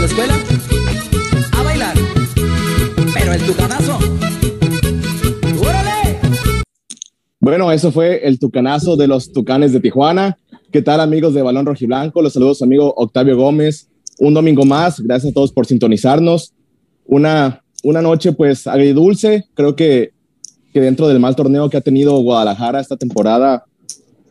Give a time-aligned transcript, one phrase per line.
[0.00, 0.34] la escuela
[1.52, 1.94] a bailar.
[3.12, 3.98] Pero el tucanazo.
[5.60, 6.18] ¡Órale!
[7.38, 10.38] Bueno, eso fue el tucanazo de los Tucanes de Tijuana.
[10.72, 12.22] ¿Qué tal amigos de Balón Rojiblanco?
[12.22, 13.88] Los saludos amigo Octavio Gómez.
[14.18, 16.54] Un domingo más, gracias a todos por sintonizarnos.
[17.04, 20.12] Una, una noche pues agridulce, creo que,
[20.72, 23.64] que dentro del mal torneo que ha tenido Guadalajara esta temporada,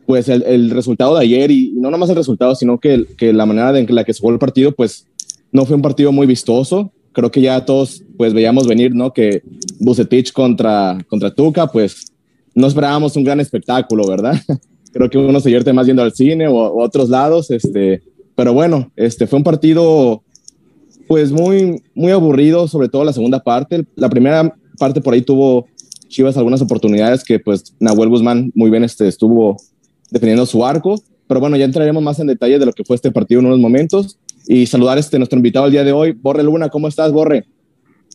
[0.06, 3.46] pues el, el resultado de ayer y, no nomás el resultado, sino que, que la
[3.46, 5.06] manera en la que jugó el partido pues
[5.52, 6.92] no fue un partido muy vistoso.
[7.12, 9.12] Creo que ya todos pues veíamos venir, ¿no?
[9.12, 9.42] Que
[9.78, 12.12] Bucetich contra, contra Tuca, pues
[12.54, 14.34] no esperábamos un gran espectáculo, ¿verdad?
[14.92, 18.02] Creo que uno se divierte más yendo al cine o, o otros lados, este,
[18.34, 20.22] pero bueno, este fue un partido
[21.06, 23.84] pues muy, muy aburrido, sobre todo la segunda parte.
[23.96, 25.66] La primera parte por ahí tuvo
[26.08, 29.56] Chivas algunas oportunidades que pues Nahuel Guzmán muy bien este, estuvo
[30.10, 33.12] defendiendo su arco, pero bueno, ya entraremos más en detalle de lo que fue este
[33.12, 34.18] partido en unos momentos
[34.52, 37.46] y saludar a este, nuestro invitado el día de hoy, Borre Luna, ¿cómo estás, Borre?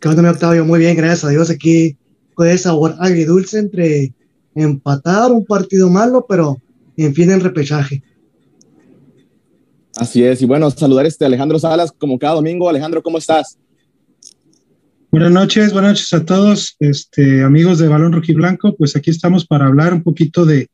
[0.01, 0.65] ¿Qué onda, mi Octavio?
[0.65, 1.95] Muy bien, gracias a Dios, aquí
[2.33, 4.13] con ese sabor agridulce entre
[4.53, 6.61] empatar un partido malo, pero
[6.97, 8.03] en fin, en repechaje.
[9.95, 12.67] Así es, y bueno, saludar a este Alejandro Salas como cada domingo.
[12.67, 13.57] Alejandro, ¿cómo estás?
[15.11, 18.75] Buenas noches, buenas noches a todos, este, amigos de Balón Rojiblanco.
[18.75, 20.67] Pues aquí estamos para hablar un poquito de,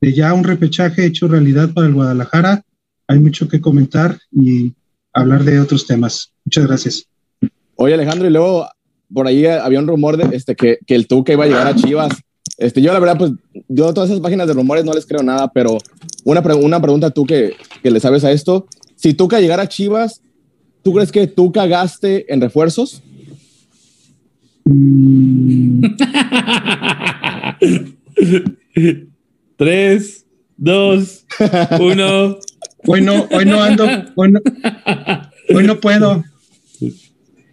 [0.00, 2.62] de ya un repechaje hecho realidad para el Guadalajara.
[3.08, 4.72] Hay mucho que comentar y
[5.12, 6.32] hablar de otros temas.
[6.44, 7.06] Muchas gracias.
[7.76, 8.68] Oye, Alejandro, y luego
[9.12, 11.74] por ahí había un rumor de este, que, que el Tuca iba a llegar a
[11.74, 12.12] Chivas.
[12.58, 13.32] Este, yo la verdad, pues
[13.68, 15.78] yo todas esas páginas de rumores no les creo nada, pero
[16.24, 18.66] una, pre una pregunta tú que, que, le sabes a esto.
[18.96, 20.20] Si Tuca llegara a Chivas,
[20.82, 23.02] ¿tú crees que Tuca gaste en refuerzos?
[29.56, 30.26] Tres,
[30.56, 31.26] dos,
[31.80, 32.38] uno.
[32.86, 34.40] Hoy no, hoy no ando, hoy no,
[35.54, 36.24] hoy no puedo.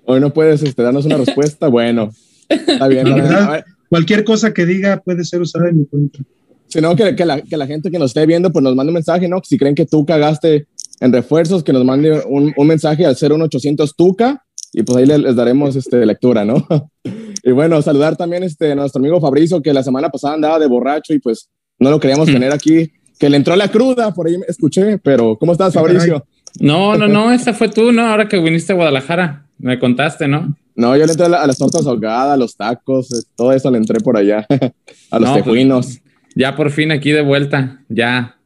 [0.06, 1.68] Hoy no puedes este, darnos una respuesta.
[1.68, 2.12] Bueno,
[2.50, 3.10] está bien.
[3.10, 6.24] La verdad, cualquier cosa que diga puede ser usada en mi contra.
[6.68, 8.96] Sino que, que, la, que la gente que nos esté viendo, pues nos mande un
[8.96, 9.42] mensaje, ¿no?
[9.44, 10.68] Si creen que tú cagaste
[11.00, 14.44] en refuerzos, que nos mande un, un mensaje al 01800 Tuca
[14.74, 16.68] y pues ahí les, les daremos este, lectura, ¿no?
[17.44, 20.68] y bueno, saludar también este, a nuestro amigo Fabrizio, que la semana pasada andaba de
[20.68, 21.50] borracho y pues
[21.80, 25.52] no lo queríamos tener aquí, que le entró la cruda, por ahí escuché, pero ¿cómo
[25.52, 26.26] estás, Fabricio?
[26.60, 28.08] No, no, no, esa fue tú, ¿no?
[28.08, 30.56] Ahora que viniste a Guadalajara, me contaste, ¿no?
[30.76, 33.72] No, yo le entré a, la, a las tortas ahogadas, a los tacos, todo eso
[33.72, 34.46] le entré por allá,
[35.12, 35.86] a los no, tejuinos.
[35.86, 36.02] Pues,
[36.36, 38.38] ya por fin aquí de vuelta, ya,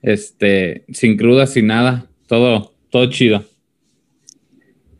[0.00, 3.44] este, sin cruda, sin nada, todo, todo chido.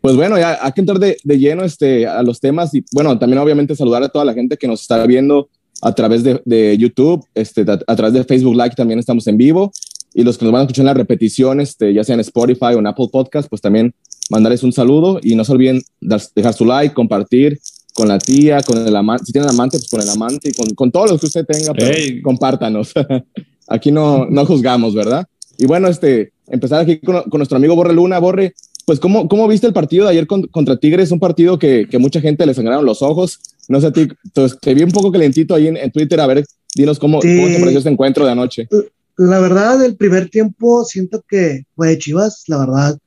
[0.03, 3.19] Pues bueno, ya hay que entrar de, de lleno este, a los temas y bueno,
[3.19, 5.49] también obviamente saludar a toda la gente que nos está viendo
[5.83, 9.37] a través de, de YouTube, este, a, a, través de Facebook Live también estamos en
[9.37, 9.73] vivo
[10.15, 12.75] y los que nos van a escuchar en la repetición, este, ya sea en Spotify
[12.75, 13.95] o en Apple Podcast, pues también
[14.31, 17.59] mandarles un saludo y no se olviden de dejar su like, compartir
[17.95, 20.67] con la tía, con el amante, si tienen amante, pues con el amante y con,
[20.75, 22.23] con todos los que usted tenga, pues, hey.
[22.23, 22.93] compártanos.
[23.69, 25.27] aquí no, no juzgamos, ¿verdad?
[25.59, 28.19] Y bueno, este, empezar aquí con, con nuestro amigo Borre Luna.
[28.19, 28.55] Borre,
[28.85, 31.13] pues, ¿cómo, ¿cómo, viste el partido de ayer con, contra Tigres?
[31.13, 33.39] Un partido que, que, mucha gente le sangraron los ojos.
[33.69, 36.21] No sé a ti, pues, te vi un poco calentito ahí en, en Twitter.
[36.21, 36.45] A ver,
[36.75, 37.37] dinos cómo, sí.
[37.37, 38.69] cómo te pareció este encuentro de anoche.
[39.17, 42.99] La verdad, el primer tiempo siento que fue de Chivas, la verdad.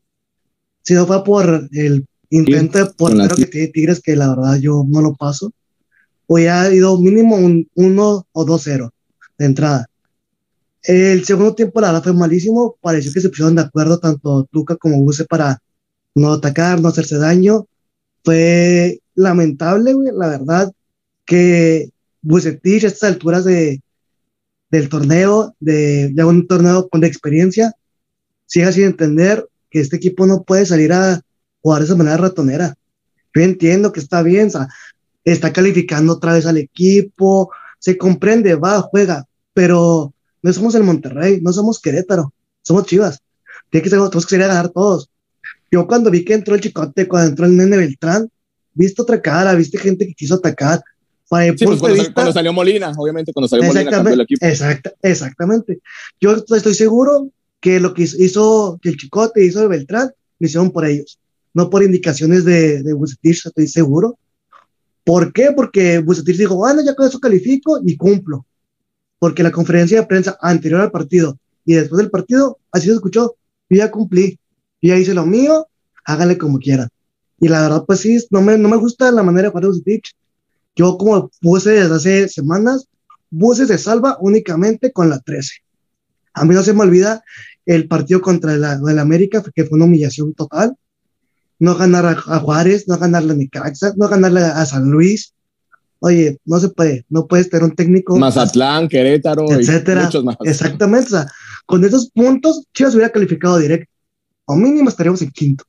[0.84, 4.86] Si no fue por el intento de portero que tiene Tigres, que la verdad yo
[4.88, 5.52] no lo paso,
[6.28, 8.90] hubiera ido mínimo un 1 o 2-0
[9.38, 9.88] de entrada.
[10.84, 12.78] El segundo tiempo, la verdad, fue malísimo.
[12.80, 15.62] Pareció que se pusieron de acuerdo tanto Tuca como Buse para
[16.16, 17.68] no atacar, no hacerse daño.
[18.24, 20.72] Fue lamentable, güey, la verdad,
[21.26, 21.90] que
[22.22, 23.82] Bucetich a estas alturas de,
[24.70, 27.74] del torneo, de ya un torneo con experiencia,
[28.46, 31.22] siga sin entender que este equipo no puede salir a
[31.62, 32.76] jugar de esa manera ratonera.
[33.34, 34.50] Yo entiendo que está bien,
[35.26, 41.42] está calificando otra vez al equipo, se comprende, va, juega, pero no somos el Monterrey,
[41.42, 43.20] no somos Querétaro, somos Chivas.
[43.70, 45.10] Tiene que ser, tenemos que salir a ganar todos.
[45.72, 48.30] Yo cuando vi que entró el Chicote, cuando entró el Nene Beltrán,
[48.78, 50.82] viste otra cara, viste gente que quiso atacar.
[51.30, 54.46] Para sí, pues cuando, vista, cuando, salió Molina, obviamente, cuando salió Molina cambió el equipo.
[54.46, 55.80] Exacta, exactamente.
[56.22, 57.30] Yo estoy seguro
[57.60, 61.20] que lo que hizo, que el Chicote hizo el Beltrán, lo hicieron por ellos,
[61.54, 64.18] no por indicaciones de, de Bucetich, estoy seguro.
[65.04, 65.52] ¿Por qué?
[65.54, 68.46] Porque Bucetich dijo, bueno, ya con eso califico y cumplo.
[69.20, 73.36] Porque la conferencia de prensa anterior al partido y después del partido, así se escuchó,
[73.70, 74.40] yo ya cumplí,
[74.82, 75.68] yo ya hice lo mío,
[76.06, 76.88] háganle como quieran.
[77.40, 79.70] Y la verdad, pues sí, no me, no me gusta la manera de jugar de
[79.70, 80.16] Bucetich.
[80.76, 82.88] Yo, como puse desde hace semanas,
[83.30, 85.52] Buses se salva únicamente con la 13.
[86.34, 87.24] A mí no se me olvida
[87.66, 90.76] el partido contra el, el América, que fue una humillación total.
[91.60, 95.34] No ganar a, a Juárez, no ganarle a Necaxa, no ganarle a San Luis.
[96.00, 98.16] oye, no se puede, no puedes tener un técnico.
[98.18, 100.06] Mazatlán, Querétaro, etcétera.
[100.06, 100.38] muchos más.
[100.44, 101.28] Exactamente, o sea,
[101.66, 103.92] con esos puntos, Chivas hubiera calificado directo.
[104.46, 105.66] O mínimo estaríamos en quinto.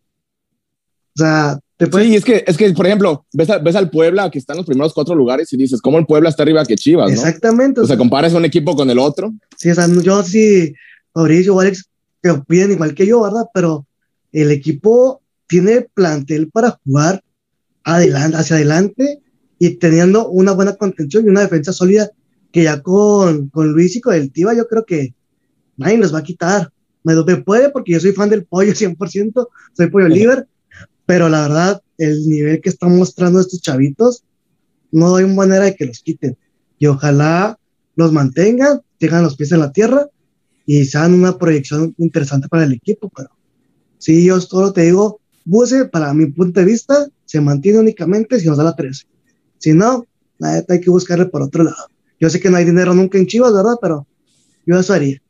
[1.19, 4.39] O sea, te Sí, es que, es que, por ejemplo, ves, ves al Puebla que
[4.39, 7.11] está en los primeros cuatro lugares y dices, ¿cómo el Puebla está arriba que Chivas?
[7.11, 7.81] Exactamente.
[7.81, 9.33] O sea, comparas un equipo con el otro.
[9.57, 10.75] Sí, o sea, yo sí,
[11.15, 11.89] Mauricio o Alex,
[12.23, 13.47] que opinen igual que yo, ¿verdad?
[13.53, 13.85] Pero
[14.33, 17.23] el equipo tiene plantel para jugar
[17.83, 19.21] adelante, hacia adelante
[19.59, 22.11] y teniendo una buena contención y una defensa sólida
[22.53, 25.15] que ya con, con Luis y con el Tiva yo creo que
[25.77, 26.71] nadie nos va a quitar.
[27.03, 30.47] Me, me puede porque yo soy fan del pollo 100%, soy pollo líder,
[31.09, 34.25] pero la verdad, el nivel que están mostrando estos chavitos,
[34.93, 36.37] no hay manera de que los quiten.
[36.79, 37.59] Y ojalá
[37.97, 40.07] los mantengan, tengan los pies en la tierra
[40.67, 43.11] y sean una proyección interesante para el equipo.
[43.17, 43.31] Pero
[43.97, 48.47] sí, yo solo te digo, Buse, para mi punto de vista, se mantiene únicamente si
[48.47, 49.07] nos da la 13.
[49.57, 50.07] Si no,
[50.43, 51.89] hay que buscarle por otro lado.
[52.21, 53.77] Yo sé que no hay dinero nunca en Chivas, ¿verdad?
[53.81, 54.07] Pero
[54.67, 55.23] yo eso haría.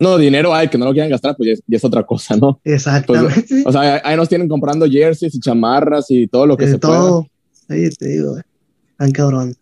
[0.00, 2.60] No, dinero hay, que no lo quieran gastar, pues ya es, otra cosa, ¿no?
[2.62, 3.44] Exactamente.
[3.48, 6.78] Pues, o sea, ahí nos tienen comprando jerseys y chamarras y todo lo que se
[6.78, 7.26] todo.
[7.68, 8.36] Ahí te digo,
[8.96, 9.56] tan cabrón.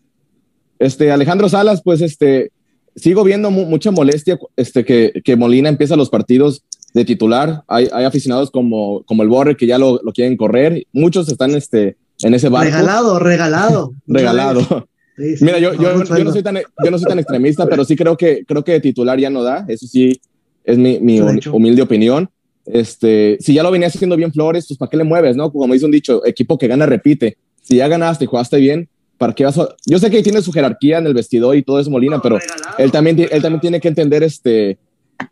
[0.79, 2.53] Este, Alejandro Salas, pues este,
[2.95, 6.63] sigo viendo mucha molestia este, que, que, Molina empieza los partidos
[6.93, 7.65] de titular.
[7.67, 10.87] Hay, hay aficionados como, como el Borre que ya lo, lo, quieren correr.
[10.93, 12.71] Muchos están este, en ese barco.
[12.71, 13.93] Regalado, regalado.
[14.07, 14.89] regalado.
[15.17, 18.17] Mira, yo, yo, yo, no soy tan, yo no soy tan extremista, pero sí creo
[18.17, 19.65] que, creo que de titular ya no da.
[19.69, 20.21] Eso sí
[20.65, 22.29] es mi, mi humilde opinión.
[22.67, 25.53] Este, si ya lo venía haciendo bien Flores, pues ¿para qué le mueves, no?
[25.53, 27.39] Como dice un dicho, equipo que gana repite.
[27.63, 29.69] Si ya ganaste y jugaste bien, ¿para qué vas a...
[29.87, 32.39] Yo sé que tiene su jerarquía en el vestidor y todo eso, Molina, pero
[32.79, 34.79] él también, él también tiene que entender, este,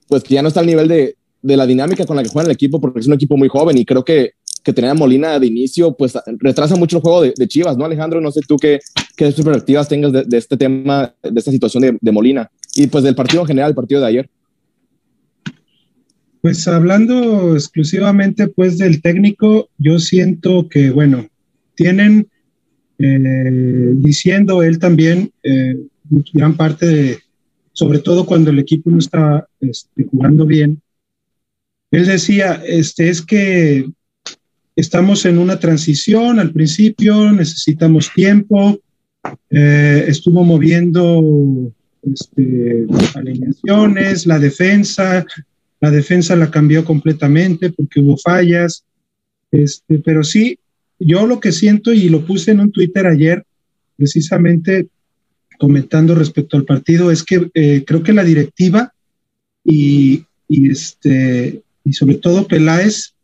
[0.08, 2.46] pues que ya no está al nivel de, de la dinámica con la que juega
[2.46, 4.32] el equipo, porque es un equipo muy joven y creo que
[4.64, 8.20] que tener a Molina de inicio, pues retrasa mucho el juego de, Chivas, ¿no, Alejandro?
[8.20, 8.80] No sé tú qué,
[9.16, 13.42] qué perspectivas tengas de, este tema, de esta situación de, Molina y pues del partido
[13.42, 14.30] en general, el partido de ayer.
[16.40, 21.28] Pues hablando exclusivamente pues del técnico, yo siento que, bueno,
[21.74, 22.28] tienen
[22.98, 25.76] eh, diciendo él también eh,
[26.32, 27.18] gran parte de,
[27.72, 30.80] sobre todo cuando el equipo no está este, jugando bien,
[31.90, 33.88] él decía, este, es que
[34.76, 38.80] estamos en una transición al principio, necesitamos tiempo.
[39.50, 45.24] Eh, estuvo moviendo este, alineaciones, la defensa,
[45.80, 48.84] la defensa la cambió completamente porque hubo fallas.
[49.50, 50.58] Este, pero sí,
[50.98, 53.44] yo lo que siento y lo puse en un Twitter ayer,
[53.96, 54.88] precisamente
[55.58, 58.92] comentando respecto al partido, es que eh, creo que la directiva
[59.64, 63.14] y, y, este, y sobre todo Peláez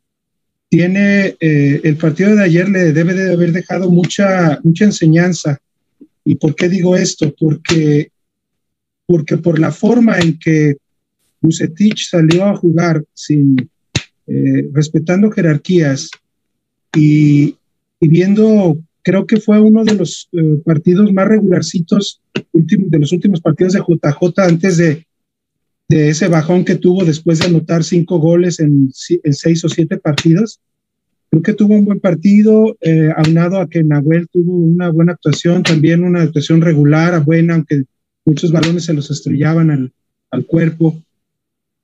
[0.69, 5.59] tiene eh, el partido de ayer le debe de haber dejado mucha, mucha enseñanza.
[6.31, 7.35] ¿Y por qué digo esto?
[7.37, 8.13] Porque,
[9.05, 10.77] porque por la forma en que
[11.41, 13.57] Bucetich salió a jugar sin
[14.29, 16.09] eh, respetando jerarquías
[16.95, 17.57] y,
[18.01, 22.21] viendo, creo que fue uno de los eh, partidos más regularcitos
[22.53, 25.05] de los últimos partidos de JJ antes de
[25.89, 30.61] ese bajón que tuvo después de anotar cinco goles en, seis o siete partidos.
[31.31, 35.63] Creo que tuvo un buen partido, eh, aunado a que Nahuel tuvo una buena actuación,
[35.63, 37.85] también una actuación regular, buena, aunque
[38.25, 39.93] muchos balones se los estrellaban al,
[40.31, 41.01] al cuerpo.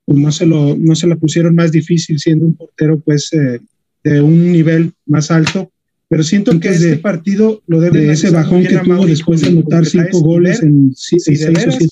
[0.04, 3.60] Pues no, se lo, no se la pusieron más difícil siendo un portero pues eh,
[4.02, 5.70] de un nivel más alto.
[6.08, 9.84] Pero siento que este partido lo debe de ese bajón que tuvo después de anotar
[9.84, 11.86] cinco goles en, seis o siete.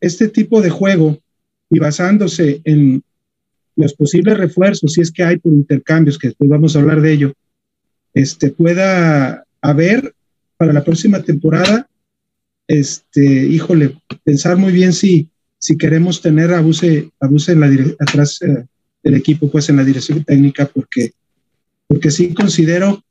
[0.00, 1.18] Este tipo de juego
[1.68, 3.02] y basándose en
[3.76, 7.12] los posibles refuerzos, si es que hay por intercambios, que después vamos a hablar de
[7.12, 7.32] ello,
[8.14, 10.14] este, pueda haber
[10.56, 11.86] para la próxima temporada,
[12.66, 15.28] este, híjole, pensar muy bien si,
[15.58, 18.64] si queremos tener a Buse, en la atrás eh,
[19.02, 21.12] equipo, pues en la dirección técnica, porque,
[21.86, 23.04] porque sí considero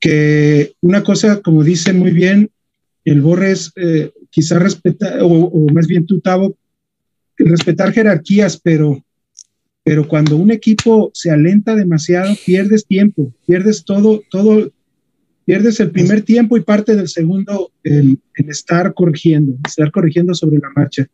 [0.00, 2.50] que una cosa, como dice muy bien,
[3.04, 6.56] el Borres eh, quizá respeta, o, o, más bien tú, Tavo,
[7.36, 9.04] respetar jerarquías, pero,
[9.84, 14.72] pero cuando un equipo se alenta demasiado, pierdes tiempo, pierdes todo, todo,
[15.44, 20.70] pierdes el primer tiempo y parte del segundo en, estar corrigiendo, estar corrigiendo sobre la
[20.74, 21.06] marcha.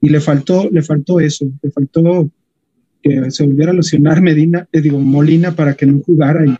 [0.00, 2.28] Y le faltó, le faltó eso, le faltó
[3.00, 6.56] que se volviera a lesionar Medina, te digo, Molina para que no jugara y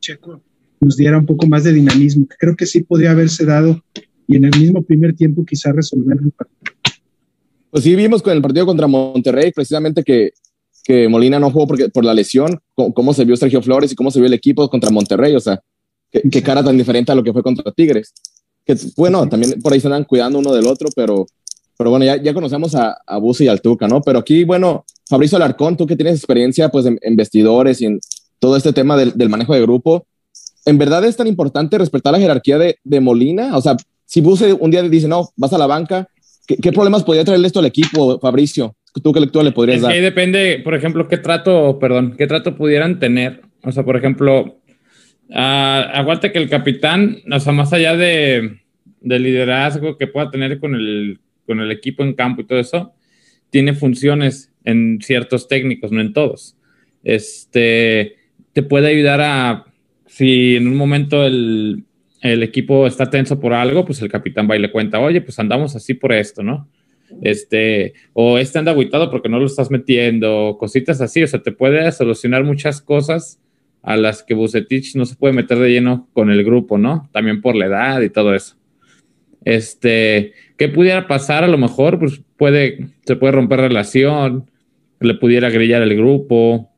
[0.00, 0.42] Checo
[0.80, 3.82] nos diera un poco más de dinamismo, que creo que sí podría haberse dado
[4.26, 6.74] y en el mismo primer tiempo quizá resolver el partido.
[7.70, 10.32] Pues sí, vimos con el partido contra Monterrey, precisamente que,
[10.86, 14.12] que Molina no jugó porque, por la lesión, cómo, se vio Sergio Flores y cómo
[14.12, 15.60] se vio el equipo contra Monterrey, o sea,
[16.12, 18.14] qué, cara tan diferente a lo que fue contra Tigres.
[18.64, 21.26] que bueno, también por ahí se andan cuidando uno del otro, pero,
[21.76, 24.00] pero bueno, ya, ya conocemos a, a y al Tuca, ¿no?
[24.00, 27.98] Pero aquí, bueno, Fabricio Alarcón, tú que tienes experiencia pues en, vestidores y en
[28.38, 30.06] todo este tema del, del, manejo de grupo,
[30.66, 33.56] ¿en verdad es tan importante respetar la jerarquía de, de Molina?
[33.56, 36.08] O sea, si Buse un día dice, no, vas a la banca,
[36.46, 38.75] ¿qué, qué problemas podría traerle esto al equipo, Fabricio?
[39.02, 39.92] ¿Tú qué lectura le podrías dar?
[39.92, 43.42] Ahí depende, por ejemplo, qué trato, perdón, qué trato pudieran tener.
[43.62, 44.60] O sea, por ejemplo,
[45.28, 48.60] uh, que el capitán, o sea, más allá de,
[49.00, 52.92] de, liderazgo que pueda tener con el, con el equipo en campo y todo eso,
[53.50, 56.56] tiene funciones en ciertos técnicos, no en todos.
[57.04, 58.16] Este,
[58.52, 59.64] te puede ayudar a,
[60.06, 61.84] si en un momento el,
[62.22, 65.38] el equipo está tenso por algo, pues el capitán va y le cuenta, oye, pues
[65.38, 66.68] andamos así por esto, ¿no?
[67.22, 71.52] Este, o este anda aguitado porque no lo estás metiendo, cositas así, o sea, te
[71.52, 73.40] puede solucionar muchas cosas
[73.82, 77.08] a las que Bucetich no se puede meter de lleno con el grupo, ¿no?
[77.12, 78.56] También por la edad y todo eso.
[79.44, 81.44] Este, ¿qué pudiera pasar?
[81.44, 84.50] A lo mejor, pues puede, se puede romper relación,
[84.98, 86.68] le pudiera grillar el grupo,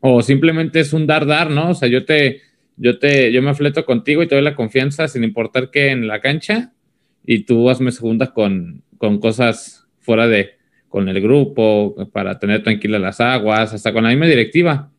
[0.00, 1.70] o simplemente es un dar-dar, ¿no?
[1.70, 2.40] O sea, yo te,
[2.76, 6.08] yo te, yo me afleto contigo y te doy la confianza sin importar qué en
[6.08, 6.72] la cancha,
[7.26, 10.50] y tú hazme segunda con, con cosas fuera de,
[10.90, 14.90] con el grupo, para tener tranquilas las aguas, hasta con la misma directiva.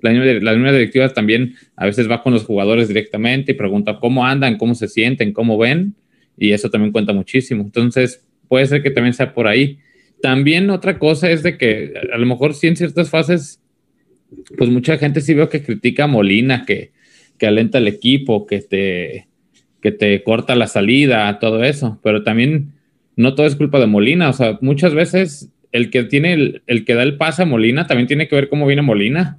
[0.00, 4.56] La misma, directiva también a veces va con los jugadores directamente y pregunta cómo andan,
[4.56, 5.94] cómo se sienten, cómo ven,
[6.38, 7.62] y eso también cuenta muchísimo.
[7.62, 9.78] Entonces, puede ser que también sea por ahí.
[10.22, 13.60] También otra cosa es de que a lo mejor sí en ciertas fases,
[14.56, 16.92] pues mucha gente sí veo que critica Molina, que,
[17.36, 19.28] que alenta al equipo, que te,
[19.82, 22.79] que te corta la salida, todo eso, pero también
[23.20, 26.84] no todo es culpa de Molina, o sea, muchas veces el que tiene el, el
[26.84, 29.38] que da el pase a Molina también tiene que ver cómo viene Molina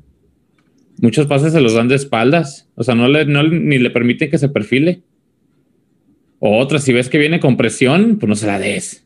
[1.02, 4.38] muchos pases se los dan de espaldas, o sea, no, le, ni le permiten que
[4.38, 5.02] se perfile.
[6.40, 9.06] O otra, si ves que viene con presión, pues no se la des.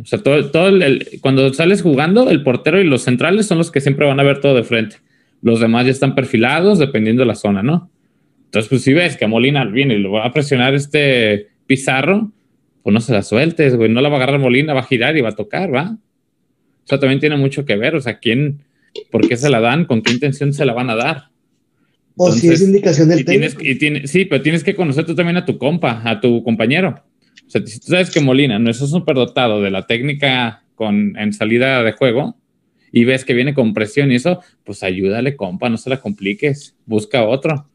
[0.00, 3.70] O sea, todo, todo el, cuando sales jugando, el portero y los centrales son los
[3.70, 4.96] que siempre van a ver todo de frente.
[5.42, 7.90] Los demás ya están perfilados dependiendo de la zona, ¿no?
[8.46, 12.32] Entonces, pues si ves que a Molina viene y lo va a presionar este Pizarro,
[12.86, 13.90] pues no se la sueltes, güey.
[13.90, 15.98] No la va a agarrar Molina, va a girar y va a tocar, ¿va?
[15.98, 17.96] O sea, también tiene mucho que ver.
[17.96, 18.60] O sea, quién,
[19.10, 19.86] ¿Por qué se la dan?
[19.86, 21.30] ¿Con qué intención se la van a dar?
[22.14, 23.60] O si es indicación del técnico.
[24.06, 27.02] sí, pero tienes que conocer tú también a tu compa, a tu compañero.
[27.44, 31.16] O sea, si tú sabes que Molina no es un superdotado de la técnica con,
[31.18, 32.36] en salida de juego
[32.92, 36.76] y ves que viene con presión y eso, pues ayúdale, compa, no se la compliques,
[36.86, 37.68] busca otro.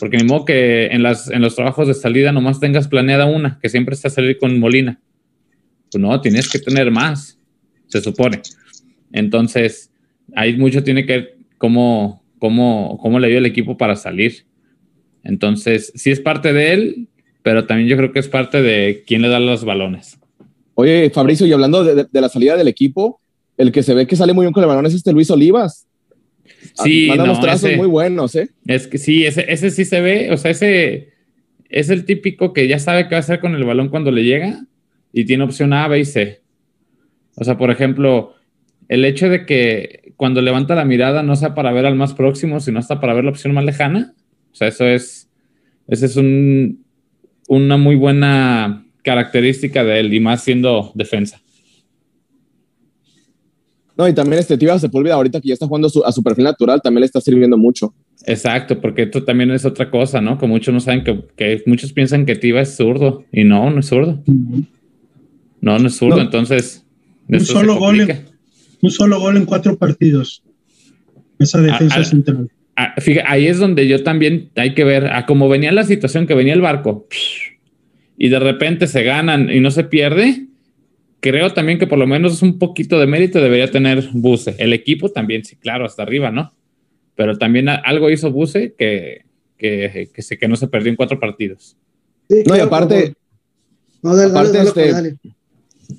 [0.00, 3.94] Porque ni modo que en, los trabajos de salida nomás tengas planeada una, que siempre
[3.94, 4.98] está salir con Molina.
[5.92, 7.38] Pues no, tienes que tener más,
[7.86, 8.40] se supone.
[9.12, 9.90] Entonces,
[10.34, 14.46] ahí mucho tiene que ver cómo, cómo, cómo le dio el equipo para salir.
[15.22, 17.08] Entonces, sí es parte de él,
[17.42, 20.18] pero también yo creo que es parte de quién le da los balones.
[20.74, 23.20] Oye, Fabricio, y hablando de, la salida del equipo,
[23.58, 25.86] el que se ve que sale muy bien con el balón es este Luis Olivas.
[26.82, 28.50] Sí, Manda unos trazos muy buenos, ¿eh?
[28.66, 31.10] Es que sí, ese, ese sí se ve, o sea, ese
[31.68, 34.24] es el típico que ya sabe qué va a hacer con el balón cuando le
[34.24, 34.60] llega
[35.12, 36.40] y tiene opción A, B y C.
[37.36, 38.34] O sea, por ejemplo,
[38.88, 42.60] el hecho de que cuando levanta la mirada no sea para ver al más próximo,
[42.60, 44.14] sino hasta para ver la opción más lejana,
[44.52, 45.30] o sea, eso es,
[45.86, 46.84] esa es un,
[47.48, 51.40] una muy buena característica de él y más siendo defensa.
[54.00, 56.80] No, y también este Tiva Sepúlveda, ahorita que ya está jugando a su perfil natural,
[56.80, 57.92] también le está sirviendo mucho.
[58.24, 60.38] Exacto, porque esto también es otra cosa, ¿no?
[60.38, 63.80] Que muchos no saben que, que muchos piensan que Tiva es zurdo y no, no
[63.80, 64.22] es zurdo.
[65.60, 66.86] No, no es zurdo, entonces.
[67.28, 68.00] Un solo gol
[68.80, 70.42] un solo gol en cuatro partidos.
[71.38, 72.50] Esa defensa central.
[72.96, 76.32] Fíjate, ahí es donde yo también hay que ver a cómo venía la situación, que
[76.32, 77.06] venía el barco
[78.16, 80.46] y de repente se ganan y no se pierde.
[81.20, 84.56] Creo también que por lo menos un poquito de mérito debería tener Buse.
[84.58, 86.52] El equipo también, sí, claro, hasta arriba, ¿no?
[87.14, 89.26] Pero también algo hizo Buse que,
[89.58, 91.76] que, que, que no se perdió en cuatro partidos.
[92.28, 93.14] no, y aparte,
[94.02, 95.16] no, aparte este,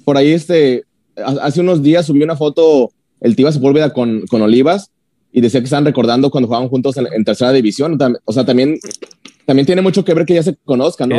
[0.03, 0.83] por ahí este,
[1.15, 4.89] hace unos días subió una foto el Tiva Sepúlveda con, con Olivas
[5.31, 7.97] y decía que estaban recordando cuando jugaban juntos en, tercera división.
[8.25, 8.77] O sea, también,
[9.51, 11.17] también tiene mucho que ver que ya se conozcan, ¿no?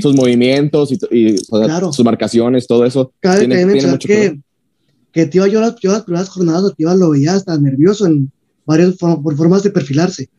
[0.00, 3.12] Sus movimientos y, sus marcaciones, todo eso.
[3.20, 4.38] tiene, mucho que, ver.
[5.10, 8.30] que Tiva, yo las, yo las primeras jornadas Tiva lo veía hasta nervioso en
[8.64, 10.30] varias por formas de perfilarse.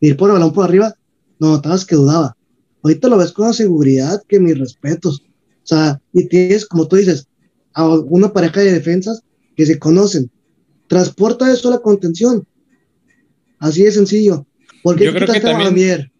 [0.00, 0.94] Ir por el balón por arriba,
[1.40, 2.36] no notabas que dudaba.
[2.84, 5.22] Ahorita lo ves con una seguridad que mis respetos.
[5.64, 7.26] O sea, y tienes, como tú dices,
[7.74, 9.20] a una pareja de defensas
[9.56, 10.30] que se conocen.
[10.86, 12.46] Transporta eso a la contención.
[13.58, 14.46] Así de sencillo.
[14.84, 16.12] Porque Yo creo que también...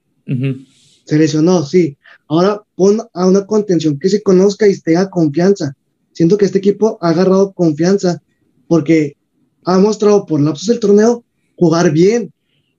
[1.05, 1.97] Se lesionó, sí.
[2.29, 5.75] Ahora pon a una contención que se conozca y tenga confianza.
[6.13, 8.21] Siento que este equipo ha agarrado confianza
[8.67, 9.17] porque
[9.65, 11.25] ha mostrado por lapsos del torneo
[11.57, 12.33] jugar bien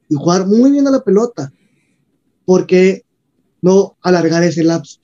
[0.10, 1.52] y jugar muy bien a la pelota.
[2.46, 3.04] porque
[3.62, 5.00] no alargar ese lapso?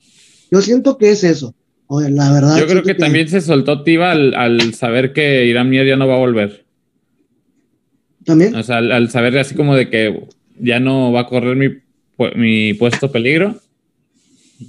[0.50, 1.54] Yo siento que es eso.
[1.90, 2.58] la verdad.
[2.58, 6.14] Yo creo que, también se soltó Tiva al, saber que Irán Mier ya no va
[6.14, 6.64] a volver.
[8.24, 8.54] ¿También?
[8.54, 10.26] O sea, al, saber así como de que
[10.58, 11.83] ya no va a correr mi,
[12.36, 13.56] mi puesto peligro,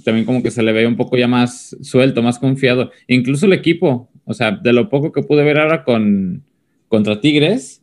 [0.04, 2.90] también como que se le ve un poco ya más suelto, más confiado.
[3.06, 6.42] Incluso el equipo, o sea, de lo poco que pude ver ahora con
[6.88, 7.82] contra Tigres,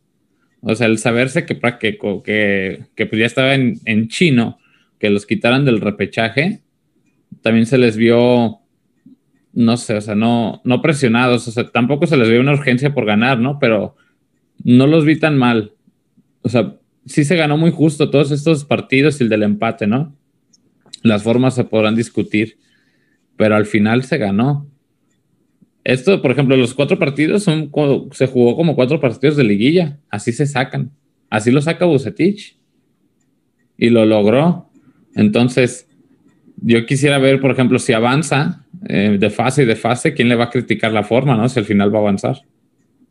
[0.62, 4.60] o sea, el saberse que, que, que, que pues ya estaba en, en chino,
[4.98, 6.62] que los quitaran del repechaje,
[7.42, 8.60] también se les vio,
[9.52, 12.94] no sé, o sea, no, no presionados, o sea, tampoco se les vio una urgencia
[12.94, 13.60] por ganar, ¿no?
[13.60, 13.96] Pero
[14.64, 15.74] no los vi tan mal.
[16.42, 20.16] O sea, sí se ganó muy justo todos estos partidos y el del empate, ¿no?
[21.02, 22.58] Las formas se podrán discutir,
[23.36, 24.68] pero al final se ganó.
[25.84, 27.70] Esto, por ejemplo, los cuatro partidos son,
[28.12, 30.92] se jugó como cuatro partidos de liguilla, así se sacan,
[31.30, 32.58] así lo saca Bucetich
[33.78, 34.70] y lo logró.
[35.14, 35.88] Entonces,
[36.58, 40.36] yo quisiera ver, por ejemplo, si avanza eh, de fase y de fase, ¿quién le
[40.36, 41.50] va a criticar la forma, no?
[41.50, 42.42] Si al final va a avanzar.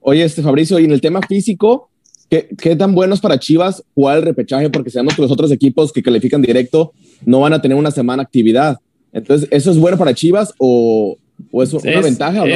[0.01, 1.92] Oye, este Fabricio, y en el tema físico,
[2.33, 4.71] ¿qué, qué tan buenos para Chivas jugar el repechaje?
[4.71, 6.95] Porque sabemos que los otros equipos que califican directo
[7.27, 8.79] no van a tener una semana actividad.
[9.13, 11.19] Entonces, ¿eso es bueno para Chivas o,
[11.51, 12.55] o es una ventaja o no?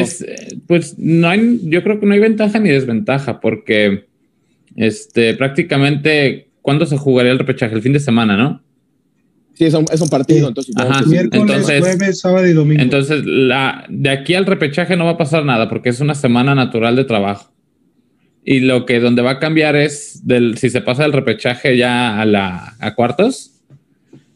[0.67, 4.07] pues no hay, yo creo que no hay ventaja ni desventaja, porque
[4.77, 7.75] este, prácticamente, ¿cuándo se jugaría el repechaje?
[7.75, 8.63] El fin de semana, ¿no?
[9.53, 10.75] Sí, es un, es un partido, entonces.
[11.07, 12.83] Miércoles, jueves, sábado y domingo.
[12.83, 16.55] Entonces, la, de aquí al repechaje no va a pasar nada porque es una semana
[16.55, 17.53] natural de trabajo.
[18.49, 22.21] Y lo que donde va a cambiar es del, si se pasa del repechaje ya
[22.21, 23.61] a, la, a cuartos,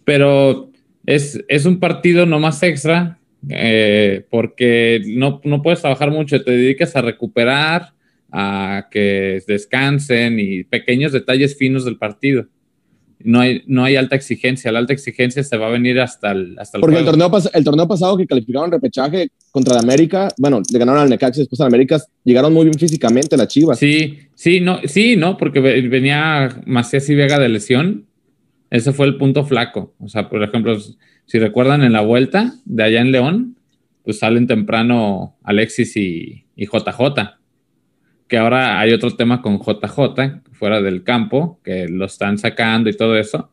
[0.04, 0.72] pero
[1.06, 6.50] es, es un partido no más extra eh, porque no, no puedes trabajar mucho, te
[6.50, 7.92] dedicas a recuperar,
[8.32, 12.46] a que descansen y pequeños detalles finos del partido
[13.22, 14.72] no hay, no hay alta exigencia.
[14.72, 17.88] La alta exigencia se va a venir hasta el, hasta Porque El, torneo el torneo
[17.88, 22.00] pasado que calificaron repechaje contra la América, bueno, le ganaron al Necaxa después al América,
[22.24, 23.78] llegaron muy bien físicamente las Chivas.
[23.78, 28.06] Sí, sí, no, sí, no, porque venía Macías y Vega de lesión.
[28.70, 29.94] Ese fue el punto flaco.
[29.98, 30.78] O sea, por ejemplo,
[31.26, 33.56] si recuerdan en la vuelta de allá en León,
[34.04, 37.39] pues salen temprano Alexis y, y JJ
[38.30, 42.96] que ahora hay otro tema con JJ fuera del campo, que lo están sacando y
[42.96, 43.50] todo eso.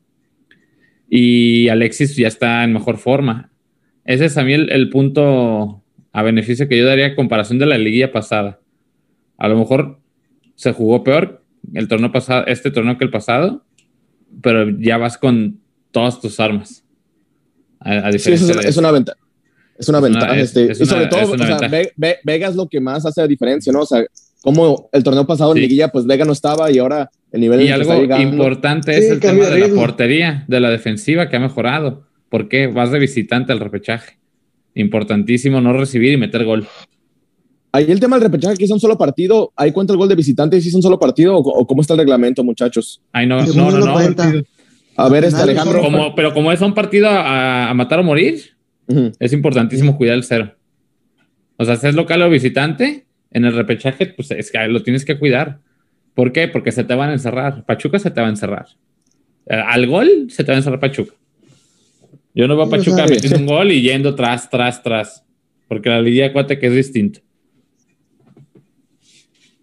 [1.09, 3.49] Y Alexis ya está en mejor forma.
[4.05, 5.81] Ese es a mí el, punto
[6.13, 8.59] a beneficio que yo daría en comparación de la liguilla pasada.
[9.37, 9.99] A lo mejor
[10.53, 13.65] se jugó peor el torneo pasado, este torneo que el pasado,
[14.43, 15.59] pero ya vas con
[15.89, 16.85] todas tus armas.
[18.19, 19.17] sí, es, una ventaja.
[19.75, 20.37] Es una ventaja.
[20.37, 21.57] Este, y sobre todo, o sea,
[22.23, 23.81] Vega es lo que más hace la diferencia, ¿no?
[23.81, 24.05] O sea,
[24.41, 27.69] como el torneo pasado en Liguilla, pues Vega no estaba y ahora el nivel Y
[27.69, 32.05] algo importante es el tema de, la portería, de la defensiva que ha mejorado.
[32.29, 32.67] ¿Por qué?
[32.67, 34.17] Vas de visitante al repechaje.
[34.75, 36.67] Importantísimo no recibir y meter gol.
[37.71, 40.15] Ahí el tema del repechaje, que es un solo partido, ¿ahí cuenta el gol de
[40.15, 43.01] visitante si es un solo partido o, cómo está el reglamento, muchachos?
[43.11, 43.97] Ay, no, no, no, no.
[44.97, 46.13] A ver, este Alejandro.
[46.15, 48.55] pero como es un partido a, matar o morir,
[49.19, 50.55] es importantísimo cuidar el cero.
[51.57, 55.05] O sea, si es local o visitante, en el repechaje, pues es que lo tienes
[55.05, 55.59] que cuidar.
[56.13, 56.47] ¿Por qué?
[56.47, 57.65] Porque se te van a encerrar.
[57.65, 58.67] Pachuca se te va a encerrar.
[59.45, 61.13] Eh, al gol se te va a encerrar Pachuca.
[62.33, 65.23] Yo no voy a Pachuca metiendo un gol y yendo tras, tras, tras.
[65.67, 67.19] Porque la liga cuate que es distinto.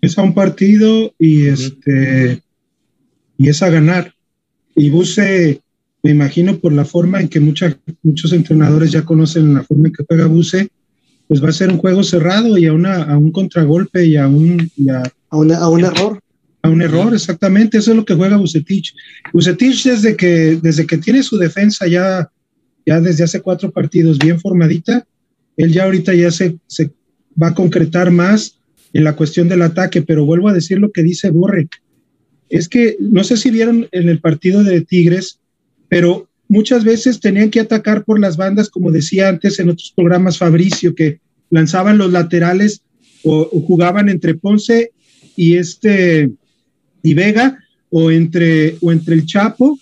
[0.00, 2.42] Es a un partido y este
[3.38, 4.14] y es a ganar.
[4.76, 5.60] Y Buse,
[6.02, 10.04] me imagino por la forma en que muchos entrenadores ya conocen la forma en que
[10.06, 10.68] juega Buse,
[11.34, 14.28] pues va a ser un juego cerrado y a, una, a un contragolpe y a
[14.28, 14.70] un...
[14.88, 15.36] a, a,
[15.68, 16.20] un error.
[16.62, 17.78] A un error, exactamente.
[17.78, 18.94] Eso es lo que juega Bucetich.
[19.32, 22.30] Bucetich desde que, desde que tiene su defensa ya,
[22.86, 25.04] ya desde hace cuatro partidos bien formadita,
[25.56, 26.92] él ya ahorita ya se, se
[27.42, 28.60] va a concretar más
[28.92, 31.66] en la cuestión del ataque, pero vuelvo a decir lo que dice Borre.
[32.48, 35.40] Es que no sé si vieron en el partido de Tigres,
[35.88, 40.38] pero muchas veces tenían que atacar por las bandas, como decía antes en otros programas
[40.38, 41.23] Fabricio, que
[41.54, 42.82] lanzaban los laterales
[43.22, 44.90] o, jugaban entre Ponce
[45.36, 46.30] y este
[47.02, 47.58] y Vega
[47.90, 49.78] o entre o entre el Chapo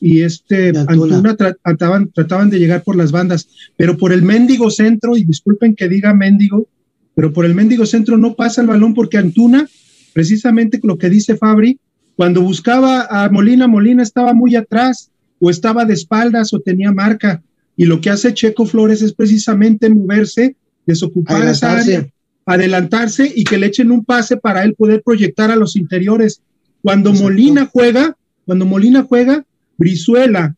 [0.00, 5.16] y este Antuna, trataban, trataban de llegar por las bandas, pero por el mendigo centro,
[5.16, 6.68] y disculpen que diga mendigo,
[7.14, 9.66] pero por el mendigo centro no pasa el balón porque Antuna,
[10.12, 11.80] precisamente lo que dice Fabri,
[12.16, 17.42] cuando buscaba a Molina, Molina estaba muy atrás o estaba de espaldas o tenía marca.
[17.76, 20.56] Y lo que hace Checo Flores es precisamente moverse,
[20.88, 22.08] desocupar esa área,
[22.46, 26.40] adelantarse y que le echen un pase para él poder proyectar a los interiores.
[26.82, 29.44] Cuando Molina juega, cuando Molina juega,
[29.76, 30.56] Brizuela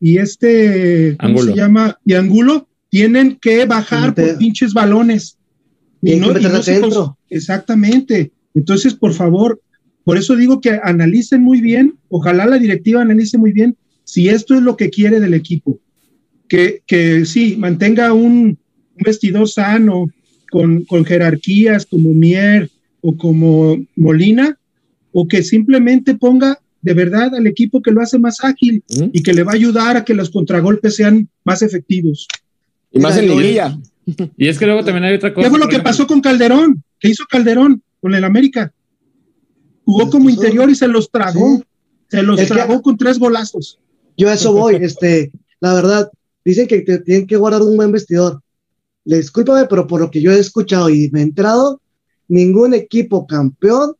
[0.00, 1.96] y este, ¿cómo se llama?
[2.04, 5.38] Y Angulo tienen que bajar por pinches balones.
[6.02, 6.34] Y, no,
[7.30, 8.32] exactamente.
[8.54, 9.60] Entonces, por favor,
[10.02, 14.56] por eso digo que analicen muy bien, ojalá la directiva analice muy bien si esto
[14.56, 15.78] es lo que quiere del equipo.
[16.48, 18.58] Que, que sí, mantenga un,
[19.04, 20.10] vestidor sano,
[20.50, 24.58] con, con, jerarquías como Mier o como Molina,
[25.12, 28.82] o que simplemente ponga de verdad al equipo que lo hace más ágil
[29.12, 32.26] y que le va a ayudar a que los contragolpes sean más efectivos.
[32.90, 33.78] Y más en liguilla.
[34.36, 35.44] Y es que luego también hay otra cosa.
[35.44, 36.82] ¿Qué fue lo que pasó con Calderón?
[36.98, 38.72] ¿Qué hizo Calderón con el América?
[39.84, 41.62] Jugó como interior y se los tragó.
[42.08, 43.78] Se los tragó con tres golazos.
[44.16, 44.76] Yo a eso voy.
[44.76, 45.30] este,
[45.60, 46.10] la verdad,
[46.44, 48.40] dicen que tienen que guardar un buen vestidor.
[49.16, 51.80] Discúlpame, pero por lo que yo he escuchado y me he enterado,
[52.28, 53.94] ningún equipo campeón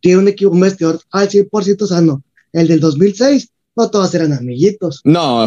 [0.00, 2.22] tiene un equipo, un vestidor al 100% sano.
[2.52, 5.00] El del 2006, no todos eran amiguitos.
[5.04, 5.46] No.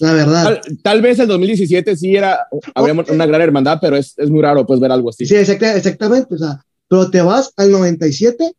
[0.00, 0.60] La verdad.
[0.82, 4.66] Tal, vez el 2017 sí era, habría una gran hermandad, pero es, es, muy raro
[4.66, 5.26] pues ver algo así.
[5.26, 6.34] Sí, exactamente.
[6.34, 8.52] O sea, pero te vas al 97,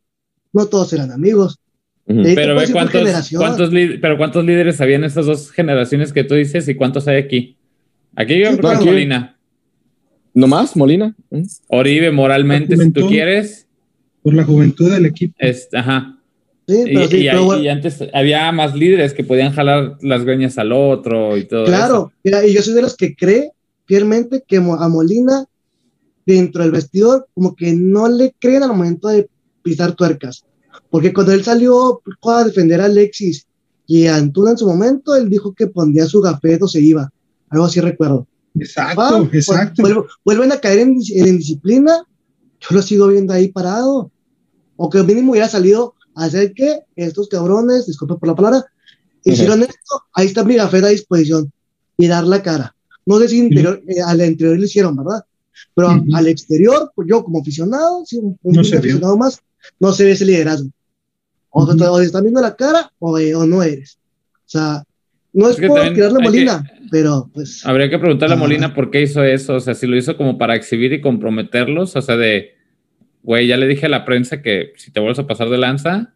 [0.54, 1.60] no todos eran amigos.
[2.06, 3.70] Pero cuántos, cuántos,
[4.02, 7.58] pero cuántos líderes había en estas dos generaciones que tú dices y cuántos hay aquí.
[8.16, 9.33] Aquí yo creo que Molina.
[10.34, 11.16] ¿No más, Molina?
[11.68, 13.68] Oribe, moralmente, si tú quieres.
[14.22, 15.36] Por la juventud del equipo.
[15.74, 16.18] ajá.
[16.68, 21.66] y, antes había más líderes que podían jalar las greñas al otro y todo.
[21.66, 23.52] Claro, Mira, y yo soy de los que cree
[23.86, 25.46] fielmente que a Molina,
[26.26, 29.28] dentro del vestidor, como que no le creen al momento de
[29.62, 30.46] pisar tuercas.
[30.90, 33.46] Porque cuando él salió a defender a Alexis
[33.86, 37.12] y a Antuna en su momento, él dijo que pondría su gafeto, se iba.
[37.50, 38.28] Algo así recuerdo.
[38.56, 40.08] Exacto, exacto.
[40.24, 42.06] Vuelven a caer en, en disciplina,
[42.60, 44.12] yo lo sigo viendo ahí parado
[44.76, 48.66] o que mínimo hubiera salido a hacer que estos cabrones, disculpe por la palabra,
[49.24, 51.52] hicieron esto, ahí está mi gafeta a disposición
[51.98, 52.76] y dar la cara.
[53.06, 55.24] No sé si interior, eh, al interior lo hicieron, ¿verdad?
[55.76, 59.40] Pero al exterior, pues yo como aficionado, sí, un, no aficionado más,
[59.80, 60.70] no se ve ese liderazgo.
[61.50, 64.00] O, te, están viendo la cara o, eh, o, no eres.
[64.46, 64.84] O sea,
[65.34, 66.64] no es, por tirarle Molina,
[66.94, 67.66] pero pues.
[67.66, 69.56] Habría que preguntarle a Molina por qué hizo eso.
[69.56, 72.54] O sea, si lo hizo como para exhibir y comprometerlos, o sea, de
[73.24, 76.14] güey, ya le dije a la prensa que si te vuelves a pasar de lanza,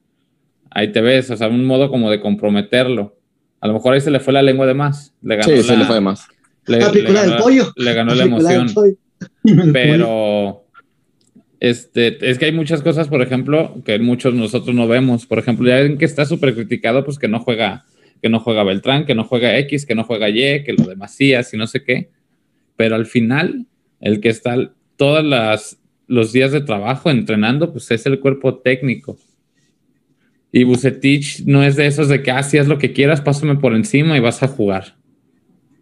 [0.70, 3.18] ahí te ves, o sea, un modo como de comprometerlo.
[3.60, 5.16] A lo mejor ahí se le fue la lengua de más.
[5.24, 6.28] Le ganó sí, se le fue de más.
[6.68, 7.74] Le, la del pollo.
[7.76, 8.68] Le ganó la, emoción.
[9.74, 10.63] Pero
[11.60, 15.26] este, es que hay muchas cosas, por ejemplo, que muchos nosotros no vemos.
[15.26, 17.86] Por ejemplo, ya ven que está súper criticado, pues que no juega,
[18.22, 20.96] que no juega Beltrán, que no juega X, que no juega Y, que lo de
[20.96, 22.10] Macías y no sé qué.
[22.76, 23.66] Pero al final,
[24.00, 29.18] el que está todas las los días de trabajo entrenando, pues es el cuerpo técnico.
[30.52, 33.76] Y Bucetich no es de esos de que, ah, si lo que quieras, pásame por
[33.76, 34.96] encima y vas a jugar.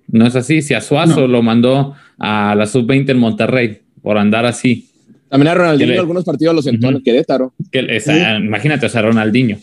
[0.07, 0.61] No es así.
[0.61, 4.89] Si a Suazo lo mandó a la sub-20 en Monterrey por andar así.
[5.29, 7.53] También a Ronaldinho algunos partidos los sentó en Querétaro.
[7.71, 8.01] Que,
[8.43, 9.57] Imagínate, o sea, Ronaldinho.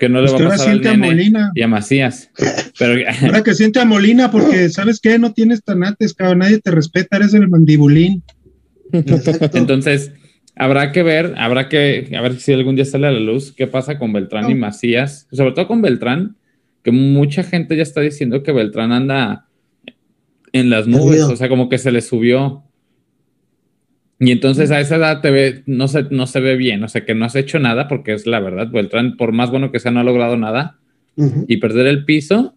[0.00, 1.52] Que no le va a pasar a Molina.
[1.54, 2.30] y a Macías.
[2.78, 5.18] Pero, ahora que siente a Molina porque, ¿sabes qué?
[5.18, 6.38] No tienes tanates, cabrón.
[6.38, 8.24] Nadie te respeta, eres el mandibulín.
[8.92, 10.12] Entonces,
[10.56, 13.66] habrá que ver, habrá que, a ver si algún día sale a la luz qué
[13.66, 16.36] pasa con Beltrán y Macías, sobre todo con Beltrán,
[16.82, 19.48] que mucha gente ya está diciendo que Beltrán anda
[20.52, 22.64] en las nubes, o sea, como que se le subió.
[24.22, 27.06] Y entonces a esa edad te ve, no se, no se ve bien, o sea,
[27.06, 29.90] que no has hecho nada, porque es la verdad, Beltrán, por más bueno que sea,
[29.90, 30.78] no ha logrado nada.
[31.48, 32.54] Y perder el piso,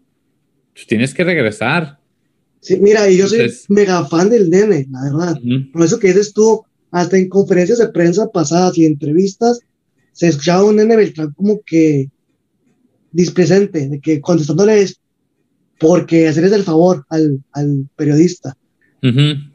[0.73, 1.99] pues tienes que regresar.
[2.62, 5.39] Sí, mira, y yo soy mega fan del nene, la verdad.
[5.73, 9.60] Por eso que dices tú, hasta en conferencias de prensa pasadas y entrevistas,
[10.12, 12.10] se escuchaba un nene Beltrán como que
[13.12, 14.99] dispresente, de que contestándole es
[15.80, 18.56] porque hacerles el favor al, al periodista.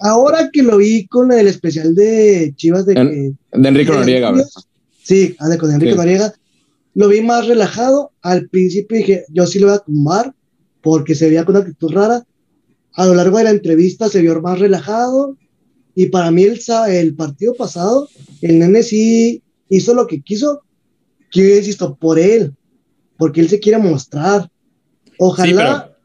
[0.01, 4.33] Ahora que lo vi con el especial de Chivas de, de Enrique Noriega,
[5.03, 6.35] Sí, con Enrique Noriega,
[6.95, 8.13] lo vi más relajado.
[8.23, 10.35] Al principio dije, yo sí lo voy a tumbar
[10.83, 12.25] porque se veía con una actitud rara
[12.99, 15.37] a lo largo de la entrevista se vio más relajado
[15.95, 16.59] y para mí el,
[16.89, 18.09] el partido pasado,
[18.43, 20.63] el nene sí hizo lo que quiso,
[21.31, 22.55] que insisto, por él,
[23.17, 24.51] porque él se quiere mostrar.
[25.17, 25.97] Ojalá.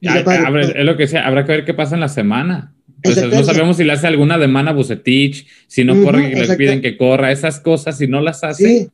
[0.00, 2.75] es lo que sea, habrá que ver qué pasa en la semana.
[3.08, 6.80] No sabemos si le hace alguna demanda a Bucetich, si no corre, que le piden
[6.80, 8.64] que corra, esas cosas, si no las hace.
[8.66, 8.88] Sí,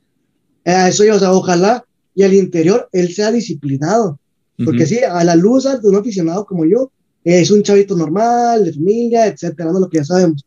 [0.64, 4.18] eso yo, o sea, ojalá y al interior él sea disciplinado.
[4.64, 6.92] Porque sí, a la luz de un aficionado como yo,
[7.24, 10.44] es un chavito normal, de familia, etcétera, no lo que ya sabemos.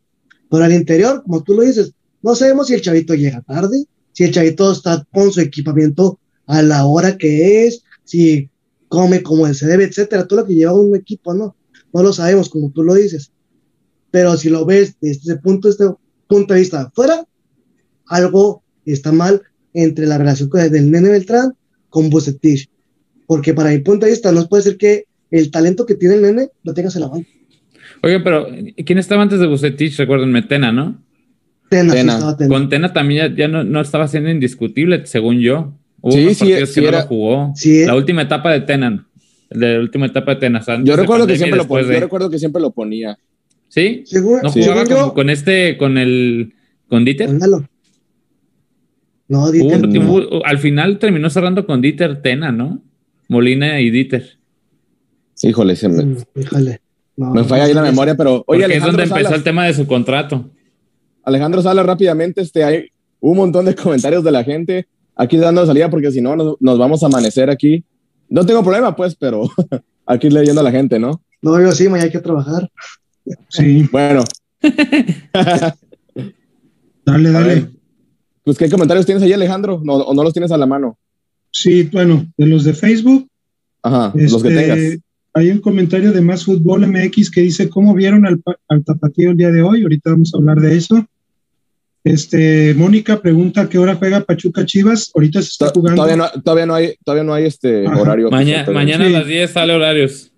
[0.50, 4.24] Pero al interior, como tú lo dices, no sabemos si el chavito llega tarde, si
[4.24, 8.48] el chavito está con su equipamiento a la hora que es, si
[8.88, 11.56] come como se debe, etcétera, todo lo que lleva un equipo, ¿no?
[11.92, 13.32] No lo sabemos, como tú lo dices.
[14.16, 15.84] Pero si lo ves desde ese punto, este
[16.26, 17.26] punto de vista afuera,
[18.06, 19.42] algo está mal
[19.74, 21.52] entre la relación del nene Beltrán
[21.90, 22.70] con Bucetich.
[23.26, 26.22] Porque para mi punto de vista, no puede ser que el talento que tiene el
[26.22, 27.28] nene lo tengas en la banca.
[28.02, 28.46] Oye, pero
[28.86, 29.98] ¿quién estaba antes de Bucetich?
[29.98, 30.98] Recuerden, Tena, ¿no?
[31.68, 32.36] Tena, Tena.
[32.48, 35.74] Con Tena también ya, no, no, estaba siendo indiscutible, según yo.
[36.00, 37.52] Hubo sí, sí, sí que era, no jugó.
[37.54, 39.06] Sí, la última etapa de Tena.
[39.50, 40.62] La última etapa de Tena.
[40.84, 43.18] Yo recuerdo, que siempre lo ponía, yo recuerdo que siempre lo ponía.
[43.76, 44.04] ¿Sí?
[44.06, 44.40] ¿Seguro?
[44.42, 46.54] ¿No jugaba con, con, este, con el,
[46.88, 47.30] con Dieter?
[49.28, 49.86] No, Dieter.
[49.86, 50.40] no.
[50.46, 52.82] al final terminó cerrando con Dieter Tena, ¿no?
[53.28, 54.38] Molina y Dieter.
[55.42, 56.80] Híjole, se me, Mm, Híjole.
[57.18, 59.44] No, me falla ahí la memoria, pero Oye, oye, es Alejandro donde empezó Salas, el
[59.44, 60.50] tema de su contrato.
[61.22, 62.88] Alejandro Sala rápidamente, este, hay
[63.20, 66.78] un montón de comentarios de la gente aquí dando salida porque si no nos, nos
[66.78, 67.84] vamos a amanecer aquí.
[68.30, 69.50] No tengo problema, pues, pero
[70.06, 71.20] aquí leyendo a la gente, ¿no?
[71.42, 72.70] No, yo sí, mañana hay que trabajar.
[73.48, 74.24] Sí, Bueno,
[77.04, 77.66] dale, dale.
[78.44, 79.80] pues, ¿qué comentarios tienes ahí, Alejandro?
[79.84, 80.98] No, ¿O no los tienes a la mano?
[81.50, 83.28] Sí, bueno, de los de Facebook,
[83.82, 84.98] Ajá, los que este, tengas.
[85.34, 89.36] hay un comentario de Más Fútbol MX que dice, ¿cómo vieron al, al tapatío el
[89.36, 89.82] día de hoy?
[89.82, 91.06] Ahorita vamos a hablar de eso.
[92.04, 95.10] Este, Mónica pregunta ¿a qué hora juega Pachuca Chivas.
[95.14, 96.02] Ahorita se está jugando.
[96.02, 98.00] Todavía no, todavía no hay, todavía no hay este Ajá.
[98.00, 98.30] horario.
[98.30, 99.14] Mañana, oficial, mañana Sí.
[99.14, 100.30] a las 10 sale horarios.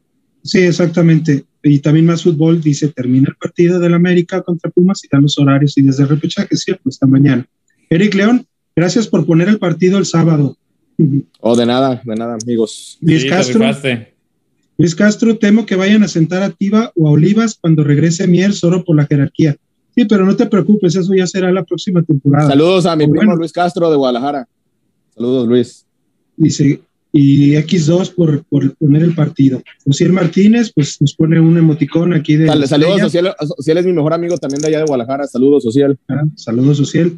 [0.49, 1.45] Sí, exactamente.
[1.63, 5.39] Y también Más Fútbol dice, termina el partido del América contra Pumas y dan los
[5.39, 7.47] horarios y desde el repechaje, cierto, hasta mañana.
[7.91, 10.57] Eric León, gracias por poner el partido el sábado.
[11.41, 12.99] Oh, de nada, de nada, amigos.
[13.03, 13.61] Luis Sí, Castro.
[14.79, 18.53] Luis Castro, temo que vayan a sentar a Tiva o a Olivas cuando regrese Mier
[18.53, 19.57] solo por la jerarquía.
[19.95, 22.49] Sí, pero no te preocupes, eso ya será la próxima temporada.
[22.49, 23.21] Saludos a mi Bueno.
[23.21, 24.49] primo Luis Castro de Guadalajara.
[25.15, 25.87] Saludos, Luis.
[26.37, 26.81] Dice,
[27.13, 29.63] y X2 por, por poner el partido.
[29.85, 32.47] Josiel Martínez, pues nos pone un emoticón aquí de.
[32.47, 33.01] Sal- saludos.
[33.01, 33.35] Social.
[33.57, 35.27] Social es mi mejor amigo también de allá de Guadalajara.
[35.27, 35.99] Saludos, Social.
[36.09, 37.13] Ah, Saludos, Social.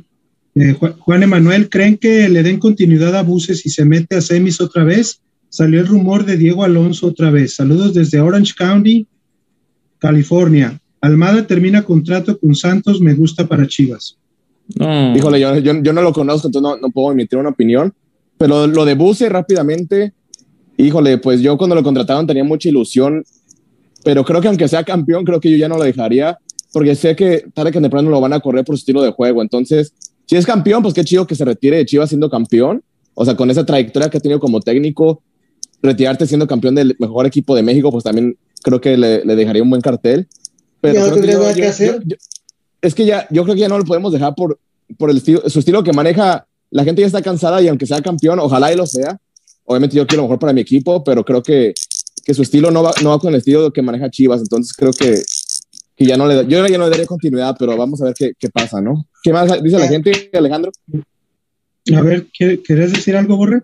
[0.55, 4.21] Eh, Ju- Juan Emanuel, ¿creen que le den continuidad a Buses y se mete a
[4.21, 5.21] semis otra vez?
[5.49, 7.55] Salió el rumor de Diego Alonso otra vez.
[7.57, 9.07] Saludos desde Orange County,
[9.99, 10.79] California.
[11.01, 14.17] Almada termina contrato con Santos, me gusta para Chivas.
[14.79, 15.17] No.
[15.17, 17.93] Híjole, yo, yo, yo no lo conozco, entonces no, no puedo emitir una opinión.
[18.41, 20.15] Pero lo de Buse rápidamente,
[20.79, 23.23] híjole, pues yo cuando lo contrataron tenía mucha ilusión,
[24.03, 26.39] pero creo que aunque sea campeón, creo que yo ya no lo dejaría,
[26.73, 29.43] porque sé que tarde que temprano lo van a correr por su estilo de juego.
[29.43, 29.93] Entonces,
[30.25, 32.83] si es campeón, pues qué chido que se retire de Chivas siendo campeón.
[33.13, 35.23] O sea, con esa trayectoria que ha tenido como técnico,
[35.83, 39.63] retirarte siendo campeón del mejor equipo de México, pues también creo que le, le dejaría
[39.63, 40.27] un buen cartel.
[40.81, 42.03] Pero no creo que yo- que yo- hacer.
[42.07, 42.17] yo-
[42.81, 44.59] es que ya, yo creo que ya no lo podemos dejar por,
[44.97, 46.47] por el estilo, su estilo que maneja.
[46.71, 49.19] La gente ya está cansada y aunque sea campeón, ojalá y lo sea.
[49.65, 51.73] Obviamente yo quiero lo mejor para mi equipo, pero creo que,
[52.25, 54.41] que su estilo no va, no va con el estilo que maneja Chivas.
[54.41, 55.23] Entonces creo que,
[55.97, 58.15] que ya no le, da- yo ya no le daría continuidad, pero vamos a ver
[58.15, 59.07] qué, qué pasa, ¿no?
[59.23, 60.73] ¿Qué más dice la gente, Alejandro?
[61.95, 63.63] A ver, ¿qué- ¿querés decir algo, Borre?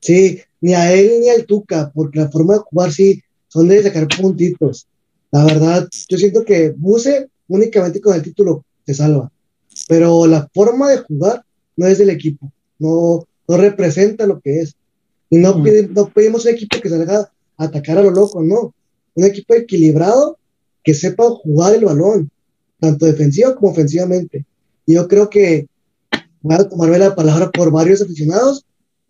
[0.00, 3.82] Sí, ni a él ni al Tuca, porque la forma de jugar sí son de
[3.82, 4.86] sacar puntitos.
[5.30, 9.30] La verdad, yo siento que Buse únicamente con el título te salva,
[9.88, 11.44] pero la forma de jugar
[11.82, 14.74] no es del equipo, no, no representa lo que es.
[15.30, 15.62] Y no, Mm.
[15.62, 18.72] pide- no pedimos un equipo que salga a atacar a lo loco, no.
[19.14, 20.38] Un equipo equilibrado
[20.84, 22.30] que sepa jugar el balón,
[22.80, 24.44] tanto defensivo como ofensivamente.
[24.86, 25.66] Y yo creo que
[26.40, 28.64] voy a tomarme la palabra por varios aficionados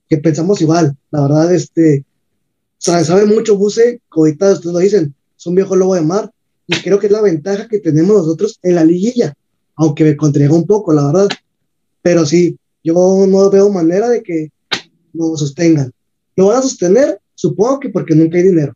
[0.08, 0.96] que pensamos igual.
[1.10, 2.04] La verdad, este,
[2.78, 6.30] sabe, sabe mucho Buse, ahorita ustedes lo dicen, es un viejo lobo de mar,
[6.66, 9.34] y creo que es la ventaja que tenemos nosotros en la liguilla,
[9.76, 11.28] aunque me contraiga un poco, la verdad.
[12.02, 12.94] Pero sí, yo
[13.28, 14.50] no veo manera de que
[15.12, 15.92] lo sostengan.
[16.36, 18.72] Lo van a sostener, supongo que porque nunca hay dinero.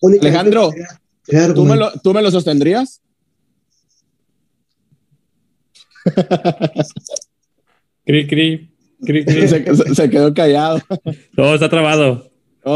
[0.00, 3.00] Únicamente Alejandro, ¿Tú me, lo, ¿Tú me lo sostendrías?
[8.04, 8.70] Cri, cri,
[9.04, 9.24] cri, cri.
[9.48, 10.80] Se, se- se quedó callado.
[11.36, 12.27] Todo está trabado.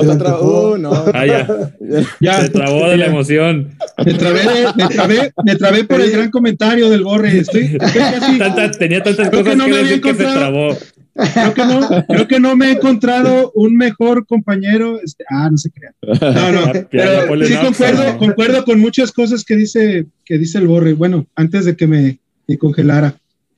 [0.03, 0.91] No, uh, no.
[1.15, 1.47] Ah, ya.
[2.21, 3.73] Ya, Se trabó de la emoción.
[4.05, 4.41] me trabé,
[4.77, 7.39] me trabé, me trabé por el gran comentario del Borre.
[7.39, 10.15] Estoy, estoy casi- Tanta- tenía tantas Creo que cosas no que me había decir que
[10.15, 10.39] se encontrado.
[10.41, 10.79] trabó.
[11.35, 14.99] creo que no, creo que no me he encontrado un mejor compañero.
[15.03, 15.95] Este, ah, no se crean.
[16.03, 20.67] No, no, ya pero sí concuerdo, concuerdo con muchas cosas que dice, que dice el
[20.69, 20.95] Borre.
[20.95, 23.15] Bueno, antes de que me, me congelara.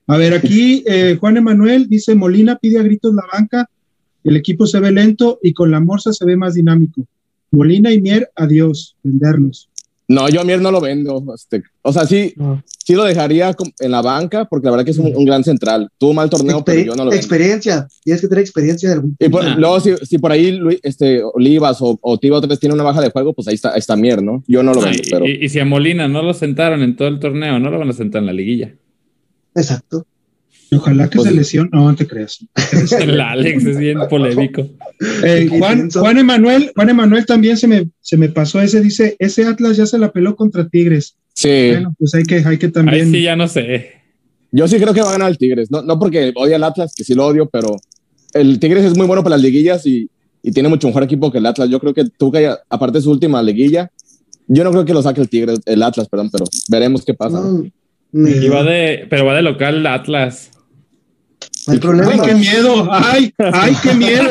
[0.07, 3.70] A ver, aquí eh, Juan Emanuel dice, Molina pide a gritos la banca,
[4.25, 7.07] el equipo se ve lento y con la Morsa se ve más dinámico.
[7.51, 9.69] Molina y Mier, adiós, venderlos.
[10.07, 11.25] No, yo a Mier no lo vendo.
[11.35, 12.63] Este, o sea, sí, No.
[12.85, 15.89] sí lo dejaría en la banca porque la verdad que es un, un gran central.
[15.97, 17.17] Tuvo mal torneo, pero yo no lo vendo.
[17.17, 17.89] experiencia.
[18.03, 19.55] Tienes que tener experiencia de algún Y por- Ah.
[19.57, 22.83] luego, si, si por ahí Luis- este, Olivas o, o Tiba otra vez tiene una
[22.85, 24.45] baja de juego, pues ahí está, ahí está Mier, ¿no?
[24.47, 25.27] Yo no lo vendo, y, pero.
[25.27, 27.89] y- y si a Molina no lo sentaron en todo el torneo, no lo van
[27.89, 28.75] a sentar en la liguilla.
[29.55, 30.07] Exacto.
[30.77, 31.71] Ojalá que Pues- se lesione.
[31.73, 32.39] No, te creas.
[33.01, 34.69] El Alex es bien polémico.
[35.25, 35.91] Eh, Juan.
[35.91, 39.87] Juan Emanuel, Juan Emanuel también se me, se me pasó ese, dice, ese Atlas ya
[39.87, 41.17] se la peló contra Tigres.
[41.35, 43.11] Sí, Bueno, pues hay que, hay que Ahí también.
[43.11, 43.91] sí ya no sé.
[44.53, 45.69] yo sí creo que va a ganar el Tigres.
[45.71, 47.77] No, no porque odia al Atlas, que sí lo odio, pero
[48.35, 50.09] el Tigres es muy bueno para las liguillas y,
[50.45, 51.69] y tiene mucho mejor equipo que el Atlas.
[51.69, 53.91] Yo creo que Tuca, aparte de su última liguilla,
[54.47, 57.41] yo no creo que lo saque el Tigres, el Atlas, perdón, pero veremos qué pasa.
[57.41, 57.51] ¿no?
[57.53, 57.71] No,
[58.13, 60.51] ni- Y va de, pero va de local Atlas.
[61.66, 62.11] No hay problema.
[62.12, 62.88] ¡Ay, qué miedo!
[62.92, 64.31] ¡Ay, ay, qué miedo!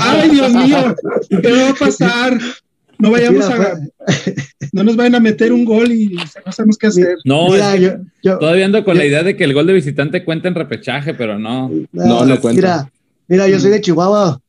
[0.00, 0.94] ¡Ay, Dios mío!
[1.28, 2.38] ¿Qué va a pasar?
[2.98, 4.12] No vayamos Mira, a,
[4.72, 7.16] no nos vayan a meter un gol y no sabemos qué hacer.
[7.24, 9.52] No, Mira, es que yo, yo- todavía ando con yo- la idea de que el
[9.52, 11.70] gol de visitante cuenta en repechaje, pero no.
[11.92, 12.60] No, no cuenta.
[12.60, 12.90] Mira,
[13.28, 14.40] mira, yo soy de Chihuahua.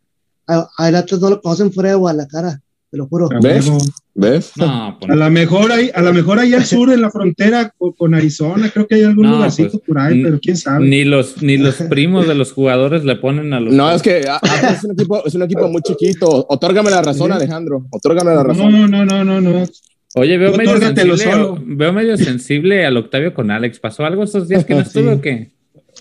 [0.47, 2.61] A, a el Atlas no lo conocen fuera de Guadalajara,
[2.97, 3.29] te lo juro.
[3.31, 3.67] A ¿Ves?
[3.67, 3.77] huevo.
[4.15, 4.51] ¿Ves?
[4.55, 7.71] No, pues A lo mejor ahí, a lo mejor ahí al sur, en la frontera
[7.77, 10.87] con, con Arizona, creo que hay algún No, lugarcito pues, por ahí, pero quién sabe.
[10.87, 13.73] ni los, ni los primos de los jugadores le ponen a los.
[13.73, 16.45] No, es que a- Atlas es un equipo, es un equipo muy chiquito.
[16.49, 17.33] Otórgame la razón, Sí.
[17.37, 17.85] Alejandro.
[17.91, 18.71] Otórgame la razón.
[18.71, 19.65] no, no, no, no, no.
[20.15, 21.59] Oye, veo medio, sensible, solo.
[21.63, 23.79] veo medio sensible al Octavio con Alex.
[23.79, 24.87] ¿Pasó algo estos días que no Sí.
[24.87, 25.51] estuve o qué?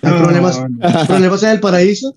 [0.00, 2.16] ¿Hay No, problemas, no, problemas en el paraíso?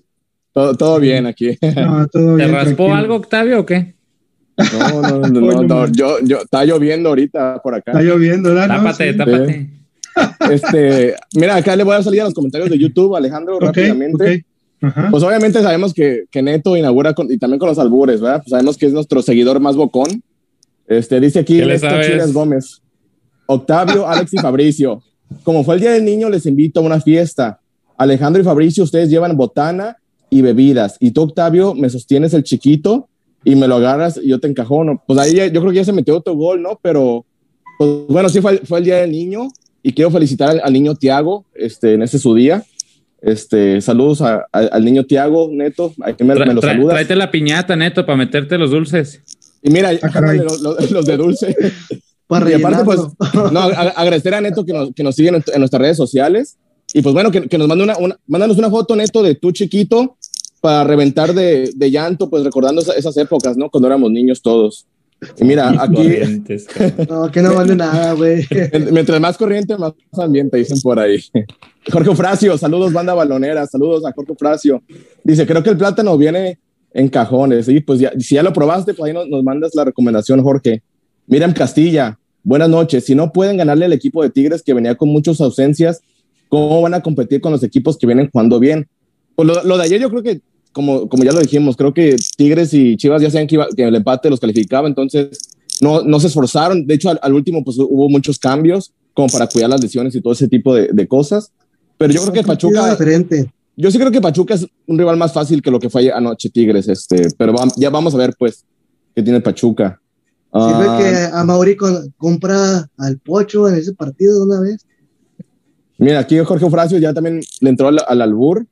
[0.52, 1.58] Todo, todo bien aquí.
[1.76, 2.94] no, todo ¿Te bien, raspó tranquilo.
[2.94, 3.94] algo, Octavio, o qué?
[4.78, 7.92] No, no, no, no, Bueno, no, yo, yo, está lloviendo ahorita por acá.
[7.92, 8.68] Está lloviendo, ¿verdad?
[8.68, 9.18] No, Tápate, sí.
[9.18, 9.70] tápate.
[10.50, 14.24] Este, mira, acá le voy a salir a los comentarios de YouTube, Alejandro, Ok, rápidamente.
[14.36, 14.44] ok.
[14.82, 15.08] Ajá.
[15.10, 18.38] Pues obviamente sabemos que, que Neto inaugura con- y también con los albures, ¿verdad?
[18.38, 20.22] Pues sabemos que es nuestro seguidor más bocón.
[20.88, 21.88] Este, dice aquí ¿Qué le Neto?
[22.02, 22.80] Chiles Gómez.
[23.46, 25.02] Octavio, Alex y Fabricio.
[25.44, 27.60] Como fue el Día del Niño, les invito a una fiesta.
[27.98, 29.98] Alejandro y Fabricio, ustedes llevan botana
[30.30, 30.96] y bebidas.
[30.98, 33.09] Y tú, Octavio, me sostienes el chiquito
[33.44, 35.02] y me lo agarras y yo te encajono.
[35.06, 36.78] Pues ahí ya- yo creo que ya se metió otro gol, ¿no?
[36.82, 37.24] Pero,
[37.78, 39.48] pues bueno, sí fue, el- fue el Día del Niño
[39.82, 42.64] y quiero felicitar al, al niño Tiago este, en este su día.
[43.22, 46.94] Este, saludos a- a- al niño Tiago, Neto, aquí me, Tra- me lo tra- saludas.
[46.94, 49.22] tráete la piñata, neto, para meterte los dulces.
[49.62, 51.54] Y mira, Ah, los, los- los de dulce.
[52.26, 53.00] Para Y aparte, pues,
[53.52, 53.66] no, a-
[53.96, 56.56] agradecer a Neto que nos, que nos siguen en, en nuestras redes sociales.
[56.94, 59.50] Y pues bueno, que, que nos mande una, una, mándanos una foto, Neto, de tú
[59.50, 60.16] chiquito
[60.60, 63.70] para reventar de, de llanto, pues recordando esa- esas épocas, ¿no?
[63.70, 64.86] Cuando éramos niños todos.
[65.38, 66.08] Y mira, aquí.
[67.08, 68.44] No, que no vale nada, güey.
[68.92, 71.22] mientras más corriente, más ambiente, dicen por ahí.
[71.92, 74.82] Jorge Fracio, saludos, banda balonera, saludos a Jorge Fracio.
[75.24, 76.58] Dice, creo que el plátano viene
[76.92, 77.68] en cajones.
[77.68, 80.82] Y pues ya, si ya lo probaste, pues ahí nos, nos mandas la recomendación, Jorge.
[81.26, 83.04] Miriam Castilla, buenas noches.
[83.04, 86.00] Si no pueden ganarle al equipo de Tigres que venía con muchas ausencias,
[86.48, 88.88] ¿cómo van a competir con los equipos que vienen jugando bien?
[89.36, 90.40] Pues lo, lo de ayer yo creo que,
[90.72, 93.82] como, como ya lo dijimos, creo que Tigres y Chivas ya saben que, iba- que
[93.84, 95.38] el empate los calificaba, entonces
[95.80, 96.86] no, no se esforzaron.
[96.86, 100.20] De hecho, al, al último pues hubo muchos cambios como para cuidar las lesiones y
[100.20, 101.50] todo ese tipo de, de cosas.
[101.98, 103.50] Pero yo creo que Pachuca, diferente.
[103.76, 106.48] yo sí creo que Pachuca es un rival más fácil que lo que fue anoche
[106.50, 108.64] Tigres, este, pero va- ya vamos a ver pues
[109.14, 110.00] qué tiene Pachuca.
[110.52, 114.84] Sirve Ah, que a Mauri con- compra al Pocho en ese partido de una vez.
[115.98, 118.66] Mira, aquí Jorge Ofracio ya también le entró al, al albur,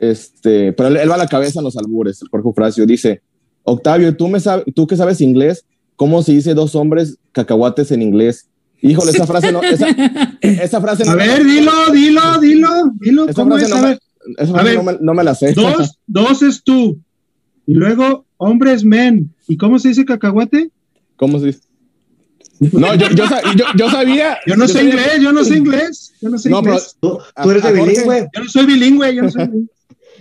[0.00, 2.86] este, pero él, él va a la cabeza en los albures, el Jorge Ofracio.
[2.86, 3.22] Dice,
[3.64, 5.64] Octavio, ¿tú, me sabes, tú que sabes inglés,
[5.96, 8.46] ¿cómo se dice dos hombres cacahuates en inglés?
[8.82, 9.88] Híjole, esa frase no, esa,
[10.40, 13.24] esa frase no, A ver, dilo, dilo, dilo, dilo.
[13.28, 13.70] esa ¿Cómo frase es?
[13.70, 14.00] no A me- ver,
[14.38, 14.76] esa a frase ver.
[14.76, 15.52] no me, no me la sé.
[15.52, 16.98] dos, dos es tú.
[17.66, 19.34] Y luego, hombres, men.
[19.46, 20.70] ¿Y cómo se dice cacahuate?
[21.16, 21.60] ¿Cómo se dice?
[22.72, 23.24] No, yo, yo,
[23.56, 24.38] yo- yo sabía.
[24.46, 26.12] Yo no sé sabía inglés, yo no sé inglés.
[26.20, 26.96] Yo no sé No, pero- inglés.
[27.00, 28.28] Tú, tú eres A- de a Jorge- bilingüe.
[28.34, 29.70] Yo no soy bilingüe, yo no soy bilingüe.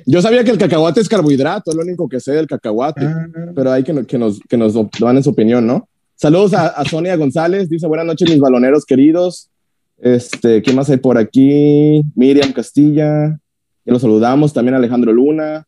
[0.06, 3.06] Yo sabía que el cacahuate es carbohidrato, es lo único que sé del cacahuate.
[3.06, 5.88] Ah, pero hay que, que, nos, que nos dan en su opinión, ¿no?
[6.16, 9.50] Saludos a, a Sonia González, dice buenas noches mis baloneros queridos.
[9.98, 12.02] Este, ¿qué más hay por aquí?
[12.16, 13.40] Miriam Castilla,
[13.86, 15.66] ya lo saludamos, también Alejandro Luna.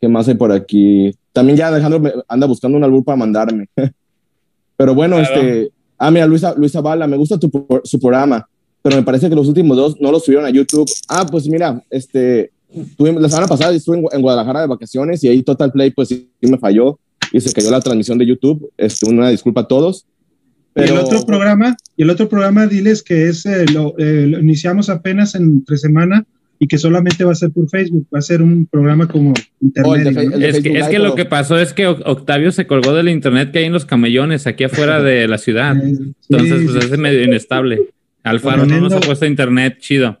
[0.00, 1.14] ¿Qué más hay por aquí?
[1.32, 3.68] También ya Alejandro me anda buscando un albur para mandarme.
[4.76, 5.34] pero bueno, Claro.
[5.34, 7.50] este, ah, mira, Luisa, Luisa Bala, me gusta tu,
[7.84, 8.48] su programa,
[8.82, 10.90] pero me parece que los últimos dos no los subieron a YouTube.
[11.08, 12.50] Ah, pues mira, este,
[12.96, 16.08] tuve- la semana pasada estuve en, en Guadalajara de vacaciones y ahí Total Play pues
[16.08, 16.98] sí, sí me falló
[17.32, 18.70] y se cayó la transmisión de YouTube.
[18.76, 20.06] Este, una disculpa a todos.
[20.06, 24.26] Y Pero el otro programa, y el otro programa, diles que es, eh, lo, eh,
[24.26, 26.24] lo iniciamos apenas entre semana,
[26.62, 30.32] y que solamente va a ser por Facebook, va a ser un programa como internet.
[30.42, 33.72] es, que, lo que pasó es que Octavio se colgó del internet que hay en
[33.72, 35.74] los camellones aquí afuera de la ciudad.
[36.28, 37.88] Entonces, pues es medio inestable.
[38.22, 40.20] Alfaro no nos ha puesto internet chido.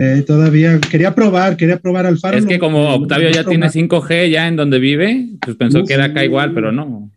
[0.00, 2.38] Eh, todavía quería probar, quería probar Alfaro.
[2.38, 6.04] Es que como Octavio ya tiene 5G ya en donde vive, pues pensó que era
[6.04, 7.10] acá igual, pero no.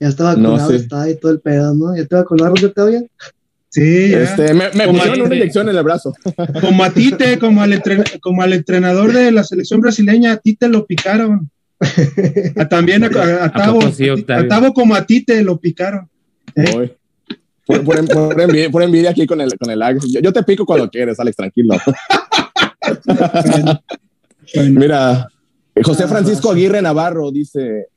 [0.00, 1.94] Ya estaba vacunado, está ahí todo el pedo, ¿no?
[1.94, 3.06] ¿Ya te vacunaron, Octavio?
[3.68, 6.14] Sí, este, me, me pusieron una inyección en el brazo.
[6.60, 7.82] Como a Tite, como al,
[8.20, 11.50] como al entrenador de la selección brasileña, a Tite lo picaron.
[12.70, 13.10] también a,
[13.52, 16.08] Tavo, como a Tite lo picaron.
[16.56, 16.96] ¿Eh?
[17.68, 20.06] Por, envidia, aquí con el, con el Alex.
[20.22, 21.76] Yo, te pico cuando quieres, Alex, tranquilo.
[24.70, 25.28] Mira,
[25.84, 27.88] José ah, Francisco Aguirre Navarro dice,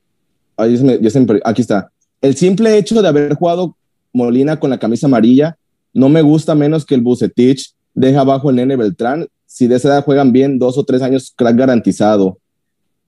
[1.44, 3.74] aquí está, el simple hecho de haber jugado
[4.12, 5.56] Molina con la camisa amarilla
[5.94, 9.26] no me gusta menos que el Bucetich deja abajo el nene Beltrán.
[9.46, 12.38] Si de esa edad juegan bien, dos o tres años, crack garantizado.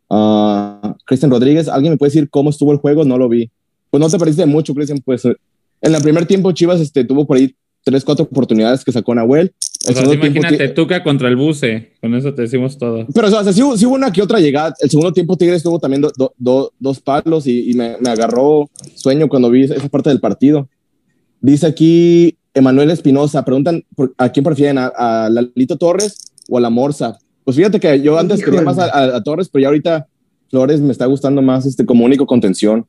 [0.09, 3.05] Uh, Cristian Rodríguez, ¿alguien me puede decir cómo estuvo el juego?
[3.05, 3.51] No lo vi.
[3.91, 5.01] Pues no te pareciste mucho, Cristian.
[5.03, 5.23] Pues
[5.85, 7.55] en el primer tiempo Chivas este, tuvo por ahí
[7.85, 9.55] tres, cuatro oportunidades que sacó Nahuel.
[9.87, 13.07] O sea, imagínate, Tuca contra el Buce, con eso te decimos todo.
[13.15, 14.75] Pero, o sea, sí, hubo una que otra llegada.
[14.81, 16.03] El segundo tiempo Tigres tuvo también
[16.39, 20.69] dos palos y, me, me, agarró sueño cuando vi esa parte del partido.
[21.43, 23.85] Dice aquí Emanuel Espinosa, preguntan
[24.17, 27.19] a quién prefieren, a, Lalito Torres o a la Morsa.
[27.45, 30.07] Pues fíjate que yo antes quería más a, Torres, pero ya ahorita
[30.49, 32.87] Flores me está gustando más este, como único contención.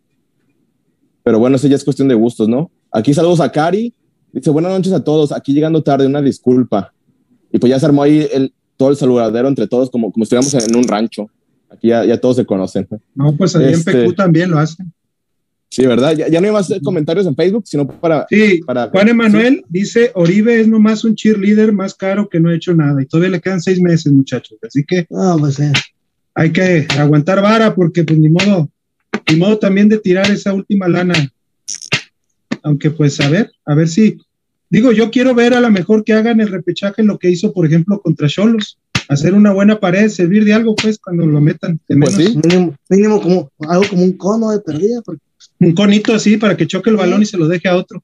[1.24, 2.70] Pero bueno, eso ya es cuestión de gustos, ¿no?
[2.96, 3.94] Aquí saludos a Cari.
[4.32, 5.34] Dice, buenas noches a todos.
[5.34, 6.94] Aquí llegando tarde, una disculpa.
[7.52, 10.54] Y pues ya se armó ahí el, todo el saludadero entre todos, como, como estuviéramos
[10.54, 11.30] en un rancho.
[11.70, 12.88] Aquí ya, ya todos se conocen.
[13.14, 14.94] No, pues ahí en este PQ también lo hacen.
[15.70, 16.16] Sí, ¿verdad?
[16.16, 18.26] Ya, ya, no hay más comentarios en Facebook, sino para...
[18.30, 22.74] Sí, Juan Emanuel dice, Oribe es nomás un cheerleader más caro que no ha hecho
[22.74, 24.58] nada y todavía le quedan seis meses, muchachos.
[24.66, 25.60] Así que ah, pues,
[26.34, 28.70] hay que aguantar vara porque pues ni modo,
[29.30, 31.14] ni modo también de tirar esa última lana.
[32.66, 34.18] Aunque pues a ver, a ver si...
[34.70, 37.66] Digo, yo quiero ver a lo mejor que hagan el repechaje lo que hizo, por
[37.66, 41.80] ejemplo, contra Cholos hacer una buena pared, servir de algo, pues, cuando lo metan.
[41.88, 42.18] Pues
[42.90, 45.22] mínimo, como algo como un cono de perdida, porque
[45.60, 48.04] un conito así para que choque el balón y se lo deje a otro.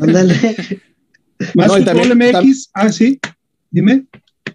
[0.00, 0.34] Ándale.
[1.54, 3.18] Más no, también, MX, ah, sí,
[3.70, 4.06] dime.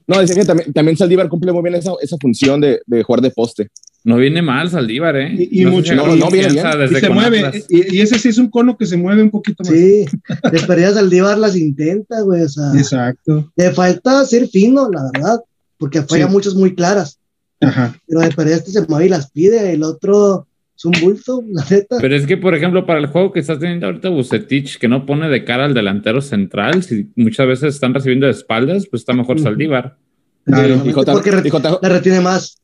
[0.07, 3.21] No, decía que también, también Saldívar cumple muy bien esa, esa función de, de, jugar
[3.21, 3.69] de poste.
[4.05, 5.35] No viene mal Saldívar, ¿eh?
[5.51, 5.93] Y, mucho.
[5.93, 6.65] No, no viene bien.
[6.89, 7.65] Y se mueve.
[7.69, 9.73] Y, ese sí es un cono que se mueve un poquito más.
[9.73, 10.05] Sí,
[10.49, 12.43] después Saldívar las intenta, güey.
[12.43, 13.51] O sea, Exacto.
[13.57, 15.41] Le falta ser fino, la verdad,
[15.77, 17.19] porque falla muchas muy claras.
[17.59, 17.99] Ajá.
[18.07, 19.73] Pero de este se mueve y las pide.
[19.73, 20.46] El otro
[20.77, 21.97] es un bulto, la neta.
[21.99, 25.07] Pero es que, por ejemplo, para el juego que estás teniendo ahorita Bucetich, que no
[25.07, 29.13] pone de cara al delantero central, si muchas veces están recibiendo de espaldas, pues está
[29.13, 29.97] mejor Saldívar.
[30.45, 32.61] Claro, porque la retiene más.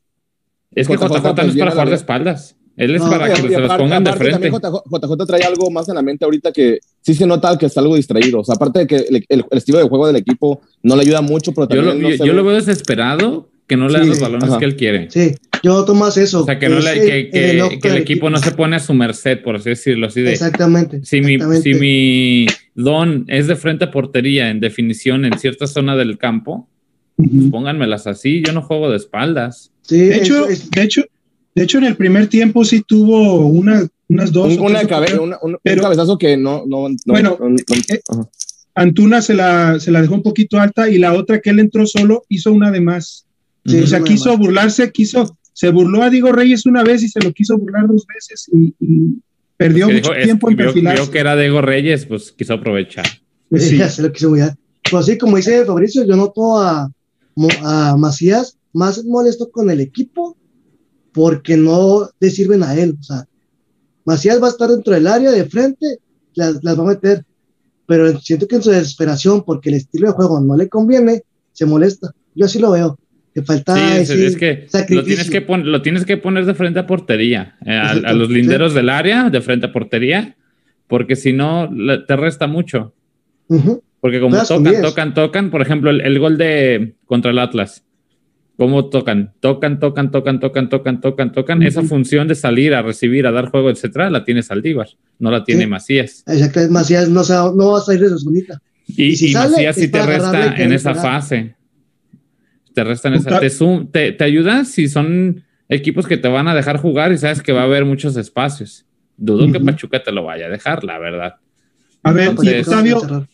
[0.74, 2.56] Es que JJ, no es para jugar de espaldas.
[2.76, 4.50] Él es para que se los pongan de frente.
[4.50, 7.96] JJ, trae algo más en la mente ahorita que sí se nota que está algo
[7.96, 8.40] distraído.
[8.40, 8.96] O sea, aparte de que
[9.28, 11.98] el, estilo de juego del equipo no le ayuda mucho, pero también.
[12.00, 15.10] Yo lo, yo lo veo desesperado que no le da los balones que él quiere.
[15.10, 15.34] Sí,
[15.64, 16.42] yo noto más eso.
[16.42, 19.56] O sea, que, no le, que, el equipo no se pone a su merced, por
[19.56, 20.08] así decirlo.
[20.08, 21.00] Así de, exactamente.
[21.04, 25.96] Si, Mi, si mi don es de frente a portería en definición en cierta zona
[25.96, 26.68] del campo,
[27.16, 28.42] pues pónganmelas así.
[28.44, 29.72] Yo no juego de espaldas.
[29.80, 31.02] Sí, de, hecho, de, hecho,
[31.54, 34.58] de hecho, en el primer tiempo sí tuvo una, unas dos.
[34.58, 36.64] Un, una cabeza, un cabezazo que no.
[36.66, 37.38] no, bueno,
[37.88, 38.00] eh,
[38.74, 41.86] Antuna se la, se la dejó un poquito alta y la otra que él entró
[41.86, 43.24] solo hizo una de más
[43.66, 47.32] o sea, quiso burlarse, quiso, se burló a Diego Reyes una vez y se lo
[47.32, 48.74] quiso burlar dos veces y,
[49.56, 51.02] perdió mucho tiempo en perfilarse.
[51.02, 53.06] Vio que era Diego Reyes, pues quiso aprovechar.
[53.48, 54.56] Pues sí, se lo quiso burlar.
[54.90, 56.90] Pues así como dice Fabricio, yo noto a,
[57.62, 60.36] a Macías más molesto con el equipo
[61.12, 62.98] porque no le sirven a él.
[62.98, 63.24] O sea,
[64.04, 66.00] Macías va a estar dentro del área de frente,
[66.34, 67.24] las, las va a meter,
[67.86, 71.64] pero siento que en su desesperación, porque el estilo de juego no le conviene, se
[71.64, 72.12] molesta.
[72.34, 72.98] Yo así lo veo
[73.42, 77.56] falta sí, es, que lo tienes que, lo tienes que poner de frente a portería,
[77.66, 80.36] eh, a, los linderos del área, de frente a portería,
[80.86, 81.68] porque si no,
[82.06, 82.94] te resta mucho.
[84.00, 87.84] Porque como tocan, tocan, tocan, por ejemplo, el, gol de contra el Atlas,
[88.56, 89.32] ¿cómo tocan?
[89.40, 91.62] Tocan, tocan, tocan, tocan, tocan, tocan, tocan.
[91.62, 95.42] Esa función de salir a recibir, a dar juego, etcétera, la tiene Saldívar, no la
[95.42, 96.22] tiene Macías.
[96.26, 97.22] Exacto, Macías no,
[97.54, 98.60] no va a salir de su bonita.
[98.86, 101.56] Y, y, Macías sí te resta en esa fase
[102.74, 103.40] te restan esa.
[103.40, 107.52] Te, te, ayuda si son equipos que te van a dejar jugar y sabes que
[107.52, 108.84] va a haber muchos espacios.
[109.16, 111.36] Dudo que Pachuca te lo vaya a dejar, la verdad.
[112.02, 113.26] A ver, Octavio,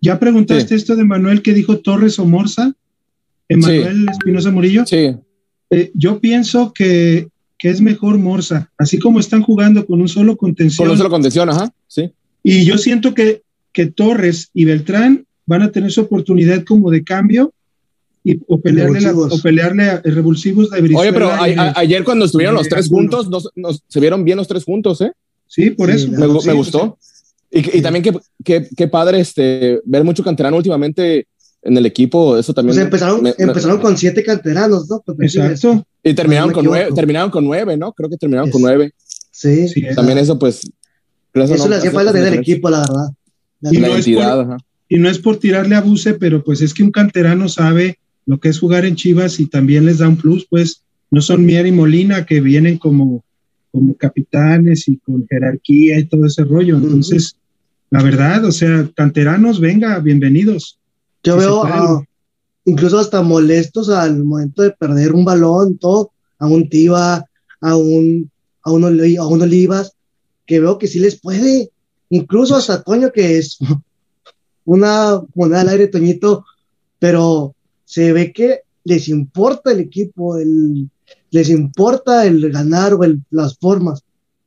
[0.00, 2.72] ¿ya preguntaste esto de Manuel que dijo Torres o Morza?
[3.48, 4.84] Emanuel Espinosa Murillo.
[4.84, 5.16] Sí.
[5.70, 10.36] Eh, yo pienso que, que, es mejor Morsa, así como están jugando con un solo
[10.36, 10.86] contención.
[10.86, 12.10] Con un solo contención, ajá, sí.
[12.42, 13.42] Y yo siento que,
[13.72, 17.54] que Torres y Beltrán van a tener su oportunidad como de cambio
[18.24, 22.24] y, o, pelearle la, o pelearle a, revulsivos de Oye, pero a, a, ayer cuando
[22.24, 25.12] estuvieron los tres juntos, nos, nos, se vieron bien los tres juntos, ¿eh?
[25.46, 26.08] Sí, por eso.
[26.08, 26.98] Me, sí, me gustó.
[27.50, 28.12] Y, y, también qué,
[28.44, 31.26] qué, qué padre este, ver mucho canterano últimamente
[31.62, 32.76] en el equipo, eso también.
[32.76, 35.00] Pues empezaron, me, empezaron me, con siete canteranos, ¿no?
[35.00, 35.84] Pues Exacto.
[36.02, 37.92] Y terminaron, con nueve, terminaron con nueve, ¿no?
[37.92, 38.92] Creo que terminaron es, con nueve.
[39.30, 39.68] Sí.
[39.68, 40.60] sí también eso, pues.
[41.34, 43.08] Eso, eso no, le hacía falta tener el equipo, la verdad.
[43.60, 44.56] La, y, no identidad, por,
[44.88, 47.98] y no es por tirarle a Buse, pero pues es que un canterano sabe
[48.28, 51.46] lo que es jugar en Chivas y también les da un plus, pues no son
[51.46, 53.24] Mier y Molina que vienen como,
[53.72, 56.76] como capitanes y con jerarquía y todo ese rollo.
[56.76, 57.38] Entonces, uh -huh.
[57.88, 60.78] la verdad, o sea, canteranos, venga, bienvenidos.
[61.24, 62.04] Yo si veo a,
[62.66, 67.24] incluso hasta molestos al momento de perder un balón, todo, a un Tiva,
[67.62, 68.30] a un,
[68.62, 69.92] a un, a un Olivas,
[70.44, 71.70] que veo que sí les puede,
[72.10, 73.56] incluso hasta Toño, que es
[74.66, 76.44] una moneda al aire, Toñito,
[76.98, 77.54] pero
[77.88, 80.90] se ve que les importa el equipo, el,
[81.30, 84.02] les importa el ganar o el, las formas.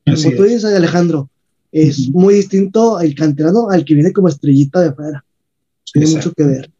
[0.05, 0.51] Así Como tú es.
[0.51, 1.27] dices, Alejandro,
[1.71, 2.11] es uh -huh.
[2.13, 5.25] muy distinto el canterano al que viene como estrellita de afuera.
[5.91, 6.29] Tiene Exacto.
[6.29, 6.71] mucho que ver.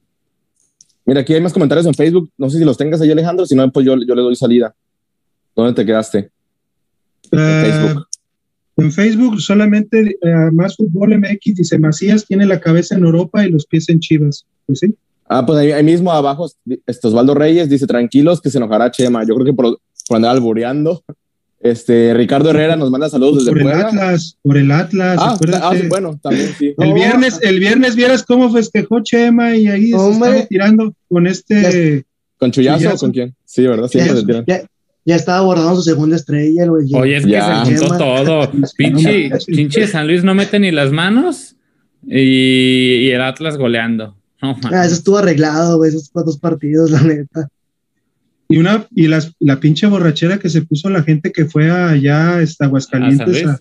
[1.03, 2.30] Mira, aquí hay más comentarios en Facebook.
[2.38, 3.47] No sé si los tengas ahí, Alejandro.
[3.47, 4.76] Si no, pues yo, yo le doy salida.
[5.55, 6.30] ¿Dónde te quedaste?
[7.32, 8.07] Uh, en Facebook.
[8.78, 13.49] En Facebook solamente uh, más fútbol MX dice Macías tiene la cabeza en Europa y
[13.49, 14.45] los pies en Chivas.
[14.68, 14.95] Pues sí.
[15.34, 16.52] Ah, pues ahí, ahí, mismo abajo,
[16.86, 19.26] este Osvaldo Reyes dice, tranquilos que se enojará Chema.
[19.26, 21.02] Yo creo que por, por andar albureando.
[21.62, 23.80] Este, Ricardo Herrera nos manda saludos desde por Puebla.
[23.80, 25.18] el Atlas, por el Atlas.
[25.22, 26.74] Ah, ah bueno, también sí.
[26.78, 32.04] El viernes, el viernes vieras cómo festejó Chema y ahí se estaba tirando con este.
[32.38, 32.96] ¿Con Chuyazo, Chuyazo.
[32.96, 33.34] o con quién?
[33.46, 33.88] Sí, ¿verdad?
[33.88, 34.44] Siempre se tiran.
[34.46, 34.64] Ya,
[35.06, 36.94] ya estaba abordando su segunda estrella, güey.
[36.94, 37.64] Oye, es que ya.
[37.64, 38.52] se juntó todo.
[38.78, 41.56] Pinche, pinche San Luis no mete ni las manos
[42.06, 44.18] y, y el Atlas goleando.
[44.42, 47.48] Oh, ah, eso estuvo arreglado, güey, esos dos partidos, la neta.
[48.50, 52.39] Y una, y las, la pinche borrachera que se puso la gente que fue allá
[52.39, 53.48] hasta Aguascalientes.
[53.48, 53.60] A,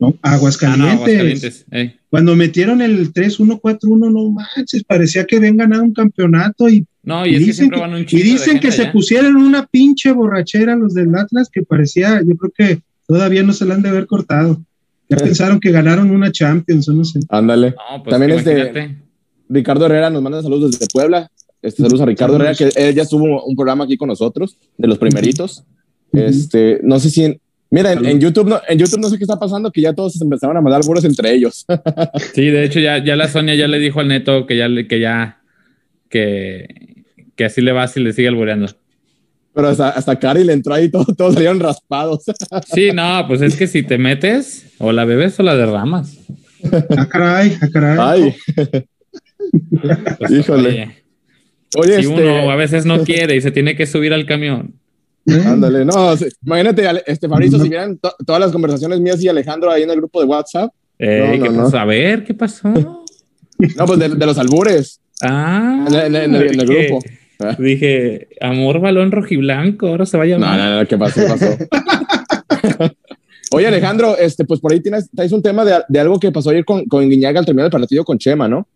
[0.00, 0.82] no, Aguascalientes.
[0.82, 1.96] Ah, no, Aguascalientes eh.
[2.10, 6.84] Cuando metieron el 3-1-4-1, no manches, parecía que habían ganado un campeonato y.
[7.02, 10.94] No, y, y dicen, que, un y dicen que se pusieron una pinche borrachera los
[10.94, 14.64] del Atlas que parecía, yo creo que todavía no se la han de haber cortado.
[15.08, 17.20] Ya pensaron que ganaron una Champions, o no sé.
[17.28, 17.74] Ándale.
[17.90, 19.03] No, pues También es de
[19.48, 21.30] Ricardo Herrera nos manda saludos desde Puebla.
[21.62, 24.86] Este, saludos a Ricardo Herrera, que él ya estuvo un programa aquí con nosotros, de
[24.86, 25.64] los primeritos.
[26.12, 27.40] Este, no sé si en,
[27.70, 30.20] mira, en, en, YouTube no, en YouTube no sé qué está pasando, que ya todos
[30.20, 31.64] empezaron a mandar buros entre ellos.
[32.34, 35.00] sí, de hecho, ya, ya la Sonia ya le dijo al neto que ya, que
[35.00, 35.40] ya,
[36.08, 38.66] que, que así le va si le sigue albureando.
[39.54, 42.24] Pero hasta, hasta Cari le entró ahí, todos, todos salieron raspados.
[42.74, 46.18] sí, no, pues es que si te metes, o la bebes o la derramas.
[46.96, 47.98] Ah, caray, ah, caray.
[48.56, 48.84] Ay.
[50.18, 50.68] pues, Híjole.
[50.68, 51.04] Oye.
[51.76, 52.22] Oye, si este...
[52.22, 54.74] uno a veces no quiere y se tiene que subir al camión.
[55.26, 56.14] Ándale, no,
[56.44, 59.96] imagínate, este Fabricio, si vieran to todas las conversaciones mías y Alejandro ahí en el
[59.96, 60.70] grupo de WhatsApp.
[60.98, 61.78] Eh, no, no, ¿qué?
[61.78, 62.68] A ver, ¿qué pasó?
[62.68, 65.00] No, pues de, de los albures.
[65.22, 67.02] Ah, en, el, en el, grupo.
[67.58, 70.58] Dije, amor, balón rojiblanco, ahora se va a llamar.
[70.58, 71.20] No, no, no, ¿qué pasó?
[71.20, 72.94] ¿Qué pasó?
[73.52, 76.50] Oye, Alejandro, este, pues por ahí tienes, traes un tema de, de, algo que pasó
[76.50, 78.66] ayer con, con Guiñaga al terminar el partido con Chema, ¿no?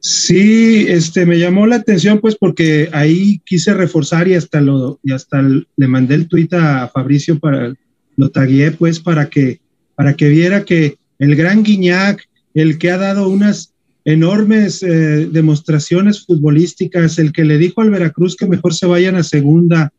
[0.00, 5.12] Sí, este, me llamó la atención pues porque ahí quise reforzar y hasta lo, y
[5.12, 7.74] hasta le mandé el tuit a Fabricio para,
[8.16, 9.60] lo tagué pues para que,
[9.94, 13.74] para que viera que el gran Guiñac, el que ha dado unas
[14.06, 19.22] enormes eh, demostraciones futbolísticas, el que le dijo al Veracruz que mejor se vayan a
[19.22, 19.92] segunda,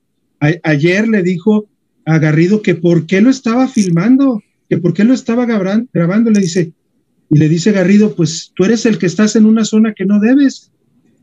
[0.64, 1.68] ayer le dijo
[2.06, 6.40] a Garrido que por qué lo estaba filmando, que por qué lo estaba grabando, le
[6.40, 6.72] dice,
[7.32, 10.20] y le dice Garrido, pues tú eres el que estás en una zona que no
[10.20, 10.70] debes.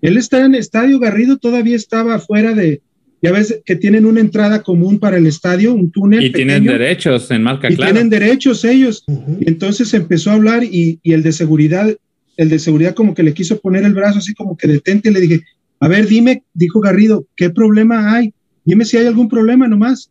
[0.00, 2.80] Él está en el estadio, Garrido todavía estaba fuera de,
[3.20, 6.24] ya ves que tienen una entrada común para el estadio, un túnel.
[6.24, 7.92] Y pequeño, tienen derechos en marca y clara.
[7.92, 9.04] tienen derechos ellos.
[9.06, 9.38] Uh -huh.
[9.40, 11.94] Y entonces empezó a hablar y, y, el de seguridad,
[12.38, 15.20] el de seguridad como que le quiso poner el brazo así como que detente, le
[15.20, 15.42] dije,
[15.78, 18.32] a ver, dime, dijo Garrido, ¿qué problema hay?
[18.64, 20.10] Dime si hay algún problema nomás.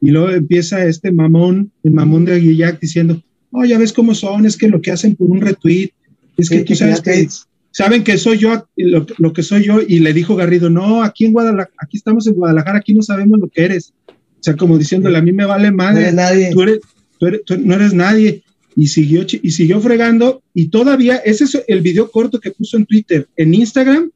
[0.00, 4.46] Y luego empieza este mamón, el mamón de Aguillac diciendo, oh, ya ves cómo son,
[4.46, 5.90] es que lo que hacen por un retweet,
[6.36, 7.28] es que tú sabes que
[7.70, 11.26] saben que soy yo, lo, lo, que soy yo, y le dijo Garrido, no, aquí
[11.26, 13.92] en Guadalajara, aquí estamos en Guadalajara, aquí no sabemos lo que eres.
[14.08, 16.50] O sea, como diciéndole, a mí me vale madre, no eres nadie.
[16.52, 16.80] Tú, eres,
[17.18, 18.42] tú, eres, tú no eres nadie.
[18.74, 22.86] Y siguió, y siguió fregando, y todavía, ese es el video corto que puso en
[22.86, 24.10] Twitter, en Instagram,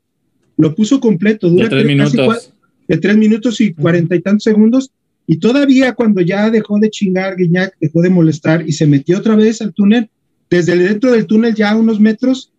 [0.56, 2.52] lo puso completo, dura de tres minutos.
[2.86, 4.90] de tres minutos y cuarenta y tantos segundos,
[5.32, 9.36] y todavía cuando ya dejó de chingar, Guiñac dejó de molestar y se metió otra
[9.36, 10.10] vez al túnel,
[10.50, 12.52] desde dentro del túnel ya a unos metros,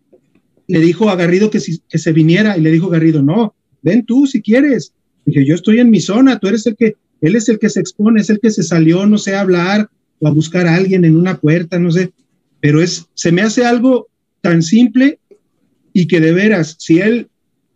[0.68, 4.26] le dijo a Garrido que, que se viniera y le dijo Garrido, no, ven tú
[4.26, 4.94] si quieres.
[5.26, 7.78] Dije, yo estoy en mi zona, tú eres el que, él es el que se
[7.78, 11.04] expone, es el que se salió, no sé, a hablar o a buscar a alguien
[11.04, 12.14] en una puerta, no sé,
[12.60, 14.08] pero es, se me hace algo
[14.40, 15.18] tan simple
[15.92, 17.28] y que de veras, si él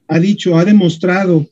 [0.08, 1.46] ha dicho, ha demostrado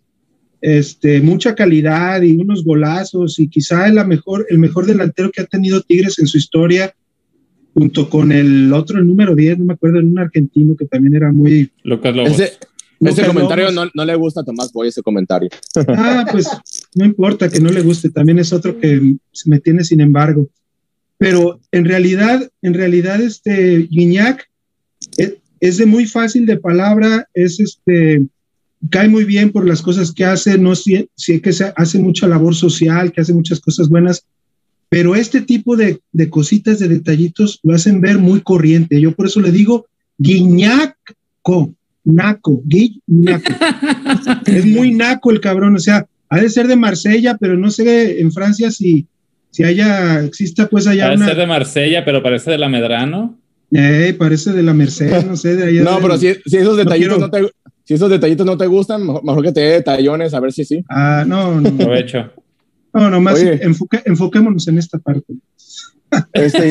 [0.66, 5.44] este, mucha calidad y unos golazos y quizá el mejor, el mejor delantero que ha
[5.44, 6.94] tenido Tigres en su historia,
[7.74, 11.30] junto con el otro, el número 10, no me acuerdo, un argentino que también era
[11.30, 11.70] muy...
[11.82, 12.40] Lucas Lobos.
[12.98, 15.50] Ese, comentario no, no, le gusta a Tomás Boy, ese comentario.
[15.88, 16.48] Ah, pues
[16.94, 20.48] no importa que no le guste, también es otro que me tiene sin embargo.
[21.18, 24.48] Pero en realidad, en realidad, este Guiñac
[25.18, 28.22] es, es de muy fácil de palabra, es este
[28.90, 32.26] cae muy bien por las cosas que hace, no sé si que se hace mucha
[32.26, 34.24] labor social, que hace muchas cosas buenas,
[34.88, 39.00] pero este tipo de, de, cositas, de detallitos, lo hacen ver muy corriente.
[39.00, 39.86] Yo por eso le digo
[40.18, 41.74] guiñaco,
[42.04, 43.52] naco, guiñaco.
[44.46, 48.20] es muy naco el cabrón, o sea, ha de ser de Marsella, pero no sé
[48.20, 49.06] en Francia si,
[49.50, 51.08] si haya, exista pues allá.
[51.08, 53.38] Ha de ser de Marsella, pero parece de la Medrano.
[53.72, 55.82] Eh, parece de la Merced, no sé, de allá.
[55.82, 57.40] no, pero si, si, esos detallitos no, te,
[57.84, 60.84] si esos detallitos no te gustan, mejor, que te dé detallones, a ver si sí.
[60.88, 61.68] Ah, no, no.
[61.68, 62.30] Aprovecho.
[62.92, 65.34] No, nomás enfoque, enfoquémonos en esta parte.
[66.32, 66.70] Este,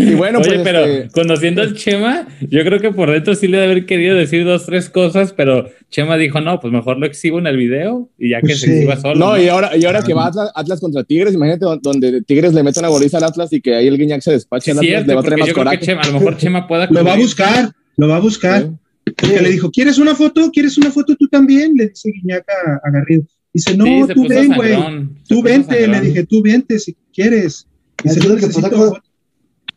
[0.00, 3.46] y bueno, Oye, pues, pero este, conociendo al Chema, yo creo que por dentro sí
[3.46, 7.06] le debe haber querido decir dos, tres cosas, pero Chema dijo, no, pues mejor lo
[7.06, 8.66] exhibo en el video y ya que Sí.
[8.66, 9.14] se exhiba solo.
[9.14, 12.52] no, y ahora, y ahora que va Atlas, Atlas contra Tigres, imagínate don- donde Tigres
[12.52, 14.88] le mete una goliza al Atlas y que ahí el Guiñac se despache al Atlas,
[14.88, 15.78] Cierto, le va a traer más coraje.
[15.78, 18.62] Chema, a lo mejor Chema pueda Lo va a buscar, lo va a buscar.
[18.62, 18.68] Sí.
[19.16, 20.50] Porque le dijo, ¿quieres una foto?
[20.50, 21.72] ¿Quieres una foto tú también?
[21.76, 23.24] Le dice Guiñac a, a Garrido.
[23.52, 24.72] Dice, no, Sí, se tú ven, güey.
[24.72, 27.66] se Tú vente, le dije, tú vente si quieres.
[28.02, 29.02] Dice, Eso es no que pasa foto.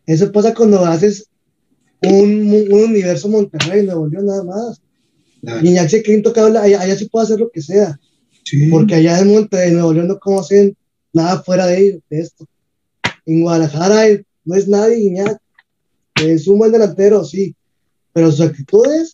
[0.06, 1.30] Eso pasa cuando haces
[2.02, 4.82] un, un universo Monterrey, Nuevo León, nada más.
[5.64, 8.00] Y ya sé que intocable, allá, allá sí puede hacer lo que sea.
[8.44, 8.70] sí.
[8.70, 10.76] Porque allá en Monterrey, Nuevo León, no conocen
[11.14, 12.48] nada fuera de, de esto.
[13.26, 15.38] En Guadalajara eh, no es nadie, Guiñac.
[16.24, 17.56] Es un buen delantero, sí.
[18.14, 19.14] Pero sus actitudes.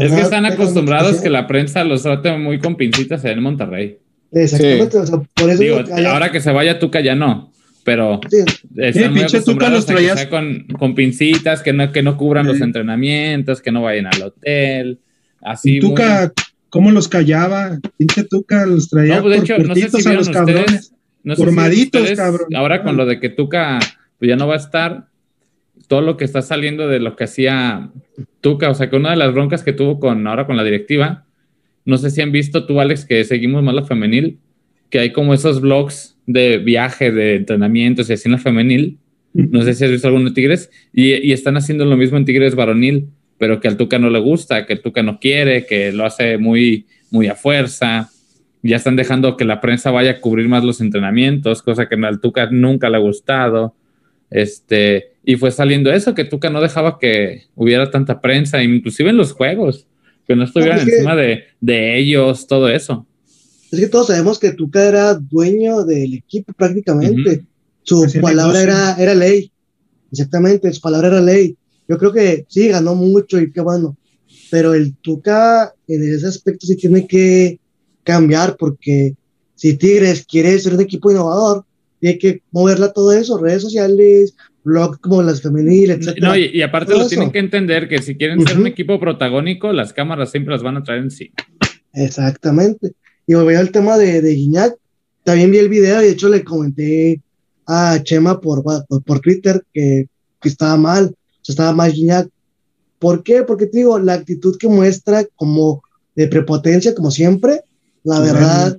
[0.00, 3.98] Es que están acostumbrados que la prensa los trate muy con pincitas en Monterrey.
[4.32, 5.62] Exactamente, o sea, por eso.
[5.62, 7.52] Digo, allá- ahora que se vaya Tuca ya no,
[7.84, 8.38] pero sí,
[8.76, 12.16] están muy Tuca acostumbrados los a que sea con, con pincitas, que no, que no
[12.16, 14.98] cubran los entrenamientos, que no vayan al hotel,
[15.42, 15.76] así.
[15.76, 16.32] Y Tuca,
[16.70, 17.78] ¿cómo los callaba?
[17.96, 20.64] Pinche Tuca los traía No, pues de por hecho, no sé si a los cabrones.
[20.64, 22.48] ustedes, no sé si Formaditos, ustedes, cabrón.
[22.56, 23.78] Ahora con lo de que Tuca
[24.18, 25.06] pues ya no va a estar,
[25.88, 27.90] todo lo que está saliendo de lo que hacía
[28.40, 31.26] Tuca, o sea, que una de las broncas que tuvo con ahora con la directiva,
[31.84, 34.38] no sé si han visto tú, Alex, que seguimos más la femenil,
[34.90, 38.98] que hay como esos blogs de viaje, de entrenamientos y así en la femenil.
[39.32, 42.54] No sé si has visto alguno de Tigres y, están haciendo lo mismo en Tigres
[42.54, 43.08] varonil,
[43.38, 46.38] pero que al Tuca no le gusta, que el Tuca no quiere, que lo hace
[46.38, 48.10] muy, muy a fuerza.
[48.62, 52.20] Ya están dejando que la prensa vaya a cubrir más los entrenamientos, cosa que al
[52.20, 53.74] Tuca nunca le ha gustado.
[54.30, 59.16] Este, y fue saliendo eso, que Tuca no dejaba que hubiera tanta prensa, inclusive en
[59.16, 59.86] los juegos,
[60.26, 63.06] que no estuvieran que- encima de, de ellos, todo eso.
[63.70, 67.44] Es que todos sabemos que Tuca era dueño del equipo prácticamente.
[67.82, 69.50] Su palabra era, era ley.
[70.12, 71.56] Exactamente, su palabra era ley.
[71.88, 73.96] Yo creo que sí, ganó mucho y qué bueno.
[74.50, 77.58] Pero el Tuca en ese aspecto sí tiene que
[78.04, 79.14] cambiar porque
[79.56, 81.64] si Tigres quiere ser un equipo innovador,
[82.00, 84.34] tiene que moverla todo eso, redes sociales,
[84.64, 86.28] blog como las femeniles, etcétera.
[86.28, 88.98] No, y, y aparte Todo lo tienen que entender que si quieren ser un equipo
[89.00, 91.30] protagónico, las cámaras siempre las van a traer en sí.
[91.92, 92.92] Exactamente.
[93.26, 94.74] Y volviendo al tema de, de Guiñac,
[95.24, 97.20] también vi el video y de hecho le comenté
[97.66, 100.06] a Chema por, por, por Twitter que,
[100.40, 102.28] que estaba mal, o sea, estaba mal Guiñac.
[102.98, 103.42] ¿Por qué?
[103.42, 105.82] Porque te digo, la actitud que muestra como
[106.14, 107.60] de prepotencia, como siempre,
[108.04, 108.32] la Soberbia.
[108.32, 108.78] verdad,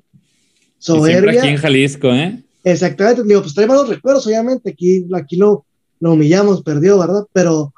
[0.92, 1.40] Y siempre soberbia.
[1.42, 2.44] aquí en Jalisco, ¿eh?
[2.70, 5.66] Exactamente, digo, pues trae malos recuerdos, obviamente, aquí, aquí lo,
[6.02, 7.24] lo humillamos, perdió, ¿verdad?
[7.32, 7.74] Pero,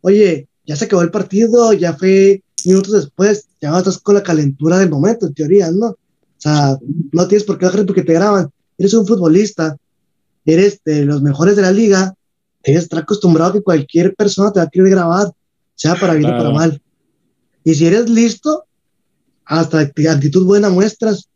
[0.00, 4.78] oye, ya se acabó el partido, ya fue minutos después, ya estás con la calentura
[4.78, 5.88] del momento, en teoría, ¿no?
[5.88, 5.96] O
[6.38, 6.78] sea,
[7.12, 9.76] no tienes por qué bajar porque te graban, eres un futbolista,
[10.46, 12.14] eres de los mejores de la liga,
[12.62, 15.30] tienes que estar acostumbrado a que cualquier persona te va a querer grabar,
[15.74, 16.82] sea para bien o para mal.
[17.62, 18.64] Y si eres listo,
[19.44, 21.28] hasta acti- actitud buena muestras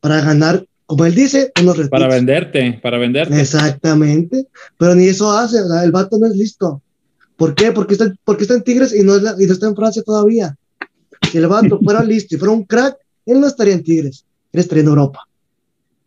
[0.00, 2.14] para ganar, como él dice, unos Para retiros.
[2.16, 3.40] venderte, para venderte.
[3.40, 6.82] Exactamente, pero ni eso hace, o sea, el vato no es listo.
[7.36, 7.70] ¿Por qué?
[7.70, 10.02] Porque está, porque está en Tigres y no, es la- y no está en Francia
[10.02, 10.56] todavía.
[11.30, 14.58] Si el vato fuera listo y fuera un crack, él no estaría en Tigres, él
[14.60, 15.20] estaría en Europa.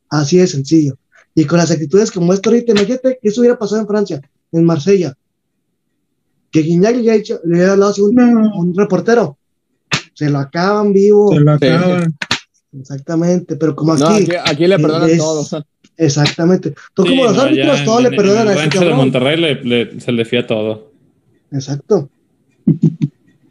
[0.09, 0.97] Así de sencillo.
[1.33, 4.21] Y con las actitudes que muestra ahorita, imagínate que eso hubiera pasado en Francia,
[4.51, 5.15] en Marsella.
[6.51, 7.39] Que Guiñac le haya
[7.71, 8.51] hablado a un, No.
[8.59, 9.37] un reportero.
[10.13, 11.33] Se lo acaban vivo.
[11.33, 12.13] Se lo acaban.
[12.79, 13.55] Exactamente.
[13.55, 14.01] Pero como aquí.
[14.03, 15.65] No, aquí, aquí le perdonan es- todo.
[15.97, 16.73] Exactamente.
[16.95, 18.93] Tú Sí, como los no, árbitros, ya todo en- le perdonan a rancho de.
[18.93, 20.91] Monterrey le, le- se le fía todo.
[21.51, 22.09] Exacto.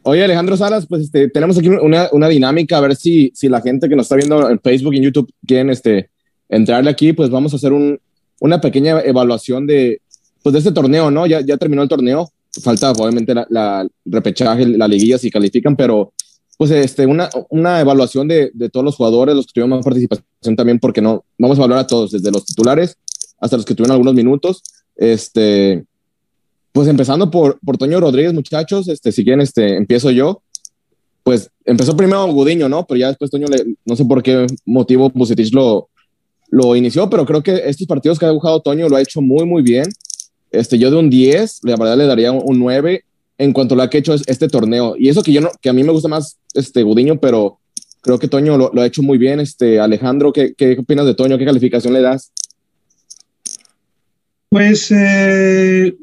[0.05, 3.61] Oye, Alejandro Salas, pues este, tenemos aquí una, una dinámica, a ver si, si la
[3.61, 6.09] gente que nos está viendo en Facebook y en YouTube quieren este,
[6.49, 7.97] entrarle aquí, pues vamos a hacer un,
[8.41, 10.01] una pequeña evaluación de,
[10.41, 11.25] pues de este torneo, ¿no?
[11.25, 12.29] Ya, ya terminó el torneo,
[12.61, 16.11] falta obviamente la, la repechaje, la liguilla si califican, pero
[16.57, 20.55] pues este, una, una evaluación de, de todos los jugadores, los que tuvieron más participación
[20.55, 22.97] también, porque no, vamos a evaluar a todos, desde los titulares
[23.39, 24.61] hasta los que tuvieron algunos minutos.
[24.95, 25.83] Este,
[26.71, 30.41] pues empezando por, por Toño Rodríguez, muchachos, este, si quieren, este, empiezo yo.
[31.23, 32.85] Pues empezó primero Gudiño, ¿no?
[32.85, 35.89] Pero ya después Toño, le- no sé por qué motivo Bucetich lo,
[36.49, 39.45] lo inició, pero creo que estos partidos que ha dibujado Toño lo ha hecho muy,
[39.45, 39.85] muy bien.
[40.51, 43.05] Este, yo de un 10, la verdad le daría un 9
[43.37, 44.95] en cuanto a lo que ha hecho es- este torneo.
[44.97, 47.59] Y eso que yo no, que a mí me gusta más este Gudiño, pero
[48.01, 49.39] creo que Toño lo, lo ha hecho muy bien.
[49.39, 51.37] Este, Alejandro, ¿qué, ¿qué opinas de Toño?
[51.37, 52.31] ¿Qué calificación le das?
[54.49, 55.95] Pues eh,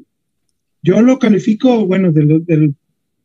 [0.83, 2.75] yo lo califico, bueno, de, lo- del-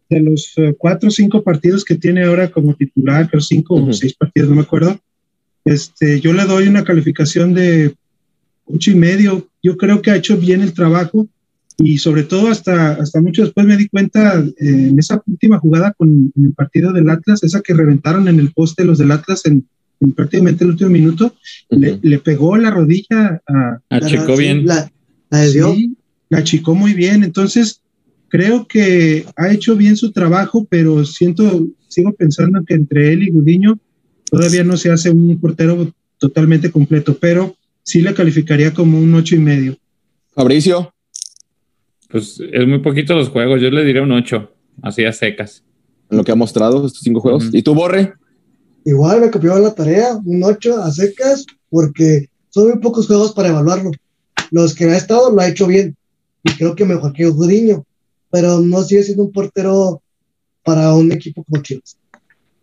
[0.10, 3.94] de los eh, cuatro o cinco partidos que tiene ahora como titular, creo cinco o
[3.94, 5.00] seis partidos, no me acuerdo.
[5.64, 7.96] Este, yo le doy una calificación de
[8.66, 9.48] ocho y medio.
[9.64, 11.28] Yo creo que ha hecho bien el trabajo
[11.78, 15.94] y sobre todo hasta, hasta mucho después me di cuenta eh, en esa última jugada
[15.94, 19.46] con en el partido del Atlas, esa que reventaron en el poste los del Atlas
[19.46, 19.68] en,
[20.00, 21.36] en prácticamente el último minuto,
[21.70, 24.66] le, pegó la rodilla a, Achicó bien.
[24.66, 24.92] La,
[25.30, 25.76] la de Dios.
[25.76, 25.98] Sí,
[26.30, 27.24] la achicó muy bien.
[27.24, 27.82] Entonces,
[28.30, 33.32] creo que ha hecho bien su trabajo, pero siento, sigo pensando que entre él y
[33.32, 33.80] Gudiño
[34.30, 39.36] todavía no se hace un portero totalmente completo, pero sí le calificaría como un ocho
[39.36, 39.78] y medio.
[40.34, 40.95] Fabricio.
[42.16, 43.60] Pues es muy poquito los juegos.
[43.60, 44.50] Yo le diría un 8,
[44.84, 45.66] así a secas.
[46.10, 47.50] en lo que ha mostrado estos cinco juegos.
[47.52, 48.14] ¿Y tú, Borre?
[48.86, 53.50] Igual me copió la tarea, un 8 a secas, porque son muy pocos juegos para
[53.50, 53.92] evaluarlo.
[54.50, 55.98] Los que ha estado lo ha hecho bien,
[56.42, 57.84] y creo que mejor que Judiño,
[58.32, 60.02] pero no sigue siendo un portero
[60.64, 61.98] para un equipo como Chivas.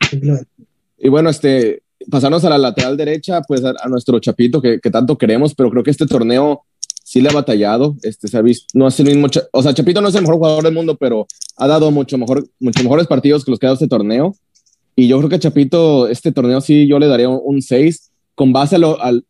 [0.09, 0.49] Simplemente.
[0.97, 4.91] Y bueno, este, pasarnos a la lateral derecha, pues a, a nuestro Chapito que, que
[4.91, 6.63] tanto queremos, pero creo que este torneo
[7.05, 7.97] sí le ha batallado.
[8.03, 10.37] Este, se ha visto, no es el mismo, o sea, Chapito no es el mejor
[10.37, 11.27] jugador del mundo, pero
[11.57, 14.35] ha dado mucho mejor, mucho mejores partidos que los que ha dado este torneo.
[14.95, 18.77] Y yo creo que Chapito, este torneo sí, yo le daría un 6 con base
[18.77, 19.25] a lo, al,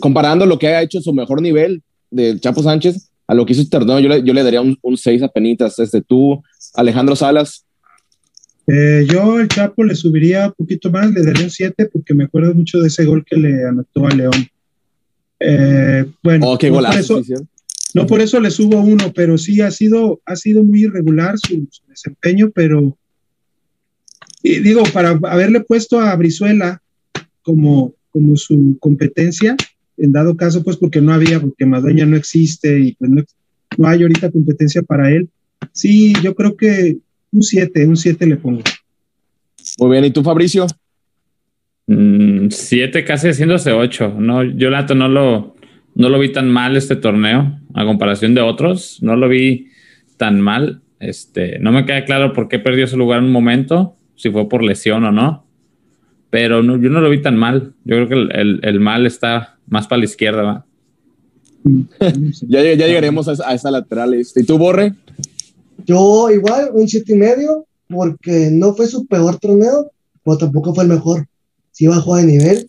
[0.00, 3.62] comparando lo que ha hecho su mejor nivel del Chapo Sánchez a lo que hizo
[3.62, 5.78] este torneo, yo le, yo le daría un 6 a penitas.
[5.78, 6.42] Este, tú,
[6.74, 7.64] Alejandro Salas,
[8.66, 12.24] Eh, yo el Chapo le subiría un poquito más, le daría un 7 porque me
[12.24, 14.48] acuerdo mucho de ese gol que le anotó a León.
[15.40, 17.18] Eh, bueno, oh, qué no por golazo.
[17.18, 17.46] eso-.
[17.92, 21.66] No por eso le subo uno, pero sí ha sido, ha sido muy irregular su,
[21.70, 22.96] su desempeño, pero
[24.42, 26.82] y digo, para haberle puesto a Brizuela
[27.42, 29.56] como, como su competencia,
[29.96, 33.22] en dado caso, pues porque no había, porque Madueña no existe y pues no,
[33.76, 35.28] no hay ahorita competencia para él.
[35.72, 36.98] Sí, yo creo que
[37.32, 38.62] un 7, un 7 le pongo.
[39.78, 40.66] Muy bien, ¿y tú, Fabricio?
[42.50, 44.14] 7, casi haciéndose 8.
[44.18, 45.56] No, neta no lo,
[45.94, 48.98] no lo vi tan mal este torneo, a comparación de otros.
[49.02, 49.68] No lo vi
[50.16, 50.82] tan mal.
[51.00, 54.48] Este, no me queda claro por qué perdió su lugar en un momento, si fue
[54.48, 55.46] por lesión o no.
[56.30, 57.72] Pero no, yo no lo vi tan mal.
[57.84, 60.42] Yo creo que el, el- el mal está más para la izquierda.
[60.42, 60.66] ¿va?
[62.48, 64.14] Ya, ya llegaremos a esa, a esa lateral.
[64.14, 64.42] Este.
[64.42, 64.94] ¿Y tú, Borre?
[65.86, 69.90] Yo igual, un siete y medio, porque no fue su peor torneo,
[70.24, 71.26] pero tampoco fue el mejor.
[71.72, 72.68] Sí bajó de nivel,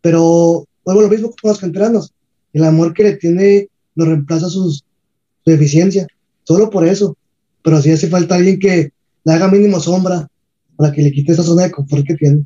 [0.00, 2.12] pero vuelvo a lo mismo con los canteranos.
[2.52, 4.84] El amor que le tiene lo reemplaza sus,
[5.44, 6.06] su deficiencia,
[6.44, 7.16] solo por eso.
[7.62, 8.92] Pero sí hace falta alguien que
[9.24, 10.28] le haga mínimo sombra
[10.76, 12.44] para que le quite esa zona de confort que tiene.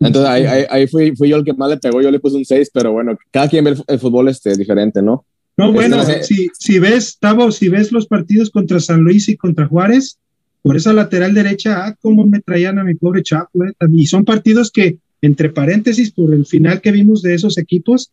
[0.00, 2.36] Entonces ahí, ahí, ahí fui, fui yo el que más le pegó, yo le puse
[2.36, 5.24] un 6, pero bueno, cada quien ve el, el fútbol este, diferente, ¿no?
[5.60, 9.36] No, bueno, Este, si, si ves, Tavo, si ves los partidos contra San Luis y
[9.36, 10.18] contra Juárez,
[10.62, 14.24] por esa lateral derecha, ah, cómo me traían a mi pobre Chapo, eh, Y son
[14.24, 18.10] partidos que, entre paréntesis, por el final que vimos de esos equipos,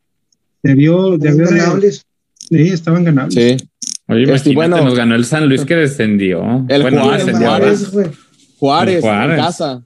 [0.64, 2.06] debió, debió de, Ganables.
[2.50, 3.32] sí, estaban ganando.
[3.32, 3.58] Sí.
[4.10, 4.82] Oye, Este, imagínate, bueno.
[4.84, 6.66] nos ganó el San Luis que descendió.
[6.70, 7.92] El bueno, no Juárez, Juárez.
[8.58, 9.38] Juárez, Juárez.
[9.38, 9.84] en casa.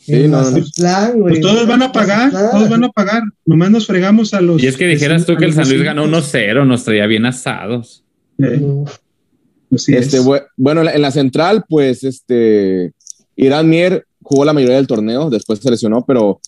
[0.00, 0.58] Sí, En no, no, no.
[0.58, 1.32] Mazatlán, güey.
[1.34, 3.22] Pues todos van a pagar, todos van a pagar.
[3.44, 4.62] Nomás nos fregamos a los.
[4.62, 7.26] Y es que dijeras tú que el San Luis ganó unos 1-0, nos traía bien
[7.26, 8.04] asados.
[8.38, 9.88] Es.
[9.88, 12.92] Este, bue- bueno, en la- en la central, pues, este,
[13.34, 16.40] Irán Mier jugó la mayoría del torneo, después se lesionó, pero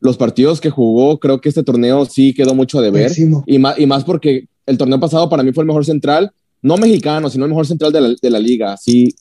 [0.00, 3.12] los partidos que jugó, creo que este torneo sí quedó mucho de ver.
[3.46, 6.32] Y más, y más porque el torneo pasado para mí fue el mejor central,
[6.62, 8.72] no mexicano, sino el mejor central de la, de la liga.
[8.72, 9.14] Así,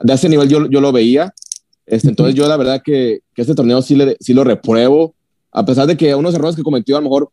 [0.00, 1.32] de ese nivel yo, yo lo veía.
[1.86, 5.14] Este, entonces yo la verdad que, que este torneo sí, le, sí lo repruebo,
[5.50, 7.30] a pesar de que unos errores que cometió a lo mejor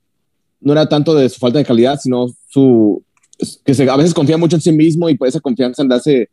[0.62, 3.04] no era tanto de su falta de calidad, sino su
[3.66, 6.30] que se, a veces confía mucho en sí mismo y pues esa confianza le hace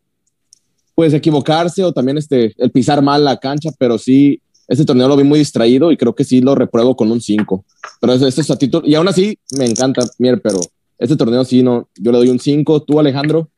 [0.96, 5.16] pues equivocarse o también este, el pisar mal la cancha, pero sí, este torneo lo
[5.16, 7.64] vi muy distraído y creo que sí lo repruebo con un 5.
[8.00, 10.58] Pero eso, es a título, y aún así me encanta Mier, pero
[10.98, 12.82] este torneo sí, no, yo le doy un 5.
[12.84, 13.50] ¿Tú, Alejandro?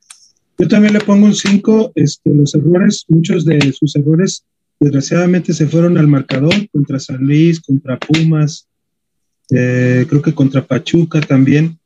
[0.59, 1.93] Yo también le pongo un 5.
[1.95, 4.43] Este, los errores, muchos de sus errores,
[4.81, 8.67] desgraciadamente se fueron al marcador contra San Luis, contra Pumas,
[9.51, 11.79] eh, creo que contra Pachuca también.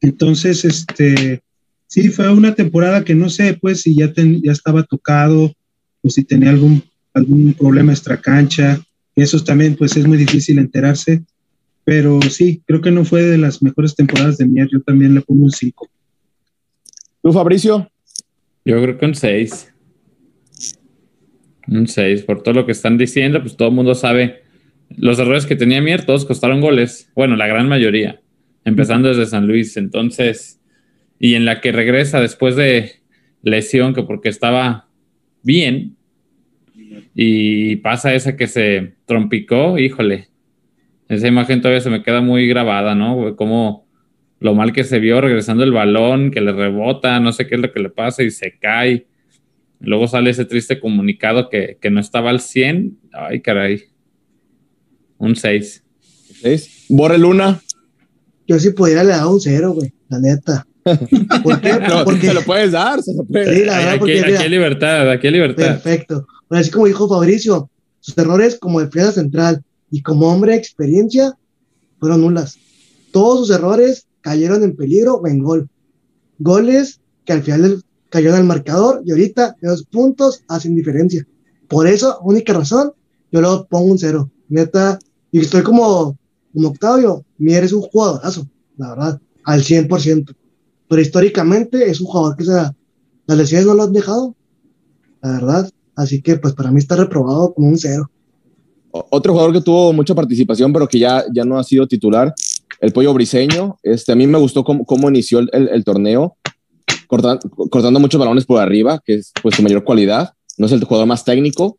[0.00, 1.42] Entonces, este,
[1.86, 5.54] sí, fue una temporada que no sé, pues, si ya, ya estaba tocado
[6.02, 6.82] o si tenía algún,
[7.12, 8.80] algún problema extra cancha.
[9.16, 11.22] Eso también, pues, es muy difícil enterarse.
[11.84, 14.68] Pero sí, creo que no fue de las mejores temporadas de Mier.
[14.72, 15.88] Yo también le pongo un 5.
[17.22, 17.90] ¿Tú, Fabricio?
[18.64, 19.72] Yo creo que un 6.
[21.68, 22.22] Un 6.
[22.22, 24.44] Por todo lo que están diciendo, pues todo el mundo sabe
[24.96, 27.10] los errores que tenía Mier, todos costaron goles.
[27.14, 28.20] Bueno, la gran mayoría.
[28.64, 29.76] Empezando desde San Luis.
[29.76, 30.60] Entonces,
[31.24, 33.00] y en la que regresa después de
[33.40, 34.90] lesión, que porque estaba
[35.42, 35.96] bien,
[37.14, 40.28] y pasa esa que se trompicó, híjole,
[41.08, 43.36] esa imagen todavía se me queda muy grabada, ¿no?
[43.36, 43.86] Como
[44.38, 47.60] lo mal que se vio regresando el balón, que le rebota, no sé qué es
[47.62, 49.06] lo que le pasa y se cae.
[49.80, 52.98] Luego sale ese triste comunicado que, que no estaba al 100.
[53.14, 53.84] Ay, caray.
[55.16, 55.84] Un 6.
[56.42, 56.84] ¿6?
[56.90, 57.62] Borre Luna.
[58.46, 60.66] Yo si pudiera le dar un 0, güey, la neta.
[61.42, 61.80] ¿Por qué?
[62.04, 62.26] porque...
[62.28, 65.26] Se lo puedes dar, se lo puedes Sí, la verdad, aquí, aquí hay libertad, aquí
[65.26, 65.64] hay libertad.
[65.64, 66.26] Perfecto.
[66.48, 67.70] Pero así como dijo Fabricio,
[68.00, 71.32] sus errores como defensa central y como hombre de experiencia
[71.98, 72.58] fueron nulas.
[73.12, 75.68] Todos sus errores cayeron en peligro o en gol.
[76.38, 81.26] Goles que al final cayeron al marcador y ahorita de dos puntos hacen diferencia.
[81.68, 82.92] Por eso, única razón,
[83.32, 84.30] yo le pongo un cero.
[84.48, 84.98] Neta,
[85.32, 86.16] y estoy como,
[86.52, 90.34] como Octavio, Mier es un jugadorazo, la verdad, al 100%
[90.88, 94.34] pero históricamente es un jugador que se, las lesiones no lo han dejado,
[95.22, 95.70] la verdad.
[95.96, 98.10] Así que, pues para mí está reprobado como un cero.
[98.90, 102.34] Otro jugador que tuvo mucha participación, pero que ya, ya no ha sido titular,
[102.80, 103.76] el Pollo Briseño.
[103.82, 106.36] Este, a mí me gustó cómo, cómo inició el, torneo,
[107.06, 110.32] cortando, cortando muchos balones por arriba, que es pues, su mayor cualidad.
[110.58, 111.78] No es el jugador más técnico,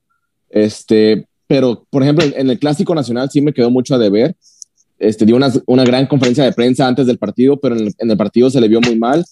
[0.50, 4.36] este, pero por ejemplo, en el Clásico Nacional sí me quedó mucho a deber
[5.08, 8.50] este, dio una, una, gran conferencia de prensa antes del partido, pero en el, partido
[8.50, 9.26] se le vio muy mal.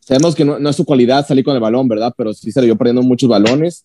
[0.00, 2.14] Sabemos que no, es su cualidad salir con el balón, ¿verdad?
[2.16, 3.84] Pero sí se le vio perdiendo muchos balones.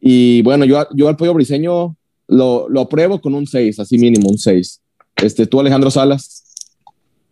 [0.00, 1.96] Y bueno, yo, yo al pollo briseño
[2.28, 4.80] lo, lo apruebo con un 6, así mínimo, un 6.
[5.16, 6.44] Este, tú, Alejandro Salas.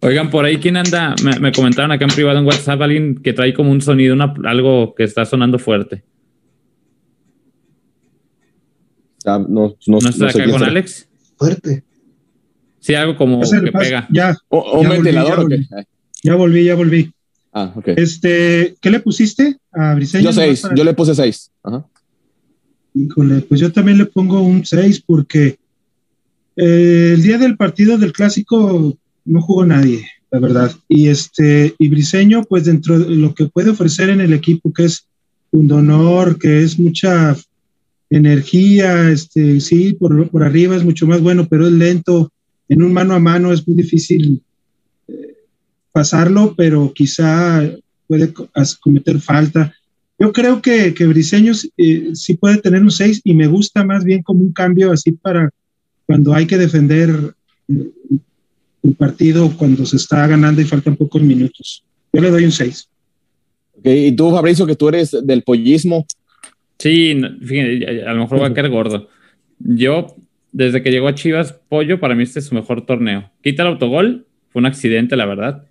[0.00, 1.16] Oigan, por ahí, ¿quién anda?
[1.40, 5.04] Me, comentaron acá en privado en WhatsApp alguien que trae como un sonido, algo que
[5.04, 6.04] está sonando fuerte.
[9.24, 11.08] no, no, ¿No está acá con Alex?
[11.36, 11.87] Fuerte.
[12.88, 14.08] Sí, algo como que pega.
[14.10, 14.34] Ya.
[14.48, 15.46] O, un ventilador.
[16.22, 17.12] Ya volví, ya volví,
[17.52, 17.88] Ah, ok.
[17.96, 20.24] Este, ¿qué le pusiste a Briseño?
[20.24, 21.50] Yo seis, yo le puse seis.
[21.62, 21.84] Ajá.
[22.94, 25.58] Híjole, pues yo también le pongo un seis porque
[26.56, 30.72] eh, el día del partido del clásico no jugó nadie, la verdad.
[30.88, 34.86] Y este, y Briseño, pues dentro de lo que puede ofrecer en el equipo, que
[34.86, 35.06] es
[35.50, 37.36] un honor, que es mucha
[38.08, 42.32] energía, este, sí, por, por arriba es mucho más bueno, pero es lento,
[42.68, 44.42] en un mano a mano es muy difícil
[45.08, 45.36] eh,
[45.92, 47.62] pasarlo, pero quizá
[48.06, 48.32] puede
[48.80, 49.74] cometer falta.
[50.18, 54.04] Yo creo que, que Briseño eh, sí puede tener un 6 y me gusta más
[54.04, 55.50] bien como un cambio así para
[56.06, 57.34] cuando hay que defender
[57.68, 57.90] eh,
[58.82, 61.84] un partido, cuando se está ganando y faltan pocos minutos.
[62.12, 62.88] Yo le doy un 6.
[63.78, 66.06] Okay, y tú, Fabricio, que tú eres del pollismo.
[66.78, 69.08] Sí, fíjate, a lo mejor va a caer gordo.
[69.58, 70.16] Yo
[70.58, 73.30] desde que llegó a Chivas, Pollo, para mí este es su mejor torneo.
[73.44, 75.68] Quita el autogol, fue un accidente, la verdad.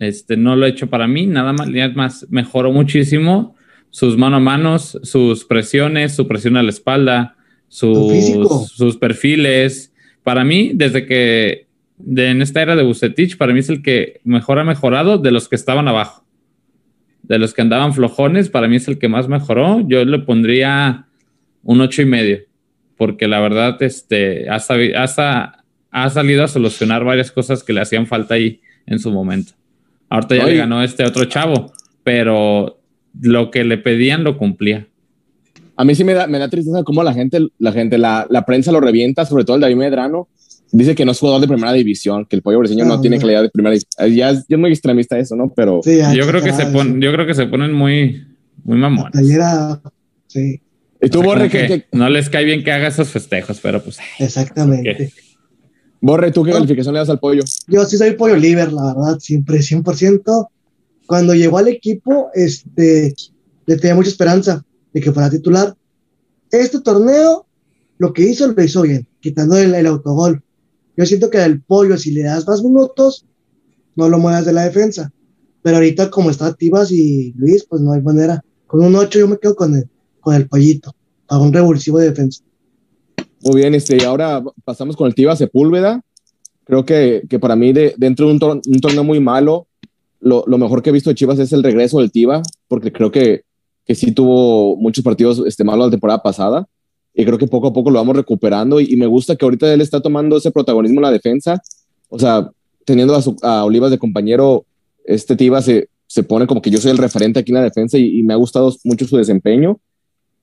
[0.00, 3.54] Este, no lo he hecho para mí, nada más, más mejoró muchísimo
[3.90, 7.36] sus mano a manos, sus presiones, su presión a la espalda,
[7.68, 9.94] sus, sus perfiles.
[10.24, 14.20] Para mí, desde que de, en esta era de Bucetich, para mí es el que
[14.24, 16.24] mejor ha mejorado de los que estaban abajo.
[17.22, 19.86] De los que andaban flojones, para mí es el que más mejoró.
[19.86, 21.06] Yo le pondría
[21.62, 22.45] un ocho y medio
[22.96, 28.34] porque la verdad este, ha, ha, salido a solucionar varias cosas que le hacían falta
[28.34, 29.52] ahí en su momento.
[30.08, 31.72] Ahorita ya le ganó este otro chavo,
[32.04, 32.78] pero
[33.20, 34.86] lo que le pedían lo cumplía.
[35.76, 38.46] A mí sí me da, me da tristeza cómo la gente, la gente, la, la
[38.46, 40.28] prensa lo revienta, sobre todo el David Medrano.
[40.72, 43.18] Dice que no es jugador de primera división, que el pollo brasileño no, No, tiene
[43.18, 44.16] calidad de primera división.
[44.16, 45.52] Ya es, ya es muy extremista eso, ¿no?
[45.54, 48.26] Pero Sí, Yo creo que se ponen, yo creo que se ponen muy,
[48.64, 49.16] muy mamones.
[49.16, 49.80] Ayer era.
[50.26, 50.60] Sí,
[51.06, 53.60] ¿Y tú, O sea, Borre, que qué- no les cae bien que haga esos festejos,
[53.62, 55.12] pero pues exactamente.
[56.00, 56.56] Borre, ¿tú qué No.
[56.56, 57.42] calificación le das al pollo?
[57.68, 60.48] Yo sí soy pollo liver, la verdad, siempre, 100%.
[61.06, 63.14] Cuando llegó al equipo, este,
[63.66, 65.74] le tenía mucha esperanza de que fuera titular.
[66.50, 67.46] Este torneo,
[67.98, 70.42] lo que hizo, lo hizo bien, quitando el, el autogol.
[70.96, 73.24] Yo siento que el pollo, si le das más minutos,
[73.94, 75.12] no lo muevas de la defensa.
[75.62, 78.42] Pero ahorita, como está Tibas y Luis, pues no hay manera.
[78.66, 79.88] Con un 8 yo me quedo con el,
[80.20, 80.94] con el pollito,
[81.26, 82.42] para un revulsivo de defensa.
[83.42, 86.02] Muy bien, este, y ahora pasamos con el Tiva Sepúlveda.
[86.64, 89.68] Creo que, que para mí, de, dentro de un, tor- torneo muy malo,
[90.20, 93.42] lo, mejor que he visto de Chivas es el regreso del Tiva, porque creo que,
[93.84, 96.66] que sí tuvo muchos partidos este, malos la temporada pasada.
[97.14, 98.80] Y creo que poco a poco lo vamos recuperando.
[98.80, 101.62] Y, me gusta que ahorita él está tomando ese protagonismo en la defensa.
[102.08, 102.50] O sea,
[102.84, 104.64] teniendo a, su- a Olivas de compañero,
[105.04, 107.96] este Tiva se, se pone como que yo soy el referente aquí en la defensa
[107.96, 109.78] y me ha gustado mucho su desempeño.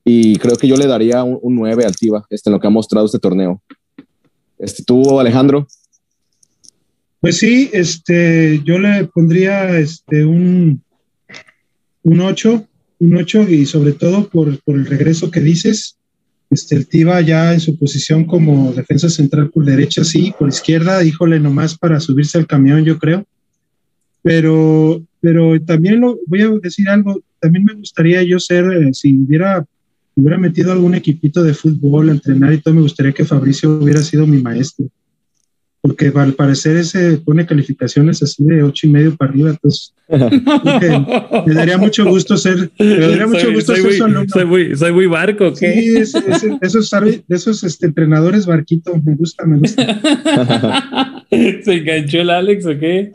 [0.04, 2.66] Y creo que yo le daría un, un 9 al Tiva, este, en lo que
[2.66, 3.62] ha mostrado este torneo.
[4.58, 5.66] Este, tú, Alejandro.
[7.20, 10.82] Pues sí, este, yo le pondría este, un,
[12.02, 12.66] un 8,
[13.00, 15.96] un 8 y sobre todo por, por el regreso que dices.
[16.50, 21.02] Este, el Tiva ya en su posición como defensa central por derecha, sí, por izquierda,
[21.02, 23.24] híjole, nomás para subirse al camión, yo creo.
[24.22, 29.18] Pero, pero también lo, voy a decir algo, también me gustaría yo ser, eh, si
[29.18, 29.64] hubiera,
[30.16, 34.00] hubiera metido algún equipito de fútbol a entrenar y todo, me gustaría que Fabricio hubiera
[34.00, 34.86] sido mi maestro
[35.80, 39.92] porque al parecer ese pone calificaciones así de ocho y medio para arriba, entonces
[41.46, 44.28] me daría mucho gusto ser, me daría mucho soy, gusto soy ser muy, su alumno.
[44.32, 45.72] soy muy, soy muy barco, ¿qué?
[45.74, 46.90] Sí, es- es- esos,
[47.28, 51.22] esos este, entrenadores barquito, me gusta, me gusta.
[51.30, 53.12] ¿Se enganchó el Alex o qué?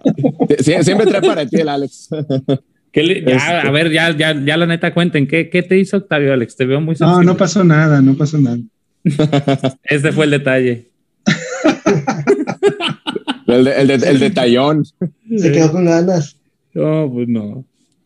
[0.59, 2.09] Sie- siempre trae para ti el Alex.
[2.91, 5.77] ¿Qué le- ya, Este- A ver, ya, ya, ya la neta cuenten, ¿qué, ¿qué te
[5.77, 6.55] hizo Octavio Alex?
[6.55, 7.25] Te veo muy No, sensible.
[7.25, 8.57] no pasó nada, no pasó nada.
[9.83, 10.87] Este fue el detalle.
[13.47, 14.85] El, de- el, de- el detallón.
[14.85, 16.37] Se quedó con ganas.
[16.75, 17.65] No, pues no.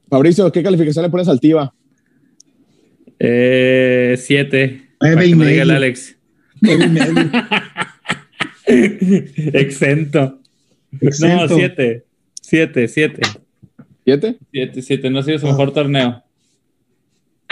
[0.09, 1.73] Fabricio, ¿qué calificación le pones al Tiva?
[3.19, 4.89] Eh, siete.
[5.01, 5.77] Nueve y que no diga el medio.
[5.77, 6.15] Alex.
[6.61, 7.31] Nueve y medio.
[9.53, 10.39] Exento.
[11.01, 12.05] No, siete.
[12.41, 13.21] Siete, siete.
[14.03, 14.37] ¿Siete?
[14.51, 15.09] Siete, siete.
[15.09, 16.21] No ha sido su mejor torneo.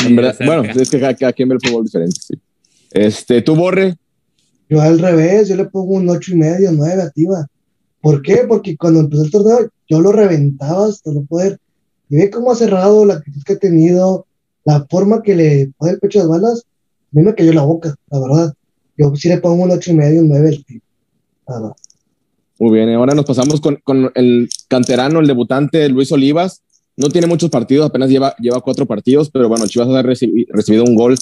[0.05, 2.19] En verdad, de bueno, es que cada, cada quien ve el fútbol diferente.
[2.19, 2.33] Sí.
[2.91, 3.95] Este, tú, Borre.
[4.69, 7.47] Yo al revés, yo le pongo un ocho y medio, nueve a Tiva.
[8.01, 8.45] ¿Por qué?
[8.47, 11.59] Porque cuando empezó el torneo, yo lo reventaba hasta no poder.
[12.09, 14.25] Y ve cómo ha cerrado, la actitud que ha tenido,
[14.65, 17.63] la forma que le pone el pecho a las balas, a mí me cayó la
[17.63, 18.53] boca, la verdad.
[18.97, 21.75] Yo sí le pongo un ocho y medio, un nueve al Tiva.
[22.61, 26.61] Muy bien, ahora nos pasamos con, con el canterano, el debutante Luis Olivas.
[26.95, 30.83] No tiene muchos partidos, apenas lleva, lleva cuatro partidos, pero bueno, Chivas ha recibi- recibido
[30.83, 31.15] un gol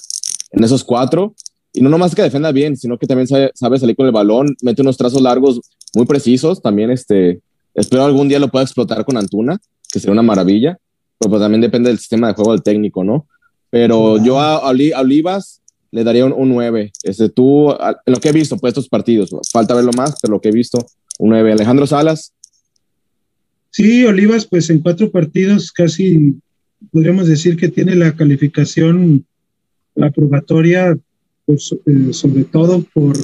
[0.52, 1.34] en esos cuatro.
[1.72, 4.54] Y no nomás que defienda bien, sino que también sabe, sabe salir con el balón,
[4.64, 5.62] mete unos trazos largos
[5.96, 6.62] muy precisos.
[6.62, 7.40] También este,
[7.74, 9.58] espero algún día lo pueda explotar con Antuna,
[9.94, 10.78] que sería una maravilla.
[11.20, 13.28] Pero pues también depende del sistema de juego del técnico, ¿no?
[13.70, 14.26] Pero Claro.
[14.26, 15.62] yo a, a Oli- a Olivas
[15.92, 16.92] le daría un, un 9.
[17.04, 20.42] Este, tú, a- lo que he visto, pues estos partidos, falta verlo más, pero lo
[20.42, 20.80] que he visto,
[21.20, 21.52] un 9.
[21.54, 22.34] Alejandro Salas,
[23.72, 26.34] Sí, Olivas, pues en cuatro partidos casi
[26.92, 29.24] podríamos decir que tiene la calificación
[30.02, 30.98] aprobatoria,
[31.46, 33.16] por so- eh, sobre todo por,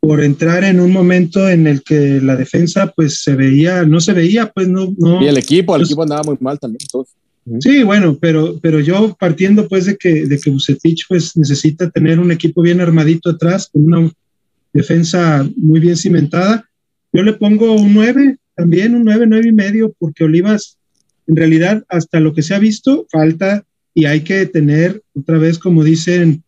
[0.00, 4.12] por entrar en un momento en el que la defensa pues se veía, no se
[4.12, 5.22] veía, pues no, no.
[5.22, 6.80] y el equipo, el Pues- equipo andaba muy mal también.
[6.82, 7.14] entonces.
[7.60, 12.18] Sí, bueno, pero, pero yo partiendo pues de que, de que Bucetich pues necesita tener
[12.20, 14.10] un equipo bien armadito atrás, con una
[14.72, 16.68] defensa muy bien cimentada,
[17.12, 20.78] yo le pongo un 9, también un 9, 9 y medio, porque Olivas,
[21.26, 25.58] en realidad, hasta lo que se ha visto, falta y hay que tener, otra vez,
[25.58, 26.42] como dicen,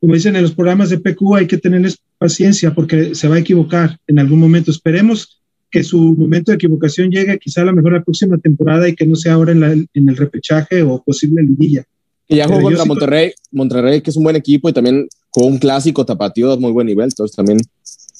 [0.00, 3.40] como dicen en los programas de PQ, hay que tenerles paciencia porque se va a
[3.40, 4.70] equivocar en algún momento.
[4.70, 5.40] Esperemos
[5.70, 9.06] que su momento de equivocación llegue quizá a lo mejor la próxima temporada y que
[9.06, 11.84] no sea ahora en, la- en el repechaje o posible liguilla.
[12.28, 15.08] Y ya Pero jugó yo contra Monterrey, Monterrey, que es un buen equipo, y también
[15.30, 17.06] jugó un clásico tapatío de muy buen nivel.
[17.06, 17.58] Entonces también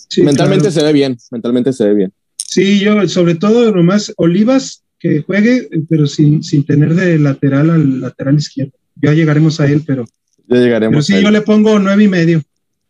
[0.09, 0.75] Sí, mentalmente claro.
[0.81, 2.13] se ve bien, mentalmente se ve bien.
[2.37, 8.01] Sí, yo sobre todo nomás Olivas que juegue, pero sin, sin tener de lateral al
[8.01, 8.73] lateral izquierdo.
[9.03, 10.05] Ya llegaremos a él, pero,
[10.49, 11.25] Ya pero llegaremos, sí, a él.
[11.25, 12.43] yo le pongo nueve y medio.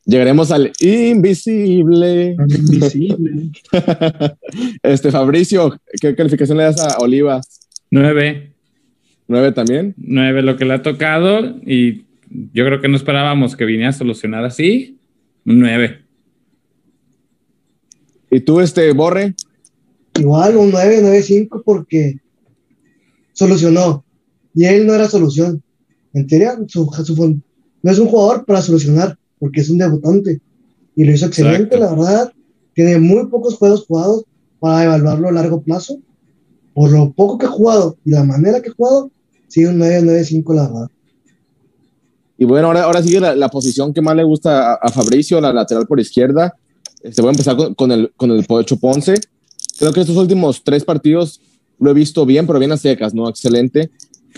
[0.04, 2.36] llegaremos al invisible.
[2.38, 3.50] Al invisible.
[4.82, 7.40] Este Fabricio, ¿qué calificación le das a Oliva?
[7.90, 8.52] Nueve.
[9.26, 9.94] ¿Nueve también?
[9.96, 12.02] Nueve lo que le ha tocado y
[12.52, 14.98] yo creo que no esperábamos que viniera a solucionar así.
[15.46, 16.03] 9.
[18.34, 19.36] ¿Y tú, este, Borre?
[20.18, 22.16] Igual, un 9, 9, 5, porque
[23.32, 24.04] solucionó.
[24.52, 25.62] Y él no era solución.
[26.12, 26.28] ¿En
[26.68, 27.40] Su, su,
[27.80, 30.40] no es un jugador para solucionar, porque es un debutante.
[30.96, 32.32] Y lo hizo excelente, la verdad.
[32.72, 34.24] Tiene muy pocos juegos jugados
[34.58, 36.00] para evaluarlo a largo plazo.
[36.72, 39.12] Por lo poco que ha jugado y la manera que ha jugado,
[39.46, 40.88] sigue un 9, 9, 5, la verdad.
[42.36, 45.86] Y bueno, ahora, ahora sigue la, posición que más le gusta a, Fabricio, la lateral
[45.86, 46.56] por izquierda.
[47.04, 49.14] Este, voy a empezar con, el, con el Pocho Ponce.
[49.78, 51.40] Creo que estos últimos tres partidos
[51.78, 53.28] lo he visto bien, pero bien a secas, ¿no?
[53.28, 53.90] Excelente.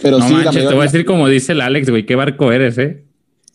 [0.03, 2.51] Pero no sí, manches, te voy a decir como dice el Alex, güey, qué barco
[2.51, 3.05] eres, ¿eh?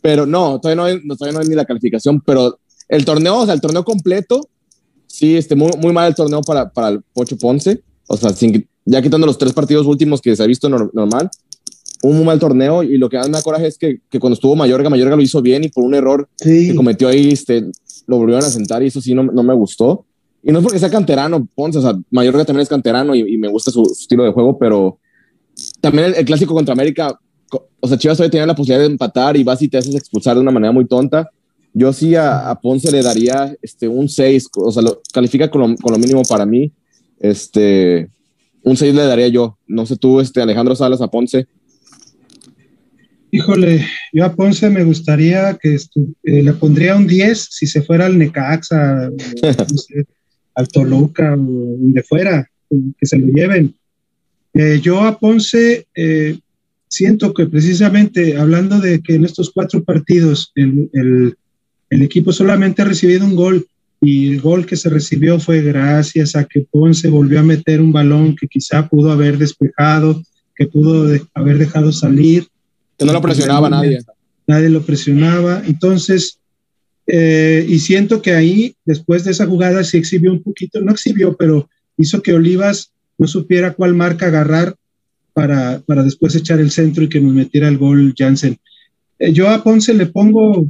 [0.02, 2.58] Pero no, todavía no, todavía no es ni la calificación, pero
[2.88, 4.50] el torneo, o sea, el torneo completo,
[5.08, 7.84] sí, este, muy, muy mal el torneo para, para el Pocho Ponce.
[8.08, 11.30] O sea, sin, ya quitando los tres partidos últimos que se ha visto normal,
[12.02, 14.36] un muy mal torneo y lo que más me da coraje es que, que, cuando
[14.36, 17.66] estuvo Mayorga, Mayorga lo hizo bien y por un error que cometió ahí, este,
[18.08, 20.06] lo volvieron a sentar y eso sí no, no, me gustó.
[20.44, 23.48] Y no es porque sea canterano, Ponce, o sea, Mayorga también es canterano y, me
[23.48, 24.98] gusta su, estilo de juego, pero
[25.80, 27.20] también el, clásico contra América,
[27.80, 30.36] o sea, Chivas todavía tenía la posibilidad de empatar y vas y te haces expulsar
[30.36, 31.30] de una manera muy tonta.
[31.74, 35.76] Yo sí a, Ponce le daría este, un 6, o sea, lo califica con lo,
[35.76, 36.72] con lo mínimo para mí.
[37.20, 38.10] Este,
[38.64, 39.58] un 6 le daría yo.
[39.68, 41.48] No sé tú, este, Alejandro Salas a Ponce.
[43.34, 48.06] Híjole, yo a Ponce me gustaría que eh, le pondría un 10 si se fuera
[48.06, 49.10] al Necaxa,
[50.56, 53.74] al Toluca o donde fuera, que se lo lleven.
[54.54, 56.38] Eh, yo a Ponce eh,
[56.90, 61.38] siento que precisamente hablando de que en estos cuatro partidos el, el,
[61.90, 63.66] el, equipo solamente ha recibido un gol
[64.02, 67.94] y el gol que se recibió fue gracias a que Ponce volvió a meter un
[67.94, 70.22] balón que quizá pudo haber despejado,
[70.54, 72.51] que pudo haber dejado salir
[73.02, 74.00] que no lo presionaba nadie.
[74.46, 75.64] Nadie lo presionaba.
[75.66, 76.38] Entonces,
[77.08, 81.36] eh, y siento que ahí, después de esa jugada, se exhibió un poquito, no exhibió,
[81.36, 81.68] pero
[81.98, 84.76] hizo que Olivas no supiera cuál marca agarrar
[85.34, 88.60] para, para después echar el centro y que nos metiera el gol Jansen.
[89.18, 90.68] Eh, yo a Ponce le pongo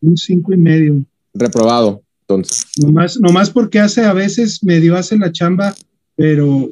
[0.00, 1.04] un cinco y medio.
[1.34, 2.66] Reprobado, entonces.
[2.78, 5.74] Nomás, nomás porque hace a veces medio hace la chamba,
[6.14, 6.70] pero,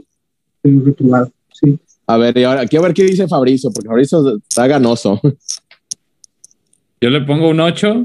[0.62, 1.80] pero reprobado, sí.
[2.10, 5.20] A ver, y ahora, aquí a ver qué dice Fabricio, porque Fabricio está ganoso.
[7.00, 8.04] Yo le pongo un 8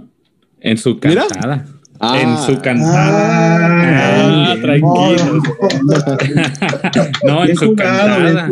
[0.60, 1.66] en su cantada.
[2.00, 2.22] Ah.
[2.22, 4.52] en su cantada.
[4.52, 5.42] Ah, tranquilo.
[7.26, 8.48] no, en su cantada.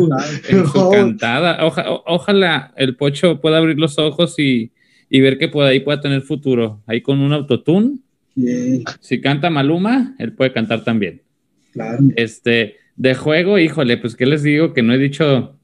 [0.48, 1.58] En su cantada.
[2.06, 4.72] ojalá el pocho pueda abrir los ojos y,
[5.08, 6.82] y, ver que puede, ahí pueda tener futuro.
[6.88, 7.98] Ahí con un autotune.
[8.98, 11.22] Si canta Maluma, él puede cantar también.
[11.72, 12.02] Claro.
[12.16, 15.56] Este, de juego, híjole, pues qué les digo que no he dicho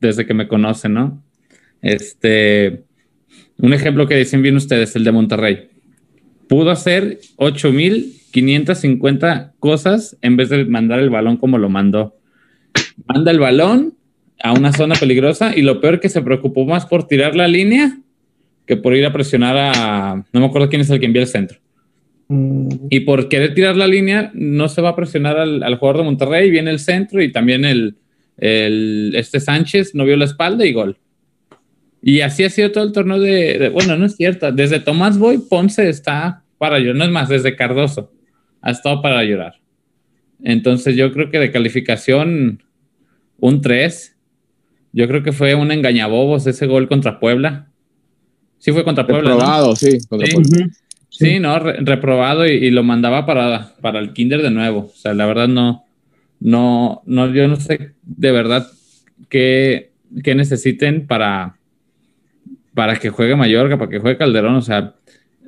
[0.00, 1.22] desde que me conocen, ¿no?
[1.82, 2.82] Este,
[3.58, 5.68] un ejemplo que dicen bien ustedes, el de Monterrey.
[6.48, 12.16] Pudo hacer 8.550 cosas en vez de mandar el balón como lo mandó.
[13.06, 13.94] Manda el balón
[14.42, 17.98] a una zona peligrosa y lo peor que se preocupó más por tirar la línea
[18.66, 20.24] que por ir a presionar a...
[20.32, 21.58] No me acuerdo quién es el que envía el centro.
[22.28, 22.68] Mm.
[22.90, 26.50] Y por querer tirar la línea, no se va a presionar al, jugador de Monterrey,
[26.50, 27.96] viene el centro y también el,
[28.36, 30.98] este Sánchez no vio la espalda y gol.
[32.02, 35.38] Y así ha sido todo el torneo de, bueno, no es cierto, desde Tomás Boy,
[35.38, 38.12] Ponce está para llorar, no es más, desde Cardoso
[38.66, 39.54] ha estado para llorar.
[40.42, 42.62] Entonces yo creo que de calificación
[43.38, 44.16] un 3,
[44.92, 47.70] yo creo que fue un engañabobos ese gol contra Puebla.
[48.58, 49.74] Sí fue contra Puebla.
[49.76, 50.68] sí, contra Puebla.
[51.18, 54.90] Sí, no, reprobado y, lo mandaba para, para el kinder de nuevo.
[54.92, 55.84] O sea, la verdad no,
[56.40, 58.66] no, no, yo no sé de verdad
[59.30, 61.56] qué, qué necesiten para,
[62.74, 64.56] para que juegue Mallorca, para que juegue Calderón.
[64.56, 64.94] O sea,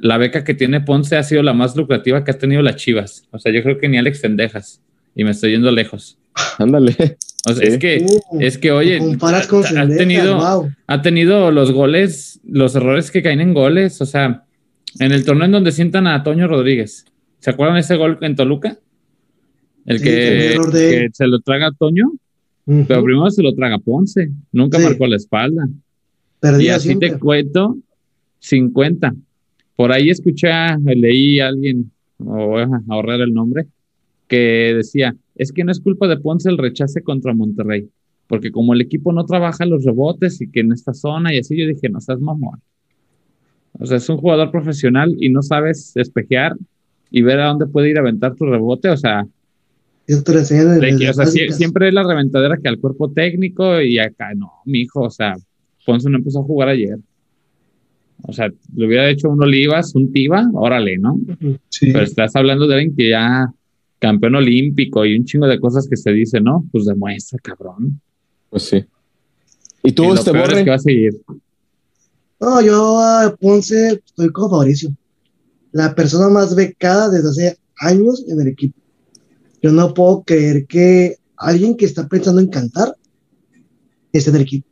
[0.01, 3.29] la beca que tiene Ponce ha sido la más lucrativa que ha tenido las Chivas.
[3.31, 4.81] O sea, yo creo que ni Alex Tendejas.
[5.15, 6.17] Y me estoy yendo lejos.
[6.59, 7.19] Ándale.
[7.47, 12.75] O sea, es que, uh, es que, oye, ha, tenido, ha tenido los goles, los
[12.75, 14.01] errores que caen en goles.
[14.01, 14.45] O sea,
[14.99, 17.05] en el torneo en donde sientan a Toño Rodríguez.
[17.39, 18.79] ¿Se acuerdan ese gol en Toluca?
[19.87, 22.13] El que, se lo traga a Toño,
[22.67, 24.31] pero primero se lo traga Ponce.
[24.53, 25.69] Nunca marcó la espalda.
[26.59, 27.79] y así te cuento
[28.41, 29.15] 50.
[29.77, 30.49] Por ahí escuché,
[30.85, 33.67] leí a alguien, o voy a ahorrar el nombre,
[34.27, 37.89] que decía, es que no es culpa de Ponce el rechace contra Monterrey,
[38.27, 41.57] porque como el equipo no trabaja los rebotes y que en esta zona y así,
[41.57, 42.61] yo dije, no estás mamón.
[43.73, 46.57] O sea, es un jugador profesional y no sabes espejear
[47.11, 48.89] y ver a dónde puede ir a aventar tu rebote.
[48.91, 49.27] O sea,
[51.53, 55.37] siempre es la reventadera que al cuerpo técnico y acá no, mi hijo, o sea,
[55.85, 56.99] Ponce no empezó a jugar ayer.
[58.23, 61.19] O sea, le hubiera hecho un Olivas, un Tiva, órale, ¿no?
[61.69, 61.93] Sí.
[61.93, 63.53] Pero estás hablando de alguien que ya
[63.99, 66.65] campeón olímpico y un chingo de cosas que se dice, ¿no?
[66.71, 68.01] Pues demuestra, cabrón.
[68.51, 68.85] Pues sí.
[69.83, 70.65] ¿Y tú, Y lo este peor es Borre?
[70.65, 71.13] que va a seguir.
[72.41, 74.91] No, yo a Ponce estoy como Fabricio.
[75.73, 78.79] La persona más becada desde hace años en el equipo.
[79.63, 82.97] Yo no puedo creer que alguien que está pensando en cantar
[84.13, 84.69] esté en el equipo.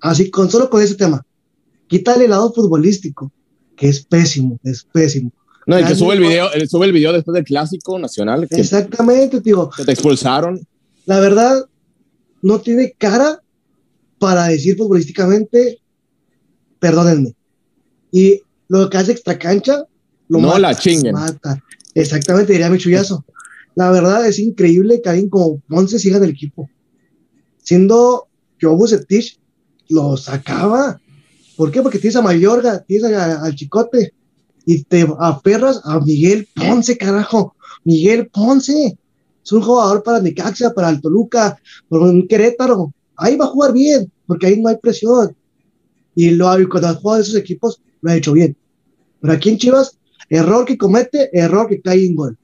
[0.00, 1.24] Así, con solo con ese tema.
[1.86, 3.32] Quítale el lado futbolístico,
[3.76, 5.32] que es pésimo, es pésimo.
[5.66, 8.56] No, y que sube el video, él sube el video después del clásico nacional que,
[8.56, 10.60] Exactamente, que te expulsaron.
[11.06, 11.64] la verdad,
[12.42, 13.40] no tiene cara
[14.18, 15.80] para decir futbolísticamente,
[16.90, 17.34] perdónenme.
[18.12, 19.84] Y lo que hace extra cancha,
[20.28, 21.12] lo No mata, la chinguen.
[21.14, 21.62] mata.
[21.94, 23.24] Exactamente, diría mi chullazo.
[23.74, 26.68] La verdad es increíble que alguien como Ponce siga en el equipo.
[27.62, 28.28] Siendo
[28.60, 29.38] Joe Bucetich,
[29.88, 31.00] lo sacaba.
[31.56, 31.82] ¿Por qué?
[31.82, 34.12] Porque tienes a Mayorga, tienes a- al Chicote
[34.64, 37.54] y te aferras a Miguel Ponce, carajo.
[37.84, 38.96] Miguel Ponce
[39.44, 41.58] es un jugador para Necaxa, para el Toluca,
[41.88, 42.92] para un Querétaro.
[43.16, 45.34] Ahí va a jugar bien, porque ahí no hay presión.
[46.16, 48.56] Y lo ha- y cuando ha jugado de esos equipos, lo ha hecho bien.
[49.20, 49.98] Pero aquí en Chivas,
[50.28, 52.36] error que comete, error que cae en gol.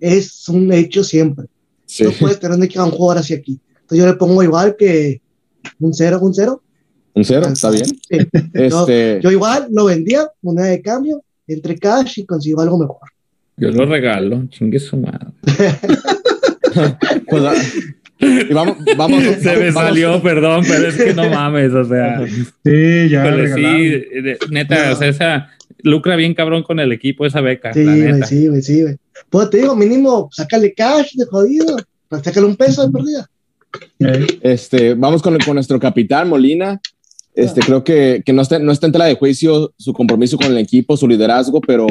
[0.00, 1.46] Es un hecho siempre.
[1.84, 2.04] Sí.
[2.04, 3.60] No puedes tener a un jugador así aquí.
[3.82, 5.20] Entonces yo le pongo igual que
[5.80, 6.62] un cero, un cero.
[7.14, 7.86] Un cero, está bien.
[7.86, 8.18] Sí.
[8.54, 13.08] Este, Yo igual lo vendía, moneda de cambio, entre cash y consigo algo mejor.
[13.56, 15.28] Yo lo regalo, chingue su madre.
[17.28, 17.42] pues,
[18.20, 22.24] y vamos, vamos, Se me vamos- salió, perdón, pero es que no mames, o sea.
[22.26, 23.62] Sí, ya híjole, sí,
[24.22, 24.92] de- neta, No.
[24.92, 25.50] o sea, esa
[25.82, 28.26] lucra bien cabrón con el equipo esa beca, Sí, la neta.
[28.26, 28.96] sí, güey, sí, güey.
[29.30, 31.76] Pues te digo, mínimo, sácale cash de jodido.
[32.22, 33.28] Sácale un peso de perdida.
[33.98, 36.80] Eh, Este, vamos con, con nuestro capitán Molina.
[37.34, 40.46] Este, creo que, que no, está, no está en tela de juicio su compromiso con
[40.46, 41.86] el equipo, su liderazgo, pero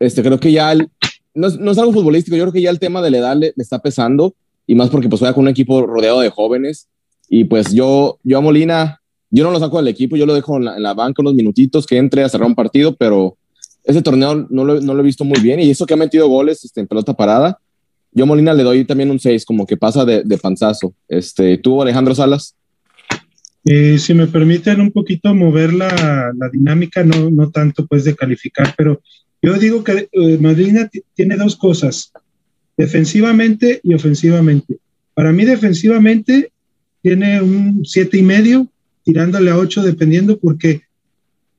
[0.00, 0.88] este, creo que ya el-
[1.34, 2.36] no, es, no es algo futbolístico.
[2.36, 4.34] Yo creo que ya el tema de la edad le, le está pesando
[4.66, 6.88] y más porque pues juega con un equipo rodeado de jóvenes.
[7.28, 10.56] Y pues yo, yo a Molina, yo no lo saco del equipo, yo lo dejo
[10.56, 13.36] en la, en la banca unos minutitos que entre a cerrar un partido, pero
[13.84, 16.28] ese torneo no lo, no lo he visto muy bien y eso que ha metido
[16.28, 17.58] goles este, en pelota parada.
[18.12, 20.94] Yo a Molina le doy también un 6, como que pasa de, de panzazo.
[21.06, 22.56] Este, ¿Tú, Alejandro Salas?
[23.64, 28.14] Eh, si me permiten un poquito mover la, la dinámica, no, no tanto pues de
[28.14, 29.02] calificar, pero
[29.42, 32.12] yo digo que eh, Molina tiene dos cosas,
[32.76, 34.78] defensivamente y ofensivamente.
[35.14, 36.52] Para mí defensivamente
[37.02, 38.68] tiene un siete y medio,
[39.04, 40.82] tirándole a ocho dependiendo porque,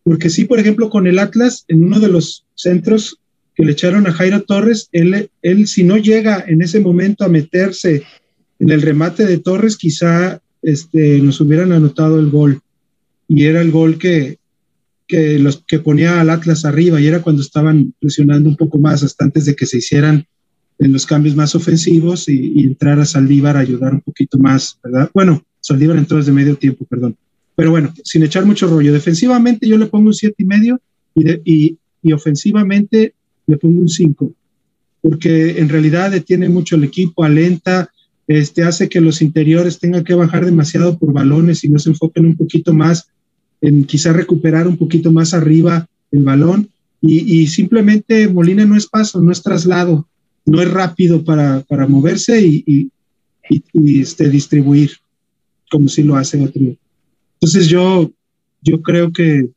[0.04, 3.20] porque sí, por ejemplo, con el Atlas, en uno de los centros
[3.56, 7.30] que le echaron a Jairo Torres, él, él si no llega en ese momento a
[7.30, 8.04] meterse
[8.60, 12.62] en el remate de Torres, quizá este, nos hubieran anotado el gol.
[13.28, 14.38] Y era el gol que,
[15.08, 19.04] que, los, que ponía al Atlas arriba, y era cuando estaban presionando un poco más,
[19.04, 20.28] hasta antes de que se hicieran
[20.80, 25.10] en los cambios más ofensivos y, entrar a Saldívar a ayudar un poquito más, ¿verdad?
[25.14, 27.16] Bueno, Saldívar entró desde medio tiempo, perdón.
[27.56, 28.94] Pero bueno, sin echar mucho rollo.
[28.94, 30.80] Defensivamente yo le pongo un siete y medio
[31.16, 33.14] y, y, y ofensivamente
[33.48, 34.32] le pongo un 5,
[35.02, 37.90] porque en realidad detiene mucho el equipo, alenta,
[38.28, 42.26] este, hace que los interiores tengan que bajar demasiado por balones y no se enfoquen
[42.26, 43.08] un poquito más
[43.62, 46.70] en quizá recuperar un poquito más arriba el balón.
[47.00, 50.08] Y, y simplemente Molina no es paso, no es traslado,
[50.48, 52.90] no es rápido para, para moverse y, y,
[53.50, 54.92] y, y este, distribuir
[55.70, 56.62] como si lo hace otro.
[57.40, 58.10] Entonces yo,
[58.62, 59.48] yo creo que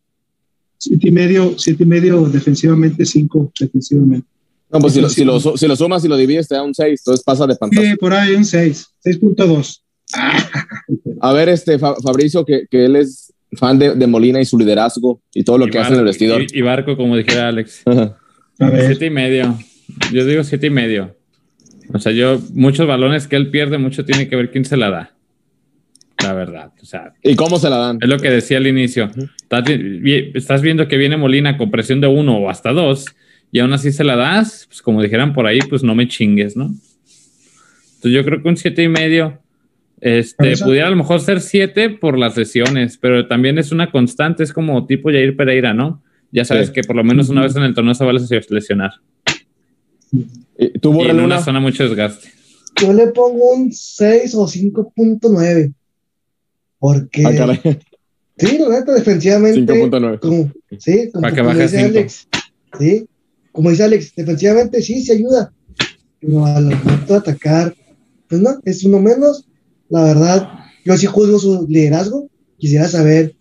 [0.79, 4.27] siete y medio, siete y medio defensivamente, cinco defensivamente.
[4.73, 6.75] No, pues si lo, si, lo, si lo sumas y lo divides te da un
[6.75, 7.83] 6, entonces pasa de panzazo.
[7.87, 9.81] Sí, por ahí un 6, 6.2.
[11.21, 14.57] A ver, este Fa- Fabricio, que, que él es fan de, de Molina y su
[14.59, 16.43] liderazgo y todo lo Y que hace en el Barco- vestidor.
[16.43, 17.83] Y, y barco, como dijera Alex.
[17.87, 19.59] A ver, Siete y medio.
[20.13, 21.17] Yo digo siete y medio.
[21.93, 24.91] O sea, yo, muchos balones que él pierde, mucho tiene que ver quién se la
[24.91, 25.15] da.
[26.23, 26.73] La verdad.
[26.81, 27.99] O sea, ¿Y cómo se la dan?
[28.01, 29.11] es lo que decía al inicio.
[29.43, 33.07] Estás, vi- estás viendo que viene Molina con presión de uno o hasta dos,
[33.51, 36.57] y aún así se la das, pues como dijeran por ahí, pues no me chingues,
[36.57, 36.67] ¿no?
[36.67, 39.41] Entonces yo creo que un siete y medio.
[40.03, 44.43] Este, pudiera a lo mejor ser siete por las lesiones, pero también es una constante,
[44.43, 46.03] es como tipo Jair Pereira, ¿no?
[46.33, 46.73] Ya sabes Sí.
[46.75, 48.93] que por lo menos una vez en el torneo se va a les- lesionar.
[50.13, 51.27] ¿Y ¿Tú, Y Borre en Luna?
[51.37, 52.29] una zona mucho desgaste.
[52.81, 55.73] Yo le pongo un 6 o 5.9.
[56.79, 57.61] Porque, Ah, caray,
[58.39, 60.19] sí, la neta, defensivamente, 5.9.
[60.21, 61.81] como, sí, como, Para que como baje a dice.
[61.81, 62.29] Alex,
[62.79, 63.07] sí,
[63.53, 65.53] como dice Alex, defensivamente sí, se ayuda,
[66.21, 67.75] pero al momento de atacar,
[68.29, 69.47] pues no, es uno menos.
[69.91, 70.49] La verdad,
[70.85, 72.31] yo sí juzgo su liderazgo.
[72.59, 73.35] Quisiera saber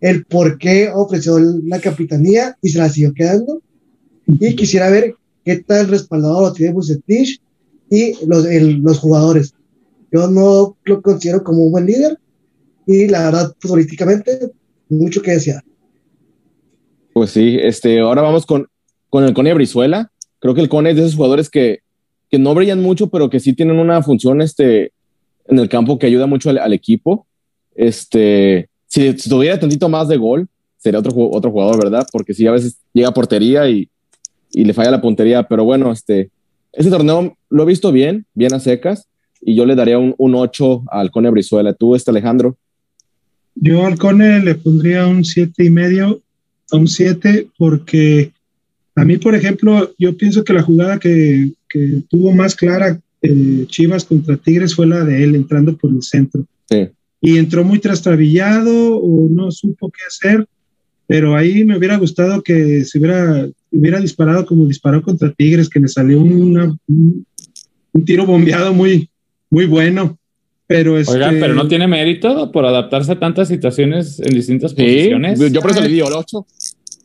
[0.00, 3.62] el por qué ofreció la capitanía y se la siguió quedando.
[4.26, 7.40] Y quisiera ver qué tal respaldado lo tiene Bucetich
[7.90, 9.54] y los, los jugadores.
[10.10, 12.18] Yo no lo considero como un buen líder
[12.86, 14.50] y la verdad, políticamente,
[14.88, 15.62] mucho que desear.
[17.12, 18.66] Pues sí, este, ahora vamos con,
[19.08, 20.10] con el Cone Brizuela.
[20.38, 21.80] Creo que el Cone es de esos jugadores que,
[22.30, 24.92] que no brillan mucho, pero que sí tienen una función este,
[25.46, 27.26] en el campo que ayuda mucho al, equipo.
[27.74, 30.48] Este, si, tuviera tantito más de gol,
[30.78, 32.06] sería otro, otro jugador, ¿verdad?
[32.10, 33.88] Porque sí, a veces llega a portería y,
[34.52, 36.30] y le falla la puntería, pero bueno, este,
[36.72, 39.08] este torneo lo he visto bien, bien a secas,
[39.40, 41.72] y yo le daría un, un 8 al Cone Brizuela.
[41.72, 42.56] ¿Tú, este Alejandro?
[43.54, 46.20] Yo al Cone le pondría un siete y medio
[46.70, 48.32] a un 7 porque
[48.94, 53.64] a mí, por ejemplo, yo pienso que la jugada que, que tuvo más clara eh,
[53.68, 56.44] Chivas contra Tigres fue la de él entrando por el centro.
[56.68, 56.88] Sí.
[57.20, 60.46] Y entró muy trastabillado o no supo qué hacer,
[61.06, 65.80] pero ahí me hubiera gustado que se hubiera, hubiera disparado como disparó contra Tigres, que
[65.80, 66.78] le salió un,
[67.92, 69.10] un tiro bombeado muy,
[69.50, 70.18] muy bueno.
[70.66, 71.14] Pero este...
[71.14, 75.38] Oigan, pero no tiene mérito por adaptarse a tantas situaciones en distintas posiciones.
[75.52, 76.46] Yo por eso le digo el 8.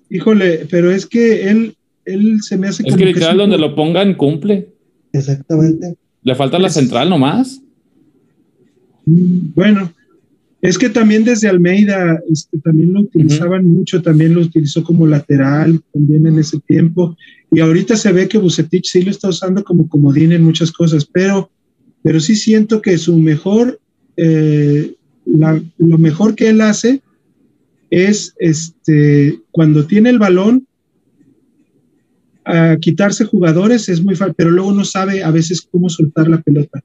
[0.10, 1.76] Híjole, pero es que él,
[2.06, 4.70] él se me hace es que literal donde lo pongan cumple.
[5.12, 5.96] Exactamente.
[6.24, 7.62] Le falta la central nomás.
[9.06, 9.92] Bueno,
[10.62, 15.82] es que también desde Almeida este, también lo utilizaban mucho, también lo utilizó como lateral
[15.94, 17.16] también en ese tiempo.
[17.52, 21.06] Y ahorita se ve que Bucetich sí lo está usando como comodín en muchas cosas,
[21.06, 21.50] pero
[22.08, 23.82] pero sí siento que su mejor,
[24.16, 27.02] eh, lo mejor que él hace
[27.90, 30.66] es este, cuando tiene el balón,
[32.46, 36.40] a quitarse jugadores es muy fácil, pero luego no sabe a veces cómo soltar la
[36.40, 36.82] pelota.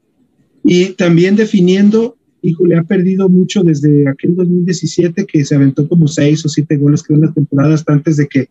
[0.64, 6.08] Y también definiendo, hijo, le ha perdido mucho desde aquel 2017 que se aventó como
[6.08, 8.48] seis o siete goles que en la temporada hasta antes de que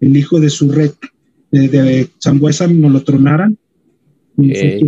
[0.00, 0.90] el hijo de su red
[1.50, 3.56] de, de Zambuesa no lo tronaran,
[4.38, 4.80] y se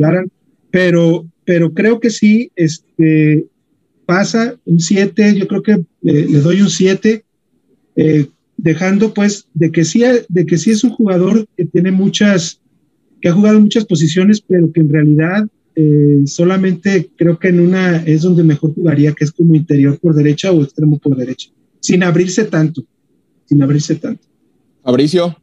[0.71, 3.47] pero, pero creo que sí, este,
[4.05, 7.25] pasa un 7, yo creo que le, doy un 7,
[7.97, 8.27] eh,
[8.57, 12.61] dejando pues de que, sí, de que sí es un jugador que tiene muchas,
[13.21, 15.49] que ha jugado muchas posiciones, pero que en realidad
[15.81, 20.13] eh, solamente creo que en una es donde mejor jugaría, que es como interior por
[20.13, 22.83] derecha o extremo por derecha, sin abrirse tanto,
[23.45, 24.27] sin abrirse tanto.
[24.83, 25.41] Fabricio.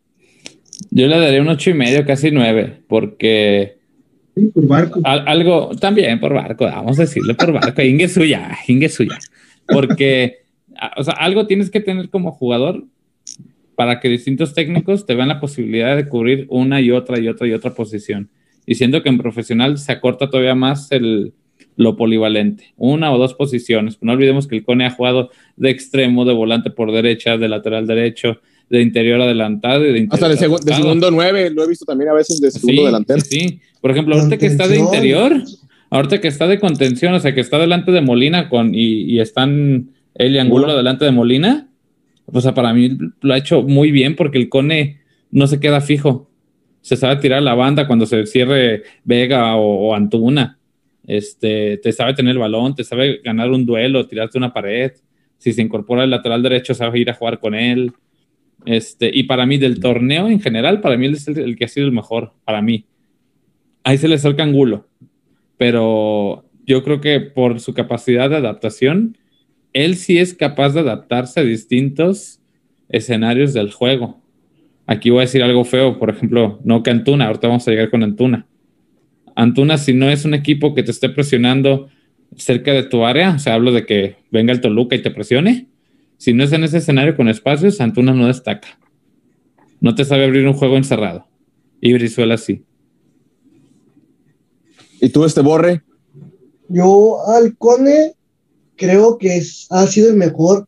[0.92, 3.78] Yo le daría un ocho y medio, casi nueve, porque
[4.54, 5.00] por barco.
[5.06, 9.18] algo, también por barco, vamos a decirle por barco, ingue suya, ingue suya.
[9.66, 10.40] Porque,
[10.98, 12.84] o sea, algo tienes que tener como jugador
[13.76, 17.48] para que distintos técnicos te vean la posibilidad de cubrir una y otra y otra
[17.48, 18.30] y otra posición.
[18.66, 21.34] Y siento que en profesional se acorta todavía más el,
[21.76, 23.98] lo polivalente, una o dos posiciones.
[24.02, 27.86] No olvidemos que el Cone ha jugado de extremo, de volante por derecha, de lateral
[27.86, 28.40] derecho,
[28.70, 32.40] de interior adelantado y de Hasta de, segundo nueve, lo he visto también a veces
[32.40, 33.20] de segundo delantero.
[33.22, 35.34] Sí, por ejemplo, ahorita que está de interior,
[35.90, 39.90] ahorita que está de contención, o sea, que está delante de Molina con y, están
[40.16, 41.70] él y Angulo delante de Molina,
[42.32, 46.30] pues para mí lo ha hecho muy bien porque el Cone no se queda fijo.
[46.86, 50.60] Se sabe tirar la banda cuando se cierre Vega o, Antuna.
[51.08, 54.92] Este, te sabe tener el balón, te sabe ganar un duelo, tirarte una pared.
[55.40, 57.92] Si se incorpora el lateral derecho, sabe ir a jugar con él.
[58.68, 61.68] Este, y para mí, del torneo en general, para mí él es el, que ha
[61.68, 62.86] sido el mejor, para mí.
[63.84, 64.86] Ahí se le acerca Angulo,
[65.58, 69.18] pero yo creo que por su capacidad de adaptación,
[69.74, 72.42] él sí es capaz de adaptarse a distintos
[72.90, 74.22] escenarios del juego.
[74.88, 77.90] Aquí voy a decir algo feo, por ejemplo, no que Antuna, ahorita vamos a llegar
[77.90, 78.48] con Antuna.
[79.36, 81.90] Antuna, si no es un equipo que te esté presionando
[82.36, 85.68] cerca de tu área, o sea, hablo de que venga el Toluca y te presione,
[86.18, 88.80] si no es en ese escenario con espacios, Antuna no destaca.
[89.82, 91.28] No te sabe abrir un juego encerrado.
[91.82, 92.64] Y Brizuela sí.
[95.02, 95.84] ¿Y tú, este Borre?
[96.70, 98.14] Yo, Alcone,
[98.76, 100.68] creo que ha sido el mejor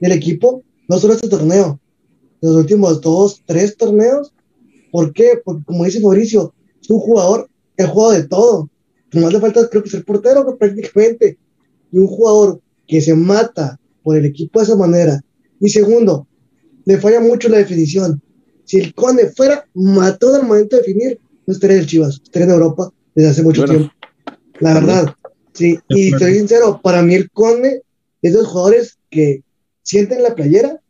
[0.00, 1.80] del equipo, no solo este torneo,
[2.44, 4.32] los últimos dos, tres torneos.
[4.92, 5.40] ¿Por qué?
[5.42, 8.70] Porque, como dice Mauricio, es un jugador que ha jugado de todo.
[9.14, 11.38] Más le falta, creo que ser portero prácticamente.
[11.90, 15.20] Y un jugador que se mata por el equipo de esa manera.
[15.60, 16.26] Y segundo,
[16.84, 18.20] le falla mucho la definición.
[18.64, 22.46] Si el Conde fuera mató al momento de definir, no estaría en el Chivas, estaría
[22.46, 23.90] en Europa desde hace mucho tiempo.
[24.60, 25.14] La verdad.
[25.52, 27.82] Sí, y estoy sincero, para mí el Conde
[28.20, 29.42] es de los jugadores que
[29.82, 30.80] sienten la playera,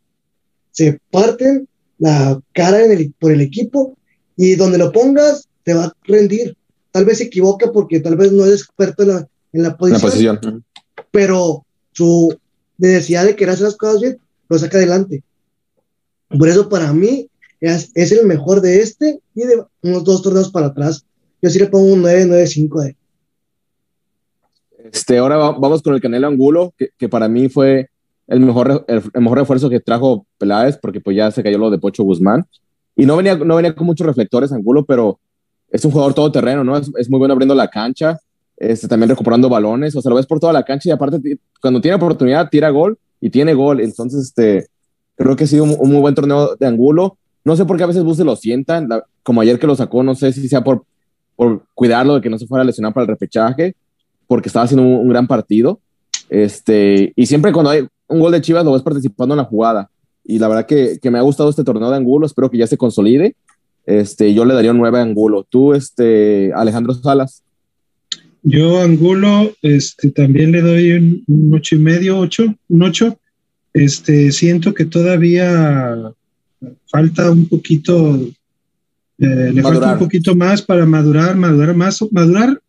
[0.75, 3.97] se parten la cara en el, por el equipo
[4.35, 6.55] y donde lo pongas te va a rendir.
[6.91, 10.01] Tal vez se equivoca porque tal vez no es experto en la, en la posición,
[10.01, 10.65] la posición.
[11.11, 12.37] pero su
[12.77, 14.17] necesidad de querer hacer las cosas bien,
[14.49, 15.23] lo saca adelante.
[16.27, 17.29] Por eso para mí
[17.61, 21.05] es, es el mejor de este y de unos dos torneos para atrás.
[21.41, 22.95] Yo sí le pongo un 9, 9, 5 de
[24.91, 27.89] este, ahora vamos con el Canelo Angulo, que, que para mí fue
[28.27, 31.77] el mejor, el, mejor refuerzo que trajo Peláez, porque pues ya se cayó lo de
[31.77, 32.45] Pocho Guzmán.
[32.95, 35.19] Y no venía, no venía con muchos reflectores Angulo, pero
[35.69, 36.77] es un jugador todoterreno, ¿no?
[36.77, 38.19] Es, es muy bueno abriendo la cancha,
[38.57, 41.19] este, también recuperando balones, o sea, lo ves por toda la cancha y aparte
[41.61, 43.81] cuando tiene oportunidad tira gol y tiene gol.
[43.81, 44.67] Entonces, este,
[45.15, 47.17] creo que ha sido un, un muy buen torneo de Angulo.
[47.43, 48.87] No sé por qué a veces Bus se lo sientan,
[49.23, 50.85] como ayer que lo sacó, no sé si sea por,
[51.35, 53.75] por cuidarlo de que no se fuera a lesionar para el repechaje,
[54.25, 55.79] porque estaba haciendo un, un, gran partido.
[56.29, 59.89] Este, y siempre cuando hay un gol de Chivas lo ves participando en la jugada.
[60.23, 62.67] Y la verdad que, que me ha gustado este torneo de Angulo, espero que ya
[62.67, 63.35] se consolide.
[63.85, 65.45] Este, yo le daría un 9 a Angulo.
[65.47, 67.43] Tú, este, Alejandro Salas.
[68.41, 73.17] Yo, Angulo, este, también le doy un, un ocho y medio, ocho, un 8.
[73.73, 76.13] Este, siento que todavía
[76.87, 78.15] falta un poquito,
[79.17, 82.61] eh, le falta un poquito más para madurar, madurar más, madurar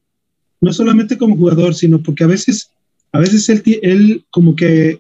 [0.61, 2.71] no solamente como jugador, sino porque a veces,
[3.13, 4.99] a veces él, él como que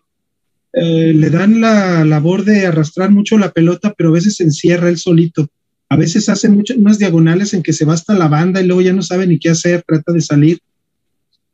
[0.78, 4.90] eh, le dan la labor de arrastrar mucho la pelota, pero a veces se encierra
[4.90, 5.48] él solito.
[5.88, 8.82] A veces hace muchas, unas diagonales en que se va hasta la banda y luego
[8.82, 10.58] ya no sabe ni qué hacer, trata de salir.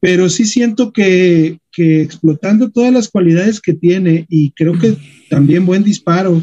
[0.01, 4.97] Pero sí siento que, que explotando todas las cualidades que tiene y creo que
[5.31, 6.43] también buen disparo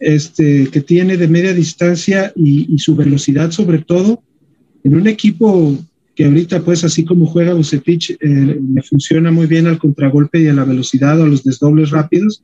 [0.00, 4.24] este, que tiene de media distancia y su velocidad sobre todo,
[4.82, 5.78] en un equipo
[6.16, 10.48] que ahorita pues así como juega Bucetich, eh, le funciona muy bien al contragolpe y
[10.48, 12.42] a la velocidad o a los desdobles rápidos.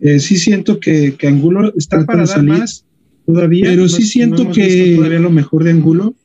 [0.00, 2.84] Eh, sí siento que, que Angulo está para dar más
[3.24, 6.16] todavía, pero sí siento no que todavía lo mejor de Angulo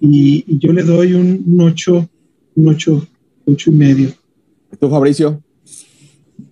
[0.00, 2.10] y, y yo le doy un, un 8,
[2.56, 3.08] un 8,
[3.44, 4.08] 8 y medio.
[4.80, 5.40] ¿Tú, Fabricio?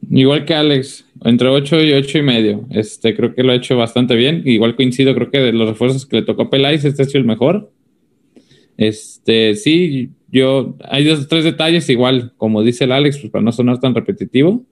[0.08, 2.66] Igual que Alex, entre 8 y 8 y medio.
[2.70, 4.42] Este, creo que lo ha hecho bastante bien.
[4.44, 7.18] Igual coincido, creo que de los refuerzos que le tocó a Peláez, este ha sido
[7.18, 7.72] el mejor.
[8.76, 13.52] Este, sí, yo, hay dos tres detalles igual, como dice el Alex, pues para no
[13.52, 14.64] sonar tan repetitivo,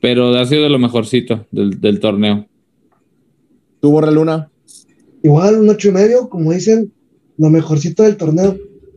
[0.00, 2.46] pero ha sido de lo mejorcito del, del torneo.
[3.80, 4.50] ¿Tú, Borra Luna?
[5.22, 6.92] Igual, un ocho y medio, como dicen,
[7.38, 8.56] lo mejorcito del torneo,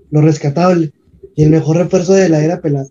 [0.10, 0.91] lo rescatable
[1.35, 2.88] y el mejor refuerzo de la era pelada.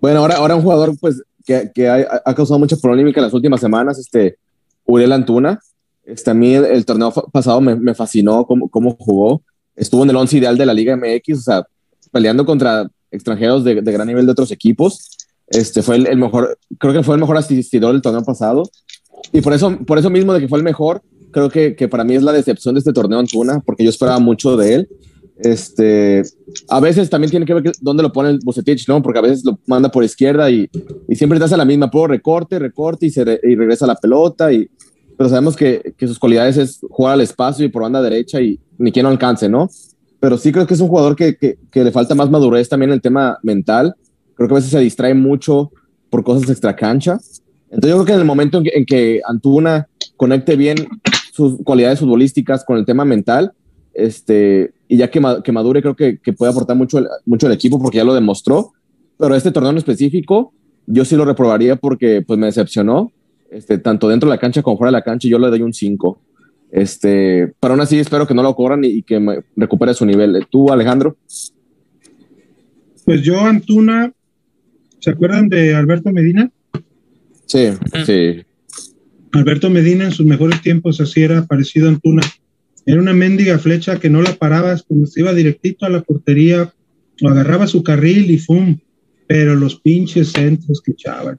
[0.00, 3.34] Bueno, ahora, ahora un jugador pues que, que ha, ha, causado mucha polémica en las
[3.34, 4.36] últimas semanas, este,
[4.84, 5.60] Uriel Antuna.
[6.04, 9.42] Este, a mí el, el torneo pasado me, me fascinó cómo, cómo jugó
[9.78, 11.66] estuvo en el once ideal de la Liga MX, o sea,
[12.12, 15.10] peleando contra extranjeros de, de gran nivel de otros equipos.
[15.46, 18.64] Este fue el, el, mejor, creo que fue el mejor asistidor del torneo pasado.
[19.32, 22.04] Y por eso, por eso mismo de que fue el mejor, creo que, que para
[22.04, 24.88] mí es la decepción de este torneo Antuna, porque yo esperaba mucho de él.
[25.38, 26.22] Este,
[26.68, 29.00] a veces también tiene que ver que, dónde lo pone el Bucetich, ¿no?
[29.02, 30.68] Porque a veces lo manda por izquierda y,
[31.08, 33.94] y siempre te hace la misma, por recorte, recorte y, se re, y regresa la
[33.94, 34.52] pelota.
[34.52, 34.68] Y,
[35.18, 38.60] pero sabemos que, que, sus cualidades es jugar al espacio y por banda derecha y
[38.78, 39.68] ni quien no alcance, ¿no?
[40.20, 42.94] Pero sí creo que es un jugador que, que, le falta más madurez también en
[42.94, 43.96] el tema mental.
[44.36, 45.72] Creo que a veces se distrae mucho
[46.08, 47.18] por cosas extra cancha.
[47.64, 50.76] Entonces yo creo que en el momento en que, en que Antuna conecte bien
[51.32, 53.50] sus cualidades futbolísticas con el tema mental,
[53.94, 57.80] este, y ya que, que madure, creo que, que puede aportar mucho el, mucho equipo
[57.80, 58.70] porque ya lo demostró.
[59.18, 60.52] Pero este torneo en específico,
[60.86, 63.10] yo sí lo reprobaría porque pues me decepcionó,
[63.50, 65.72] este, tanto dentro de la cancha como fuera de la cancha, yo le doy un
[65.72, 66.20] 5.
[66.70, 70.46] Este, pero aún así espero que no lo cobran y, y que recupere su nivel.
[70.50, 71.16] ¿Tú, Alejandro?
[73.04, 74.12] Pues yo, Antuna,
[74.98, 76.50] ¿se acuerdan de Alberto Medina?
[77.46, 77.70] Sí,
[78.04, 78.42] sí.
[79.32, 82.22] Alberto Medina en sus mejores tiempos así era parecido a Antuna.
[82.84, 86.72] Era una mendiga flecha que no la parabas cuando se iba directito a la portería
[87.22, 88.78] o agarraba su carril y ¡fum!
[89.26, 91.38] Pero los pinches centros que echaba.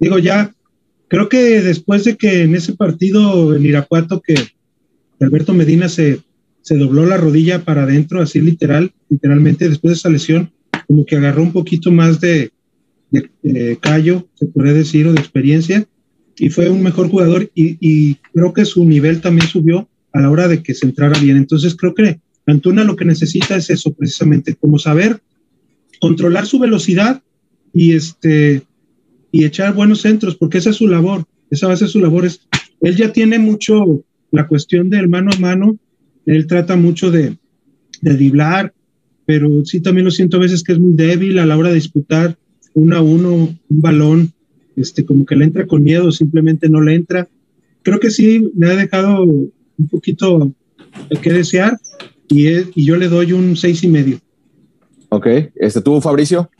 [0.00, 0.54] Digo, ya,
[1.08, 4.36] creo que después de que en ese partido en Irapuato que
[5.20, 6.20] Alberto Medina se,
[6.62, 10.52] se dobló la rodilla para adentro, así literal, literalmente después de esa lesión,
[10.86, 12.52] como que agarró un poquito más de,
[13.10, 15.86] de, de callo, se podría decir, o de experiencia,
[16.38, 20.30] y fue un mejor jugador y, y, creo que su nivel también subió a la
[20.30, 21.36] hora de que se entrara bien.
[21.36, 25.20] Entonces creo que Antuna lo que necesita es eso precisamente, como saber
[26.00, 27.22] controlar su velocidad
[27.74, 28.62] y este
[29.30, 32.26] y echar buenos centros, porque esa es su labor, esa va a ser su labor.
[32.26, 32.40] Es,
[32.80, 35.76] él ya tiene mucho la cuestión del mano a mano,
[36.26, 37.36] él trata mucho de,
[38.00, 38.72] de driblar,
[39.26, 41.76] pero sí también lo siento a veces que es muy débil a la hora de
[41.76, 42.36] disputar
[42.74, 44.32] uno a uno un balón,
[44.76, 47.28] este, como que le entra con miedo, simplemente no le entra.
[47.82, 50.52] Creo que sí, me ha dejado un poquito
[51.22, 51.78] que desear
[52.28, 54.18] y, y yo le doy un seis y medio.
[55.10, 55.26] Ok,
[55.56, 56.50] este, ¿tú, Fabricio?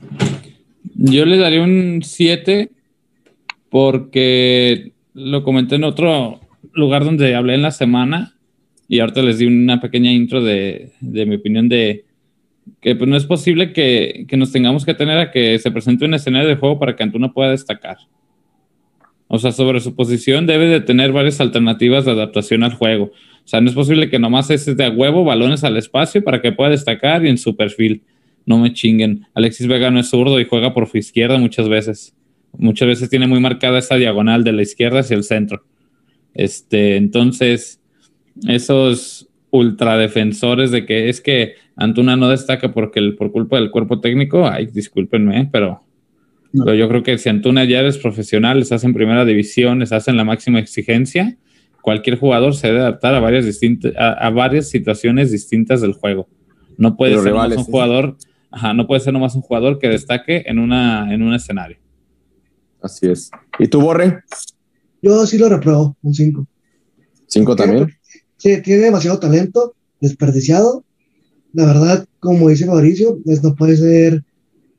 [1.00, 2.70] Yo le daría un 7
[3.70, 6.40] porque lo comenté en otro
[6.72, 8.34] lugar donde hablé en la semana
[8.88, 12.04] y ahorita les di una pequeña intro de, de mi opinión de
[12.80, 16.04] que pues, no es posible que, que, nos tengamos que tener a que se presente
[16.04, 17.98] un escenario de juego para que Antuna pueda destacar.
[19.28, 23.04] O sea, sobre su posición debe de tener varias alternativas de adaptación al juego.
[23.04, 26.42] O sea, no es posible que nomás esté de a huevo balones al espacio para
[26.42, 28.02] que pueda destacar y en su perfil.
[28.48, 29.26] No me chinguen.
[29.34, 32.16] Alexis Vega no es zurdo y juega por su izquierda muchas veces.
[32.56, 35.64] Muchas veces tiene muy marcada esa diagonal de la izquierda hacia el centro.
[36.32, 37.78] Este, entonces,
[38.46, 44.00] esos ultradefensores de que es que Antuna no destaca porque el, por culpa del cuerpo
[44.00, 45.82] técnico, ay, discúlpenme, pero,
[46.52, 50.16] pero yo creo que si Antuna ya eres profesional, estás en primera división, estás en
[50.16, 51.36] la máxima exigencia,
[51.82, 56.28] cualquier jugador se debe adaptar a varias, distintas, a, varias situaciones distintas del juego.
[56.78, 58.16] No puede ser un jugador,
[58.50, 61.78] ajá, no puede ser nomás un jugador que destaque en, una, en un escenario.
[62.80, 63.30] Así es.
[63.58, 64.22] ¿Y tú, Borre?
[65.02, 66.46] Yo sí lo repruebo, un 5.
[67.28, 67.88] ¿5 también?
[68.36, 70.84] Sí, tiene demasiado talento, desperdiciado.
[71.52, 74.24] La verdad, como dice Mauricio, pues no puede ser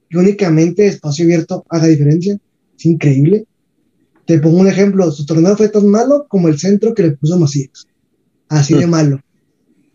[0.10, 2.40] que únicamente espacio abierto haga diferencia.
[2.78, 3.46] Es increíble.
[4.26, 7.38] Te pongo un ejemplo, su torneo fue tan malo como el centro que le puso
[7.38, 7.88] Macías.
[8.48, 8.90] Así de mm.
[8.90, 9.22] malo.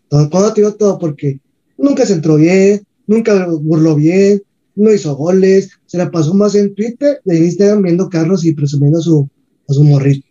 [0.09, 1.39] Todo, cuando tiró todo porque
[1.77, 4.41] nunca se entró bien, nunca burló bien,
[4.75, 8.53] no hizo goles, se la pasó más en Twitter y en Instagram viendo Carlos y
[8.53, 9.29] presumiendo a su,
[9.67, 10.27] a su morrito.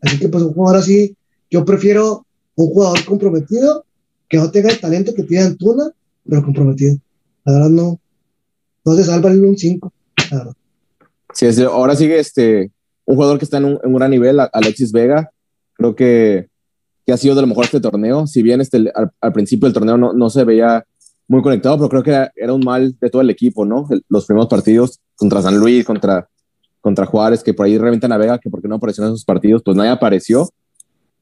[0.00, 1.16] Así que pues un jugador así,
[1.50, 2.26] yo prefiero
[2.56, 3.84] un jugador comprometido
[4.28, 5.90] que no tenga el talento que tiene Antuna,
[6.28, 6.96] pero comprometido.
[7.44, 8.00] La verdad no,
[8.84, 9.92] no se salva en un 5.
[11.32, 12.70] Sí, ahora sigue este,
[13.04, 15.30] un jugador que está en un, un, gran nivel, Alexis Vega.
[15.74, 16.48] Creo que,
[17.04, 18.26] que ha sido de lo mejor este torneo.
[18.26, 20.84] Si bien este, al, al principio del torneo no, no, se veía
[21.28, 23.88] muy conectado, pero creo que era, un mal de todo el equipo, ¿no?
[24.08, 26.28] los primeros partidos contra San Luis, contra,
[26.80, 29.62] contra Juárez, que por ahí reventan a Vega, que porque no apareció en esos partidos,
[29.64, 30.48] pues nadie apareció.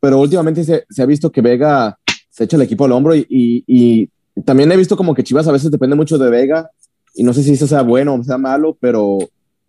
[0.01, 1.97] Pero últimamente se, se ha visto que Vega
[2.31, 4.09] se echa el equipo al hombro y, y,
[4.47, 6.71] también he visto como que Chivas a veces depende mucho de Vega
[7.15, 9.19] y no sé si eso sea bueno o sea malo, pero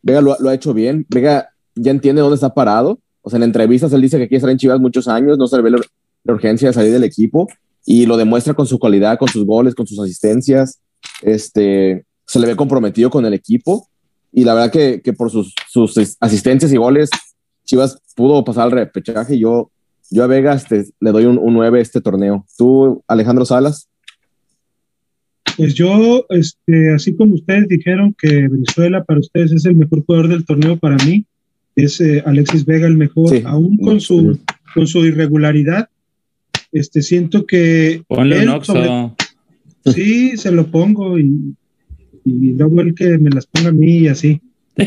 [0.01, 1.05] Vega lo, lo, ha hecho bien.
[1.09, 2.99] Vega ya entiende dónde está parado.
[3.21, 5.57] O sea, en entrevistas él dice que quiere estar en Chivas muchos años, no se
[5.57, 5.79] le ve la,
[6.23, 7.47] la urgencia de salir del equipo
[7.85, 10.79] y lo demuestra con su cualidad, con sus goles, con sus asistencias.
[11.21, 13.87] Este, se le ve comprometido con el equipo
[14.31, 17.09] y la verdad que, que por sus, sus, asistencias y goles,
[17.65, 19.37] Chivas pudo pasar al repechaje.
[19.37, 19.69] Yo,
[20.09, 22.45] yo a Vega este, le doy un, un 9 este torneo.
[22.57, 23.87] ¿Tú, Alejandro Salas?
[25.55, 30.29] Pues yo, este, así como ustedes dijeron que Venezuela para ustedes es el mejor jugador
[30.29, 31.25] del torneo, para mí
[31.75, 34.39] es eh, Alexis Vega el mejor, aún con su,
[34.73, 35.89] con su irregularidad,
[36.73, 38.03] este, siento que.
[38.07, 39.15] Ponle un
[39.93, 41.55] Sí, se lo pongo y,
[42.23, 44.41] y luego el que me las ponga a mí y así.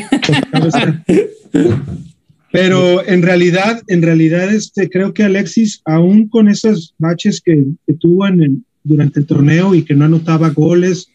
[2.53, 7.67] Pero en realidad, en realidad, este, creo que Alexis, aún con esos baches que,
[8.01, 11.11] tuvo en el, durante el torneo y que no anotaba goles,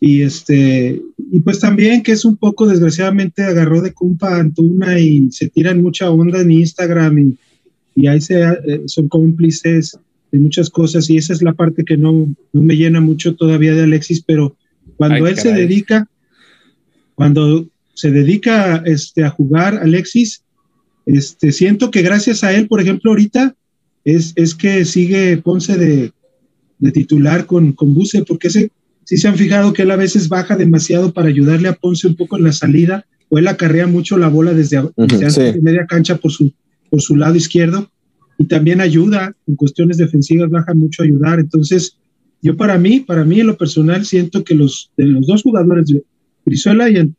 [0.00, 1.02] y este,
[1.32, 5.82] y pues también que es un poco, desgraciadamente, agarró de compa Antuna y se tiran
[5.82, 7.36] mucha onda en Instagram y,
[7.94, 9.98] y ahí se, eh, son cómplices
[10.32, 13.74] de muchas cosas y esa es la parte que no, no me llena mucho todavía
[13.74, 14.56] de Alexis, pero
[14.96, 16.08] cuando él se dedica,
[17.14, 20.42] cuando se dedica este, a jugar Alexis,
[21.06, 23.54] este, siento que gracias a él, por ejemplo, ahorita
[24.04, 26.12] es, es que sigue Ponce de,
[26.78, 28.70] de titular con, con Buse, porque ese,
[29.04, 32.16] si se han fijado que él a veces baja demasiado para ayudarle a Ponce un
[32.16, 36.30] poco en la salida, o él acarrea mucho la bola desde, desde media cancha por
[36.30, 36.52] su,
[36.94, 37.90] por su lado izquierdo
[38.38, 41.40] y también ayuda en cuestiones defensivas, baja mucho a ayudar.
[41.40, 41.98] Entonces,
[42.40, 45.92] yo para mí, para mí en lo personal, siento que los, de los dos jugadores,
[46.44, 47.12] Brizuela y,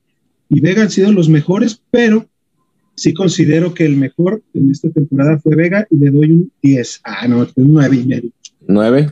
[0.48, 2.26] y Vega, han sido los mejores, pero
[2.96, 7.02] sí considero que el mejor en esta temporada fue Vega y le doy un 10.
[7.04, 8.30] Ah, no, un 9 y medio.
[8.70, 9.12] 9.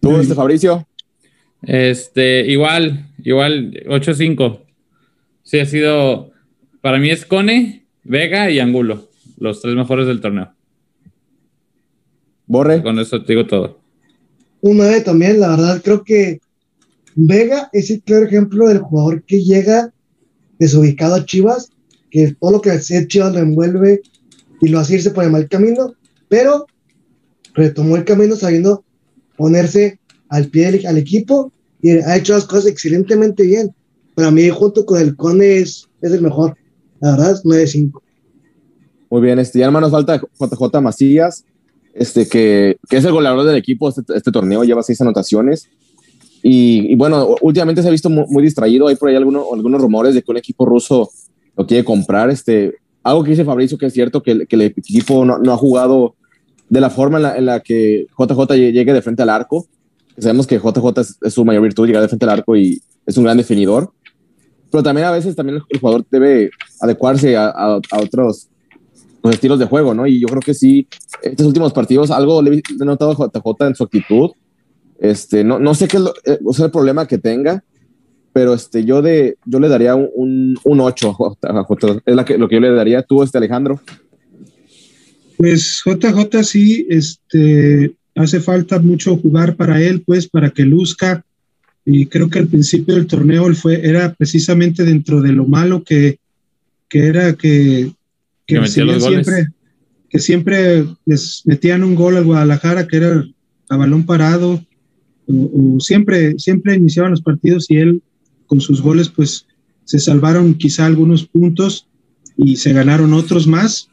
[0.00, 0.86] ¿Tú, este Fabricio?
[1.62, 4.60] Este, igual, igual, 8-5.
[5.44, 6.32] Sí, ha sido,
[6.82, 9.05] para mí es Cone, Vega y Angulo
[9.36, 10.52] los tres mejores del torneo.
[12.46, 12.82] Borre.
[12.82, 13.80] Con eso te digo todo.
[14.60, 16.40] Un 9 también, la verdad, creo que
[17.14, 19.92] Vega es el claro ejemplo del jugador que llega
[20.58, 21.70] desubicado a Chivas,
[22.10, 24.02] que todo lo que hace Chivas lo envuelve
[24.60, 25.94] y lo hace irse por el mal camino,
[26.28, 26.66] pero
[27.54, 28.84] retomó el camino sabiendo
[29.36, 29.98] ponerse
[30.28, 31.52] al pie del al equipo
[31.82, 33.74] y ha hecho las cosas excelentemente bien.
[34.14, 36.56] Para mí, junto con el Cone, es, es el mejor.
[37.00, 38.00] La verdad, es 9-5.
[39.10, 41.44] Muy bien, este, ya nos falta JJ Macías,
[41.94, 45.68] este, que, que es el goleador del equipo este, este torneo, lleva seis anotaciones.
[46.42, 48.88] Y, y, bueno, últimamente se ha visto muy, muy, distraído.
[48.88, 51.10] Hay por ahí algunos, algunos rumores de que un equipo ruso
[51.56, 52.30] lo quiere comprar.
[52.30, 55.56] Este, algo que dice Fabricio que es cierto, que, que el equipo no, no, ha
[55.56, 56.14] jugado
[56.68, 59.66] de la forma en la, en la, que JJ llegue de frente al arco.
[60.18, 63.24] Sabemos que JJ es, su mayor virtud, llegar de frente al arco y es un
[63.24, 63.92] gran definidor.
[64.70, 66.50] Pero también a veces también el, jugador debe
[66.80, 68.48] adecuarse a, a, a otros
[69.26, 70.06] los estilos de juego, ¿no?
[70.06, 70.86] Y yo creo que sí,
[71.22, 74.30] estos últimos partidos, algo le he notado a JJ en su actitud.
[74.98, 77.62] Este, no, no sé qué es, lo, eh, o sea, el problema que tenga,
[78.32, 82.02] pero este, yo, de, yo le daría un, un 8 a JJ.
[82.04, 83.02] Es la que, lo que yo le daría.
[83.02, 83.80] ¿Tú, este, Alejandro?
[85.36, 91.24] Pues JJ sí, este, hace falta mucho jugar para él, pues, para que luzca.
[91.84, 95.82] Y creo que al principio del torneo él fue, era precisamente dentro de lo malo
[95.82, 96.18] que,
[96.88, 97.92] que era que
[98.46, 99.48] que, siempre,
[100.08, 103.24] que siempre les metían un gol al Guadalajara, que era
[103.68, 104.64] a balón parado,
[105.26, 108.02] o, o siempre, siempre iniciaban los partidos y él
[108.46, 109.46] con sus goles pues
[109.84, 111.88] se salvaron quizá algunos puntos
[112.36, 113.88] y se ganaron otros más.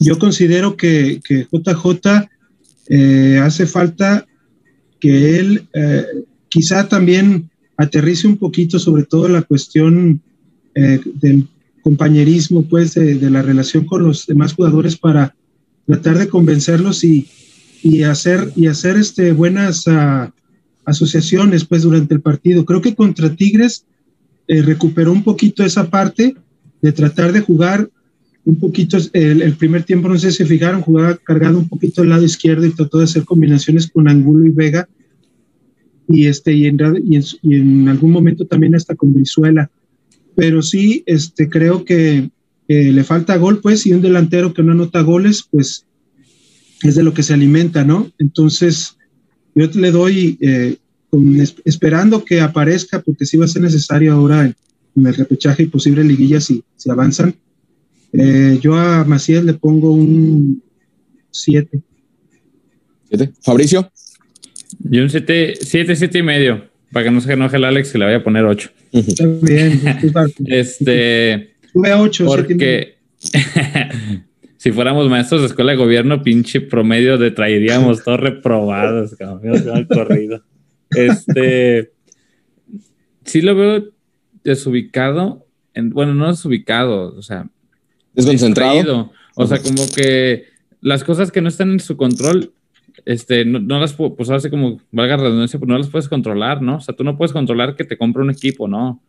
[0.00, 2.28] Yo considero que, que JJ
[2.88, 4.26] eh, hace falta
[5.00, 6.04] que él eh,
[6.48, 10.20] quizá también aterrice un poquito sobre todo la cuestión
[10.74, 11.48] eh, del
[11.84, 15.36] compañerismo pues de, de, la relación con los demás jugadores para
[15.86, 17.28] tratar de convencerlos y,
[17.82, 20.30] y hacer y hacer este buenas uh,
[20.86, 22.64] asociaciones pues durante el partido.
[22.64, 23.84] Creo que contra Tigres
[24.48, 26.34] eh, recuperó un poquito esa parte
[26.80, 27.90] de tratar de jugar
[28.46, 32.00] un poquito el, el, primer tiempo, no sé si se fijaron, jugaba cargado un poquito
[32.00, 34.88] del lado izquierdo y trató de hacer combinaciones con Angulo y Vega
[36.08, 39.70] y este y en, y en, y en algún momento también hasta con Brizuela
[40.34, 42.30] pero sí este, creo que
[42.68, 45.86] eh, le falta gol, pues, y un delantero que no anota goles, pues
[46.82, 48.10] es de lo que se alimenta, ¿no?
[48.18, 48.96] Entonces,
[49.54, 50.76] yo le doy, eh,
[51.10, 54.56] con, esperando que aparezca, porque sí va a ser necesario ahora en,
[54.96, 57.34] en el repechaje y posible liguilla si, si avanzan.
[58.12, 60.62] Eh, yo a Macías le pongo un
[61.30, 61.82] 7.
[63.08, 63.32] ¿Siete?
[63.42, 63.90] ¿Fabricio?
[64.78, 67.98] Yo un 7, 7, 7 y medio, para que no se enoje el Alex, que
[67.98, 68.70] le voy a poner 8.
[68.92, 69.82] Está bien.
[70.46, 71.56] este.
[71.72, 72.24] Sube a 8.
[72.24, 72.98] Porque
[74.58, 80.44] si fuéramos maestros de escuela de gobierno, pinche promedio de traeríamos todos reprobados, cabrón, corrido.
[80.90, 81.90] Este.
[83.24, 83.86] Sí lo veo
[84.44, 85.48] desubicado.
[85.74, 87.48] En, bueno, no desubicado, o sea.
[88.12, 88.72] Desconcentrado.
[88.72, 89.12] Distraído.
[89.34, 90.44] O sea, como que
[90.80, 92.52] las cosas que no están en su control
[93.04, 96.62] este, no, no, las puedo, pues hace como, valga redundancia, pues no las puedes controlar,
[96.62, 96.76] ¿no?
[96.76, 99.02] O sea, tú no puedes controlar que te compre un equipo, ¿no?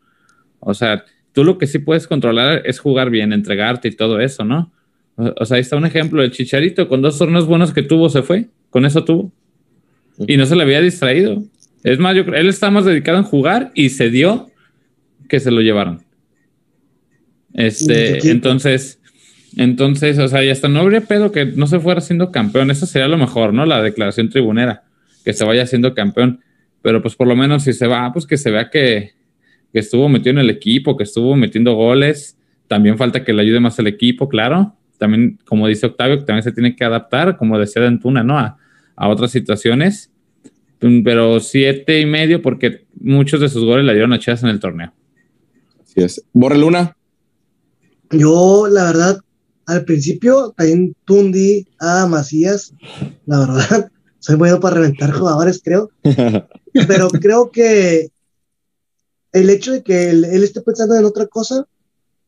[0.60, 4.44] O sea, tú lo que sí puedes controlar es jugar bien, entregarte y todo eso,
[4.44, 4.72] ¿no?
[5.16, 8.10] O, o sea, ahí está un ejemplo, el Chicharito con dos torneos buenos que tuvo
[8.10, 9.32] se fue, con eso tuvo.
[10.28, 11.44] Y no se le había distraído.
[11.84, 14.50] Es más, yo creo, él está más dedicado en jugar y se dio
[15.28, 16.04] que se lo llevaron.
[17.54, 19.00] Este, entonces,
[19.58, 22.72] entonces, o sea, y hasta no habría pedo que no se fuera siendo campeón.
[22.72, 23.66] Eso sería lo mejor, ¿no?
[23.66, 24.84] La declaración tribunera,
[25.24, 26.42] que se vaya siendo campeón.
[26.82, 29.14] Pero pues por lo menos si se va, pues que se vea que,
[29.72, 32.38] que estuvo metido en el equipo, que estuvo metiendo goles.
[32.68, 34.76] También falta que le ayude más al equipo, claro.
[34.98, 38.38] También, como dice Octavio, que también se tiene que adaptar, como decía Dentuna, ¿no?
[38.38, 38.58] A,
[38.96, 40.12] a otras situaciones.
[40.80, 44.60] Pero siete y medio, porque muchos de sus goles le dieron a Chivas en el
[44.60, 44.94] torneo.
[45.82, 46.24] Así es.
[46.34, 46.96] Borre Luna.
[48.12, 49.22] Yo, la verdad,
[49.66, 52.74] al principio también tundi a Macías,
[53.26, 55.90] la verdad, soy bueno para reventar jugadores, creo,
[56.88, 58.12] pero creo que
[59.32, 61.66] el hecho de que él, él, esté pensando en otra cosa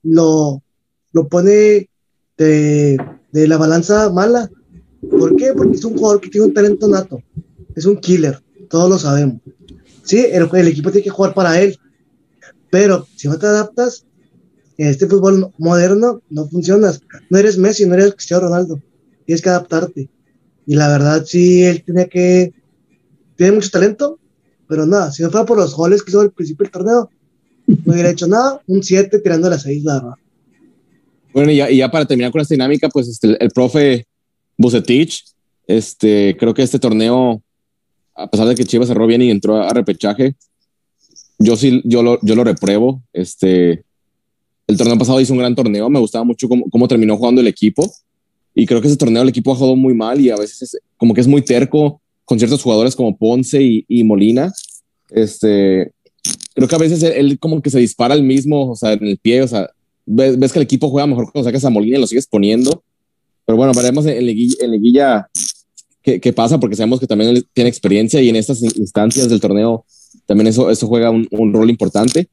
[0.03, 0.61] lo,
[1.13, 1.89] lo pone
[2.37, 2.97] de,
[3.31, 4.49] de, la balanza mala.
[5.09, 5.53] ¿Por qué?
[5.53, 7.21] Porque es un jugador que tiene un talento nato,
[7.75, 9.41] es un killer, todos lo sabemos.
[10.03, 11.77] Sí, el, el equipo tiene que jugar para él,
[12.69, 14.05] pero si no te adaptas,
[14.77, 17.01] en este fútbol moderno no funcionas.
[17.29, 18.79] No eres Messi, no eres Cristiano Ronaldo.
[19.25, 20.09] Tienes que adaptarte.
[20.65, 22.53] Y la verdad, sí, él tiene que.
[23.35, 24.19] Tiene mucho talento,
[24.67, 27.09] pero nada, si no fuera por los goles que hizo al principio del torneo,
[27.67, 28.61] no hubiera hecho nada.
[28.67, 30.15] Un 7 tirando a las 6, la verdad.
[31.33, 34.07] Bueno, y ya, y ya, para terminar con esta dinámica, pues este, el, el profe
[34.57, 35.23] Bucetich,
[35.67, 37.43] este, creo que este torneo,
[38.15, 40.35] a pesar de que Chivas cerró bien y entró a, a repechaje,
[41.37, 43.03] yo sí, yo lo, yo lo repruebo.
[43.13, 43.83] Este,
[44.67, 47.89] el torneo pasado hizo un gran torneo, me gustaba mucho cómo, terminó jugando el equipo
[48.53, 50.81] y creo que ese torneo el equipo ha jugado muy mal y a veces es,
[50.97, 54.51] como que es muy terco con ciertos jugadores como Ponce y, Molina.
[55.11, 55.93] Este,
[56.53, 59.17] creo que a veces él, como que se dispara el mismo, o sea, en el
[59.17, 59.69] pie, o sea,
[60.05, 62.83] ves, ves que el equipo juega mejor cuando sacas a Molina y lo sigues poniendo.
[63.45, 65.29] Pero bueno, veremos en liguilla, en liguilla
[66.01, 69.85] qué, qué, pasa, porque sabemos que también tiene experiencia y en estas instancias del torneo
[70.25, 72.27] también eso, eso juega un rol importante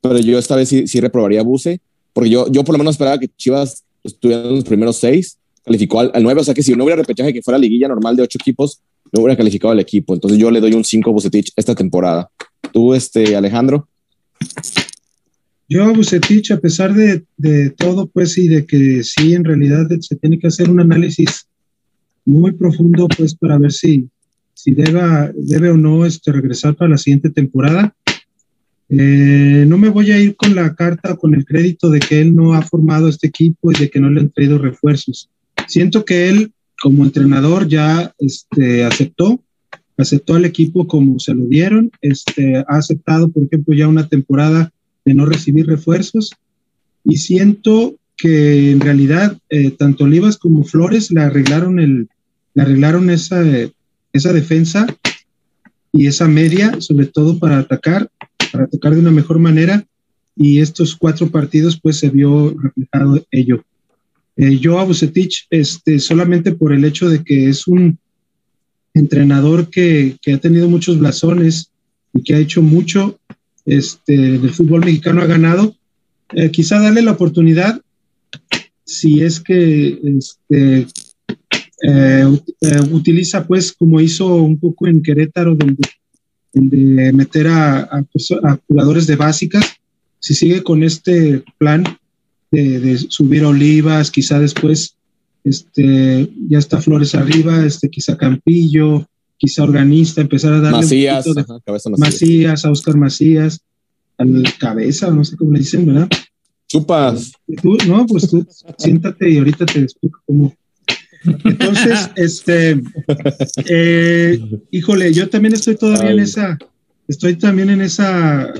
[0.00, 1.80] pero yo esta vez sí, sí reprobaría a Buse
[2.18, 6.20] porque yo, por lo menos esperaba que Chivas estuviera en los primeros seis, calificó al,
[6.20, 8.80] 9, o sea que si no hubiera repechaje que fuera liguilla normal de ocho equipos,
[9.12, 10.14] no hubiera calificado al equipo.
[10.14, 12.28] Entonces yo le doy un 5 a Bucetich esta temporada.
[12.72, 13.88] ¿Tú, este, Alejandro?
[15.68, 20.16] Yo a Bucetich, a pesar de, todo, pues sí, de que sí, en realidad se
[20.16, 21.46] tiene que hacer un análisis
[22.24, 24.08] muy profundo, pues para ver si,
[24.54, 27.94] si deba, debe o no este, regresar para la siguiente temporada.
[28.90, 32.34] Eh, no me voy a ir con la carta, con el crédito de que él
[32.34, 35.28] no ha formado este equipo y de que no le han traído refuerzos.
[35.66, 39.42] Siento que él, como entrenador, ya este, aceptó,
[39.98, 44.72] aceptó al equipo como se lo dieron, este, ha aceptado, por ejemplo, ya una temporada
[45.04, 46.32] de no recibir refuerzos
[47.04, 52.08] y siento que en realidad eh, tanto Olivas como Flores le arreglaron, el,
[52.56, 53.42] arreglaron esa,
[54.12, 54.86] esa defensa
[55.92, 58.10] y esa media, sobre todo para atacar,
[58.52, 59.84] para atacar de una mejor manera
[60.36, 63.64] y estos cuatro partidos pues se vio reflejado ello.
[64.36, 67.98] Eh, yo a Bucetich, este, solamente por el hecho de que es un
[68.94, 71.70] entrenador que, que ha tenido muchos blasones
[72.14, 73.18] y que ha hecho mucho,
[73.66, 75.74] este, del fútbol mexicano ha ganado.
[76.32, 77.80] Eh, quizá darle la oportunidad,
[78.84, 80.86] si es que este,
[81.82, 85.82] eh, eh, utiliza, pues, como hizo un poco en Querétaro, donde,
[86.52, 88.04] donde meter a, a,
[88.44, 89.64] a, jugadores de básicas,
[90.18, 91.84] si sigue con este plan
[92.50, 94.96] de, de, subir olivas, quizá después
[95.44, 99.06] este, ya está Flores arriba, este, quizá Campillo,
[99.36, 102.12] quizá organista, empezar a darle Macías, un de, ajá, cabeza Macías.
[102.12, 103.60] Macías, a Oscar Macías,
[104.18, 106.08] al cabeza, no sé cómo le dicen, ¿verdad?
[106.66, 107.32] Chupas.
[107.62, 108.46] Tú, no, pues tú
[108.76, 110.54] siéntate y ahorita te explico cómo.
[111.44, 112.80] Entonces, este,
[113.66, 114.40] eh,
[114.70, 116.14] híjole, yo también estoy todavía Ay.
[116.14, 116.58] en esa,
[117.06, 118.52] estoy también en esa,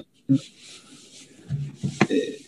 [2.08, 2.38] eh,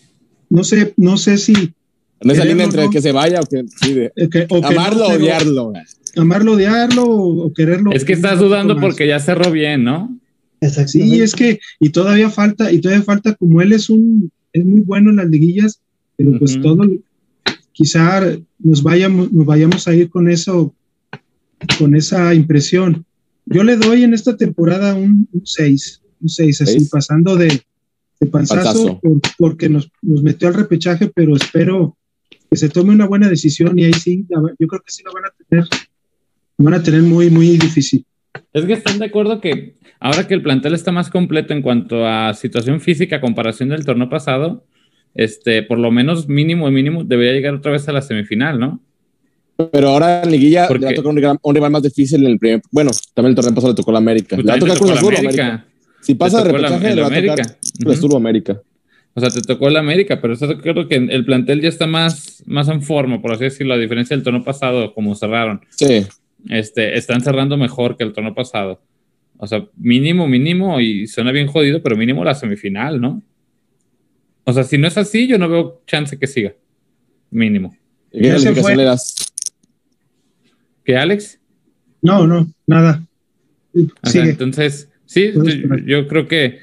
[0.48, 1.72] no sé, no sé si.
[2.20, 5.14] Esa línea entre no, que se vaya o que, sí, de, que, o amarlo o
[5.14, 5.72] odiarlo
[6.16, 7.92] amarlo, odiarlo o, quererlo.
[7.92, 10.16] Es que estás dudando porque ya cerró bien, ¿no?
[10.86, 14.80] Sí, es que, y todavía falta, y todavía falta, como él es un, es muy
[14.80, 15.80] bueno en las liguillas,
[16.16, 16.62] pero pues uh -huh.
[16.62, 16.88] todo,
[17.80, 18.20] quizá
[18.58, 20.74] nos vayamos, nos vayamos a ir con eso,
[21.78, 23.06] con esa impresión.
[23.46, 27.62] Yo le doy en esta temporada un 6, un 6, así, pasando de,
[28.20, 29.00] de panzazo, panzazo.
[29.00, 31.96] Por, porque nos, nos metió al repechaje, pero espero
[32.50, 35.24] que se tome una buena decisión y ahí sí, yo creo que sí la van
[35.24, 35.64] a tener
[36.58, 38.04] van a tener muy, muy difícil.
[38.52, 42.06] Es que están de acuerdo que ahora que el plantel está más completo en cuanto
[42.06, 44.66] a situación física a comparación del torneo pasado,
[45.14, 48.80] este, por lo menos mínimo, mínimo, debería llegar otra vez a la semifinal, ¿no?
[49.72, 52.24] Pero ahora en Liguilla Porque, le va a tocar un rival, un rival, más difícil
[52.24, 52.62] en el primer.
[52.70, 54.36] Bueno, también el torneo pasado le tocó la América.
[54.36, 55.46] Pues le va a tocar Cruz Azul América.
[55.46, 55.66] América.
[56.00, 58.16] Si pasa de repechaje, le va a tocar uh -huh.
[58.16, 58.62] América.
[59.12, 62.42] O sea, te tocó el América, pero eso creo que el plantel ya está más,
[62.46, 65.60] más en forma, por así decirlo, a diferencia del torneo pasado, como cerraron.
[65.70, 66.06] Sí
[66.48, 68.80] este, están cerrando mejor que el torneo pasado.
[69.36, 73.22] O sea, mínimo, mínimo, y suena bien jodido, pero mínimo la semifinal, ¿no?
[74.50, 76.54] O sea, si no es así, yo no veo chance que siga.
[77.30, 77.76] Mínimo.
[78.12, 78.76] ¿Y qué se fue?
[80.84, 81.38] ¿Qué, Alex?
[82.02, 83.06] No, no, nada.
[84.02, 84.30] Sigue.
[84.30, 86.58] entonces, sí, yo, yo, creo que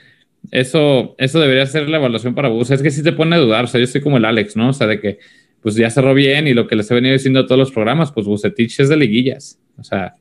[0.51, 2.69] eso, eso debería ser la evaluación para vos.
[2.71, 3.63] Es que sí te pone a dudar.
[3.63, 4.69] O sea, yo soy como el Alex, ¿no?
[4.69, 5.19] O sea, de que
[5.61, 8.11] pues ya cerró bien y lo que les he venido diciendo a todos los programas,
[8.11, 9.59] pues Bucetich es de liguillas.
[9.77, 10.15] O sea,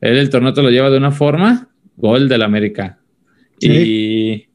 [0.00, 2.98] él el torneo te lo lleva de una forma, gol del América.
[3.58, 3.68] Sí.
[3.70, 4.46] Y...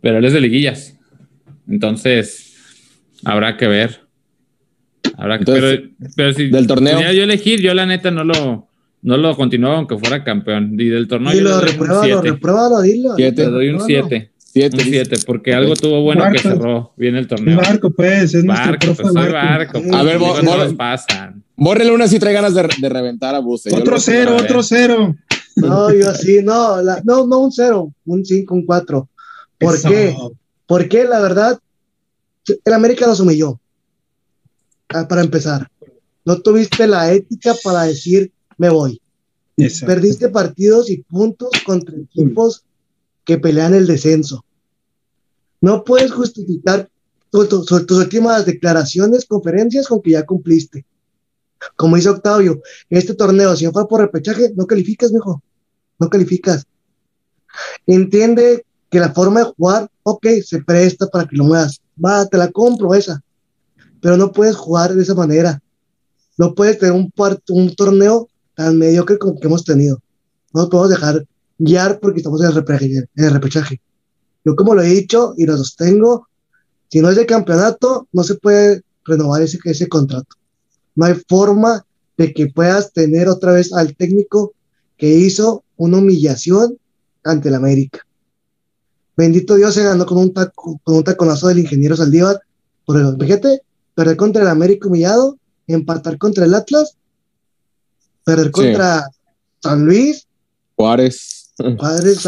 [0.00, 0.97] Pero él es de liguillas.
[1.68, 2.54] Entonces,
[3.24, 4.00] habrá que ver.
[5.16, 7.00] Habrá que Entonces, pero, pero si del torneo.
[7.12, 8.68] yo elegir, yo la neta no lo,
[9.02, 10.74] no lo continuaba aunque fuera campeón.
[10.78, 13.14] Y del torneo y lo repruébalo, repruébalo, dilo.
[13.16, 14.32] Te doy un 7.
[14.50, 17.56] Siete, un siete, porque algo tuvo bueno que cerró bien el torneo.
[17.56, 19.82] Marco, pues, es Barco, pues, soy Barco.
[19.82, 21.44] Pues, a ver, vos, vos, pasan.
[21.54, 23.68] Bórrele una si trae ganas de, de reventar a Buse.
[23.74, 25.14] Otro cero, otro cero.
[25.56, 29.10] No, yo sí, no, la, no, no un cero, un cinco, un cuatro.
[29.58, 29.90] ¿Por Eso.
[29.90, 30.16] qué?
[30.68, 31.58] Porque la verdad,
[32.64, 33.58] el América nos humilló.
[34.90, 35.70] Ah, para empezar,
[36.24, 39.00] no tuviste la ética para decir me voy.
[39.56, 39.86] Exacto.
[39.86, 42.64] Perdiste partidos y puntos contra equipos
[43.24, 44.44] que pelean el descenso.
[45.60, 46.88] No puedes justificar
[47.30, 50.84] tus, últimas declaraciones, conferencias con que ya cumpliste.
[51.76, 55.42] Como dice Octavio, este torneo, si no fue por repechaje, no calificas, mijo.
[55.98, 56.66] No calificas.
[57.86, 61.80] Entiende que la forma de jugar, ok, se presta para que lo muevas.
[62.02, 63.22] Va, te la compro esa.
[64.00, 65.60] Pero no puedes jugar de esa manera.
[66.36, 67.12] No puedes tener un,
[67.48, 70.00] un torneo tan mediocre como que hemos tenido.
[70.54, 71.26] No nos podemos dejar
[71.58, 73.80] guiar porque estamos en el, repechaje, en el repechaje.
[74.44, 76.26] Yo como lo he dicho y lo sostengo,
[76.90, 80.36] Si no es de campeonato, no se puede renovar ese, ese contrato.
[80.94, 81.84] No hay forma
[82.16, 84.54] de que puedas tener otra vez al técnico
[84.96, 86.78] que hizo una humillación
[87.24, 88.07] ante el América.
[89.18, 92.40] Bendito Dios se ganó con un, taco, con un taconazo del ingeniero Saldívar.
[92.86, 93.62] Por fíjate,
[93.92, 95.36] perder contra el América humillado,
[95.66, 96.96] empatar contra el Atlas,
[98.22, 99.10] perder contra
[99.60, 100.24] San Luis.
[100.76, 101.52] Juárez.
[101.56, 102.24] Juárez,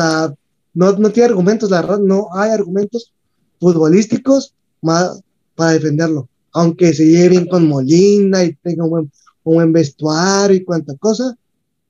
[0.74, 3.12] no, no tiene argumentos, la verdad, no hay argumentos
[3.60, 4.52] futbolísticos
[4.82, 5.22] más
[5.54, 6.28] para defenderlo.
[6.50, 9.12] Aunque se lleve bien con Molina y tenga un buen,
[9.44, 11.38] un buen vestuario y cuanta cosa,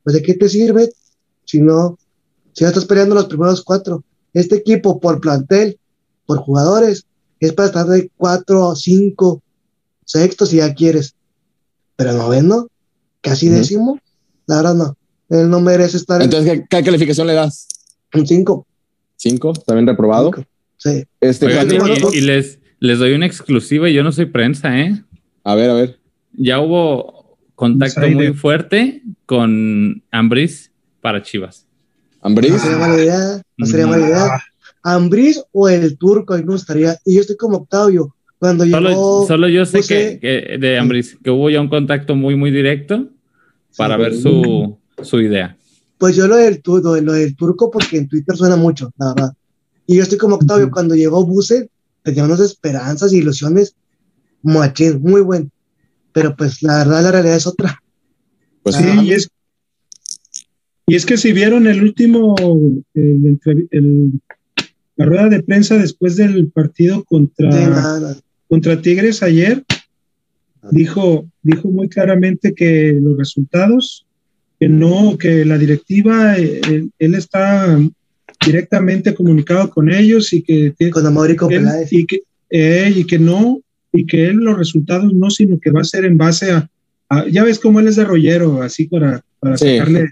[0.04, 0.92] pues ¿de qué te sirve
[1.46, 1.98] si no,
[2.52, 4.04] si ya estás peleando los primeros cuatro?
[4.32, 5.78] Este equipo por plantel,
[6.26, 7.06] por jugadores,
[7.40, 9.42] es para estar de cuatro o cinco
[10.04, 11.14] sextos si ya quieres.
[11.96, 12.68] Pero noveno,
[13.20, 13.98] casi décimo,
[14.46, 14.96] la verdad no.
[15.28, 17.68] Él no merece estar Entonces, ¿qué, ¿qué, calificación le das?
[18.14, 18.66] Un cinco.
[19.16, 19.52] ¿Cinco?
[19.52, 20.32] ¿También reprobado?
[20.34, 20.48] Cinco.
[20.76, 21.04] Sí.
[21.20, 25.04] Este, Oigan, y, y les, les doy una exclusiva y yo no soy prensa, ¿eh?
[25.44, 26.00] a ver, a ver.
[26.32, 31.66] Ya hubo contacto muy fuerte con Ambris para Chivas.
[32.22, 32.52] ¿Ambriz?
[32.52, 33.42] No sería mala idea.
[33.56, 34.42] No sería mala idea.
[34.82, 36.96] Ambriz o el turco, a mí me gustaría.
[37.04, 38.14] Y yo estoy como Octavio.
[38.38, 39.26] Cuando Solo, llegó.
[39.26, 43.08] solo yo sé que, que de Ambris, que hubo ya un contacto muy, muy directo
[43.76, 44.02] para Sí.
[44.02, 45.56] ver su, su idea.
[45.98, 49.32] Pues yo lo del, lo, lo del turco, porque en Twitter suena mucho, la verdad.
[49.86, 50.70] Y yo estoy como Octavio.
[50.70, 51.68] Cuando llegó Buse,
[52.02, 53.74] tenía unas esperanzas y ilusiones.
[54.42, 55.50] Machín, muy buen.
[56.12, 57.82] Pero pues la verdad, la realidad es otra.
[58.62, 59.28] Pues Sí, y es,
[60.90, 62.34] y es que si vieron el último,
[62.94, 64.12] el entrev- el-
[64.96, 67.50] la rueda de prensa después del partido contra,
[68.48, 69.64] contra Tigres ayer,
[70.70, 74.06] dijo, dijo muy claramente que los resultados,
[74.58, 77.78] que no, que la directiva, eh, él, él está
[78.44, 81.92] directamente comunicado con ellos y que, Con Américo él- Peláez.
[81.92, 82.22] y que
[82.52, 83.60] eh, y que no
[83.92, 86.68] y que él los resultados no sino que va a ser en base a,
[87.08, 89.76] a- ya ves cómo él es de rollero así para para Sí.
[89.78, 90.10] sacarle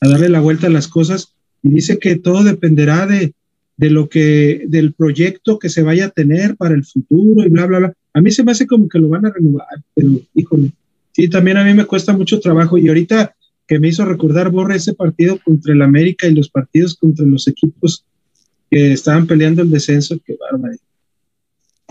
[0.00, 3.34] a darle la vuelta a las cosas y dice que todo dependerá de
[3.76, 7.64] de lo que del proyecto que se vaya a tener para el futuro y bla
[7.64, 10.72] bla bla a mí se me hace como que lo van a renovar pero híjole
[11.12, 13.34] sí también a mí me cuesta mucho trabajo y ahorita
[13.66, 17.48] que me hizo recordar Borre ese partido contra el América y los partidos contra los
[17.48, 18.04] equipos
[18.70, 20.74] que estaban peleando el descenso que bárbaro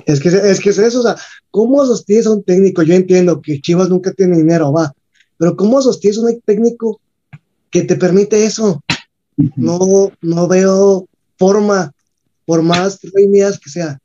[0.06, 1.16] Es que, es que es eso, o sea,
[1.50, 2.84] ¿cómo sostienes a un técnico?
[2.84, 4.94] Yo entiendo que Chivas nunca tiene dinero, va,
[5.38, 7.00] pero ¿cómo sostienes a un técnico
[7.70, 8.84] que te permite eso?
[9.56, 11.94] No, no veo forma,
[12.46, 14.00] por más reunidas que sea.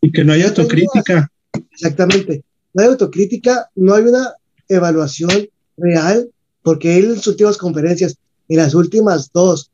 [0.00, 1.30] Y que no haya autocrítica.
[1.72, 2.42] Exactamente.
[2.72, 4.34] No hay autocrítica, no hay una
[4.68, 6.30] evaluación real,
[6.62, 8.16] porque él en sus últimas conferencias,
[8.48, 9.70] en las últimas dos,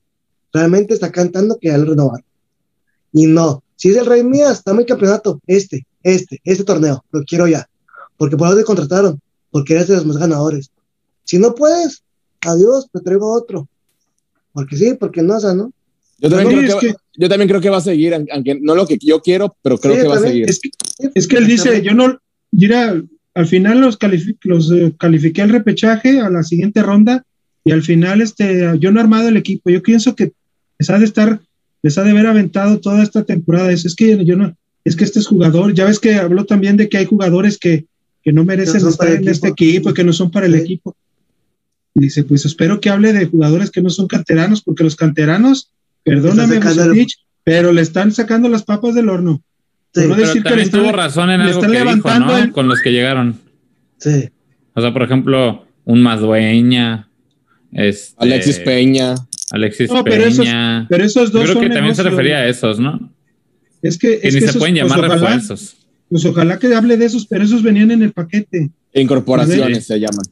[0.52, 2.24] realmente está cantando que ya lo renovar.
[3.12, 7.24] Y no, si es el Rey Mías, estamos en campeonato, este, este, este torneo, lo
[7.24, 7.68] quiero ya.
[8.16, 9.20] Porque por eso te contrataron,
[9.50, 10.70] porque eres de los más ganadores.
[11.24, 12.02] Si no puedes,
[12.46, 13.68] adiós, te traigo otro.
[14.52, 15.72] Porque sí, porque no, o sea, ¿no?
[16.18, 18.58] Yo también, Sí, creo es que, que- yo también creo que va a seguir, aunque
[18.60, 20.48] no lo que yo quiero, pero creo Sí, que va a seguir.
[20.50, 20.70] Es que,
[21.14, 22.18] es que él dice, yo no,
[22.52, 23.00] mira,
[23.34, 27.24] al final los, califi- los eh, califiqué al repechaje a la siguiente ronda
[27.64, 29.70] y al final este, yo no he armado el equipo.
[29.70, 30.32] Yo pienso que
[30.78, 31.40] les ha de estar,
[31.82, 33.70] les ha de haber aventado toda esta temporada.
[33.72, 34.54] Es, es que yo no,
[34.84, 37.86] es que este es jugador, ya ves que habló también de que hay jugadores que,
[38.22, 39.70] que no merecen estar en este equipo.
[39.70, 40.60] equipo, que no son para el Sí.
[40.60, 40.96] equipo.
[41.94, 45.70] Y dice, pues espero que hable de jugadores que no son canteranos, porque los canteranos,
[46.04, 49.42] perdóname, el- Bucetich, pero le están sacando las papas del horno.
[49.92, 52.38] Sí, Pero que le también están- tuvo razón en algo están que dijo, ¿no?
[52.38, 53.38] el- Con los que llegaron.
[53.98, 54.30] sí.
[54.72, 57.08] O sea, por ejemplo, un Madueña,
[57.72, 59.16] este, Alexis Peña.
[59.50, 60.86] Alexis No, pero esos- Peña.
[60.88, 63.12] Pero esos Yo dos creo son que también se refería a esos, ¿no?
[63.82, 65.76] Es que, Que ni que se esos, pueden pues, llamar ojalá, refuerzos.
[66.08, 68.70] pues ojalá que hable de esos, pero esos venían en el paquete.
[68.94, 69.84] Incorporaciones Sí.
[69.84, 70.24] se llaman.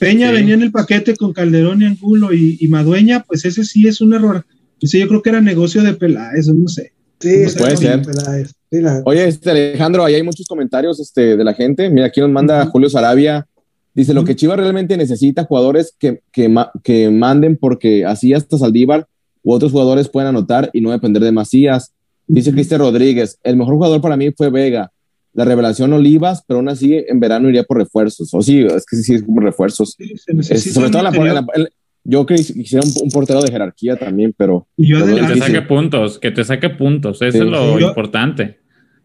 [0.00, 0.34] Peña Sí.
[0.34, 4.00] venía en el paquete con Calderón y Angulo y, y Madueña, pues ese sí es
[4.00, 4.44] un error.
[4.80, 6.92] Ese yo creo que era negocio de Peláez, no sé.
[7.20, 7.28] Sí,
[7.58, 8.02] Puede ser.
[8.02, 8.52] Peláez.
[8.72, 11.88] Sí, la- Oye, este Alejandro, ahí hay muchos comentarios este, de la gente.
[11.90, 12.64] Mira, aquí nos manda.
[12.66, 13.46] Julio Sarabia.
[13.94, 18.56] Dice, lo que Chivas realmente necesita jugadores que, que, ma- que manden porque así hasta
[18.56, 19.06] Saldívar
[19.42, 21.92] u otros jugadores pueden anotar y no depender de Macías.
[22.26, 22.52] Dice.
[22.52, 24.90] Cristian Rodríguez, el mejor jugador para mí fue Vega.
[25.32, 28.32] La revelación Olivas, pero aún así en verano iría por refuerzos.
[28.34, 29.94] O sí, es que sí, sí, es como refuerzos.
[29.96, 31.68] Sí, se Es- necesita sobre todo la, la- en-
[32.02, 35.36] yo creo que quisiera un, un portero de jerarquía también, pero Y yo Que te
[35.38, 37.20] saque puntos, que te saque puntos.
[37.22, 37.38] Eso Sí.
[37.38, 38.58] es lo Yo- importante.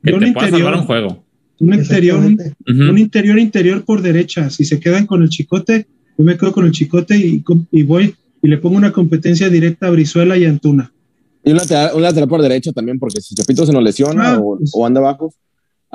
[0.04, 1.24] Que te pueda interior- salvar un juego.
[1.60, 4.50] un interior, un, interior interior por derecha.
[4.50, 5.88] Si se quedan con el chicote,
[6.18, 9.88] yo me quedo con el chicote y, y voy y le pongo una competencia directa
[9.88, 10.92] a Brizuela y Antuna.
[11.44, 14.40] Y un lateral, un lateral por derecha también, porque si Chapito se nos lesiona Ah,
[14.40, 14.72] o, pues.
[14.74, 15.34] o anda abajo.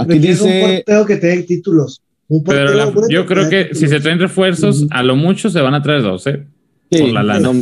[0.00, 0.44] Aquí dice.
[0.44, 2.02] Un portero que tenga títulos.
[2.28, 5.74] Un pero la, yo creo que, si se traen refuerzos, a lo mucho se van
[5.74, 6.44] a traer dos, ¿eh?
[6.90, 7.52] Sí, por la lana.
[7.52, 7.60] No,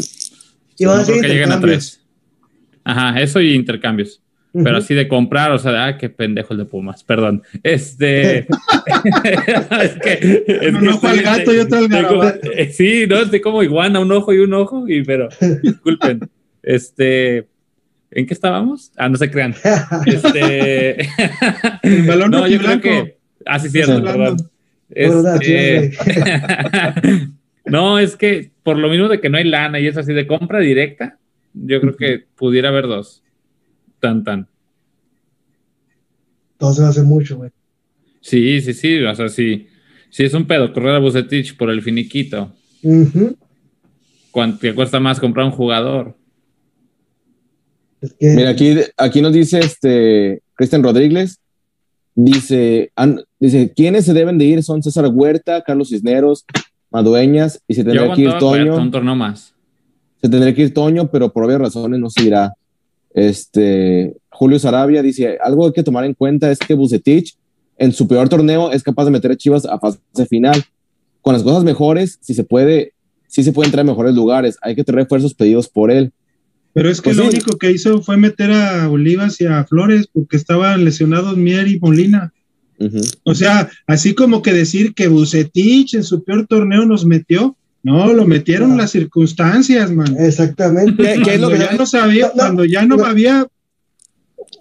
[0.78, 2.02] y van a ser que lleguen a tres.
[2.85, 4.20] Ajá, eso y intercambios.
[4.52, 7.43] Pero así de comprar, o sea, ah, qué pendejo el de Pumas, perdón.
[7.62, 8.39] Este.
[9.82, 10.70] es que.
[10.70, 12.23] un ojo al gato y otro al gato.
[12.52, 15.28] Eh, sí, no, estoy como iguana, un ojo y un ojo, y pero,
[15.62, 16.28] disculpen.
[16.62, 17.47] Este.
[18.10, 18.93] ¿En qué estábamos?
[18.97, 19.55] Ah, no se crean.
[20.06, 21.02] Este.
[21.82, 23.18] el balón no, yo creo que.
[23.44, 24.36] Ah, sí, cierto, perdón.
[24.90, 25.93] Este...
[27.66, 30.26] no, es que por lo mismo de que no hay lana y es así de
[30.26, 31.18] compra directa,
[31.52, 33.22] yo creo que pudiera haber dos
[34.01, 34.48] tan, tan.
[36.52, 37.51] Entonces hace mucho, güey.
[38.20, 39.02] Sí, sí, sí.
[39.05, 39.68] O sea, sí,
[40.10, 42.52] sí es un pedo correr a Bucetich por el finiquito.
[44.30, 46.17] ¿Cuánto te cuesta más comprar un jugador?
[48.20, 51.38] Mira, aquí, aquí nos dice este Cristian Rodríguez.
[52.14, 52.90] Dice,
[53.38, 54.62] dice, ¿quiénes se deben de ir?
[54.64, 56.44] Son César Huerta, Carlos Cisneros,
[56.90, 58.76] Madueñas y se tendrá que ir Toño.
[58.76, 59.54] un torneo más.
[60.20, 62.54] Se tendría que ir Toño, pero por obvias razones no se irá.
[63.14, 67.36] Este, Julio Sarabia dice, algo hay que tomar en cuenta es que Bucetich
[67.76, 70.62] en su peor torneo es capaz de meter a Chivas a fase final.
[71.22, 72.92] Con las cosas mejores, si se puede,
[73.28, 74.58] sí se puede entrar en mejores lugares.
[74.62, 76.12] Hay que tener refuerzos pedidos por él.
[76.72, 80.08] Pero es que pues lo único que hizo fue meter a Olivas y a Flores
[80.12, 82.32] porque estaban lesionados Mier y Molina.
[83.24, 88.12] O sea, así como que decir que Bucetich en su peor torneo nos metió, no,
[88.12, 90.16] lo metieron las circunstancias, man.
[90.18, 91.02] Exactamente.
[91.24, 92.30] ¿Qué, es lo que ya no sabía?
[92.30, 93.46] cuando ya no, había.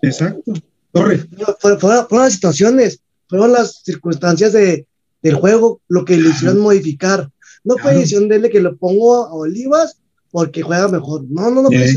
[0.02, 0.54] Exacto.
[0.92, 1.26] Corre.
[1.60, 4.88] Fueron, las situaciones, fueron las circunstancias de,
[5.22, 7.30] del juego lo que le hicieron modificar.
[7.64, 9.98] No fue decisión de él que lo pongo a Olivas
[10.32, 11.26] porque juega mejor.
[11.30, 11.96] No, no, no de él.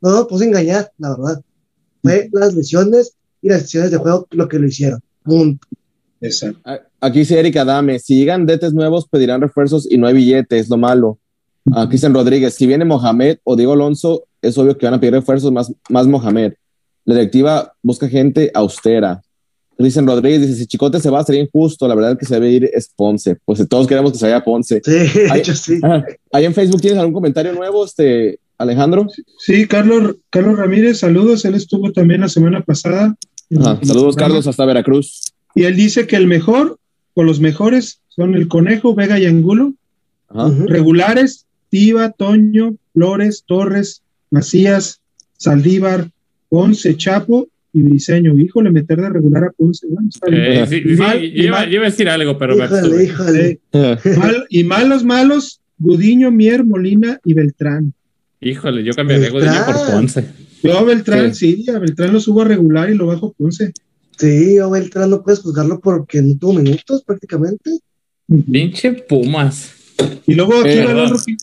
[0.00, 1.42] No, no, puse engañar, la verdad.
[2.02, 5.00] Fue las lesiones y las decisiones de juego lo que lo hicieron.
[5.22, 5.66] Punto.
[6.20, 6.60] Exacto.
[7.00, 10.68] Aquí dice Erika Dame, si llegan detes nuevos pedirán refuerzos y no hay billetes, es
[10.68, 11.18] lo malo.
[11.74, 15.14] Aquí dicen Rodríguez, si viene Mohamed o Diego Alonso, es obvio que van a pedir
[15.14, 16.54] refuerzos más, más Mohamed.
[17.04, 19.22] La directiva busca gente austera.
[19.84, 21.88] Dicen Rodríguez, dice, si Chicote se va, sería injusto.
[21.88, 23.36] La verdad que se debe ir es Ponce.
[23.44, 24.82] Pues todos queremos que se vaya Ponce.
[24.84, 25.80] Sí, ahí, sí.
[26.32, 29.06] ahí en Facebook tienes algún comentario nuevo, este, Alejandro.
[29.38, 31.44] Sí, Carlos, Carlos Ramírez, saludos.
[31.46, 33.16] Él estuvo también la semana pasada.
[33.82, 35.32] saludos, Carlos, hasta Veracruz.
[35.54, 36.78] Y él dice que el mejor
[37.14, 39.72] con los mejores son el Conejo, Vega y Angulo.
[40.66, 45.00] Regulares, Tiva, Toño, Flores, Torres, Macías,
[45.38, 46.10] Saldívar,
[46.50, 48.36] Ponce, Chapo y Briseño.
[48.38, 49.86] Híjole, meter de regular a Ponce.
[49.88, 50.42] Bueno, está bien.
[50.42, 53.60] Eh, sí, iba, a decir algo, pero híjole, híjole.
[54.48, 57.94] y malos, malos, Gudiño, Mier, Molina y Beltrán.
[58.40, 60.24] Híjole, yo cambiaría a Gudiño por Ponce.
[60.62, 61.64] Yo Beltrán, sí.
[61.74, 63.72] a Beltrán lo subo a regular y lo bajo a Ponce.
[64.16, 67.70] Sí, o Beltrán no puedes juzgarlo porque no tuvo minutos prácticamente.
[68.50, 69.74] Pinche Pumas.
[70.26, 71.36] Y luego aquí, balón, roji,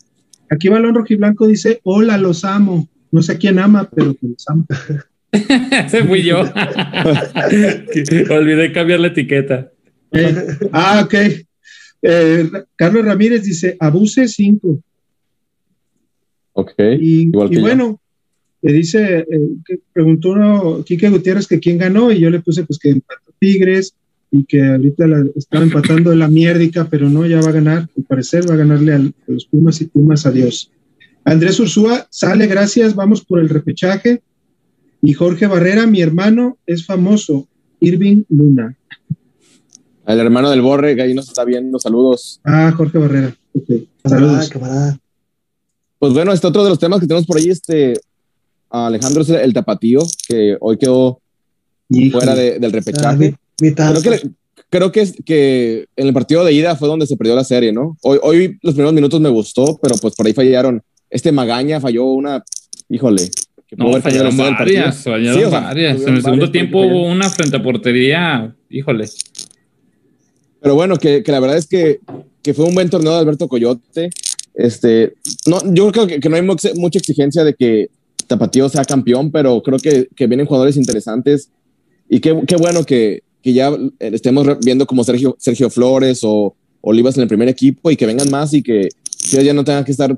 [0.49, 2.87] aquí balón rojiblanco dice, hola, los amo.
[3.11, 4.65] No sé quién ama, pero que los amo.
[5.31, 6.39] Ese fui yo.
[8.29, 9.71] Olvidé cambiar la etiqueta.
[10.11, 10.35] Eh,
[10.71, 11.13] ah, ok.
[12.01, 14.79] Eh, Carlos Ramírez dice, abuse 5.
[16.53, 16.73] Ok.
[16.99, 17.99] Y, y bueno,
[18.61, 19.25] le dice, eh,
[19.65, 23.95] que preguntó Quique Gutiérrez que quién ganó y yo le puse pues que empató Tigres
[24.31, 28.03] y que ahorita la, estaba empatando la mierdica, pero no, ya va a ganar, al
[28.03, 30.71] parecer va a ganarle a los Pumas y Pumas, adiós.
[31.23, 34.21] Andrés Ursúa sale, gracias, vamos por el repechaje.
[35.01, 37.47] Y Jorge Barrera, mi hermano, es famoso,
[37.79, 38.75] Irving Luna.
[40.05, 42.39] El hermano del Borre, que ahí nos está viendo, saludos.
[42.43, 43.35] Ah, Jorge Barrera,
[44.05, 44.49] Saludos.
[45.99, 47.99] Pues bueno, este otro de los temas que tenemos por ahí, este,
[48.69, 51.19] Alejandro es el tapatío, que hoy quedó
[52.11, 53.35] fuera del repechaje.
[53.79, 54.29] Ah, creo que,
[54.69, 57.73] creo que, es, que en el partido de ida fue donde se perdió la serie,
[57.73, 57.97] ¿no?
[58.01, 60.81] Hoy, hoy los primeros minutos me gustó, pero pues por ahí fallaron.
[61.09, 62.43] Este Magaña falló una,
[62.89, 63.29] híjole.
[63.75, 66.01] No, fallaron varias, fallaron varias.
[66.01, 69.05] En el segundo tiempo hubo una frente a portería, híjole.
[70.61, 71.99] Pero bueno, que, que la verdad es que,
[72.41, 74.09] que, fue un buen torneo de Alberto Coyote.
[74.55, 75.13] Este,
[75.45, 77.89] no, yo creo que, que no hay mucha exigencia de que
[78.27, 81.49] Tapatío sea campeón, pero creo que, que vienen jugadores interesantes
[82.09, 87.17] y qué, qué bueno que, que, ya estemos viendo como Sergio, Sergio Flores o Olivas
[87.17, 88.89] en el primer equipo y que vengan más y que,
[89.29, 90.17] ya no tengan que estar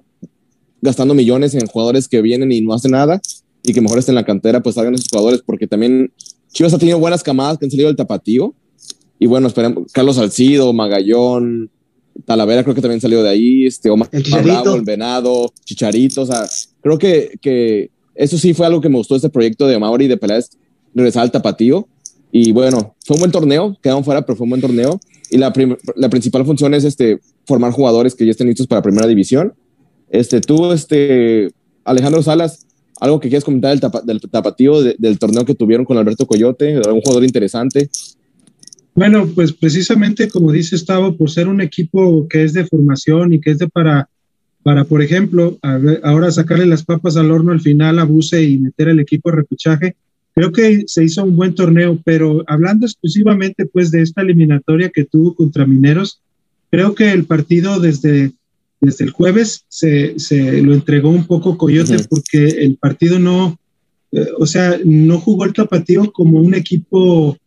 [0.81, 3.21] gastando millones en jugadores que vienen y no hacen nada
[3.63, 6.11] y que mejor estén en la cantera, pues salgan esos jugadores porque también
[6.51, 8.53] Chivas ha tenido buenas camadas que han salido del Tapatío
[9.19, 11.69] y bueno, esperemos, Carlos Salcido, Magallón,
[12.25, 16.25] Talavera creo que también salió de ahí, este, Omar el, Bravo, el Venado, Chicharito, o
[16.25, 16.47] sea,
[16.81, 20.17] creo que, que eso sí fue algo que me gustó este proyecto de Mauri de
[20.17, 20.49] Peláez,
[20.93, 21.87] regresar al tapatío.
[22.31, 24.99] Y bueno, fue un buen torneo, quedaron fuera, pero fue un buen torneo.
[25.31, 25.53] Y la,
[25.95, 29.53] la principal función es este, formar jugadores que ya estén listos para primera división.
[30.09, 31.51] Este, tú, este,
[31.83, 32.65] Alejandro Salas,
[32.99, 37.01] algo que quieras comentar del, del tapatío del torneo que tuvieron con Alberto Coyote, algún
[37.01, 37.89] jugador interesante.
[38.95, 43.39] Bueno, pues precisamente como dice Estaba, por ser un equipo que es de formación y
[43.39, 44.09] que es de para,
[44.63, 45.57] para por ejemplo,
[46.03, 49.95] ahora sacarle las papas al horno al final, abuse y meter el equipo a repechaje,
[50.35, 55.05] creo que se hizo un buen torneo, pero hablando exclusivamente pues de esta eliminatoria que
[55.05, 56.21] tuvo contra Mineros,
[56.69, 58.33] creo que el partido desde,
[58.81, 63.59] desde el jueves se, se lo entregó un poco Coyote porque el partido no,
[64.11, 67.37] eh, o sea, no jugó el tapatío como un equipo,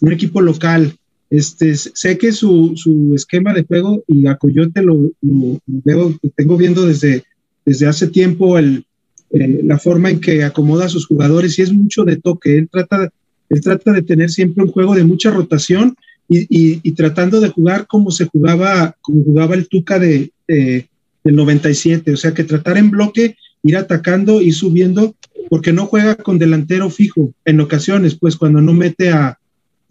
[0.00, 0.94] un equipo local.
[1.30, 6.56] Este, sé que su, su esquema de juego y a Coyote lo, lo, veo, tengo
[6.56, 7.24] viendo desde,
[7.64, 8.84] desde hace tiempo el,
[9.30, 12.58] eh, la forma en que acomoda a sus jugadores y es mucho de toque.
[12.58, 13.10] Él trata,
[13.48, 15.96] él trata de tener siempre un juego de mucha rotación
[16.28, 22.16] y, tratando de jugar como se jugaba, como jugaba el Tuca de, del 97, o
[22.16, 25.14] sea que tratar en bloque, ir atacando y subiendo,
[25.48, 29.38] porque no juega con delantero fijo en ocasiones, pues cuando no mete a,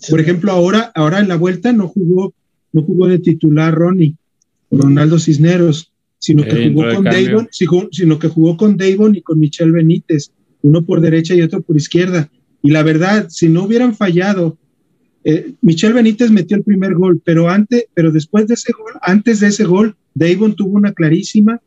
[0.09, 2.33] por ejemplo, ahora, ahora en la vuelta no jugó,
[2.73, 4.15] no jugó de titular Ronnie,
[4.69, 7.49] Ronaldo Cisneros, sino que jugó con Davon,
[7.91, 10.31] sino que jugó con Davon y con Michel Benítez,
[10.61, 12.29] uno por derecha y otro por izquierda.
[12.61, 14.57] Y la verdad, si no hubieran fallado
[15.23, 19.39] eh, Michel Benítez metió el primer gol, pero antes, pero después de ese gol, antes
[19.39, 21.61] de ese gol, Davon tuvo una clarísima,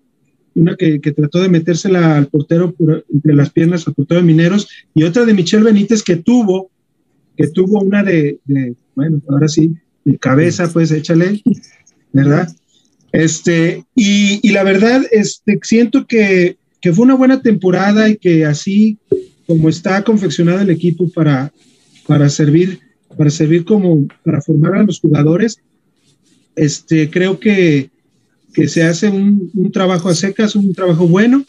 [0.54, 2.74] una que, trató de metérsela al portero
[3.12, 6.70] entre las piernas al portero de Mineros, y otra de Michel Benítez que tuvo,
[7.36, 8.38] que tuvo una de,
[8.94, 9.74] bueno, ahora sí,
[10.04, 11.42] de cabeza, pues échale,
[12.12, 12.48] ¿verdad?
[13.12, 18.98] Este, y, la verdad, este, siento que, que fue una buena temporada y que así
[19.46, 21.52] como está confeccionado el equipo para,
[22.06, 22.80] para servir
[23.16, 25.58] para servir como, para formar a los jugadores.
[26.56, 27.90] Este, creo que,
[28.52, 31.44] que se hace un, un, trabajo a secas, un trabajo bueno.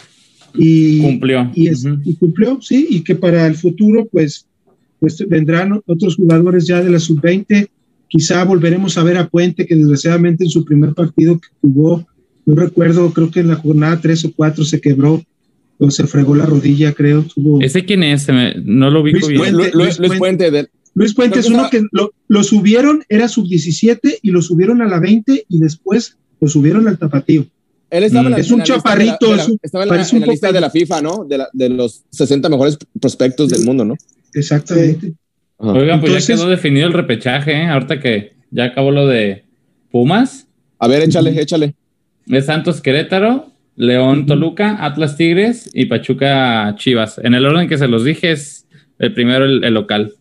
[0.53, 1.51] Y cumplió.
[1.53, 4.47] Y, y, cumplió, sí, y que para el futuro, pues,
[4.99, 7.67] pues vendrán otros jugadores ya de la sub-20.
[8.07, 12.07] Quizá volveremos a ver a Puente, que desgraciadamente en su primer partido que jugó,
[12.45, 15.21] no recuerdo, creo que en la jornada 3 o 4 se quebró
[15.77, 17.23] o se fregó la rodilla, creo.
[17.23, 17.61] Tuvo...
[17.61, 18.27] ¿Ese quién es?
[18.63, 19.55] No lo vi bien.
[19.73, 24.81] Luis, Puente, de, Luis Puente es uno que lo, subieron, era sub-17 y lo subieron
[24.81, 27.45] a la 20 y después lo subieron al tapatío.
[27.89, 29.35] Él estaba en es un chaparrito.
[29.61, 31.27] estaba en la, lista de la FIFA, ¿no?
[31.53, 33.95] De, los 60 mejores prospectos del mundo, ¿no?
[34.33, 35.13] Exactamente.
[35.57, 37.67] Oigan, pues ya quedó definido el repechaje, ¿eh?
[37.67, 39.43] Ahorita que ya acabó lo de
[39.91, 40.47] Pumas.
[40.79, 41.75] A ver, échale, échale.
[42.25, 47.19] De Santos Querétaro, León Toluca, Atlas Tigres y Pachuca Chivas.
[47.21, 48.65] En el orden que se los dije es
[48.97, 50.13] el primero el local.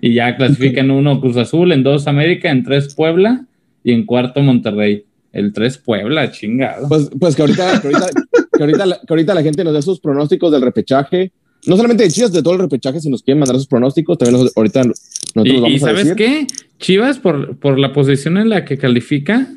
[0.00, 3.46] Y ya clasifican uno Cruz Azul, en dos América, en tres Puebla
[3.82, 5.04] y en cuarto Monterrey.
[5.32, 6.88] El tres Puebla, chingado.
[6.88, 10.50] Pues, pues que, ahorita, que, ahorita, la, que, ahorita, la, gente nos dé sus pronósticos
[10.52, 11.32] del repechaje.
[11.66, 14.48] No solamente de Chivas, de todo el repechaje, si nos quieren mandar sus pronósticos, también
[14.54, 16.46] ahorita nosotros y, vamos ¿y sabes qué?
[16.78, 19.48] Chivas, por, por la posición en la que califica,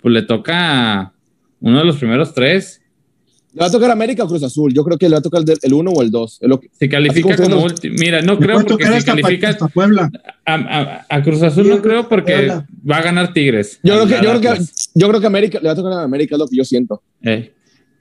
[0.00, 1.12] pues le toca
[1.60, 2.80] uno de los primeros tres.
[3.54, 4.74] ¿Le va a tocar América o Cruz Azul?
[4.74, 6.40] Yo creo que le va a tocar el 1 o el 2.
[6.72, 7.94] Si califica como, último.
[8.00, 9.56] Mira, no creo porque si califica
[10.44, 13.78] A, Cruz Azul no creo porque va a ganar Tigres.
[13.84, 14.64] Yo creo, que, yo, creo que,
[14.94, 17.00] yo creo que América le va a tocar a América, es lo que yo siento.
[17.22, 17.52] Eh.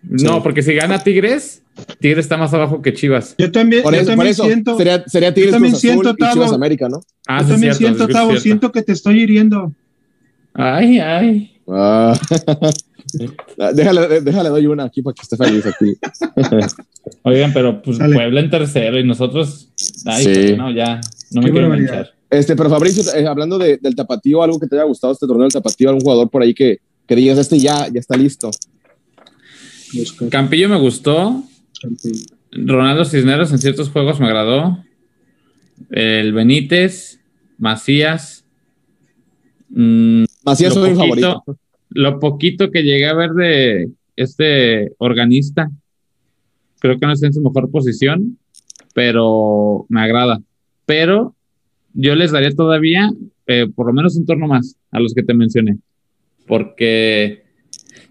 [0.01, 1.61] No, porque si gana Tigres,
[1.99, 3.35] Tigres está más abajo que Chivas.
[3.37, 4.75] Yo también, por eso, también siento.
[4.75, 6.99] Sería, sería Tigres Cruz Azul y Chivas América, ¿no?
[7.27, 9.71] Ah, yo también siento, Tavo, siento que te estoy hiriendo.
[10.55, 11.59] Ay, ay.
[11.67, 12.19] Ah.
[13.73, 15.95] déjale, déjale, doy una aquí para que esté feliz aquí.
[17.23, 19.69] Oigan, pero pues Puebla en tercero y nosotros.
[20.05, 20.99] Ay, no, ya,
[21.31, 22.13] no me quiero manchar.
[22.29, 25.43] Este, pero Fabricio, eh, hablando de, del tapatío, algo que te haya gustado este torneo
[25.43, 28.49] del tapatío, algún jugador por ahí que, que digas, este ya, ya está listo.
[30.29, 31.43] Campillo me gustó.
[32.51, 34.83] Ronaldo Cisneros en ciertos juegos me agradó.
[35.91, 37.19] El Benítez,
[37.57, 38.45] Macías.
[39.69, 41.43] Mm, Macías es mi favorito
[41.93, 45.69] lo poquito que llegué a ver de este organista,
[46.79, 48.37] creo que no está en su mejor posición,
[48.93, 50.41] pero me agrada.
[50.85, 51.35] Pero
[51.93, 53.11] yo les daría todavía
[53.47, 55.77] eh, por lo menos un turno más a los que te mencioné,
[56.47, 57.43] porque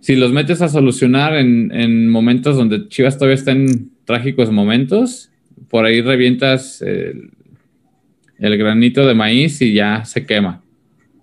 [0.00, 5.30] si los metes a solucionar en, momentos donde Chivas todavía está en trágicos momentos,
[5.68, 10.61] por ahí revientas el granito de maíz y ya se quema.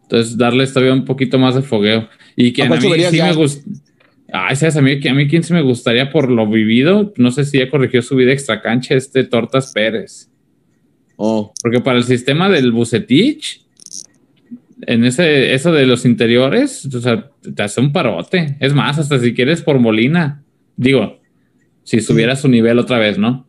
[0.09, 2.09] Entonces, darles todavía un poquito más de fogueo.
[2.35, 3.69] Y que a, mí sí me gusta.
[4.33, 4.75] Ah, ¿sabes?
[4.75, 7.13] A mí, a mí quién se me gustaría por lo vivido.
[7.17, 10.31] No sé si ya corrigió su vida extra cancha, este Tortas Pérez.
[11.15, 11.53] Oh.
[11.61, 13.61] Porque para el sistema del Bucetich,
[14.87, 18.57] en ese, eso de los interiores, o sea, te hace un parote.
[18.59, 20.43] Es más, hasta si quieres por Molina.
[20.75, 21.19] Digo,
[21.83, 23.47] si subiera su nivel otra vez, ¿no?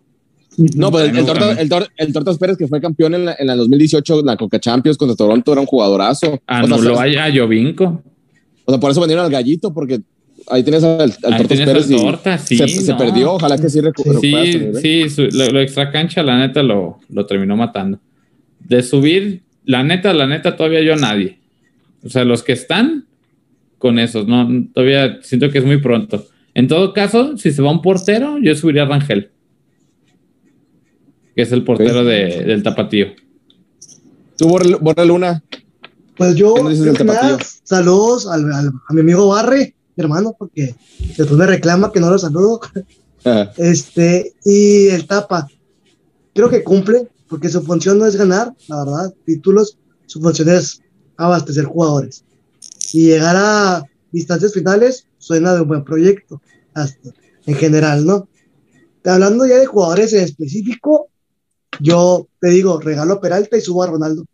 [0.77, 3.37] No, pues el, el, Tortas, el, Tor- el Tortas Pérez, que fue campeón en la,
[3.39, 6.27] en la 2018 en la Coca Champions contra Toronto, era un jugadorazo.
[6.27, 8.03] O sea, Anuló o a, a Jovinko.
[8.67, 10.01] sea, por eso vendieron al gallito, porque
[10.49, 12.99] ahí tienes al, al Ahí Tortas Pérez Torta, sí, se, se no.
[12.99, 13.33] perdió.
[13.35, 16.99] Ojalá que sí recu- recupere Sí, sí, su- lo, lo extra cancha, la neta, lo,
[17.09, 17.99] lo terminó matando.
[18.59, 21.39] De subir, la neta, la neta, todavía yo nadie.
[22.05, 23.07] O sea, los que están
[23.79, 26.27] con esos, no, todavía siento que es muy pronto.
[26.55, 29.31] En todo caso, si se va un portero, yo subiría a Rangel,
[31.41, 33.07] que es el portero de- del tapatío.
[34.37, 35.43] Tú, Borre, Luna.
[36.19, 36.55] Pues yo,
[37.65, 40.75] saludos al, al- a mi amigo Barre, mi hermano, porque
[41.17, 42.61] después me reclama que no lo saludo.
[43.25, 43.53] Ajá.
[43.57, 45.49] Este, y el tapa,
[46.35, 50.83] creo que cumple, porque su función no es ganar, la verdad, títulos, su función es
[51.17, 52.23] abastecer jugadores.
[52.93, 56.43] Y llegar a instancias finales suena de un buen proyecto,
[56.75, 57.09] hasta,
[57.47, 58.29] en general, ¿no?
[59.05, 61.09] Hablando ya de jugadores en específico,
[61.81, 64.25] yo te digo, regalo a Peralta y subo a Ronaldo.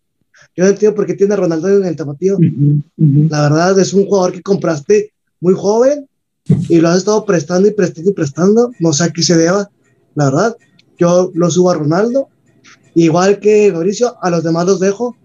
[0.55, 2.39] Yo no entiendo por qué tiene a Ronaldo en el tapatío.
[2.97, 6.09] La verdad es un jugador que compraste muy joven
[6.69, 8.71] y lo has estado prestando y prestando y prestando.
[8.81, 9.71] No sé a qué se deba,
[10.15, 10.57] la verdad.
[10.99, 12.29] Yo lo subo a Ronaldo.
[12.95, 15.17] Igual que Mauricio, a los demás los dejo.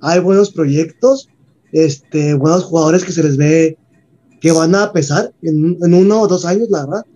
[0.00, 1.28] Hay buenos proyectos,
[1.70, 3.78] este, buenos jugadores que se les ve
[4.40, 7.06] que van a pesar en, en uno o dos años, la verdad.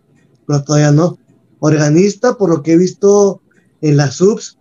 [0.46, 1.18] Pero todavía no.
[1.58, 3.40] Organista, por lo que he visto
[3.80, 4.58] en las subs,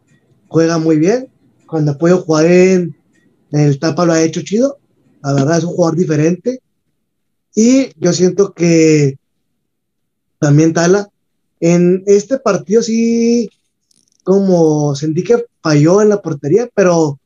[0.47, 1.29] juega muy bien.
[1.67, 2.95] Cuando ha podido jugar en,
[3.51, 4.77] en el Tapa lo ha hecho chido.
[5.23, 6.61] La verdad es un jugador diferente.
[7.55, 9.17] Y yo siento que
[10.39, 11.09] también Tala,
[11.59, 13.49] en este partido sí,
[14.23, 17.17] como sentí que falló en la portería, pero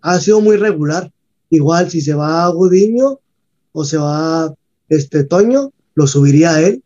[0.00, 1.10] ha sido muy regular.
[1.50, 3.18] Igual si se va Gudiño
[3.72, 4.54] o se va
[4.88, 6.82] este Toño, lo subiría a él.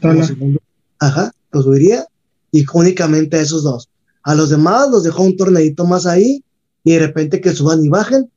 [0.00, 0.24] Tala.
[0.24, 0.60] segundo.
[0.98, 2.06] Ajá, lo subiría.
[2.50, 3.88] Y únicamente a esos dos.
[4.22, 6.42] A los demás los dejó un torneito más ahí
[6.84, 8.30] y de repente que suban y bajen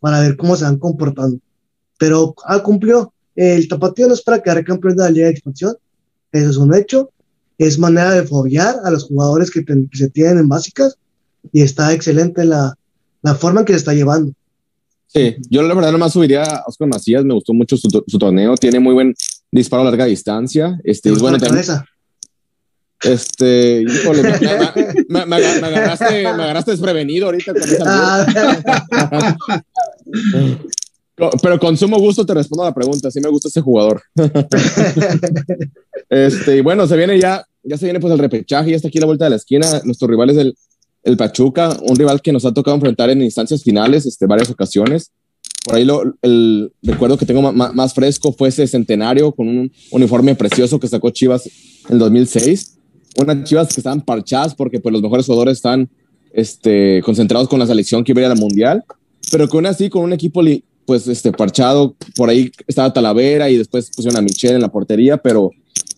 [0.00, 1.38] para ver cómo se van comportando.
[1.98, 3.12] Pero ah, cumplió.
[3.34, 5.76] El tapatío no es para quedar campeón de la Liga de Expansión.
[6.30, 7.10] Eso es un hecho.
[7.58, 10.96] Es manera de fobiar a los jugadores que, que se tienen en básicas
[11.52, 12.76] y está excelente la,
[13.22, 14.32] la forma en que se está llevando.
[15.06, 18.56] Sí, yo la verdad nomás subiría a Oscar Macías, me gustó mucho su, su torneo,
[18.56, 19.14] tiene muy buen
[19.50, 20.80] disparo a larga distancia.
[20.82, 21.86] Este, gusta bueno, también, cabeza.
[23.02, 24.30] Este, híjole, me,
[25.08, 29.36] me- me- me agarraste, me agarraste desprevenido ahorita con esa Ah,
[31.42, 33.08] Pero con sumo gusto te respondo a la pregunta.
[33.10, 34.02] Sí me gusta ese jugador.
[36.10, 38.98] este, y bueno, se viene ya, ya se viene pues el repechaje, ya está aquí
[38.98, 39.80] a la vuelta de la esquina.
[39.84, 40.56] Nuestro rival es el,
[41.04, 45.12] el Pachuca, un rival que nos ha tocado enfrentar en instancias finales, este, varias ocasiones.
[45.64, 49.72] Por ahí lo, el recuerdo que tengo ma- más fresco fue ese centenario con un
[49.92, 52.72] uniforme precioso que sacó Chivas en el 2006.
[53.16, 55.88] Unas Chivas que estaban parchadas porque pues, los mejores jugadores están
[56.32, 58.82] este, concentrados con la selección que iba a ir al Mundial,
[59.30, 60.42] pero que aún así con un equipo
[60.86, 65.16] pues este parchado, por ahí estaba Talavera y después pusieron a Michelle en la portería,
[65.16, 65.50] pero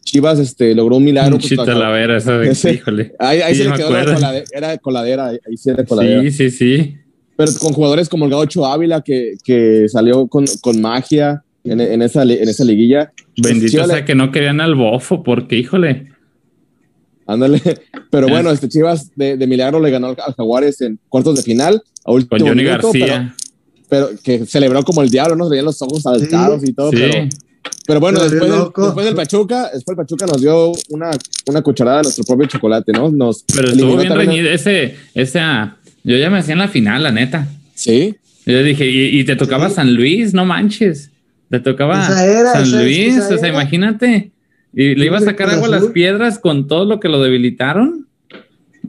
[0.04, 1.36] Chivas este, logró un milagro.
[1.38, 3.12] pues, Chita acá- la vera, esa de Ese- híjole.
[3.18, 5.88] Ahí, ahí Sí, se le quedó la colade- era de coladera, ahí, sí era de
[5.88, 6.22] coladera.
[6.22, 6.96] Sí, sí, sí.
[7.34, 12.00] Pero con jugadores como el Gaucho Ávila, que, que salió con, con magia en, en
[12.02, 13.12] esa, en esa liguilla.
[13.36, 16.12] Bendito Chivas le- sea que no querían al bofo, porque híjole.
[17.26, 17.60] Ándale.
[18.10, 21.82] Pero bueno, este Chivas de, de milagro le ganó al, Jaguares en cuartos de final.
[22.04, 23.34] A último Con Johnny minuto, García.
[23.88, 26.90] Pero, pero que celebró como el diablo, nos veían los ojos saltados y todo.
[26.90, 26.96] Sí.
[26.98, 27.28] Pero,
[27.86, 31.10] pero bueno, después del, después del Pachuca, después el Pachuca nos dio una,
[31.46, 33.10] una cucharada de nuestro propio chocolate, ¿no?
[33.10, 34.48] Nos Pero estuvo bien reñido.
[34.50, 37.48] Ese, ese, ah, yo ya me hacía en la final, la neta.
[37.74, 39.74] Sí, Yo dije, y, y te tocaba Sí.
[39.76, 41.10] San Luis, no manches.
[41.50, 44.30] Te tocaba Esa era, San esa- Luis, esa o sea, imagínate.
[44.76, 48.06] Y le iba a sacar agua a las piedras con todo lo que lo debilitaron.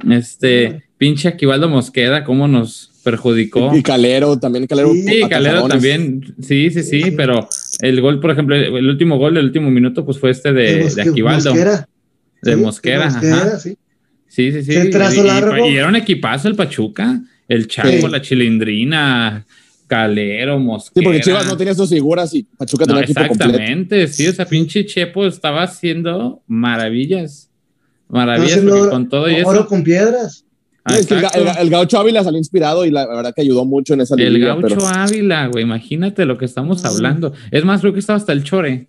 [0.09, 3.73] Este, pinche Aquivaldo Mosqueda, cómo nos perjudicó.
[3.76, 4.91] y Calero también, Calero.
[4.93, 6.35] Sí, Calero también.
[6.41, 7.47] Sí, sí, sí, pero
[7.81, 11.03] el gol, por ejemplo, el último gol del último minuto, pues fue este de, Mosque-
[11.03, 11.51] de Aquivaldo.
[11.51, 11.88] Mosquera.
[12.41, 13.59] De Sí, Mosquera, Mosquera, ajá.
[13.59, 13.77] sí.
[14.27, 14.73] Sí, sí, sí.
[14.73, 17.22] Y, y- y era un equipazo el Pachuca.
[17.47, 18.07] El Chaco, Sí.
[18.11, 19.45] la Chilindrina,
[19.88, 21.01] Calero, Mosquera.
[21.01, 23.51] Sí, porque Chivas no tenía sus figuras y Pachuca No, tenía equipo completo.
[23.51, 27.49] exactamente, sí, o sea, pinche Chepo estaba haciendo maravillas.
[28.09, 29.47] Maravillas porque con todo y eso.
[29.49, 30.43] Oro con piedras.
[30.88, 31.15] Sí, es que
[31.59, 34.39] el, Gaucho Ávila salió inspirado y la, la verdad que ayudó mucho en esa El
[34.39, 36.88] gaucho pero- Ávila, güey, imagínate lo que estamos Mm.
[36.88, 37.34] hablando.
[37.51, 38.88] Es más, creo que estaba hasta el Chore.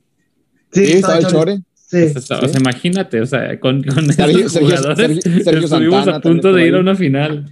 [0.72, 1.58] Sí, Sí, estaba el Chore.
[1.74, 2.04] Sí.
[2.14, 6.16] O sea, imagínate, o sea, con, con Sergio- esos Sergio- jugadores Sergio- Sergio estuvimos Santana
[6.18, 7.50] a punto de ir a una final.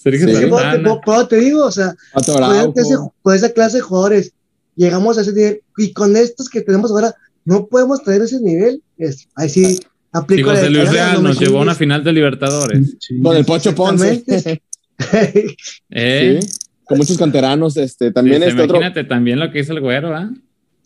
[0.00, 0.88] Sergio Sí, Santana.
[0.88, 2.72] por- por- te digo, o sea, con, Araujo.
[2.80, 4.32] ese- con esa clase de jugadores
[4.76, 7.14] llegamos a ese nivel y con estos que tenemos ahora
[7.44, 8.82] no podemos tener ese nivel.
[8.96, 12.12] Es, ahí sí Y aplico la José Luis Real nos llevó a una final de
[12.12, 12.96] Libertadores.
[13.00, 13.20] Sí.
[13.20, 14.22] Con el Pocho Ponce.
[15.90, 16.38] ¿Eh?
[16.42, 16.48] Sí,
[16.84, 17.76] Con muchos canteranos.
[17.76, 18.76] Este, también Sí, este otro.
[18.76, 20.30] imagínate también lo que hizo el güero, ¿ah?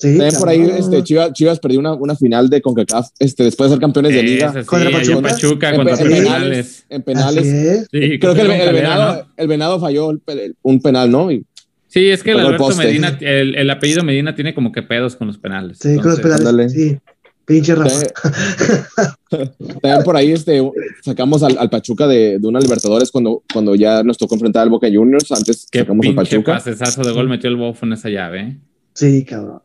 [0.03, 3.71] Sí, También por ahí este, Chivas, Chivas perdió una, una final de CONCACAF este, después
[3.71, 4.53] de ser campeones de liga.
[4.53, 5.29] Sí, Contra Pachuca.
[5.29, 6.85] Pachuca, En contra en penales.
[6.89, 7.47] En penales.
[7.47, 7.89] es.
[7.93, 9.29] Sí, Creo que el, venado, ¿no?
[9.37, 10.21] el venado falló el
[10.63, 11.31] un penal, ¿no?
[11.31, 11.47] Y,
[11.87, 12.75] Sí, es que el Alberto.
[12.75, 15.79] Medina, el, el apellido Medina tiene como que pedos con los penales.
[15.79, 16.69] Sí, con los ándale.
[16.71, 16.99] Sí.
[17.45, 18.07] Pinche Rafa.
[19.29, 20.63] También por ahí este,
[21.05, 24.71] sacamos al, al Pachuca de, de una Libertadores cuando, cuando ya nos tocó enfrentar al
[24.71, 25.31] Boca Juniors.
[25.33, 26.55] Antes Qué sacamos al Pachuca.
[26.55, 28.57] pasesazo de gol metió el Bofo en esa llave.
[28.95, 29.61] Sí, cabrón.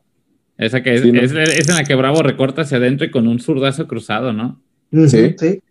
[0.58, 1.22] Esa que es, Sí, ¿no?
[1.22, 4.60] es, es en la que Bravo recorta hacia adentro y con un zurdazo cruzado, ¿no?
[4.92, 5.08] Sí.
[5.10, 5.36] sí.
[5.38, 5.62] Que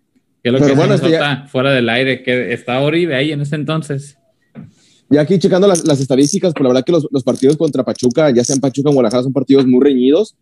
[0.45, 3.41] es lo Pero que bueno, este ya- fuera del aire, que está Oribe ahí en
[3.41, 4.17] ese entonces.
[5.09, 8.31] Ya aquí checando las, las estadísticas, pues la verdad que los, los partidos contra Pachuca,
[8.31, 10.35] ya sean Pachuca o Guadalajara, son partidos muy reñidos.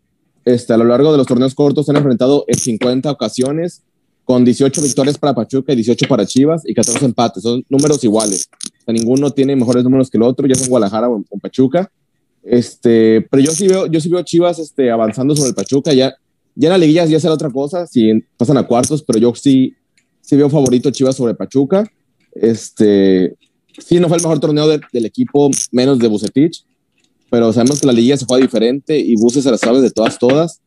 [0.44, 3.82] Este, a lo largo de los torneos cortos se han enfrentado en 50 ocasiones,
[4.24, 7.42] con 18 victorias para Pachuca y 18 para Chivas y 14 empates.
[7.42, 8.48] Son números iguales.
[8.64, 11.26] O sea, ninguno tiene mejores números que el otro, ya sea en Guadalajara o en,
[11.28, 11.90] o en Pachuca.
[12.44, 15.92] Este, pero yo sí veo, yo sí veo Chivas este, avanzando sobre el Pachuca.
[15.92, 16.14] Ya,
[16.54, 19.74] ya en la liguilla ya será otra cosa, si pasan a cuartos, pero yo sí,
[20.20, 21.84] sí veo favorito Chivas sobre Pachuca.
[22.34, 23.34] Este,
[23.78, 26.64] sí, no fue el mejor torneo de- del equipo, menos de Bucetich,
[27.30, 30.18] pero sabemos que la liguilla se juega diferente y Buce se la sabe de todas,
[30.18, 30.60] todas.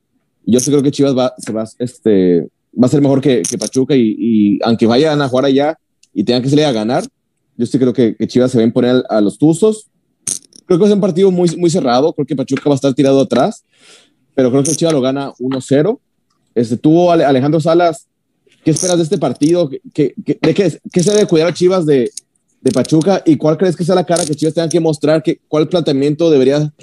[0.46, 2.42] Yo sí creo que Chivas va, se va, este,
[2.74, 5.78] va a ser mejor que, Pachuca y, y aunque vayan a jugar allá
[6.14, 7.06] y tengan que salir a ganar,
[7.58, 9.88] yo sí creo que, que Chivas se va a imponer a los Tuzos.
[10.68, 13.22] Creo que es un partido muy, muy cerrado, creo que Pachuca va a estar tirado
[13.22, 13.64] atrás,
[14.36, 16.00] pero creo que Chivas lo gana 1-0.
[16.54, 18.08] Este, tuvo Ale- Alejandro Salas,
[18.64, 19.70] ¿qué esperas de este partido?
[19.70, 22.12] ¿Qué, qué, de qué, qué se debe cuidar a Chivas de,
[22.62, 25.24] de Pachuca y cuál crees que sea la cara que Chivas tenga que mostrar?
[25.24, 26.74] Que, ¿Cuál planteamiento debería,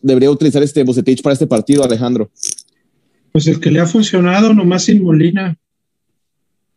[0.00, 2.30] debería utilizar este Bucetich para este partido, Alejandro?
[3.30, 5.56] Pues el que le ha funcionado nomás sin Molina.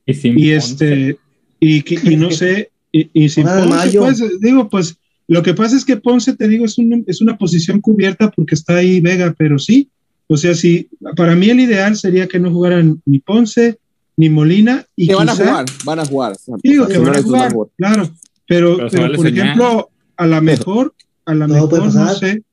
[0.05, 1.17] Y, sin Y este,
[1.59, 4.95] y, que- y no sé, y, y sin Ponce, pues, digo, pues,
[5.27, 8.55] lo que pasa es que Ponce, te digo, es, un- es una posición cubierta porque
[8.55, 9.89] está ahí Vega, pero sí,
[10.27, 13.77] o sea, sí, para mí el ideal sería que no jugaran ni Ponce
[14.17, 16.35] ni Molina y Que van a jugar, van a jugar.
[16.63, 18.09] Digo que van a jugar, claro,
[18.47, 20.93] pero, Pero pero por ejemplo, a la mejor,
[21.25, 22.43] a la mejor, no sé,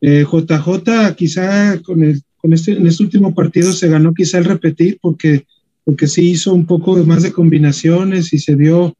[0.00, 4.44] eh, JJ quizá con, el, con este, en este último partido se ganó quizá el
[4.46, 5.44] repetir porque,
[5.84, 8.96] porque sí hizo un poco más de combinaciones y se vio,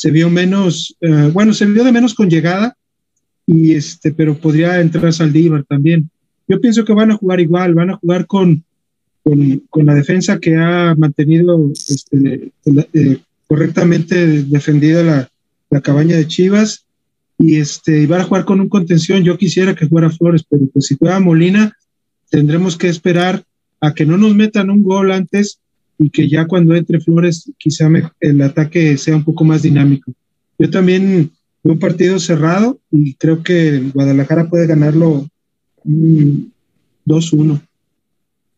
[0.00, 2.74] se vio menos, eh, bueno, se vio de menos con llegada,
[3.44, 6.08] y este, pero podría entrar Saldívar también.
[6.48, 8.64] Yo pienso que van a jugar igual, van a jugar con,
[9.22, 12.50] con, con la defensa que ha mantenido este,
[13.46, 15.28] correctamente defendida la,
[15.68, 16.86] la cabaña de Chivas
[17.36, 19.22] y este y van a jugar con un contención.
[19.22, 21.76] Yo quisiera que fuera Flores, pero pues si juega Molina,
[22.30, 23.44] tendremos que esperar
[23.82, 25.60] a que no nos metan un gol antes
[26.02, 30.12] y que ya cuando entre Flores quizá me- el ataque sea un poco más dinámico.
[30.58, 31.30] Yo también
[31.62, 35.28] veo un partido cerrado y creo que Guadalajara puede ganarlo
[35.84, 36.38] mm,
[37.06, 37.60] 2-1.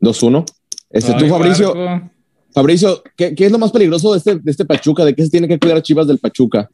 [0.01, 0.45] 2-1.
[0.91, 2.11] Este, tú, Fabricio, Barco.
[2.55, 5.05] Fabricio ¿qué, qué es lo más peligroso de este, de este Pachuca?
[5.05, 6.69] ¿De qué se tiene que cuidar a Chivas del Pachuca?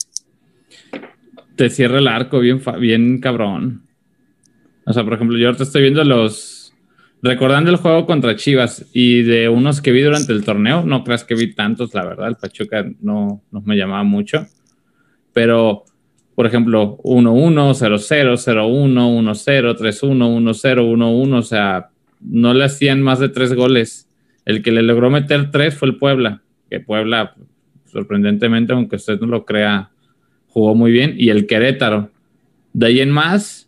[1.58, 3.82] te cierra el arco bien, bien cabrón.
[4.86, 6.57] O sea, por ejemplo, yo ahorita estoy viendo los.
[7.20, 11.24] Recordando el juego contra Chivas y de unos que vi durante el torneo, no creas
[11.24, 12.28] que vi tantos, la verdad.
[12.28, 14.46] El Pachuca no, me llamaba mucho.
[15.32, 15.84] Pero,
[16.36, 21.34] por ejemplo, 1-1, 0-0, 0-1, 1-0, 3-1, 1-0, 1-1.
[21.36, 21.88] O sea,
[22.20, 24.08] no le hacían más de tres goles.
[24.44, 26.42] El que le logró meter tres fue el Puebla.
[26.70, 27.34] Que Puebla,
[27.86, 29.90] sorprendentemente, aunque usted no lo crea,
[30.46, 31.14] jugó muy bien.
[31.18, 32.12] Y el Querétaro.
[32.72, 33.67] De ahí en más,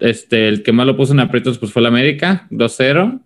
[0.00, 3.20] este, el que más lo puso en aprietos pues fue el América, 2-0.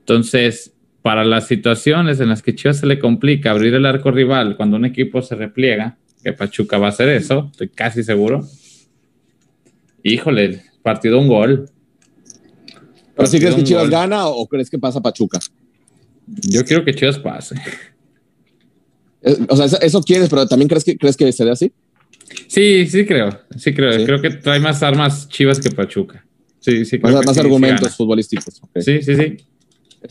[0.00, 0.72] Entonces,
[1.02, 4.76] para las situaciones en las que Chivas se le complica abrir el arco rival cuando
[4.76, 8.46] un equipo se repliega, que Pachuca va a hacer eso, estoy casi seguro.
[10.02, 11.70] Híjole, partido un gol.
[13.16, 13.90] ¿Pero si crees que Chivas gol.
[13.90, 15.38] gana o crees que pasa Pachuca?
[16.26, 17.56] Yo quiero que Chivas pase.
[19.22, 21.72] Eh, O sea, eso, eso quieres, pero también crees que, crees que se dé así.
[22.48, 23.30] Sí, sí creo.
[23.56, 23.92] Sí creo.
[23.92, 24.04] Sí.
[24.04, 26.24] Creo que trae más armas Chivas que Pachuca.
[26.60, 26.98] Sí, sí.
[26.98, 27.94] Más, creo que más sí, sí argumentos gana.
[27.96, 28.60] futbolísticos.
[28.62, 28.70] ok.
[28.80, 29.22] Sí, sí, sí.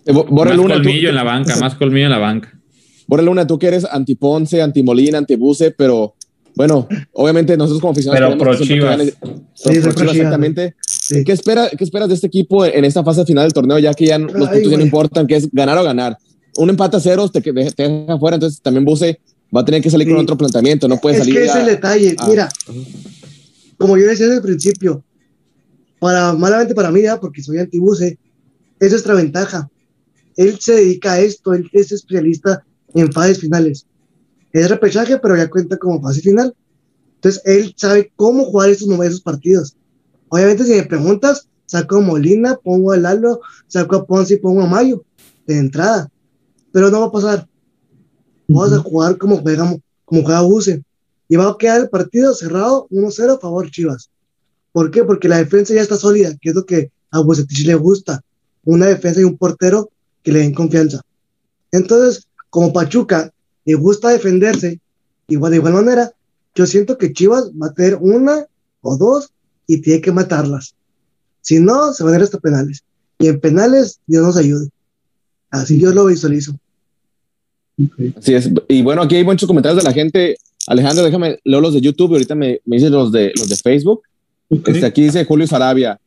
[0.06, 2.60] Eh, Bo- Borre más Luna, tú- colmillo en la banca, más colmillo en la banca.
[3.08, 6.16] Borre Luna, tú que eres anti-Ponce, anti-Molina, anti-Buce, pero
[6.56, 9.02] bueno, obviamente nosotros como aficionados Pero pro Chivas.
[9.02, 9.14] Sí,
[9.80, 10.76] pro- Chivas, exactamente.
[10.86, 11.24] Sí.
[11.24, 14.06] ¿Qué, espera, ¿Qué esperas de este equipo en esta fase final del torneo, ya que
[14.06, 16.18] ya los Ay, puntos ya no importan, que es ganar o ganar?
[16.58, 19.20] Un empate a ceros te, te, deja fuera, entonces también Buce
[19.56, 20.24] Va a tener que salir con Sí.
[20.24, 21.36] otro planteamiento, no puede es salir.
[21.36, 22.16] que es ya- el detalle.
[22.20, 22.50] Ah, Mira,
[23.78, 25.04] como yo decía desde el principio,
[26.00, 28.18] para, malamente para mí, ya, porque soy antibuse,
[28.80, 29.70] es nuestra ventaja.
[30.38, 32.64] Él se dedica a esto, él es especialista
[32.94, 33.86] en fases finales.
[34.54, 36.54] Es repechaje, pero ya cuenta como fase final.
[37.16, 39.76] Entonces, él sabe cómo jugar esos, esos partidos.
[40.30, 44.62] Obviamente, si me preguntas, saco a Molina, pongo a Lalo, saco a Ponce y pongo
[44.62, 45.04] a Mayo
[45.46, 46.10] de entrada.
[46.72, 47.48] Pero no va a pasar.
[48.50, 50.84] Vamos a jugar como juega, como juega Buse.
[51.28, 54.10] Y va a quedar el partido cerrado 1-0 a favor Chivas.
[54.72, 55.04] ¿Por qué?
[55.04, 58.24] Porque la defensa ya está sólida, que es lo que a Bucetich le gusta.
[58.64, 59.92] Una defensa y un portero
[60.24, 61.02] que le den confianza.
[61.72, 63.32] Entonces, como Pachuca
[63.66, 64.80] le gusta defenderse,
[65.28, 66.12] igual de igual manera,
[66.56, 68.48] yo siento que Chivas va a tener una
[68.82, 69.32] o dos
[69.68, 70.74] y tiene que matarlas.
[71.42, 72.84] Si no, se van a ir hasta penales.
[73.20, 74.70] Y en penales, Dios nos ayude.
[75.52, 76.60] Así yo lo visualizo.
[77.84, 78.18] Ok.
[78.18, 78.50] Así es.
[78.68, 80.38] Y bueno, aquí hay muchos comentarios de la gente.
[80.68, 83.56] Alejandro, déjame leo los de YouTube y ahorita me, me dices los de, los de
[83.56, 84.02] Facebook.
[84.50, 84.68] Ok.
[84.70, 86.00] Este, aquí dice Julio Sarabia.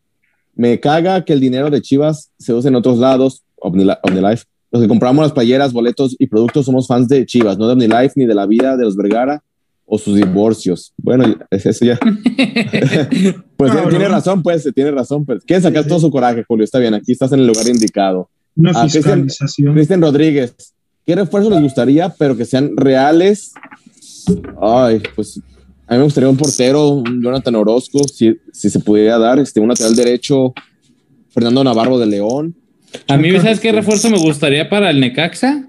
[0.55, 3.43] Me caga que el dinero de Chivas se use en otros lados.
[3.61, 4.44] OmniLi- OmniLife.
[4.70, 8.12] Los que compramos las playeras, boletos y productos somos fans de Chivas, no de OmniLife
[8.16, 9.43] ni de la vida de los Vergara
[9.86, 10.93] o sus divorcios.
[10.97, 11.99] Bueno, es eso ya.
[13.57, 15.24] pues tiene razón, pues, tiene razón.
[15.24, 15.44] Pues.
[15.44, 15.89] Quieren sacar Sí, sí.
[15.90, 16.65] todo su coraje, Julio.
[16.65, 18.28] Está bien, aquí estás en el lugar indicado.
[18.57, 18.86] Una Ah.
[18.90, 20.55] Cristian Rodríguez,
[21.07, 23.53] ¿qué refuerzos les gustaría, pero que sean reales?
[24.61, 25.41] Ay, pues
[25.87, 29.61] a mí me gustaría un portero, un Jonathan Orozco, si, si se pudiera dar, este,
[29.61, 30.55] un lateral derecho,
[31.31, 32.55] Fernando Navarro de León,
[33.09, 35.69] A mí, ¿sabes qué refuerzo me gustaría para el Necaxa?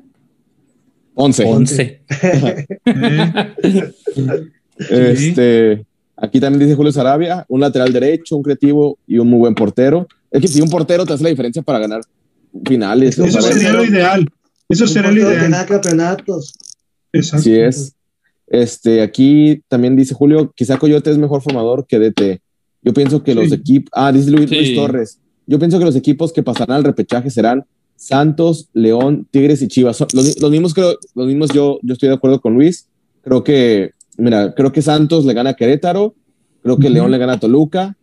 [1.15, 1.45] 11.
[1.45, 2.01] 11.
[4.89, 5.85] Eh, Este,
[6.17, 10.07] aquí también dice Julio Sarabia, un lateral derecho, un creativo y un muy buen portero.
[10.31, 12.01] Es que si un portero te hace la diferencia para ganar
[12.65, 13.17] finales.
[13.19, 14.27] Eso sería lo ideal.
[14.73, 15.35] Eso portero que ideal.
[15.51, 16.53] gana campeonatos.
[17.11, 17.37] Exacto.
[17.41, 17.95] Así es.
[18.47, 22.41] Este, aquí también dice Julio, quizá Coyote es mejor formador que DT.
[22.81, 23.55] Yo pienso que los Sí.
[23.55, 24.55] equipos, ah, dice Luis, Sí.
[24.57, 25.19] Luis Torres.
[25.47, 29.97] Yo pienso que los equipos que pasarán al repechaje serán Santos, León, Tigres y Chivas.
[29.97, 32.87] Son Los, los mismos creo, los mismos yo, yo estoy de acuerdo con Luis.
[33.21, 36.13] Creo que, mira, creo que Santos le gana a Querétaro,
[36.61, 36.89] creo que.
[36.89, 37.95] León le gana a Toluca,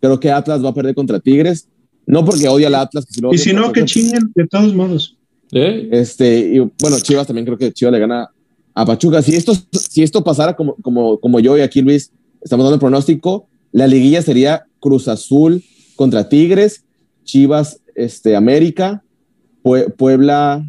[0.00, 1.68] creo que Atlas va a perder contra Tigres.
[2.06, 4.74] No porque odia al Atlas, que si lo Y si no, que chinguen de todos
[4.74, 5.17] modos.
[5.52, 5.88] ¿Eh?
[5.92, 8.28] este, y bueno, Chivas también creo que Chivas le gana
[8.74, 9.22] a Pachuca.
[9.22, 12.80] Si esto, si esto pasara como, como, como yo y aquí Luis estamos dando el
[12.80, 15.62] pronóstico, la liguilla sería Cruz Azul
[15.96, 16.84] contra Tigres,
[17.24, 19.02] Chivas, este, América,
[19.62, 20.64] Pue- Puebla,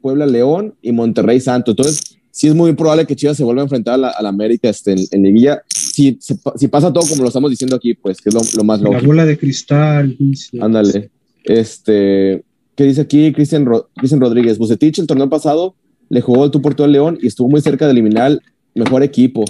[0.00, 1.72] Puebla León y Monterrey Santos.
[1.72, 4.28] Entonces, sí es muy probable que Chivas se vuelva a enfrentar a la, a la
[4.30, 5.62] América este, en, en liguilla.
[5.68, 8.64] Si, se si pasa todo como lo estamos diciendo aquí, pues que es lo, lo
[8.64, 9.06] más La lógico.
[9.08, 10.16] bola de cristal.
[10.18, 10.58] dice.
[10.60, 11.10] Ándale.
[11.44, 12.42] Este,
[12.76, 14.58] ¿qué dice aquí Cristian Ro- Cristian Rodríguez?
[14.58, 15.74] Bucetich el torneo pasado
[16.08, 18.40] le jugó el tú por todo el León y estuvo muy cerca de eliminar el
[18.74, 19.44] mejor equipo.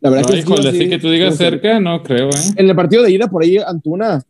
[0.00, 2.30] La verdad No, que híjole, Chivas así sí- que tú digas no cerca, no creo,
[2.30, 2.32] ¿eh?
[2.56, 4.22] En el partido de ida, por ahí Antuna,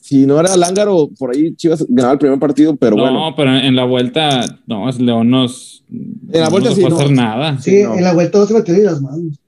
[0.00, 3.34] si no era Lángaro, por ahí Chivas ganaba el primer partido, pero no, bueno.
[3.36, 5.82] pero en la vuelta, no, es León nos.
[5.90, 6.96] En la vuelta sí, No puede no.
[7.04, 7.58] hacer nada.
[7.60, 7.96] Sí, no.
[7.96, 9.38] en la vuelta no se metió ni las manos.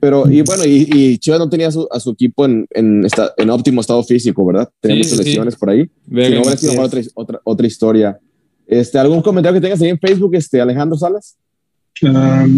[0.00, 3.04] Pero, y bueno, y, y Chivas no tenía a su, a su equipo en, en,
[3.04, 4.68] esta- en óptimo estado físico, ¿verdad?
[4.80, 5.24] Tenía Sí, muchas sí.
[5.24, 5.84] lesiones por ahí.
[6.06, 8.18] Si no hubiera sido otra, otra, otra historia.
[8.66, 11.36] Este, ¿Algún comentario que tengas ahí en Facebook, este, Alejandro Salas?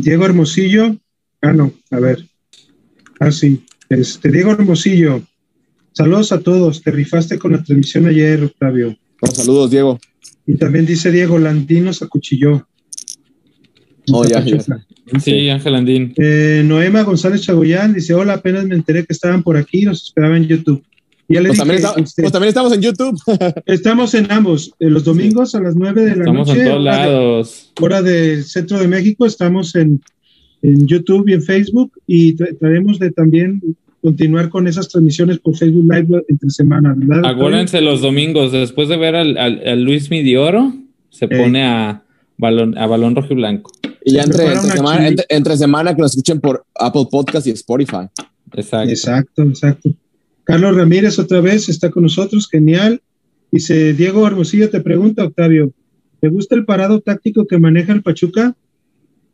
[0.03, 0.97] Diego Hermosillo.
[1.41, 2.27] Ah, no, a ver.
[3.19, 3.65] Ah, sí.
[3.89, 5.23] Este, Diego Hermosillo.
[5.93, 6.83] Saludos a todos.
[6.83, 8.97] Te rifaste con la transmisión ayer, Octavio.
[9.21, 9.99] Bueno, saludos, Diego.
[10.47, 12.67] Y también dice Diego Landino se acuchilló.
[14.13, 14.57] Oh, ya, ya.
[14.57, 14.87] Pachuca.
[15.23, 16.15] Sí, Ángel Andín.
[16.17, 20.37] Eh, Noema González Chagoyán dice: Hola, apenas me enteré que estaban por aquí, nos esperaba
[20.37, 20.83] en YouTube.
[21.29, 23.21] Y Ya le Pues dije, también, está- este, pues también estamos en YouTube.
[23.67, 24.73] estamos en ambos.
[24.81, 27.73] eh, los domingos a las 9 de la Estamos noche, en todos hora, de- lados.
[27.81, 29.27] hora del centro de México.
[29.27, 30.01] Estamos en,
[30.63, 31.93] en YouTube y en Facebook.
[32.07, 33.61] Y tra- trataremos de también
[34.03, 37.27] continuar con esas transmisiones por Facebook Live entre semana, ¿verdad?
[37.31, 40.73] Acuérdense los domingos, después de ver al, al- al Luis Midioro,
[41.11, 42.03] se pone a
[42.41, 43.71] balón, a balón rojo y blanco.
[44.05, 47.51] Y ya entre, entre semana, entre, entre semana que nos escuchen por Apple Podcast y
[47.51, 48.09] Spotify.
[48.53, 48.91] Exacto.
[48.91, 49.91] Exacto, exacto.
[50.45, 53.01] Carlos Ramírez otra vez está con nosotros, genial.
[53.53, 55.73] Dice Diego Hermosillo, te pregunta, Octavio,
[56.21, 58.55] ¿te gusta el parado táctico que maneja el Pachuca?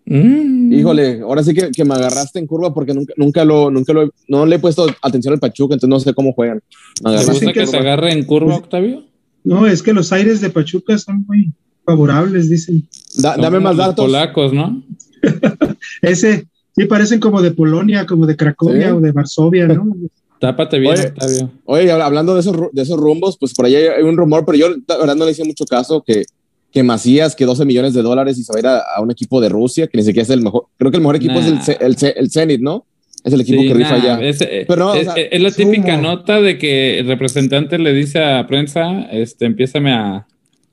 [0.07, 0.73] Mm.
[0.73, 4.13] Híjole, ahora sí que, que me agarraste en curva porque nunca, nunca lo, nunca lo,
[4.29, 6.63] no le he puesto atención al Pachuca, entonces no sé cómo juegan.
[7.03, 9.05] Me ¿Te agarraste gusta que que se agarre en curva, Octavio?
[9.45, 11.53] No, es que los aires de Pachuca son muy
[11.87, 12.87] favorables, dicen.
[13.17, 14.05] Da- dame más los datos.
[14.05, 14.83] Polacos, ¿no?
[16.03, 16.47] Ese,
[16.77, 18.93] sí, parecen como de Polonia, como de Cracovia Sí.
[18.93, 19.97] o de Varsovia, ¿no?
[20.41, 21.07] Tápate bien, Oye.
[21.07, 21.51] Octavio.
[21.65, 24.59] Oye, hab- hablando de esos, de esos rumbos, pues por ahí hay, un rumor, pero
[24.59, 26.25] yo la verdad no le hice mucho caso que
[26.73, 29.41] que Macías, que 12 millones de dólares y se va a ir a, un equipo
[29.41, 30.67] de Rusia, que ni siquiera es el mejor.
[30.77, 32.85] Creo que el mejor equipo es el, el, el, Zenit, ¿no?
[33.25, 34.21] Es el equipo que rifa allá.
[34.21, 35.07] Es, eh, Pero es,
[35.41, 40.27] la típica nota de que el representante le dice a prensa, este, empiézame a,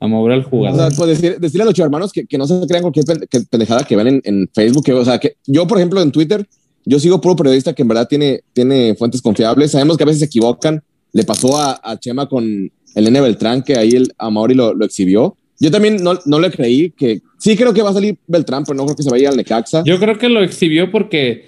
[0.03, 0.77] a mover al jugador.
[0.77, 3.05] O sea, pues decir, decirle a los hermanos que, que, no se crean cualquier
[3.49, 4.84] pendejada que ven en, en Facebook.
[4.84, 6.45] Que, o sea, que yo, por ejemplo, en Twitter,
[6.84, 9.71] yo sigo puro periodista que en verdad tiene, tiene fuentes confiables.
[9.71, 10.84] Sabemos que a veces se equivocan.
[11.13, 14.84] Le pasó a, a Chema con el N Beltrán, que ahí el Amaury lo, lo
[14.84, 15.38] exhibió.
[15.57, 18.75] Yo también no, no le creí que sí creo que va a salir Beltrán, pero
[18.75, 19.84] no creo que se vaya al Necaxa.
[19.85, 21.45] Yo creo que lo exhibió porque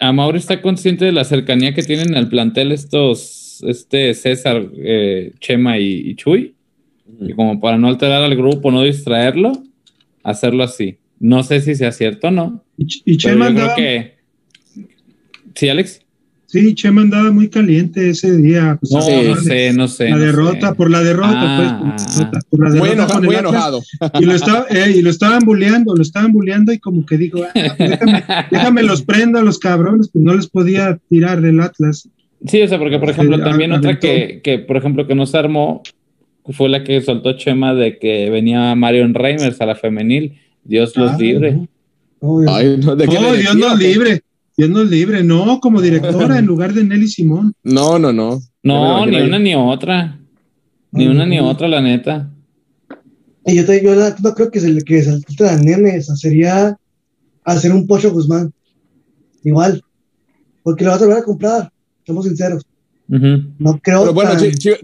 [0.00, 5.78] Amaury está consciente de la cercanía que tienen al plantel estos, este César, eh, Chema
[5.78, 6.56] y Chuy
[7.20, 9.52] y como para no alterar al grupo, no distraerlo,
[10.22, 10.98] hacerlo así.
[11.20, 12.64] No sé si sea cierto o no.
[12.76, 13.74] Y, Chema andaba...
[13.76, 14.16] que...
[15.54, 16.00] ¿Sí, Alex?
[16.46, 18.76] Sí, Chema andaba muy caliente ese día.
[18.80, 20.10] Pues, no, sé, no sé.
[20.10, 22.44] La derrota, por la derrota, pues.
[22.50, 23.82] Por la derrota muy enojado,
[24.20, 27.42] Y lo, estaba, eh, y lo estaban bulleando, lo estaban bulleando y como que dijo,
[27.42, 32.08] ah, déjame, déjame los prenda a los cabrones, pues no les podía tirar del Atlas.
[32.46, 35.38] Sí, o sea, porque por ejemplo, también otra que, que, por ejemplo, que no se
[35.38, 35.82] armó
[36.50, 40.38] fue la que soltó Chema de que venía Marion Reimers a la femenil.
[40.64, 41.68] Dios los ah, libre.
[42.48, 44.22] Ay, no, ¿de Dios nos libre.
[44.56, 45.22] Dios nos libre.
[45.22, 47.52] No, como directora en lugar de Nelly Simón.
[47.62, 48.40] No, no, no.
[48.62, 50.20] No, ni una ni otra.
[50.92, 52.30] Ni una ni otra, la neta.
[53.44, 56.76] Y yo, te, yo no creo que se le que salte a Nene, sería
[57.44, 58.52] hacer un Pocho Guzmán.
[59.42, 59.82] Igual.
[60.62, 61.72] Porque lo vas a volver a comprar,
[62.06, 62.64] somos sinceros.
[63.12, 64.32] No creo Pero bueno,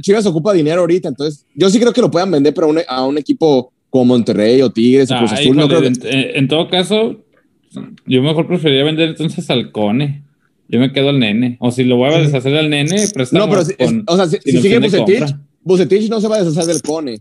[0.03, 3.17] Chivas ocupa dinero ahorita, entonces yo sí creo que lo puedan vender pero a un
[3.17, 5.57] equipo como Monterrey o Tigres o Cruz Azul.
[5.57, 7.25] No creo en, todo caso,
[8.07, 10.25] yo mejor preferiría vender entonces al Cone.
[10.69, 11.57] Yo me quedo al nene.
[11.61, 13.75] O si lo voy a deshacer al nene, No, pero si,
[14.07, 17.19] o sea, si, sigue Bucetich, Bucetich no se va a deshacer del Cone.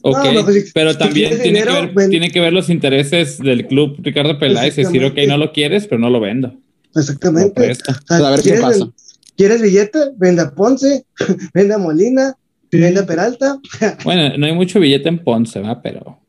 [0.00, 4.38] Ok, pues, pero también tiene, que ver, tiene, que ver, los intereses del club Ricardo
[4.38, 6.54] Peláez y decir, ok, no lo quieres, pero no lo vendo.
[6.94, 7.72] Exactamente.
[8.08, 8.88] a ver qué pasa.
[9.36, 9.98] ¿Quieres billete?
[10.16, 11.04] Vende a Ponce,
[11.54, 12.34] vende a Molina,
[12.70, 13.58] vende a Peralta.
[14.04, 15.80] bueno, no hay mucho billete en Ponce, ¿va?
[15.82, 16.20] Pero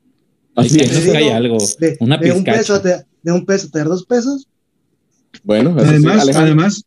[0.55, 1.07] Así es.
[1.09, 1.57] hay algo.
[1.79, 4.47] De, una de un peso te, de un peso te da dos pesos.
[5.43, 6.84] Bueno, además, además,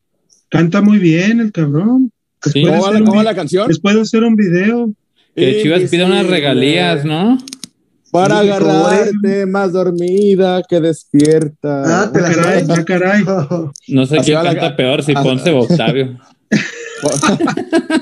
[0.49, 2.11] canta muy bien el cabrón.
[2.41, 3.69] ¿Cómo, va la, ¿Cómo la canción?
[3.69, 4.93] Después de hacer un video.
[5.37, 7.39] Que Chivas pide unas regalías, ¿no?
[8.11, 12.03] Para agarrarte más dormida que despierta.
[12.03, 13.25] Ah, te la caray, ah, caray.
[13.89, 16.19] No sé quién canta peor, si Ponce o Octavio.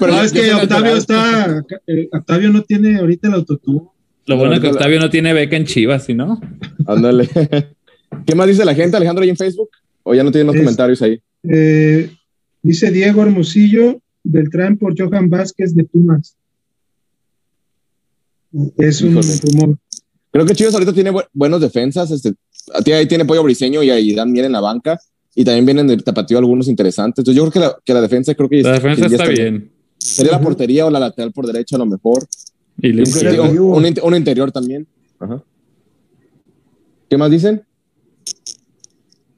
[0.01, 1.63] Pero no, es que Octavio está.
[1.87, 3.83] Eh, Octavio no tiene ahorita el autotune.
[4.27, 6.41] Lo bueno es que Octavio no tiene beca en Chivas, ¿sí no?
[6.87, 7.29] Ándale.
[8.27, 9.71] ¿Qué más dice la gente, Alejandro, ahí en Facebook?
[10.03, 11.21] ¿O ya no tienen los comentarios ahí?
[11.43, 12.11] Eh,
[12.63, 16.37] dice Diego Hermosillo, Beltrán por Johan Vázquez de Pumas.
[18.77, 19.79] Es un rumor.
[20.31, 22.11] Creo que Chivas ahorita tiene buenos defensas.
[22.11, 22.35] Este,
[22.93, 24.99] ahí tiene Pollo Briseño y ahí Dan Mier en la banca.
[25.35, 27.23] Y también vienen de tapatío algunos interesantes.
[27.23, 29.71] Entonces yo creo que la, defensa creo que la defensa está, bien.
[29.97, 32.27] Sería la portería o la lateral por derecha a lo mejor.
[32.81, 34.87] Y un, interior también.
[37.09, 37.63] ¿Qué más dicen?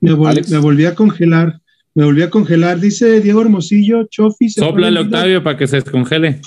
[0.01, 1.61] Me, volví a congelar.
[1.95, 2.81] Me volví a congelar.
[2.81, 4.49] Dice Diego Hermosillo, Chofi.
[4.49, 6.41] Sopla el Octavio para que se descongele.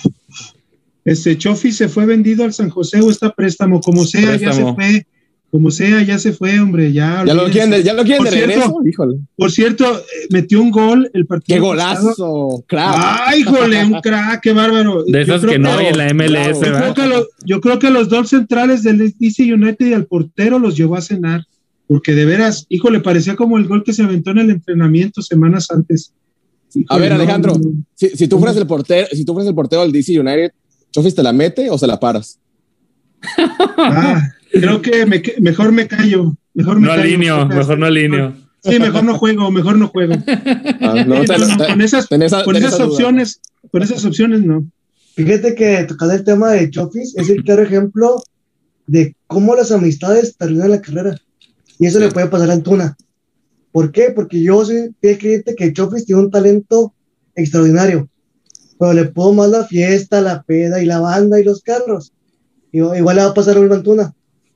[1.06, 4.74] Este Chofi se fue vendido al San José o está préstamo, como sea, ya se
[4.74, 5.06] fue.
[5.54, 7.24] Como sea, ya se fue, hombre, ya.
[7.28, 9.18] Ya lo quieren de, ya lo quieren por de cierto, híjole.
[9.36, 11.56] Por cierto, eh, metió un gol el partido.
[11.56, 12.64] ¡Qué golazo!
[12.66, 12.96] ¡Crack!
[12.98, 13.86] ¡Ay, híjole!
[13.86, 15.04] Un crack, qué bárbaro.
[15.06, 17.92] De esos que no hay en la MLS, yo creo, que los, yo creo que
[17.92, 21.44] los dos centrales del DC United y al portero los llevó a cenar.
[21.86, 25.70] Porque de veras, híjole, parecía como el gol que se aventó en el entrenamiento semanas
[25.70, 26.14] antes.
[26.90, 27.62] a ver, Alejandro,
[27.94, 30.52] si, si, tú fueras el portero, si tú fueras el portero del DC United,
[30.94, 32.40] ¿Chofis te la mete o se la paras?
[33.78, 35.06] Ah, creo que
[35.40, 36.36] mejor me callo.
[36.54, 38.34] Mejor me no alineo, mejor no alineo.
[38.64, 40.14] Sí, mejor no juego, mejor no juego.
[40.82, 43.42] Ah, con esas, con esas opciones,
[43.72, 44.70] con esas opciones no.
[45.16, 48.22] Fíjate que tocando el tema de Chofis es el claro ejemplo
[48.86, 51.18] de cómo las amistades terminan la carrera.
[51.80, 52.96] Y eso le puede pasar a Antuna.
[53.72, 54.12] ¿Por qué?
[54.16, 56.94] Porque yo soy fiel creyente que Chofis tiene un talento
[57.36, 58.10] extraordinario
[58.84, 62.12] pero le puedo más la fiesta, la peda y la banda y los carros.
[62.74, 64.14] igual le va a pasar a un Antuna.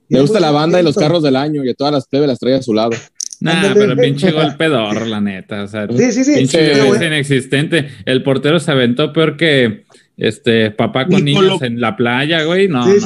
[0.10, 2.56] Le gusta la banda y los carros del año y todas las plebes las trae
[2.56, 2.92] a su lado.
[3.40, 5.64] Nah, pero pinche golpedor, la neta.
[5.64, 6.34] O sea, sí, sí, sí.
[6.40, 7.88] Pinche sí, inexistente.
[8.04, 9.86] El portero se aventó peor que
[10.18, 12.68] este papá con niños en la playa, güey.
[12.68, 13.00] No, sí,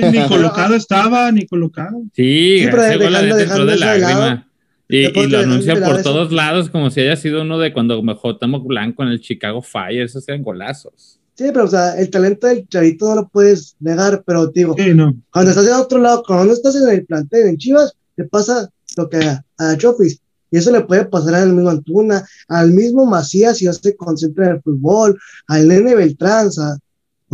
[0.00, 2.00] no, ni colocado estaba, ni colocado.
[2.14, 4.48] Sí, sí pero dejando, dentro de lágrima.
[4.96, 9.02] Y, lo anuncia por todos lados como si haya sido uno de cuando mejor Blanco
[9.02, 11.18] en el Chicago Fire, esos eran golazos.
[11.34, 14.92] Sí, pero o sea, el talento del chavito no lo puedes negar, pero digo, Sí,
[14.94, 15.14] no.
[15.32, 19.08] cuando estás en otro lado, cuando estás en el plantel, en Chivas, te pasa lo
[19.08, 20.20] que a, a Chofis.
[20.50, 24.48] Y eso le puede pasar al mismo Antuna, al mismo Macías si no se concentra
[24.48, 26.76] en el fútbol, al Nene Beltrán, o sea,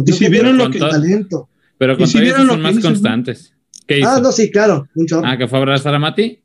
[0.07, 1.49] Y si vieron lo que- talento.
[1.77, 2.89] Pero ¿Y con si vieron lo son que más hizo, no?
[2.95, 3.53] constantes.
[3.89, 4.09] ¿Qué hizo?
[4.09, 5.07] Ah, no, sí, claro, un.
[5.25, 6.39] Ah, que fue a abrazar a Mati.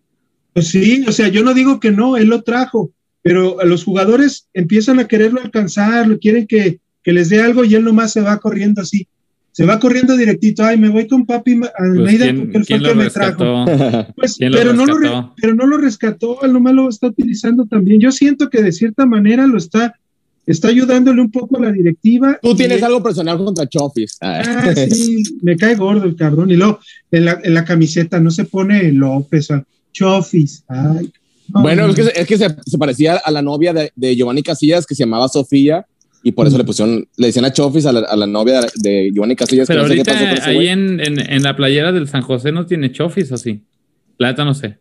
[0.54, 3.84] Pues sí, o sea, yo no digo que no, él lo trajo, pero a los
[3.84, 8.11] jugadores empiezan a quererlo alcanzar, lo quieren que, que les dé algo y él nomás
[8.14, 9.08] se va corriendo así.
[9.52, 12.76] Se va corriendo directito, ay, me voy con papi Pues, Almeida ¿quién, porque él fue
[12.77, 13.66] el lo que me trajo.
[13.66, 14.14] rescató?
[14.16, 17.66] Pues, ¿Quién lo pero, no lo pero no lo rescató, él nomás lo está utilizando
[17.66, 18.00] también.
[18.02, 19.94] Yo siento que de cierta manera lo está,
[20.48, 22.40] está ayudándole un poco a la directiva.
[22.42, 24.18] Tú tienes Y- algo personal contra Chofis.
[24.22, 26.50] Ah, sí, me cae gordo el cabrón.
[26.50, 26.80] Y luego
[27.11, 29.64] en la, en la camiseta no se pone López o
[29.94, 30.64] Chofis.
[30.68, 31.12] Ay,
[31.48, 31.94] Bueno, no.
[31.94, 34.96] es que, es que se, se parecía a la novia de, de Giovanni Casillas que
[34.96, 35.86] se llamaba Sofía
[36.24, 38.70] y por eso le pusieron, le decían a Chofis a la, a la novia de,
[38.76, 39.68] de Giovanni Casillas.
[39.68, 41.92] que Pero no sé qué ahorita pasó con ese ahí en, en, en la playera
[41.92, 43.62] del San José no tiene chofis o sí.
[44.18, 44.78] La neta no sé.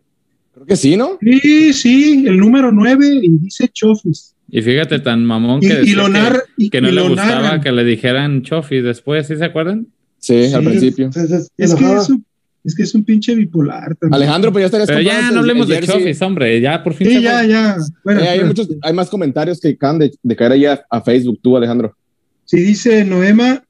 [0.53, 1.17] Creo que sí, ¿no?
[1.21, 4.35] Sí, sí, el número 9 y dice Chofis.
[4.49, 7.61] Y fíjate, tan mamón que, y decía lo que- que no y le gustaba narran.
[7.61, 9.87] que le dijeran chofis después, ¿sí se acuerdan?
[10.19, 11.11] Sí, Sí, al principio.
[11.11, 12.05] Se Es que enojaba.
[12.63, 14.13] Es que es un pinche bipolar también.
[14.15, 17.13] Alejandro, pues ya estarías Pero ya no hablemos de chofis, hombre, ya por fin Sí,
[17.15, 17.47] se ya, fue.
[17.49, 17.77] ya.
[18.03, 21.01] Fuera, Eh, hay, muchos, hay más comentarios que acaban de, de caer ahí a, a
[21.01, 21.95] Facebook, tú, Alejandro.
[22.45, 23.63] Si dice Noema.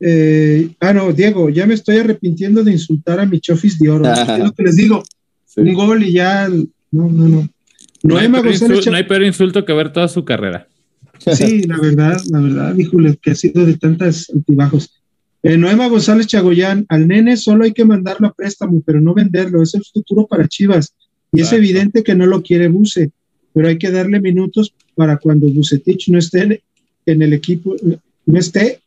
[0.00, 4.04] eh, ah, no, Diego, ya me estoy arrepintiendo de insultar a mi Chofis de oro.
[4.12, 5.02] es lo que les digo.
[5.44, 5.60] Sí.
[5.60, 6.48] Un gol y ya.
[6.48, 7.48] No, no, no.
[8.02, 10.66] No hay, Noema no hay peor insulto que ver toda su carrera.
[11.34, 14.99] Sí, la verdad, la verdad, híjole, que ha sido de tantas altibajos.
[15.42, 19.62] Eh, Noema González Chagoyán, al nene solo hay que mandarlo a préstamo, pero no venderlo,
[19.62, 20.94] es el futuro para Chivas.
[21.32, 23.12] Y es evidente que no lo quiere Buse,
[23.54, 26.62] pero hay que darle minutos para cuando Bucetich no esté
[27.06, 27.76] en, el equipo,
[28.26, 28.80] no esté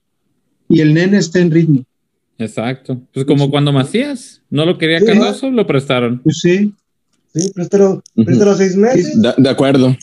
[0.67, 1.83] y el nene esté en ritmo.
[2.38, 3.01] Exacto.
[3.14, 5.06] Pues como cuando Macías no lo quería Sí.
[5.06, 6.19] Cardoso, lo prestaron.
[6.19, 6.73] Pues sí,
[7.33, 9.19] Sí, préstalo, préstalo seis meses.
[9.19, 9.98] De, de acuerdo.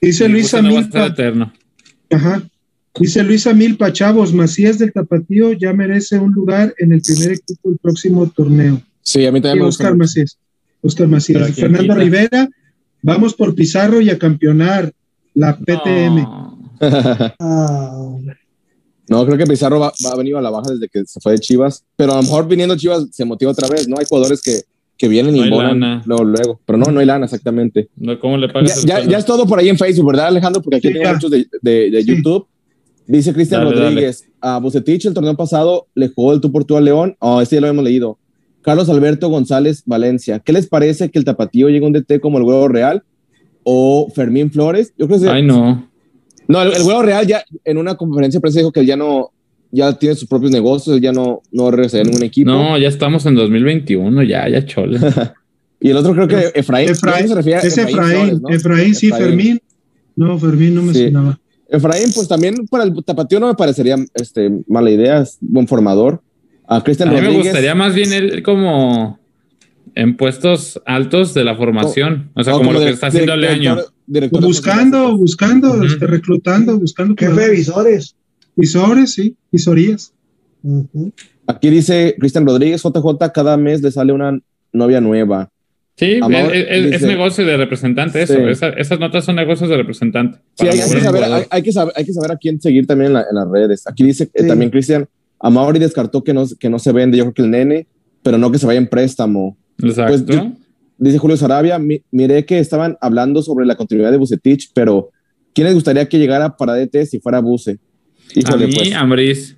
[0.00, 1.52] Dice no a estar Milpa, eterno.
[2.10, 2.48] ajá,
[3.00, 7.68] dice Luisa Milpa, chavos, Macías del Tapatío ya merece un lugar en el primer equipo
[7.70, 8.80] del próximo torneo.
[9.02, 9.84] Sí, a mí también Sí, me gusta.
[9.84, 10.38] Oscar Macías.
[10.82, 11.38] Oscar Macías.
[11.42, 12.04] Pero ¿quién Fernando quita?
[12.04, 12.48] Rivera,
[13.02, 14.92] vamos por Pizarro y a campeonar
[15.34, 16.22] la PTM.
[16.22, 16.56] No.
[19.08, 21.32] No, creo que Pizarro va, va a venir a la baja desde que se fue
[21.32, 23.96] de Chivas, pero a lo mejor viniendo Chivas se motiva otra vez, ¿no?
[24.00, 24.62] Hay jugadores que,
[24.98, 26.02] que vienen y No bonan lana.
[26.06, 27.88] luego, luego, pero no, no hay lana exactamente.
[27.96, 28.84] No, ¿Cómo le Ya, pagas?
[28.84, 30.60] ya, ya es todo por ahí en Facebook, ¿verdad, Alejandro?
[30.60, 31.12] Porque aquí Sí, tengo ya.
[31.12, 32.16] muchos de, de- de Sí.
[32.16, 32.46] YouTube.
[33.06, 36.76] Dice Cristian Dale, Rodríguez, a Bucetich el torneo pasado le jugó el tú por tú
[36.76, 37.16] a León.
[37.20, 38.18] Oh, este ya lo hemos leído.
[38.62, 40.40] Carlos Alberto González Valencia.
[40.40, 43.04] ¿Qué les parece que el tapatío llegue a un DT como el Huevo Real
[43.62, 44.92] o Fermín Flores?
[44.98, 45.88] Yo creo que Ay, no.
[46.48, 48.96] no, el, el Huevo Real ya en una conferencia de prensa dijo que él ya
[48.96, 49.30] no,
[49.70, 52.50] ya tiene sus propios negocios, él ya no, no regresaría a ningún equipo.
[52.50, 54.98] No, ya estamos en 2021, ya, ya chole.
[55.78, 56.88] Y el otro creo que Efraín.
[56.88, 58.48] Efraín, se refiere a es Efraín, Flores, ¿no?
[58.48, 59.24] Efraín, sí, Efraín.
[59.26, 59.62] Fermín.
[60.16, 61.04] No, Fermín no me Sí.
[61.04, 61.38] sonaba.
[61.68, 66.22] Efraín, pues también para el tapatío no me parecería este, mala idea, es buen formador.
[66.68, 69.18] A A Cristian mí me gustaría más bien él como
[69.94, 72.30] en puestos altos de la formación.
[72.34, 73.76] O sea, no, como, lo que está haciendo Leaño.
[73.76, 77.14] director- director de buscando, buscando, este, reclutando, buscando.
[77.18, 78.14] Jefe de visores.
[78.54, 80.12] Visores, sí, visorías.
[81.46, 84.38] Aquí dice Cristian Rodríguez, JJ, cada mes le sale una
[84.72, 85.50] novia nueva.
[85.96, 88.34] Sí, Amor, es, es- es dice- negocio de representante eso.
[88.34, 88.40] Sí.
[88.48, 90.38] Esa- esas notas son negocios de representante.
[90.54, 93.08] Sí, hay, que saber, hay, hay que saber, hay que saber a quién seguir también
[93.08, 93.86] en, la- en las redes.
[93.86, 95.08] Aquí dice eh, también Cristian,
[95.40, 97.86] Amauri descartó que no, que no se vende, yo creo que el nene,
[98.22, 99.56] pero no que se vaya en préstamo.
[99.82, 100.24] Exacto.
[100.26, 100.52] Pues, yo-
[100.98, 105.10] Dice Julio Sarabia, mi- miré que estaban hablando sobre la continuidad de Bucetich, pero
[105.54, 107.72] ¿quién les gustaría que llegara para DT si fuera Buce?
[108.46, 108.94] a mí, pues.
[108.94, 109.56] Ambriz.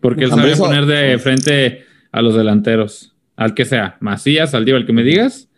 [0.00, 1.80] Porque él sabe poner de frente
[2.12, 3.14] a los delanteros.
[3.36, 3.96] Al que sea.
[4.00, 5.48] Macías, al Diego, al que me digas.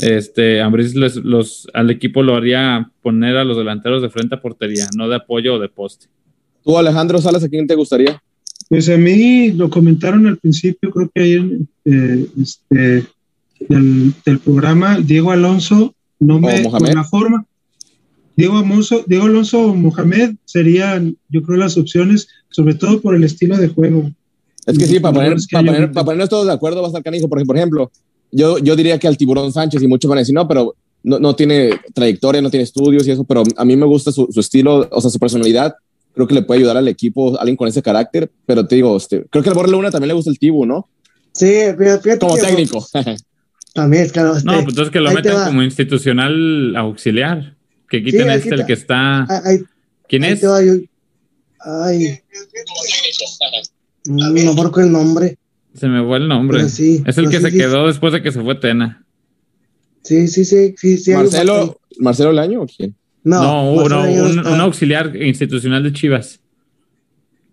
[0.00, 4.40] Este, Ambriz les- los, al equipo lo haría poner a los delanteros de frente a
[4.40, 6.06] portería, no de apoyo o de poste.
[6.64, 8.20] Tú, Alejandro Salas, ¿a quién te gustaría?
[8.68, 13.06] Pues a mí lo comentaron al principio, creo que ahí en, eh, este,
[13.68, 17.44] del, del programa, Diego Alonso, no me, por la forma,
[18.36, 23.22] Diego Alonso, Diego Alonso o Mohamed serían, yo creo, las opciones, sobre todo por el
[23.22, 24.10] estilo de juego.
[24.66, 26.90] Es que Los sí, para, poner, para, poner- para ponernos todos de acuerdo va a
[26.90, 27.92] estar canijo, porque, por ejemplo,
[28.34, 31.18] yo, yo diría que al Tiburón Sánchez, y muchos van a decir, no, pero no,
[31.18, 34.40] no tiene trayectoria, no tiene estudios y eso, pero a mí me gusta su, su
[34.40, 35.74] estilo, o sea, su personalidad.
[36.14, 39.24] Creo que le puede ayudar al equipo, alguien con ese carácter, pero te digo, este,
[39.30, 40.88] creo que al Borre Luna también le gusta el Tibu, ¿no?
[41.32, 41.46] Sí,
[41.76, 42.86] fíjate, fíjate Como que- técnico.
[43.74, 44.36] También, claro.
[44.36, 47.56] este, No, pues entonces que lo metan como institucional auxiliar.
[47.88, 48.66] Que quiten Sí, este, el quita.
[48.66, 49.22] que está.
[49.24, 49.62] Ah, ahí-
[50.08, 50.40] ¿Quién ahí es?
[50.40, 50.74] te va, yo-
[51.58, 52.20] Ay.
[54.04, 55.38] No me acuerdo el nombre.
[55.74, 56.68] Se me fue el nombre.
[56.68, 57.58] Sí, es el pero que sí, se sí.
[57.58, 59.04] quedó después de que se fue Tena.
[60.02, 61.12] Sí, sí, sí, sí.
[61.12, 62.94] Marcelo, Marcelo Laño o quién?
[63.24, 66.40] No, No, Marcelo no, ya no un, auxiliar institucional de Chivas.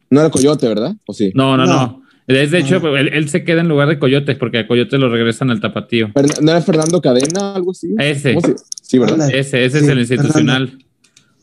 [0.10, 0.94] No era Coyote, ¿verdad?
[1.06, 1.32] ¿O sí?
[1.34, 1.74] No, no, No.
[1.74, 2.02] no.
[2.28, 5.10] Es de hecho, él, él se queda en lugar de Coyote, porque a Coyote lo
[5.10, 6.12] regresan al tapatío.
[6.42, 7.94] ¿No era Fernando Cadena, algo así?
[7.98, 8.36] Ese.
[8.36, 9.30] ¿Cómo se- Sí, ¿verdad?
[9.34, 10.78] Ese, ese Sí, es el institucional.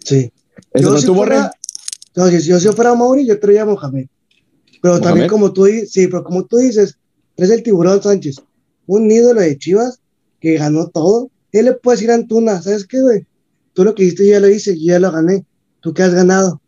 [0.05, 0.31] Sí.
[0.73, 1.51] ¿Ese Yo no si tuvo fuera,
[2.15, 4.07] no, si, si yo si fuera Mauri, yo traía a Mohamed.
[4.81, 6.99] Pero también como tú dices, sí, pero como tú dices,
[7.37, 8.37] es el tiburón Sánchez,
[8.87, 10.01] un ídolo de Chivas
[10.41, 11.31] que ganó todo.
[11.53, 13.27] Él le puede decir a Antuna, ¿sabes qué, güey?
[13.73, 15.45] Tú lo que hiciste ya lo hice, yo ya lo gané.
[15.81, 16.61] ¿Tú qué has ganado?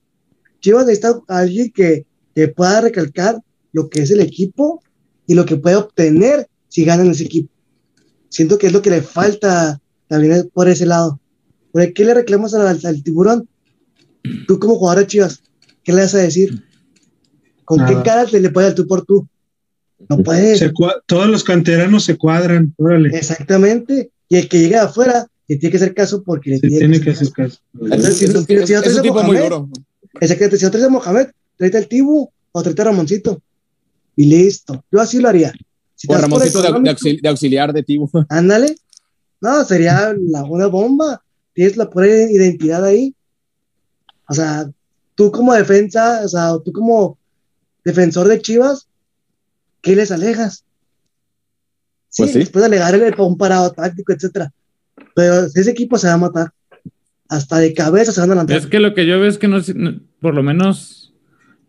[0.61, 3.41] Chivas necesita a alguien que, que pueda recalcar
[3.73, 4.83] lo que es el equipo
[5.27, 7.53] y lo que puede obtener si ganan ese equipo.
[8.29, 11.21] Siento que es lo que le falta también por ese lado.
[11.73, 13.49] ¿Por qué le reclamas al, al tiburón?
[14.47, 15.43] Tú como jugador de Chivas,
[15.83, 16.63] ¿qué le vas a decir?
[17.71, 17.97] ¿Con Nada.
[18.03, 19.29] qué cara te le puede al tú por tú?
[20.09, 20.59] No puedes.
[20.59, 20.73] Se
[21.07, 23.17] todos los canteranos se cuadran, órale.
[23.17, 24.11] Exactamente.
[24.29, 27.01] Y el que llega de afuera, le tiene que hacer caso porque le Se tiene
[27.01, 27.59] que hacer caso.
[27.81, 29.53] Entonces, si no- a Mohamed.
[30.21, 30.57] Exactamente.
[30.59, 31.27] Si no traes a Mohamed,
[31.57, 33.41] tráete al Tibu o tráete a Ramoncito.
[34.17, 34.85] Y listo.
[34.91, 35.53] Yo así lo haría.
[35.95, 38.11] Si O Ramoncito de, de económico, auxil- de auxiliar de Tibu.
[38.29, 38.75] Ándale.
[39.41, 41.23] No, sería la, una bomba.
[41.55, 43.15] Tienes la pura identidad ahí.
[44.29, 44.69] O sea,
[45.15, 47.19] tú como defensa, o sea, tú como
[47.85, 48.89] defensor de Chivas,
[49.83, 50.65] ¿qué les alegas?
[52.09, 52.39] Sí, Pues sí.
[52.41, 54.53] les puedes alegar el, un parado táctico, etcétera.
[55.15, 56.53] Pero ese equipo se va a matar.
[57.29, 58.57] Hasta de cabeza se van a lanzar.
[58.57, 59.59] Es que lo que yo veo es que no,
[60.21, 61.13] por lo menos,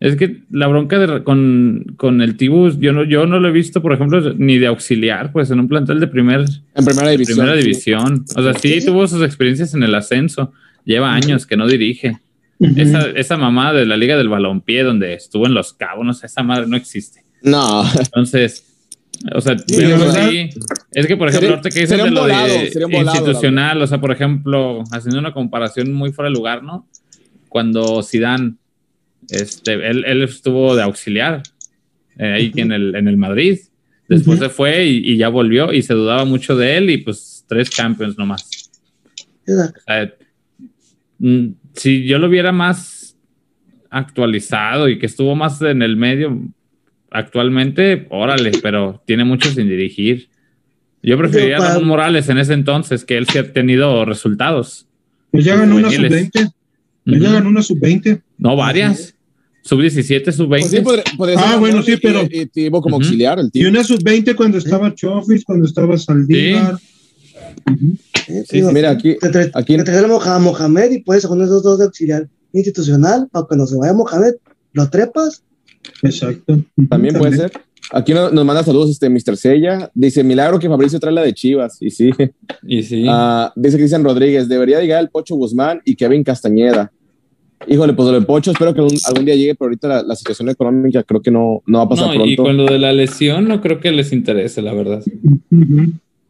[0.00, 3.52] es que la bronca de- con, con el Tibus, yo no, yo no lo he
[3.52, 6.40] visto, por ejemplo, ni de auxiliar, pues en un plantel de primer,
[6.74, 7.36] En primera división.
[7.38, 8.24] primera división.
[8.36, 8.86] O sea, sí Sí.
[8.86, 10.52] tuvo sus experiencias en el ascenso,
[10.84, 12.20] lleva años que no dirige.
[12.76, 16.26] Esa, esa mamá de la Liga del Balompié, donde estuvo en Los Cabos, no sé,
[16.26, 17.24] esa madre no existe.
[17.42, 18.64] No, Entonces,
[19.34, 20.50] o sea, Sí, pero la verdad- sí,
[20.92, 23.86] es que por ejemplo, Sería- ahorita que dices de lo volado, de volado, institucional, o
[23.86, 26.86] sea, por ejemplo, haciendo una comparación muy fuera de lugar, ¿no?
[27.48, 28.54] Cuando Zidane,
[29.28, 31.42] este, él, él estuvo de auxiliar
[32.18, 33.58] eh, ahí en el, en el Madrid,
[34.08, 37.44] después se fue y, y ya volvió y se dudaba mucho de él y pues
[37.48, 38.70] tres Champions nomás.
[39.46, 39.80] Exacto.
[39.80, 40.12] O sea,
[41.18, 43.16] mm, si yo lo viera más
[43.90, 46.40] actualizado y que estuvo más en el medio
[47.10, 50.28] actualmente, órale, pero tiene mucho sin dirigir.
[51.02, 54.86] Yo preferiría a Yo, Ramón Morales en ese entonces, que él sí ha tenido resultados.
[55.30, 56.30] Pues ya ganó una Juveniles.
[56.32, 56.52] sub-20.
[57.04, 58.22] Pues ya ganó una sub-20.
[58.38, 59.14] No, varias.
[59.64, 60.82] Sub 17, sub 20.
[60.82, 63.70] Pues sí, podría, Ah, bueno, sí, y- pero- Y, y como auxiliar, el Y Tibu.
[63.70, 66.78] una sub-20 cuando estaba Chofis, cuando estaba Saldívar.
[67.70, 67.96] Ujú.
[68.48, 71.40] Sí, Mira, aquí, te, tra- aquí te traes a Moja- a Mohamed y puedes con
[71.42, 74.34] esos dos de auxiliar institucional para cuando se vaya Mohamed,
[74.72, 75.42] lo trepas.
[76.02, 76.60] Exacto.
[76.88, 77.52] También puede ser.
[77.92, 79.36] Aquí no- nos manda saludos este Mr.
[79.36, 79.90] Sella.
[79.94, 81.76] Dice, milagro que Fabricio trae la de Chivas.
[81.80, 82.10] Y sí.
[82.66, 83.04] Y sí.
[83.08, 86.92] Ah, dice Cristian Rodríguez, debería llegar el Pocho Guzmán y Kevin Castañeda.
[87.68, 90.16] Híjole, pues lo del Pocho, espero que algún, algún día llegue, pero ahorita la, la
[90.16, 92.42] situación económica creo que no, no va a pasar no, y pronto.
[92.44, 95.02] con lo de la lesión, no creo que les interese, la verdad.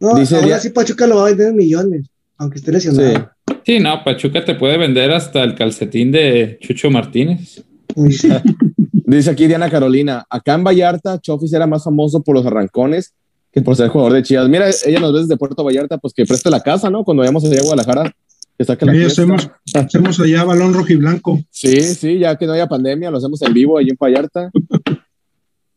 [0.02, 2.06] No, Dice Dia- así Pachuca lo va a vender en millones,
[2.36, 3.30] aunque esté lesionado.
[3.46, 3.54] Sí.
[3.64, 7.62] Sí, no, Pachuca te puede vender hasta el calcetín de Chucho Martínez.
[8.10, 8.28] Sí.
[8.92, 13.12] Dice aquí Diana Carolina, acá en Vallarta, Chofis era más famoso por los arrancones
[13.52, 14.48] que por ser jugador de Chivas.
[14.48, 17.04] Mira, ella nos ve desde Puerto Vallarta, pues que preste la casa, ¿no?
[17.04, 18.12] Cuando vayamos allá a Guadalajara,
[18.58, 19.22] que saque la fiesta.
[19.22, 21.38] hacemos, hacemos allá balón rojo y blanco.
[21.50, 24.50] Sí, sí, ya que no haya pandemia, lo hacemos en vivo allí en Vallarta.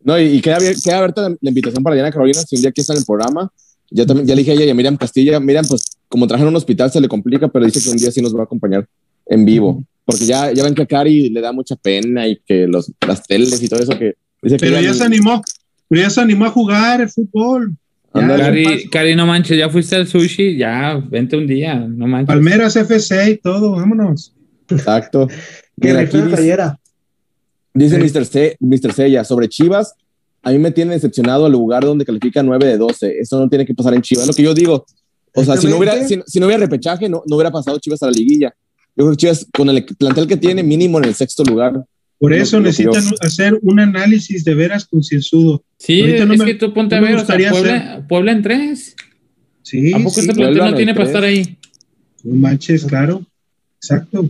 [0.07, 2.69] No, y, y queda, queda abierta la, la invitación para Diana Carolina, si un día
[2.69, 3.51] aquí está en el programa.
[3.91, 6.43] Ya, también, ya le dije a ella y a Miriam Castilla, Miriam, pues como trabaja
[6.43, 8.43] en un hospital se le complica, pero dice que un día sí nos va a
[8.43, 8.87] acompañar
[9.27, 9.83] en vivo.
[10.05, 13.23] Porque ya, ya ven que a Cari le da mucha pena y que los, las
[13.25, 14.13] teles y todo eso que...
[14.41, 15.41] Dice que Pero ella ya ni- se animó.
[15.87, 17.75] Pero ya se animó a jugar el fútbol.
[18.13, 22.27] Ya, ya Cari, no manches, ya fuiste al sushi, ya, vente un día, no manches.
[22.27, 24.33] Palmeras FC y todo, vámonos.
[24.69, 25.27] Exacto.
[25.81, 26.53] Que Mira, aquí dice,
[27.73, 28.17] dice Sí.
[28.19, 28.25] Mr.
[28.25, 28.93] C, Mr.
[28.93, 29.93] Sella, sobre Chivas,
[30.45, 33.17] a mí me tiene decepcionado el lugar donde califica 9 de 12.
[33.19, 34.25] Eso no tiene que pasar en Chivas.
[34.25, 34.85] Es lo que yo digo.
[35.33, 38.03] O sea, si no hubiera, si, si no hubiera repechaje, no, no hubiera pasado Chivas
[38.03, 38.53] a la liguilla.
[38.95, 41.83] Yo creo que Chivas, con el plantel que tiene, mínimo en el sexto lugar.
[42.19, 45.63] Por eso necesitan hacer un análisis de veras concienzudo.
[45.79, 48.41] Sí, Ahorita no es me- que tú ponte a ver, o sea, Puebla, Puebla en
[48.43, 48.95] tres.
[49.63, 51.57] Sí, ¿A poco sí, este plantel no tiene para estar ahí?
[52.23, 53.25] no manches, claro.
[53.77, 54.29] Exacto.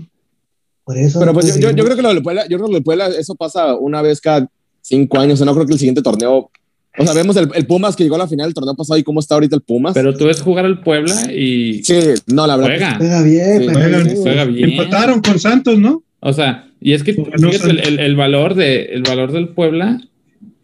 [0.85, 1.19] Por eso.
[1.19, 3.07] Pero pues yo, yo creo que lo de Puebla, yo creo que lo de Puebla,
[3.07, 4.49] eso pasa una vez cada
[4.87, 5.33] cinco años.
[5.33, 6.51] O sea, no creo que el siguiente torneo.
[6.97, 9.03] O sea, vemos el, el Pumas que llegó a la final del torneo pasado y
[9.03, 9.93] cómo está ahorita el Pumas.
[9.93, 12.95] Pero tú ves jugar al Puebla y sí, no, la verdad.
[12.97, 12.97] juega.
[12.97, 14.15] Juega bien, Sí, juega bien.
[14.21, 14.69] juega bien.
[14.71, 16.03] Empataron con Santos, ¿no?
[16.21, 19.99] O sea, Y es que fíjate, el, el, el, valor de, el valor del Puebla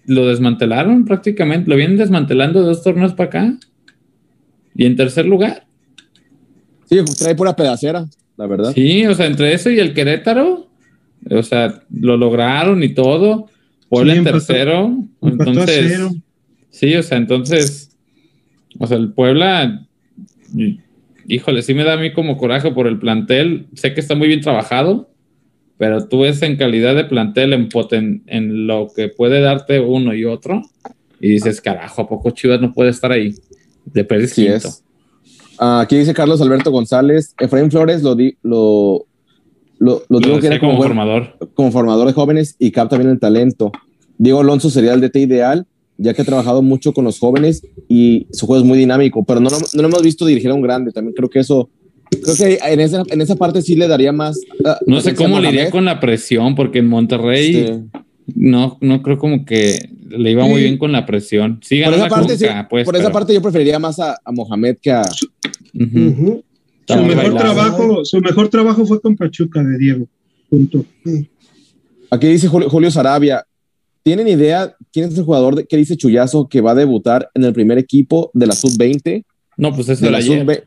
[0.06, 3.58] lo desmantelaron prácticamente, lo vienen desmantelando dos torneos para acá.
[4.74, 5.66] Y en tercer lugar.
[6.90, 8.06] Sí, trae pura pedacera,
[8.38, 8.72] la verdad.
[8.74, 10.68] Sí, o sea, entre eso y el Querétaro,
[11.30, 13.50] o sea, lo lograron y todo.
[13.92, 14.98] Puebla sí, en tercero.
[15.22, 16.00] entonces,
[16.70, 17.90] sí, o sea, entonces,
[18.80, 19.86] o sea, el Puebla,
[21.28, 23.68] híjole, sí me da a mí como coraje por el plantel.
[23.74, 25.10] Sé que está muy bien trabajado,
[25.78, 30.16] pero tú ves en calidad de plantel, en, poten, en lo que puede darte uno
[30.16, 30.62] y otro,
[31.20, 33.36] y dices, carajo, ¿a poco Chivas no puede estar ahí?
[33.84, 34.86] De Pérez sí es.
[35.60, 39.06] Uh, aquí dice Carlos Alberto González, Efraín Flores lo, di, lo,
[39.82, 41.38] lo, lo, lo que era como, como, formador.
[41.56, 43.72] como formador de jóvenes y capta bien el talento.
[44.20, 45.66] Diego Alonso sería el DT ideal,
[45.98, 49.40] ya que ha trabajado mucho con los jóvenes y su juego es muy dinámico, pero
[49.40, 50.92] no, no, no lo hemos visto dirigir a un grande.
[50.92, 51.70] También creo que eso
[52.12, 54.38] creo que en esa, en esa parte sí le daría más.
[54.60, 58.00] Uh, no sé cómo lidiar con la presión, porque en Monterrey sí.
[58.36, 60.50] no, no creo como que le iba sí.
[60.52, 61.60] muy bien con la presión.
[61.64, 63.04] Sí, por esa, la parte, sí, pues, por pero...
[63.04, 65.02] esa parte yo preferiría más a, a Mohamed que a.
[65.02, 66.08] Uh -huh.
[66.08, 66.44] Uh -huh.
[66.94, 70.08] Su, mejor trabajo, su mejor trabajo fue con Pachuca de Diego.
[70.50, 70.86] Punto.
[72.10, 73.46] Aquí dice Julio, Julio Sarabia.
[74.04, 77.44] ¿Tienen idea quién es el jugador de, que dice Chuyazo que va a debutar en
[77.44, 79.24] el primer equipo de la sub-20?
[79.58, 80.40] No, pues es de la ayer.
[80.40, 80.64] sub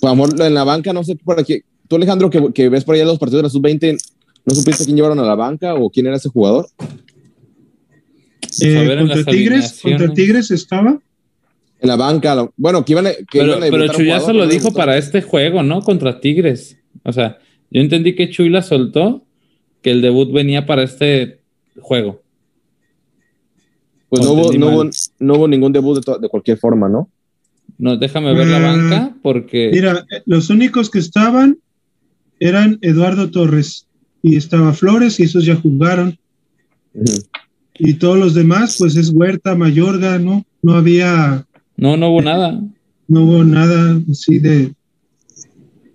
[0.00, 1.62] por amor, en la banca, no sé por aquí.
[1.86, 3.98] Tú, Alejandro, que, que ves por allá los partidos de la sub-20,
[4.44, 6.66] ¿no supiste quién llevaron a la banca o quién era ese jugador?
[8.60, 11.00] Eh, contra Tigres, contra Tigres estaba.
[11.82, 14.72] En la banca, bueno, que iban, a, que pero, iban a Pero Chuyazo lo dijo
[14.72, 15.82] para este juego, ¿no?
[15.82, 16.78] Contra Tigres.
[17.02, 17.38] O sea,
[17.70, 19.24] yo entendí que Chuy la soltó,
[19.82, 21.40] que el debut venía para este
[21.80, 22.22] juego.
[24.08, 27.10] Pues no hubo, no hubo, no hubo, ningún debut de, de, cualquier forma, ¿no?
[27.78, 29.70] No, déjame ver la banca porque.
[29.72, 31.58] Mira, los únicos que estaban
[32.38, 33.88] eran Eduardo Torres
[34.22, 36.18] y estaba Flores y esos ya jugaron.
[36.94, 37.26] Uh -huh.
[37.78, 40.44] Y todos los demás, pues es Huerta, Mayorga, ¿no?
[40.62, 41.46] No había.
[41.82, 42.62] No, no hubo nada.
[43.08, 44.72] No hubo nada así de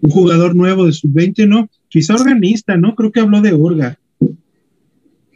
[0.01, 1.69] un jugador nuevo de sub-20, ¿no?
[1.88, 2.93] Quizá organista, ¿no?
[2.93, 3.98] Creo que habló de Orga.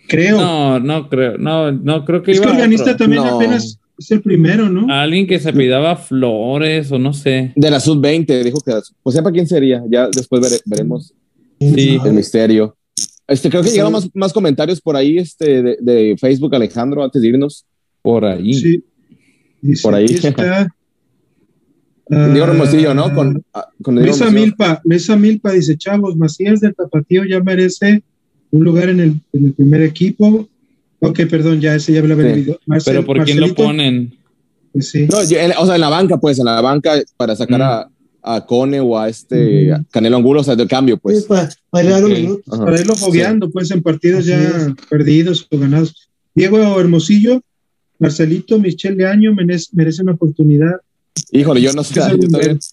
[0.09, 0.41] Creo.
[0.41, 1.37] No, no creo.
[1.37, 2.97] No, no creo que es iba que organista otro.
[2.97, 3.37] también no.
[3.37, 4.93] apenas es el primero, ¿no?
[4.93, 7.53] Alguien que se pidaba Flores o no sé.
[7.55, 8.73] De la sub-20, dijo que.
[9.01, 9.81] Pues sepa quién sería.
[9.89, 11.13] Ya después vere, veremos
[11.61, 11.97] sí.
[12.03, 12.75] el misterio.
[13.25, 13.75] Este, creo que sí.
[13.75, 17.65] llegaron más, más, comentarios por ahí este, de, de, Facebook, Alejandro, antes de irnos.
[18.01, 18.53] Por ahí.
[18.53, 18.83] Sí.
[19.61, 20.05] Dice, por ahí.
[20.05, 20.67] Está,
[22.11, 23.13] Diego Hermosillo, ¿no?
[23.13, 28.03] Con, ah, con Mesa Milpa, Mesa Milpa dice, chavos, Macías del Tapatío ya merece
[28.51, 30.47] un lugar en el, en el primer equipo.
[30.99, 32.55] Ok, perdón, ya ese ya me lo había sí.
[32.65, 34.13] Marcel, Pero ¿por Marcelito, quién lo ponen?
[34.73, 35.07] Pues sí.
[35.09, 37.63] No, yo, en, o sea, en la banca, pues, en la banca para sacar mm.
[37.63, 39.85] a, a Cone o a este mm.
[39.89, 41.21] Canelo Angulo, o sea, del cambio, pues.
[41.21, 42.27] Sí, para, para, okay.
[42.45, 43.51] para irlo fogueando, sí.
[43.53, 44.67] pues, en partidos Así ya es.
[44.89, 46.09] perdidos o ganados.
[46.35, 47.41] Diego Hermosillo,
[48.01, 50.77] Marcelito, Michel de Año merece, merece una oportunidad.
[51.31, 51.99] Híjole, yo no sé.
[52.39, 52.71] Es,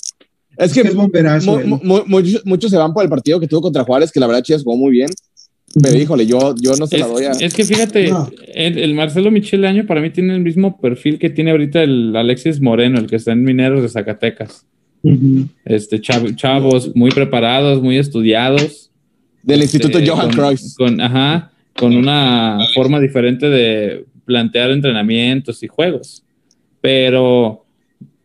[0.57, 3.60] es que, es bomberazo, mu, mu, muchos, muchos se van por el partido que tuvo
[3.60, 5.10] contra Juárez, que la verdad Chivas jugó muy bien.
[5.82, 7.32] Pero híjole, yo, yo no se es, la doy a.
[7.32, 8.31] Es que fíjate, no.
[8.55, 12.16] el, el, Marcelo Michel Año para mí tiene el mismo perfil que tiene ahorita el
[12.16, 14.65] Alexis Moreno, el que está en Mineros de Zacatecas.
[15.02, 15.48] Uh -huh.
[15.66, 18.90] Este chav, chavos muy preparados, muy estudiados.
[19.42, 20.60] Del Instituto este, Johan con, Cruyff.
[20.76, 26.23] Con, ajá, con una forma diferente de plantear entrenamientos y juegos.
[26.82, 27.65] Pero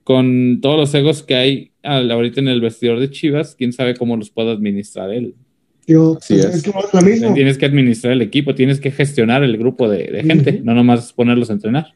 [0.04, 4.18] con todos los egos que hay ahorita en el vestidor de Chivas, quién sabe cómo
[4.18, 5.34] los puede administrar él.
[5.88, 6.46] Yo, Así es.
[6.46, 7.34] es lo mismo.
[7.34, 10.64] Tienes que administrar el equipo, tienes que gestionar el grupo de, de gente, uh -huh.
[10.64, 11.88] no nomás ponerlos a entrenar.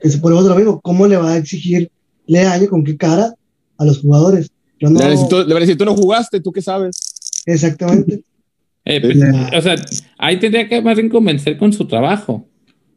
[0.00, 1.90] Es por lo mismo, ¿cómo le va a exigir
[2.26, 3.34] Leaño con qué cara
[3.76, 4.50] a los jugadores?
[4.78, 5.00] Yo no...
[5.00, 6.96] le, decir, le van a decir, tú no jugaste, ¿tú qué sabes?
[7.46, 8.22] Exactamente.
[8.84, 9.16] Eh, pues,
[9.56, 9.76] o sea,
[10.18, 12.46] ahí tendría que más bien convencer con su trabajo.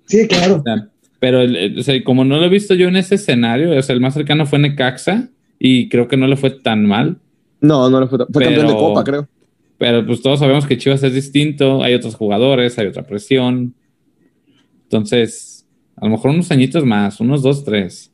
[0.08, 0.58] Sí, claro.
[0.58, 3.82] O sea, pero o sea, como no lo he visto yo en ese escenario, o
[3.82, 5.30] sea, el más cercano fue Necaxa
[5.60, 7.18] y creo que no le fue tan mal.
[7.62, 9.28] No, no le fue tan Fue pero, campeón de Copa, creo.
[9.78, 13.74] Pero pues todos sabemos que Chivas es distinto, hay otros jugadores, hay otra presión.
[14.84, 18.12] Entonces, a lo mejor unos añitos más, unos dos, tres.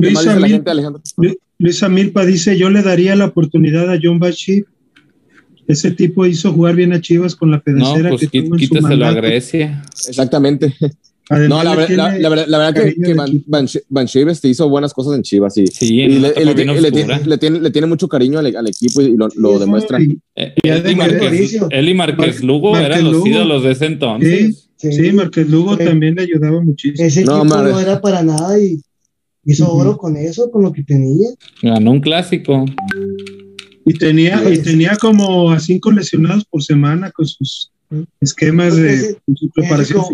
[0.00, 0.72] Gente,
[1.58, 4.66] Luisa Milpa dice, yo le daría la oportunidad a John Bashir.
[5.68, 8.66] Ese tipo hizo jugar bien a Chivas con la pedacera no, pues que tuvo en
[8.66, 9.04] su mandato.
[9.04, 9.84] a Grecia.
[10.08, 10.74] Exactamente.
[11.30, 14.48] Además, no, la, ver, la, la, la, verdad que, que Van, Van, Van Chivas te
[14.48, 17.60] hizo buenas cosas en Chivas y, sí, y le, le, tiene, le, tiene, le, tiene,
[17.60, 20.00] le, tiene, mucho cariño al, al equipo y lo, lo demuestra.
[20.00, 23.84] Y, eh, él, y Márquez, él y Márquez Lugo Márquez eran los ídolos de ese
[23.84, 24.70] entonces.
[24.78, 27.06] Sí, sí, sí Márquez Lugo también le ayudaba muchísimo.
[27.06, 28.80] Ese equipo no era para nada y
[29.44, 29.80] hizo uh -huh.
[29.82, 31.28] oro con eso, con lo que tenía.
[31.62, 32.64] Ganó un clásico.
[33.88, 37.72] Y tenía, y tenía como a cinco lesionados por semana con sus
[38.20, 40.04] esquemas de su preparación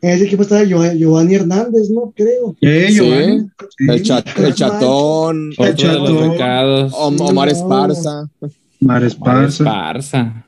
[0.00, 2.12] En ese equipo estaba Giovanni Hernández, ¿no?
[2.16, 2.56] Creo.
[2.60, 3.46] Eh, Giovanni.
[3.86, 5.50] El, chat, el, chatón.
[5.58, 6.90] El chatón.
[6.92, 8.28] Omar Esparza.
[8.80, 9.64] Omar Esparza.
[9.64, 10.46] Esparza.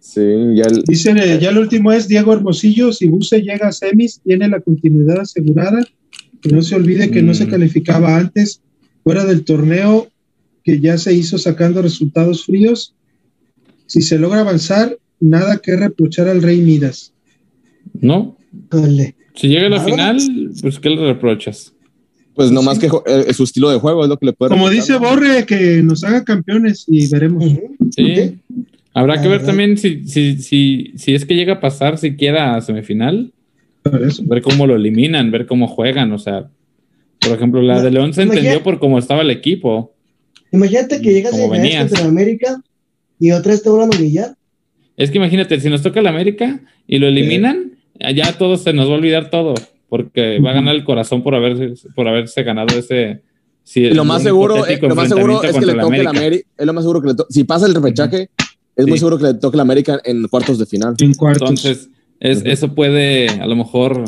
[0.00, 0.20] Sí,
[0.54, 0.82] ya el...
[0.86, 5.20] Dice, ya el último es Diego Hermosillo, si Buse llega a semis, tiene la continuidad
[5.20, 5.82] asegurada.
[6.42, 8.60] Que no se olvide que no se calificaba antes,
[9.02, 10.08] fuera del torneo
[10.66, 12.92] que ya se hizo sacando resultados fríos.
[13.86, 17.12] Si se logra avanzar, nada que reprochar al Rey Midas.
[18.00, 18.36] No.
[18.68, 19.14] Dale.
[19.36, 20.18] Si llega a la final,
[20.60, 21.72] pues ¿qué le reprochas?
[22.34, 24.68] Pues no más que eh, su estilo de juego es lo que le puede Como
[24.68, 27.44] dice Borre, que nos haga campeones y veremos.
[27.94, 28.38] Sí.
[28.92, 32.60] Habrá que ver también si, si, si, si es que llega a pasar siquiera a
[32.60, 33.32] semifinal.
[33.84, 36.10] Ver cómo lo eliminan, ver cómo juegan.
[36.12, 36.50] O sea,
[37.20, 39.95] por ejemplo, la de León se entendió por cómo estaba el equipo.
[40.52, 42.62] Imagínate que llegas a contra América
[43.18, 44.34] y otra vez te van a humillar.
[44.96, 47.72] Es que imagínate, si nos toca el América y lo eliminan,
[48.14, 49.54] ya todos se nos va a olvidar todo,
[49.88, 53.22] porque va a ganar el corazón por haberse, por haberse ganado ese.
[53.62, 56.48] Si lo, más seguro, eh, lo más seguro es que le toque el América.
[56.56, 58.30] Es lo más seguro que le Si pasa el repechaje,
[58.76, 60.94] es muy seguro que le toque el América en cuartos de final.
[61.00, 61.50] En cuartos.
[61.50, 64.04] Entonces, es, eso puede a lo mejor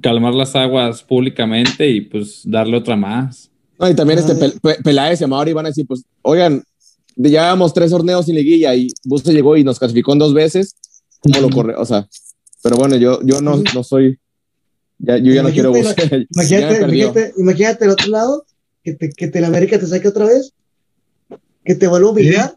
[0.00, 3.50] calmar las aguas públicamente y pues darle otra más.
[3.80, 4.34] Y también este
[4.82, 6.62] Peláez y Amaury van a decir, pues, oigan,
[7.16, 10.74] ya llevamos tres torneos sin liguilla y Buse llegó y nos clasificó en dos veces,
[11.20, 11.74] ¿cómo lo corre?
[11.76, 12.06] O sea,
[12.62, 14.18] pero bueno, yo, yo no, no soy,
[14.98, 15.94] ya, yo ya no quiero Buse.
[16.34, 18.44] Imagínate, imagínate, el otro lado,
[18.82, 20.52] que, te, que te la América te saque otra vez,
[21.64, 22.56] que te vuelva a humillar.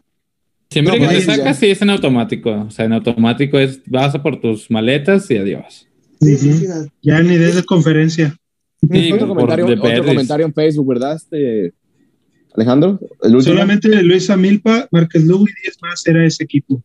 [0.70, 2.50] Siempre que te sacas, sí es en automático.
[2.50, 5.88] O sea, en automático es vas a por tus maletas y adiós.
[6.20, 6.66] Sí, sí, sí,
[7.02, 8.36] ya ni desde conferencia.
[8.90, 11.16] Sí, otro, comentario, otro comentario en Facebook, ¿verdad?
[11.16, 11.72] Este,
[12.54, 13.54] Alejandro, el último.
[13.54, 16.82] Solamente Luisa Milpa, Márquez Lugo y 10 más era ese equipo.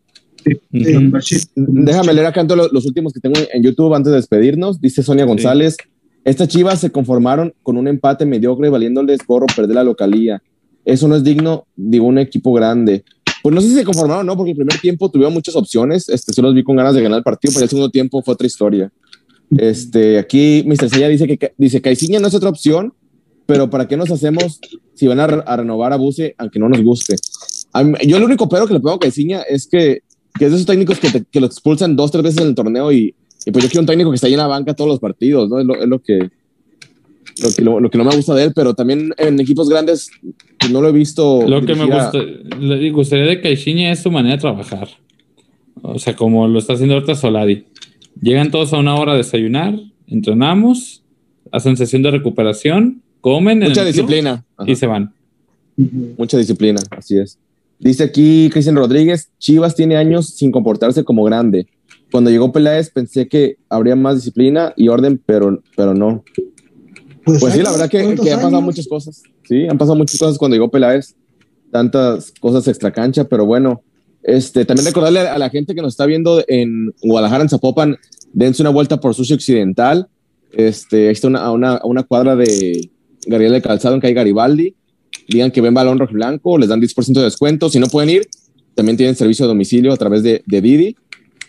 [0.71, 4.79] Déjame leer acá los, los, últimos que tengo en YouTube antes de despedirnos.
[4.79, 5.77] Dice Sonia González:
[6.23, 10.43] Estas chivas se conformaron con un empate mediocre valiéndoles gorro perder la localía.
[10.83, 13.03] Eso no es digno de un equipo grande.
[13.41, 16.09] Pues no sé si se conformaron o no, porque el primer tiempo tuvieron muchas opciones.
[16.09, 18.33] Este, sí los vi con ganas de ganar el partido, pero el segundo tiempo fue
[18.33, 18.91] otra historia.
[19.57, 20.89] Este, aquí Mr.
[20.89, 22.93] Sella dice que dice Caiciña no es otra opción,
[23.45, 24.59] pero ¿para qué nos hacemos
[24.93, 27.15] si van a, renovar a Buse aunque no nos guste?
[28.05, 30.01] yo el único pero que le pongo a Caiciña es que,
[30.37, 32.91] que es de esos técnicos que, que, lo expulsan dos, tres veces en el torneo
[32.91, 33.13] y,
[33.45, 35.49] y, pues yo quiero un técnico que está ahí en la banca todos los partidos,
[35.49, 35.59] ¿no?
[35.59, 38.73] Es lo, es lo que, lo que, lo, que, no me gusta de él, pero
[38.73, 40.09] también en equipos grandes
[40.59, 41.47] pues, no lo he visto.
[41.47, 42.13] Lo que me gusta,
[42.59, 44.87] le gustaría de Caixinha es su manera de trabajar.
[45.81, 47.65] O sea, como lo está haciendo ahorita Solari.
[48.21, 51.03] Llegan todos a una hora a desayunar, entrenamos,
[51.51, 53.59] hacen sesión de recuperación, comen.
[53.59, 54.45] Mucha disciplina.
[54.65, 55.13] Y se van.
[56.17, 57.37] Mucha disciplina, así es.
[57.79, 61.67] Dice aquí Cristian Rodríguez, Chivas tiene años sin comportarse como grande.
[62.11, 66.23] Cuando llegó Peláez pensé que habría más disciplina y orden, pero, pero no.
[67.25, 69.23] Pues, pues sí, la verdad que, han pasado muchas cosas.
[69.43, 71.15] Sí, han pasado muchas cosas cuando llegó Peláez.
[71.71, 73.81] Tantas cosas extra cancha, pero bueno.
[74.25, 77.97] Este, también recordarle a la gente que nos está viendo en Guadalajara, en Zapopan,
[78.33, 80.07] dense una vuelta por Sushi Occidental.
[80.51, 82.89] Este, está una, una, una cuadra de
[83.27, 84.73] Gabriel de Calzado en calle Garibaldi.
[85.27, 87.69] Digan que ven balón rojo blanco, les dan 10% de descuento.
[87.69, 88.27] Si no pueden ir,
[88.73, 90.95] también tienen servicio de domicilio a través de, de Didi.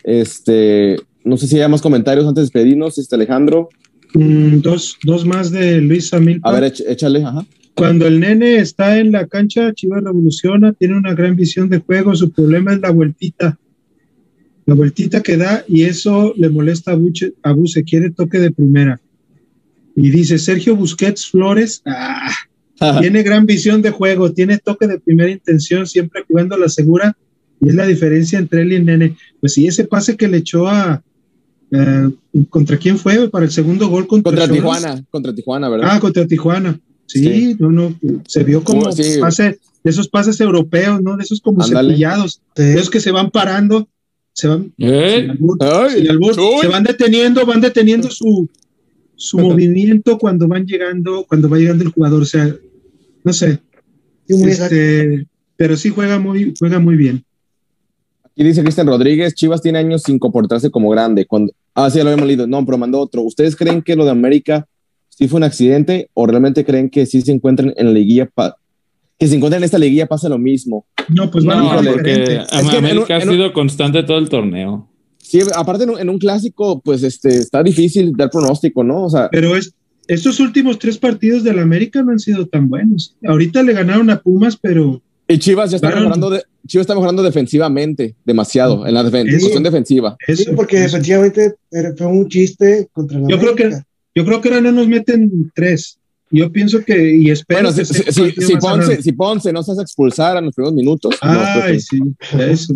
[0.03, 3.69] Este, no sé si hay más comentarios antes de despedirnos, este Alejandro.
[4.13, 6.49] Mm, dos, dos más de Luis Amilpa.
[6.49, 7.45] A ver, échale, ajá.
[7.77, 12.15] Cuando el nene está en la cancha, Chivas revoluciona, tiene una gran visión de juego,
[12.15, 13.59] su problema es la vueltita.
[14.65, 18.49] La vueltita que da y eso le molesta a, Buche, a Buse, quiere toque de
[18.49, 18.99] primera.
[19.95, 22.31] Y dice Sergio Busquets Flores, ah,
[22.99, 27.15] tiene gran visión de juego, tiene toque de primera intención, siempre jugando la segura,
[27.61, 29.15] y es la diferencia entre él y el nene.
[29.39, 31.03] Pues sí, ese pase que le echó a,
[31.69, 32.09] eh,
[32.49, 33.29] ¿Contra quién fue?
[33.29, 35.89] Para el segundo gol contra, Tijuana, contra Tijuana, ¿verdad?
[35.91, 36.79] Ah, contra Tijuana.
[37.07, 37.95] Sí, no, no,
[38.27, 41.17] se vio como pase, de esos pases europeos, ¿no?
[41.17, 43.87] De esos como cepillados, de esos que se van parando,
[44.33, 45.29] se van, ¿Eh?
[46.61, 48.49] se van deteniendo, van deteniendo su,
[49.15, 52.53] su movimiento cuando van llegando, cuando va llegando el jugador, o sea,
[53.23, 53.59] no sé.
[54.27, 57.23] Este, pero sí juega muy, juega muy bien.
[58.35, 61.25] Y dice Cristian Rodríguez, Chivas tiene años sin comportarse como grande.
[61.25, 62.45] Cuando, ah, sí, lo habíamos leído.
[62.45, 63.23] No, pero mandó otro.
[63.23, 64.67] ¿Ustedes creen que lo de América
[65.17, 68.29] sí fue un accidente o realmente creen que sí se encuentran en la liguilla,
[69.17, 70.85] que se encuentran en esta liguilla pasa lo mismo?
[71.09, 74.87] No, pues bueno, no, porque América ha sido constante todo el torneo.
[75.17, 79.05] Sí, aparte en un, clásico, pues este, está difícil dar pronóstico, ¿no?
[79.05, 79.73] O sea, pero es,
[80.07, 83.15] estos últimos tres partidos del América no han sido tan buenos.
[83.25, 87.23] Ahorita le ganaron a Pumas, pero Y Chivas ya está mejorando, de, Chivas está mejorando
[87.23, 90.15] defensivamente demasiado, en la defensa defensiva.
[90.27, 91.55] Sí, porque defensivamente
[91.97, 93.71] fue un chiste contra la Yo creo que
[94.17, 95.99] yo creo que ahora no nos meten tres.
[96.31, 97.71] Yo pienso que, y espero.
[97.71, 101.15] Bueno, si, si, Ponce, si, Ponce, no se hace expulsar en los primeros minutos.
[101.21, 101.99] Ay, sí,
[102.35, 102.75] eso.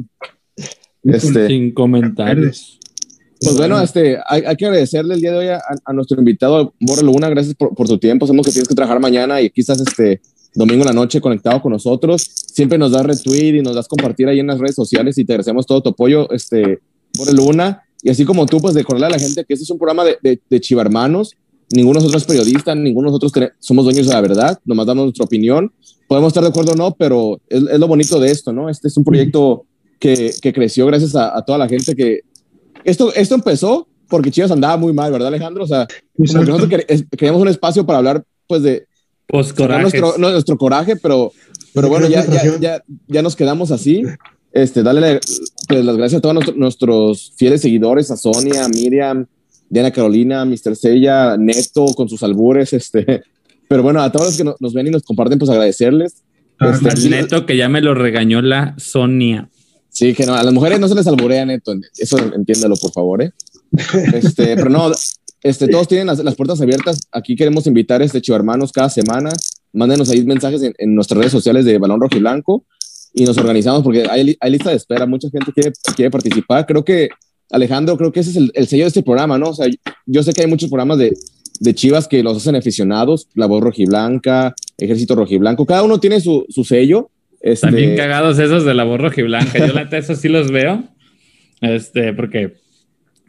[1.04, 2.78] Este, Sin comentarios.
[3.42, 6.76] Pues bueno, este, hay, hay, que agradecerle el día de hoy a, a nuestro invitado,
[6.80, 8.28] Borre Luna, gracias por, por, tu tiempo.
[8.28, 10.22] Sabemos que tienes que trabajar mañana y quizás este
[10.54, 12.22] domingo en la noche conectado con nosotros.
[12.22, 15.34] Siempre nos das retweet y nos das compartir ahí en las redes sociales y te
[15.34, 16.82] agradecemos todo tu apoyo, este,
[17.18, 17.82] Borre Luna.
[18.04, 20.18] Y así como tú, pues recordarle a la gente que este es un programa de,
[20.22, 21.36] de, de Chivarmanos.
[21.74, 25.06] Ninguno de nosotros es periodista, ninguno de nosotros somos dueños de la verdad, nomás damos
[25.06, 25.72] nuestra opinión.
[26.08, 28.68] Podemos estar de acuerdo o no, pero es, es lo bonito de esto, ¿no?
[28.68, 29.66] Este es un proyecto
[29.98, 32.22] que, que creció gracias a, a, toda la gente que...
[32.84, 35.64] Esto, esto empezó porque Chivas andaba muy mal, ¿verdad, Alejandro?
[35.64, 36.68] O sea, nosotros
[37.12, 38.86] queríamos un espacio para hablar, pues, de...
[39.28, 41.32] Pues nuestro, no, nuestro coraje, pero,
[41.74, 44.04] pero bueno, ya, ya, ya, ya nos quedamos así.
[44.52, 45.22] Este, dale
[45.72, 49.26] pues, las gracias a todos nuestros, nuestros fieles seguidores, a Sonia, a Miriam,
[49.70, 50.76] Diana Carolina, Mr.
[50.76, 53.24] Sella, Neto con sus albures, este,
[53.70, 56.24] pero bueno, a todos los que nos, nos ven y nos comparten, pues agradecerles.
[56.60, 59.50] Este, Al Neto que ya me lo regañó la Sonia.
[59.90, 63.24] Sí, que no, a las mujeres no se les alburea, Neto, eso entiéndalo, por favor,
[63.24, 63.32] ¿eh?
[64.14, 64.92] Este, pero no,
[65.42, 67.00] este, todos tienen las, las, puertas abiertas.
[67.12, 69.32] Aquí queremos invitar a este Chivo Hermanos cada semana.
[69.74, 72.66] Mándenos ahí mensajes en, en, nuestras redes sociales de Balón Rojo y Blanco
[73.14, 75.06] y nos organizamos porque hay, hay lista de espera.
[75.06, 76.66] Mucha gente quiere, quiere participar.
[76.66, 77.10] Creo que,
[77.50, 79.50] Alejandro, creo que ese es el, el, sello de este programa, ¿no?
[79.50, 79.68] O sea,
[80.06, 81.14] yo sé que hay muchos programas de,
[81.60, 85.66] de Chivas que los hacen aficionados, La Voz Rojiblanca, Ejército Rojiblanco.
[85.66, 87.10] Cada uno tiene su, su sello.
[87.42, 87.68] Este...
[87.68, 89.60] También cagados esos de La Voz Rojiblanca.
[89.68, 90.84] Yo la esos sí los veo.
[91.62, 92.62] Este, porque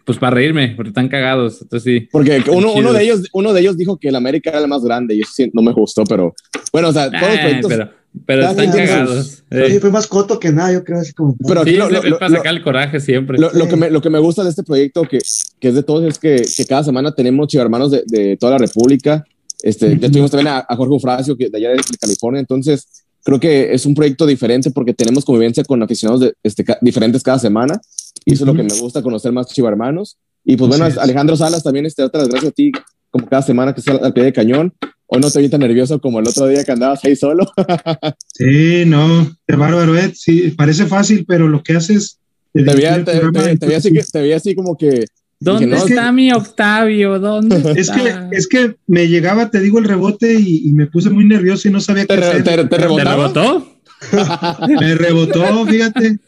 [0.04, 1.62] pues para reírme, porque están cagados.
[1.62, 2.08] Entonces sí.
[2.10, 4.82] Porque uno, uno, de ellos, uno de ellos dijo que el América era el más
[4.82, 6.34] grande y eso sí, no me gustó, pero
[6.72, 7.70] bueno, o sea, todos los proyectos.
[7.70, 7.90] Pero,
[8.26, 9.26] pero están cagados.
[9.26, 11.00] Sus, sí, fue más coto que nada, yo creo.
[11.00, 13.38] Así como, pero aquí sí, lo, lo, lo, para sacar el coraje siempre.
[13.38, 15.18] Lo, lo, que me, lo que me gusta de este proyecto, que,
[15.60, 18.58] que es de todos, es que, que cada semana tenemos chivarmanos de, de toda la
[18.58, 19.24] República.
[19.62, 22.40] Este, ya tuvimos también a, a Jorge Ufracio, que de allá de California.
[22.40, 22.86] Entonces,
[23.22, 27.38] creo que es un proyecto diferente porque tenemos convivencia con aficionados de, este, diferentes cada
[27.38, 27.80] semana.
[28.24, 30.18] Y eso es lo que me gusta, conocer más chivarmanos.
[30.44, 32.72] Y pues bueno, Alejandro Salas también, este, otras gracias a ti,
[33.10, 34.74] como cada semana que estás al pie de cañón.
[35.14, 37.44] Hoy no te vi tan nervioso como el otro día que andabas ahí solo.
[38.34, 40.12] sí, no, qué bárbaro, Ed.
[40.14, 42.18] Sí, parece fácil, pero lo que haces.
[42.54, 45.04] Te veía, te, te, te, veía así, que, te veía así como que.
[45.38, 47.18] ¿Dónde no, está es que, mi Octavio?
[47.18, 48.30] ¿Dónde es está?
[48.30, 51.68] que es que me llegaba, te digo, el rebote y, y me puse muy nervioso
[51.68, 52.42] y no sabía qué ¿Te, hacer.
[52.42, 53.66] ¿Te, te, rebotó?
[54.80, 56.20] me rebotó, fíjate.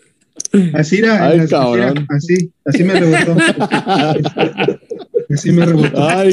[0.75, 1.29] Así era.
[1.29, 2.07] Ay, así, cabrón.
[2.11, 3.37] así, así me rebotó.
[5.35, 6.09] Así me rebotó.
[6.09, 6.33] Ay,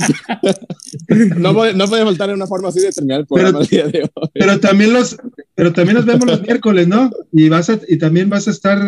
[1.37, 3.87] no, puede, no puede faltar una forma así de terminar el programa pero, el día
[3.87, 4.29] de hoy.
[4.33, 5.17] Pero también los,
[5.55, 7.11] pero también nos vemos los miércoles, ¿no?
[7.31, 8.79] Y vas a, y también vas a estar.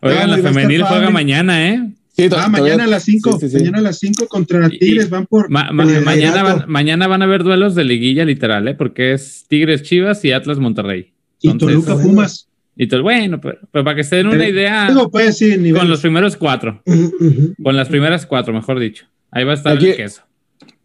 [0.00, 1.92] Oigan, la femenil juega mañana, ¿eh?
[2.14, 3.56] Sí, ah, mañana a las 5, sí, sí, sí.
[3.56, 5.48] mañana a las 5 contra Tigres, van por...
[5.48, 8.74] Ma, ma, mañana, van, mañana van a haber duelos de liguilla literal, ¿eh?
[8.74, 11.12] Porque es Tigres Chivas y Atlas Monterrey.
[11.40, 12.48] Y Toluca Pumas.
[12.76, 16.00] Y todo, bueno, pero, pero, para que se den una idea, pues, sí, con los
[16.00, 17.54] primeros cuatro, uh -huh.
[17.62, 19.04] con las primeras cuatro, mejor dicho.
[19.32, 20.22] Ahí va a estar aquí, el queso.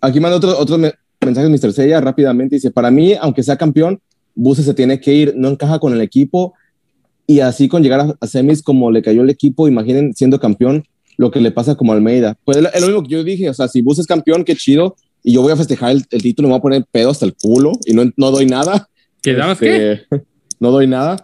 [0.01, 1.74] Aquí manda otro, otro mensaje Mr.
[1.74, 2.56] Sella rápidamente.
[2.56, 4.01] Dice, para mí, aunque sea campeón,
[4.34, 6.53] Buse se tiene que ir, no encaja con el equipo
[7.27, 10.85] y así con llegar a, a semis como le cayó el equipo, imaginen siendo campeón,
[11.17, 12.38] lo que le pasa como Almeida.
[12.45, 14.95] Pues es lo mismo que yo dije, o sea, si Bus es campeón, qué chido,
[15.24, 17.35] y yo voy a festejar el, el título, me voy a poner pedo hasta el
[17.35, 18.88] culo y no, no doy nada.
[19.22, 20.22] ¿Quedabas este, qué?
[20.59, 21.17] No doy nada.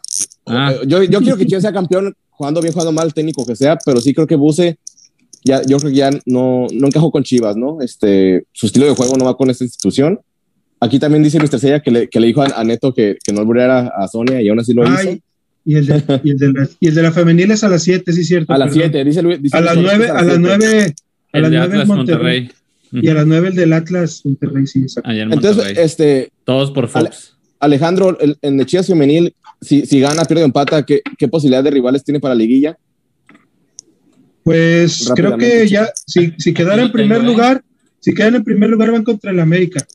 [0.46, 0.74] Ah.
[0.86, 4.02] Yo, yo quiero que Chivas sea campeón, jugando bien, jugando mal, técnico que sea, pero
[4.02, 4.78] sí creo que Buse,
[5.44, 7.82] ya, yo creo que ya no, no encajó con Chivas, ¿no?
[7.82, 10.20] Este, su estilo de juego no va con esta institución.
[10.80, 11.60] Aquí también dice Mr.
[11.60, 14.42] Sella que le, que le dijo a, a, Neto que, que no albureara a Sonia
[14.42, 15.08] y aún así lo Ay.
[15.10, 15.18] hizo.
[15.66, 17.84] Y el, de, y, el de la, y el de la femenil es a las
[17.84, 18.52] 7, sí, cierto.
[18.52, 19.42] A las 7, dice Luis.
[19.42, 20.96] Dice a las 9, a las 9.
[21.32, 22.42] A las 9 Atlas Monterrey.
[22.42, 22.50] Monterrey.
[22.92, 23.04] Uh -huh.
[23.04, 25.10] Y a las 9 el del Atlas Monterrey, sí, exacto.
[25.10, 26.32] Entonces, este.
[26.44, 27.36] Todos por Fox.
[27.60, 31.64] Alejandro, el, en el Chivas Femenil, si, si gana, pierde o empata, ¿qué, ¿qué posibilidad
[31.64, 32.78] de rivales tiene para Liguilla?
[34.44, 37.96] Pues creo que ya, si, si quedara en primer tengo, lugar, eh.
[38.00, 39.86] si quedan en primer lugar, van contra el América.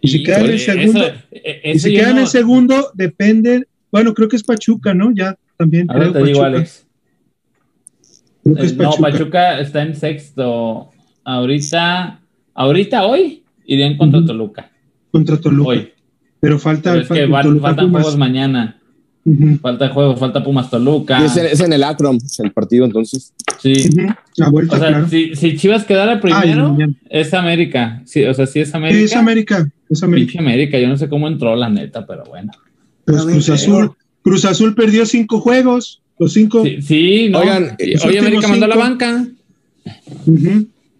[0.00, 2.20] Y, y si quedan en segundo, eso, eso y si quedan no...
[2.22, 5.12] en segundo, depende bueno, creo que es Pachuca, ¿no?
[5.12, 5.90] Ya también.
[5.90, 6.32] Ahora creo, te Pachuca.
[6.32, 6.86] digo, Alex.
[8.44, 8.96] Creo que es Pachuca.
[8.96, 10.90] No, Pachuca está en sexto.
[11.24, 12.20] Ahorita,
[12.54, 14.26] ahorita hoy irían contra uh -huh.
[14.26, 14.70] Toluca.
[15.10, 15.70] Contra Toluca.
[15.70, 15.92] Hoy.
[16.40, 16.92] Pero falta.
[16.92, 18.79] Pero es que Toluca, faltan juegos mañana.
[19.24, 19.60] Uh -huh.
[19.60, 21.24] Falta juegos, falta Pumas Toluca.
[21.24, 23.34] Es en, es en el Acrom, el partido entonces.
[23.60, 23.72] Sí.
[23.72, 24.16] Uh -huh.
[24.36, 25.08] La vuelta, o sea, claro.
[25.08, 28.02] si, si, Chivas quedara primero, Ay, es América.
[28.06, 28.98] Sí, o sea, si es América.
[28.98, 29.70] Sí, es América.
[29.90, 30.38] Es América.
[30.38, 30.78] América.
[30.78, 32.50] Yo no sé cómo entró, la neta, pero bueno.
[33.04, 33.92] Pues Cruz Azul,
[34.22, 36.64] Cruz Azul perdió cinco juegos, los cinco.
[36.64, 37.40] Sí, no.
[37.40, 39.26] Oigan, hoy América mandó a la banca.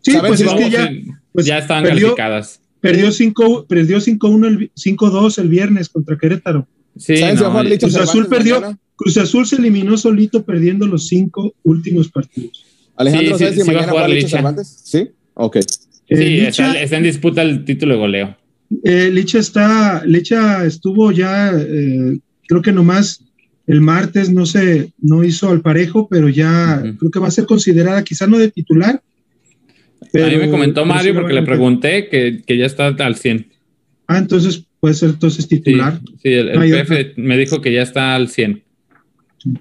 [0.02, 0.90] Sí, pues es que ya,
[1.32, 2.60] pues ya estaban calificadas.
[2.80, 6.66] Perdió 5-1 perdió 5-2 el viernes contra Querétaro.
[6.96, 7.14] Sí,
[7.78, 12.64] Cruz Azul perdió, Cruz Azul se eliminó solito perdiendo los cinco últimos partidos.
[12.96, 14.80] Alejandro, ¿sabes si mañana juega Licha Cervantes?
[14.84, 15.58] Sí, ok.
[16.08, 18.36] Sí, está, en disputa el título de goleo.
[18.84, 23.24] Eh, Licha está, Licha estuvo ya, eh, creo que nomás
[23.66, 27.46] el martes no se, no hizo al parejo, pero ya creo que va a ser
[27.46, 29.00] considerada quizá no de titular,
[30.14, 33.48] a mí me comentó Mario porque le pregunté que, que, ya está al 100.
[34.06, 36.00] Ah, entonces puede ser entonces titular.
[36.22, 38.62] Sí, el, el me dijo que ya está al 100.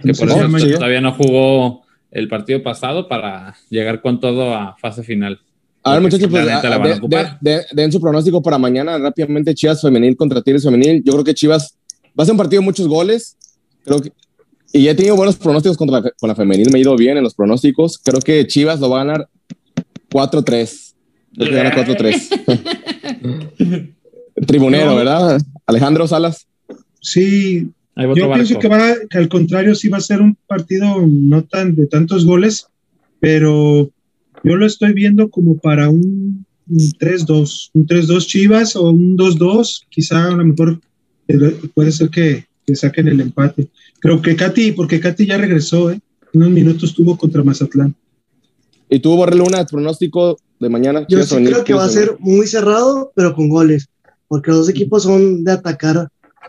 [0.04, 5.04] que por eso todavía no jugó el partido pasado para llegar con todo a fase
[5.04, 5.40] final.
[5.84, 6.46] A ver, muchachos, pues,
[7.42, 9.54] de, den su pronóstico para mañana rápidamente.
[9.54, 11.04] Chivas femenil contra Tigres femenil.
[11.06, 11.78] Yo creo que Chivas
[12.20, 13.38] va a ser un partido de muchos goles.
[13.84, 14.12] Creo que,
[14.74, 16.70] y he tenido buenos pronósticos contra con la femenil.
[16.72, 17.98] Me he ido bien en los pronósticos.
[17.98, 19.30] Creo que Chivas lo va a ganar
[20.10, 20.94] 4-3.
[21.38, 23.94] 4-3.
[24.46, 25.42] Tribunero, ¿verdad?
[25.66, 26.48] Alejandro Salas.
[27.02, 27.70] Sí,
[28.16, 31.76] yo pienso que va, que al contrario, sí va a ser un partido no tan
[31.76, 32.68] de tantos goles,
[33.20, 33.90] pero
[34.44, 40.28] yo lo estoy viendo como para un, 3-2, un 3-2 Chivas o un 2-2, quizá
[40.28, 40.80] a lo mejor
[41.74, 43.68] puede ser que, que, saquen el empate.
[44.00, 46.00] Creo que Katy, porque Katy ya regresó, ¿eh?
[46.34, 47.96] unos minutos tuvo contra Mazatlán.
[48.90, 51.06] ¿Y tú, Borre Luna, pronóstico de mañana?
[51.10, 53.90] Yo sí creo que va a ser muy cerrado, pero con goles,
[54.30, 56.08] porque los dos equipos son de atacar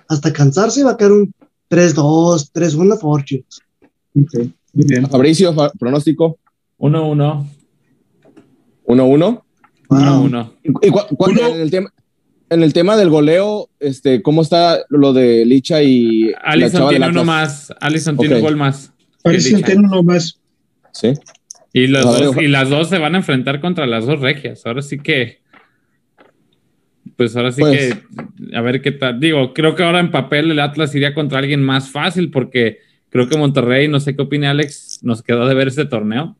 [0.08, 1.34] hasta cansarse y va a caer un
[1.68, 3.60] 3-2, 3-1 a favor, chicos.
[4.10, 4.52] Okay.
[4.72, 5.08] Muy bien.
[5.08, 6.38] Fabricio, pronóstico.
[6.78, 7.46] 1-1.
[8.86, 9.42] 1-1.
[9.88, 10.52] 1-1.
[10.70, 11.92] En, el tema,
[12.50, 17.24] en el tema del goleo, este, ¿cómo está lo de Licha y Alison tiene uno
[17.24, 17.72] más.
[17.80, 18.92] Alison tiene un gol más.
[19.24, 20.38] Alison tiene uno más.
[20.92, 21.12] Sí.
[21.72, 24.66] Y, y las dos se van a enfrentar contra las dos regias.
[24.66, 25.39] Ahora sí que.
[27.20, 28.56] Pues ahora sí pues que.
[28.56, 29.20] A ver qué tal.
[29.20, 32.78] Digo, creo que ahora en papel el Atlas iría contra alguien más fácil porque
[33.10, 36.38] creo que Monterrey, no sé qué opina Alex, nos quedó de ver este torneo.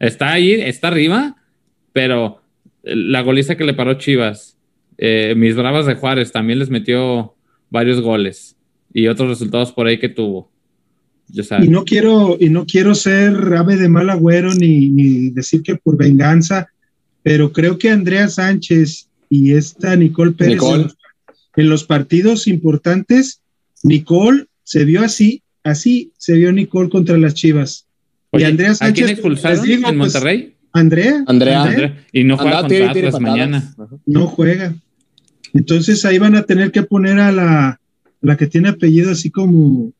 [0.00, 1.36] Está ahí, está arriba,
[1.92, 2.42] pero
[2.82, 4.58] la goliza que le paró Chivas,
[4.96, 7.36] eh, mis bravas de Juárez también les metió
[7.70, 8.56] varios goles
[8.92, 10.50] y otros resultados por ahí que tuvo.
[11.62, 15.96] Y no quiero, y no quiero ser ave de mal agüero ni, decir que por
[15.96, 16.66] venganza,
[17.22, 20.60] pero creo que Andrea Sánchez y esta Nicole Pérez
[21.56, 23.42] En, los, partidos importantes,
[23.82, 27.86] Nicole se vio así, así se vio Nicole contra las Chivas.
[28.32, 28.90] y Andrea Sánchez.
[28.90, 30.54] ¿A quién expulsaron en pues, Monterrey?
[30.72, 32.04] Andrea, Andrea.
[32.12, 33.74] Y no juega contra Atlas mañana.
[34.06, 34.74] No juega.
[35.54, 37.80] Entonces ahí van a tener que poner a la,
[38.20, 39.92] la que tiene apellido así como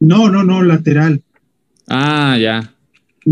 [0.00, 1.22] no, no, no, lateral.
[1.88, 2.72] Ah, ya.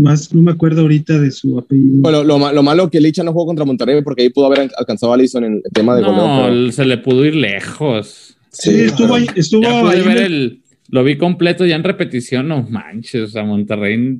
[0.01, 2.01] Más, no me acuerdo ahorita de su apellido.
[2.01, 5.11] Bueno, lo, lo malo que Licha no jugó contra Monterrey porque ahí pudo haber alcanzado
[5.11, 8.37] a Allison en el tema de No, se le pudo ir lejos.
[8.51, 9.25] Sí, estuvo ahí.
[9.35, 14.19] Estuvo ahí el, lo vi completo ya en repetición, no manches, o sea, Monterrey.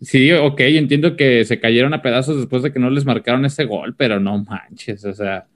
[0.00, 3.64] Sí, ok, entiendo que se cayeron a pedazos después de que no les marcaron ese
[3.64, 5.46] gol, pero no manches, o sea,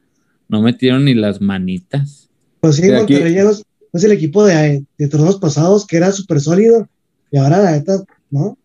[0.48, 2.30] no metieron ni las manitas.
[2.60, 3.36] Pues sí, Monterrey
[3.92, 6.88] es el equipo de, de torneos pasados que era súper sólido
[7.30, 8.56] y ahora la neta, ¿no?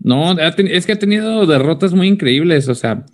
[0.00, 3.04] No, es que ha tenido derrotas muy increíbles, o sea,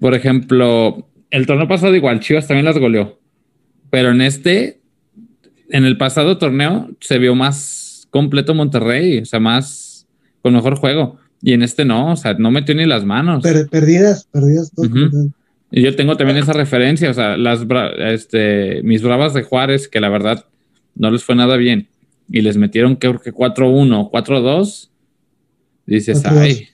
[0.00, 3.18] por ejemplo, el torneo pasado igual, Chivas también las goleó,
[3.90, 4.80] pero en este,
[5.70, 10.06] en el pasado torneo se vio más completo Monterrey, o sea, más
[10.42, 13.42] con mejor juego, y en este no, o sea, no metió ni las manos.
[13.70, 14.72] perdidas, perdidas.
[15.70, 17.66] Y yo tengo también esa referencia, o sea, las
[17.98, 20.44] este, mis bravas de Juárez, que la verdad
[20.94, 21.88] no les fue nada bien,
[22.30, 24.90] y les metieron creo que 4-1, 4-2,
[25.86, 26.68] dices, ay,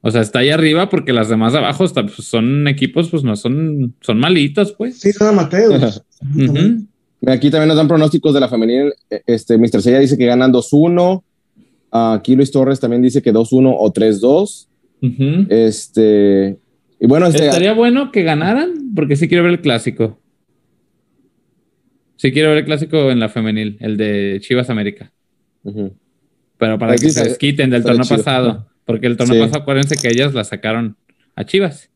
[0.00, 3.34] o sea, está ahí arriba porque las demás de abajo pues, son equipos, pues no
[3.36, 5.00] son, son malitos, pues.
[5.00, 6.02] Sí, son Mateos.
[7.26, 8.92] Aquí también nos dan pronósticos de la femenil.
[9.26, 9.82] Este, Mr.
[9.82, 11.22] Sella dice que ganan 2-1.
[11.90, 14.66] Aquí Luis Torres también dice que 2-1 o 3-2.
[15.48, 16.58] Este,
[17.00, 20.20] y bueno, este, estaría bueno que ganaran, porque sí quiero ver el clásico.
[22.16, 25.12] Sí quiero ver el clásico en la femenil, el de Chivas América.
[26.58, 30.34] Pero para que se desquiten del torneo pasado, porque el torneo pasado, acuérdense que ellas
[30.34, 30.96] la sacaron
[31.36, 31.88] a Chivas.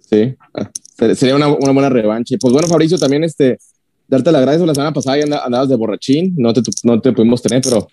[0.00, 0.70] Sí, ah,
[1.14, 2.36] sería una, buena revancha.
[2.40, 3.58] Pues bueno, Fabricio, también este,
[4.06, 7.42] darte la gracias la semana pasada ya andabas de borrachín, no te, no te pudimos
[7.42, 7.88] tener, pero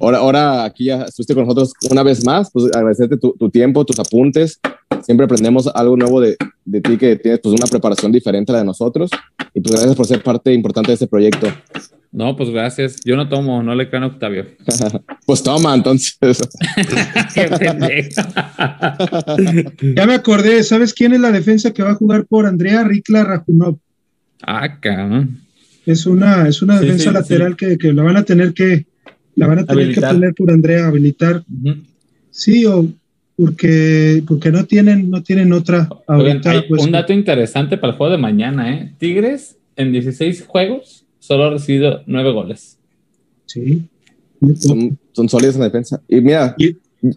[0.00, 3.84] ahora, ahora aquí ya estuviste con nosotros una vez más, pues agradecerte tu, tu tiempo,
[3.84, 4.60] tus apuntes
[5.02, 8.58] siempre aprendemos algo nuevo de, de ti, que tienes pues una preparación diferente a la
[8.60, 9.10] de nosotros.
[9.54, 11.48] Y pues gracias por ser parte importante de este proyecto.
[12.12, 12.96] No, pues gracias.
[13.04, 14.46] Yo no tomo, no le creo a Octavio.
[15.26, 16.18] pues toma, entonces.
[19.94, 23.24] ya me acordé, ¿sabes quién es la defensa que va a jugar por Andrea Rikla
[23.24, 23.78] Rajunov?
[24.42, 25.38] Ah, cabrón.
[25.86, 28.86] Es una, es una defensa lateral Que, que, la van a tener que,
[29.36, 31.44] la van a tener que poner por Andrea, habilitar.
[32.30, 32.86] Sí, o
[33.36, 38.18] porque, porque no tienen, no tienen otra pues, un dato interesante para el juego de
[38.18, 38.94] mañana, ¿eh?
[38.98, 42.76] Tigres en 16 juegos solo ha recibido 9 goles.
[43.46, 43.84] Sí.
[44.58, 46.02] Son, son sólidos en la defensa.
[46.08, 46.56] Y mira,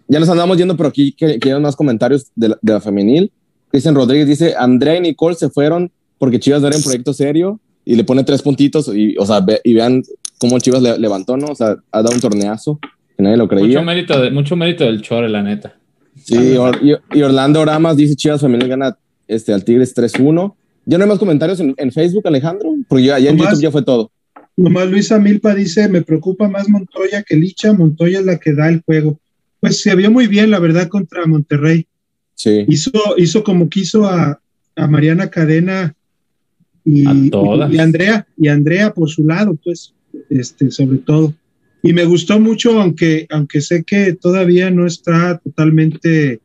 [0.06, 3.32] ya nos andamos yendo, pero aquí quieren más comentarios de la, de la femenil.
[3.72, 7.96] Cristian Rodríguez dice, Andrea y Nicole se fueron porque Chivas era un proyecto serio y
[7.96, 10.04] le pone tres puntitos y, o sea, y vean
[10.38, 11.48] cómo Chivas le, levantó, ¿no?
[11.48, 12.78] O sea, ha dado un torneazo
[13.16, 13.66] que nadie lo creía.
[13.66, 15.74] Mucho mérito, de, mucho mérito del Chore, la neta.
[16.22, 16.54] Sí,
[17.14, 20.54] y, Orlando Ramas dice Chivas Femenil gana este, al Tigres 3-1.
[20.86, 22.73] ¿Ya no hay más comentarios en, Facebook, Alejandro?
[22.88, 24.10] Porque ya, en YouTube ya fue todo.
[24.56, 28.68] Nomás Luisa Milpa dice, me preocupa más Montoya que Licha, Montoya es la que da
[28.68, 29.18] el juego.
[29.60, 31.86] Pues se vio muy bien, la verdad, contra Monterrey.
[32.34, 32.64] Sí.
[32.68, 34.40] Hizo, hizo como quiso a,
[34.76, 35.94] a Mariana Cadena
[36.84, 39.94] y, y, Andrea, y Andrea por su lado, pues,
[40.28, 41.34] este, sobre todo.
[41.82, 46.40] Y me gustó mucho, aunque, aunque sé que todavía no está totalmente,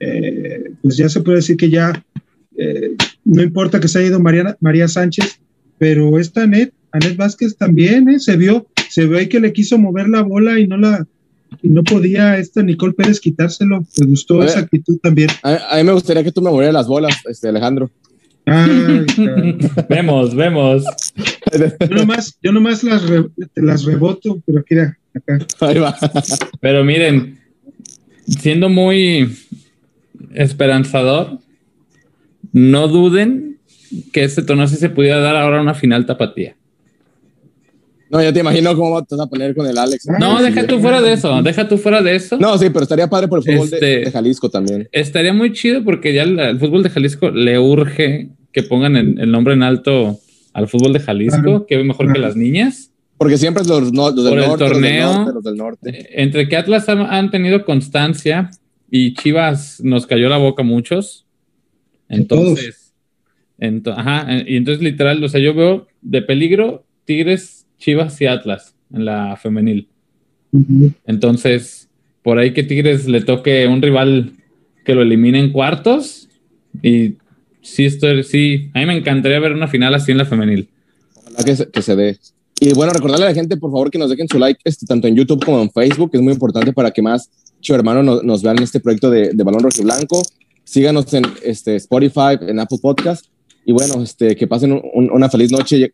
[0.00, 2.04] eh, pues ya se puede decir que ya
[2.56, 2.94] eh,
[3.24, 5.40] no importa que se haya ido María, María Sánchez,
[5.82, 10.08] pero esta Anet, Anet Vázquez también eh, se vio, se ve que le quiso mover
[10.08, 11.08] la bola y no la,
[11.60, 13.84] y no podía esta Nicole Pérez quitárselo.
[13.98, 15.28] Me gustó esa actitud también.
[15.42, 17.90] A, mí me gustaría que tú me movieras las bolas, este Alejandro.
[19.88, 20.84] vemos, vemos.
[21.80, 23.02] Yo nomás, yo nomás las,
[23.56, 24.96] las reboto, pero aquí acá.
[25.62, 25.96] Ahí va.
[26.60, 27.40] Pero miren,
[28.24, 29.36] siendo muy
[30.32, 31.40] esperanzador,
[32.52, 33.51] no duden
[34.12, 36.56] que este torneo sí se pudiera dar ahora una final tapatía.
[38.12, 40.06] No, ya te imagino cómo vas a poner con el Alex.
[40.20, 42.36] No, deja tú fuera de eso, deja tú fuera de eso.
[42.36, 44.86] No, sí, pero estaría padre por el fútbol de, este, Jalisco también.
[44.92, 49.54] Estaría muy chido porque ya el, fútbol de Jalisco le urge que pongan el, nombre
[49.54, 50.18] en alto
[50.52, 52.90] al fútbol de Jalisco, que es mejor que las niñas.
[53.16, 57.64] Porque siempre los, del norte, el torneo, los del norte, Entre que Atlas han, tenido
[57.64, 58.50] constancia
[58.90, 61.24] y Chivas nos cayó la boca a muchos.
[62.10, 62.81] Entonces,
[63.94, 69.04] ajá, y entonces literal, o sea, yo veo de peligro Tigres Chivas y Atlas en
[69.04, 69.88] la femenil.
[71.06, 71.88] Entonces,
[72.22, 74.32] por ahí que Tigres le toque un rival
[74.84, 76.28] que lo elimine en cuartos.
[76.82, 77.14] Y
[77.60, 80.68] sí, estoy, sí, a mí me encantaría ver una final así en la femenil.
[81.14, 82.18] Ojalá que se, que se dé.
[82.60, 85.08] Y bueno, recordarle a la gente, por favor, que nos dejen su like este, tanto
[85.08, 87.28] en YouTube como en Facebook, es muy importante para que más
[87.60, 90.22] Chivo Hermano nos, vean en este proyecto de, de Balón Rojo y Blanco.
[90.64, 93.26] Síganos en este, Spotify, en Apple Podcast.
[93.64, 95.92] Y bueno, este, que pasen una feliz noche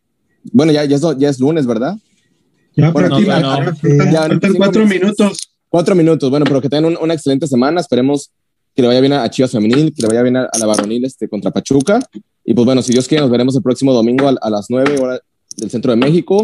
[0.52, 1.97] bueno, ya, ya, es, ya es lunes, ¿verdad?
[2.76, 5.38] Ya, por aquí, faltan cuatro minutos.
[5.68, 7.80] Cuatro minutos, bueno, pero que tengan una excelente semana.
[7.80, 8.30] Esperemos
[8.74, 11.28] que le vaya bien a Chivas Femenil, que le vaya bien a, la Varonil este,
[11.28, 12.00] contra Pachuca.
[12.44, 15.20] Y pues bueno, si Dios quiere, nos veremos el próximo domingo a, las nueve
[15.56, 16.42] del centro de México.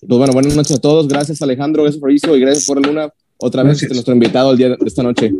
[0.00, 1.06] Pues bueno, buenas noches a todos.
[1.06, 4.70] Gracias Alejandro, gracias Fabricio y gracias por Luna otra vez, este, nuestro invitado el día
[4.70, 5.32] de esta noche.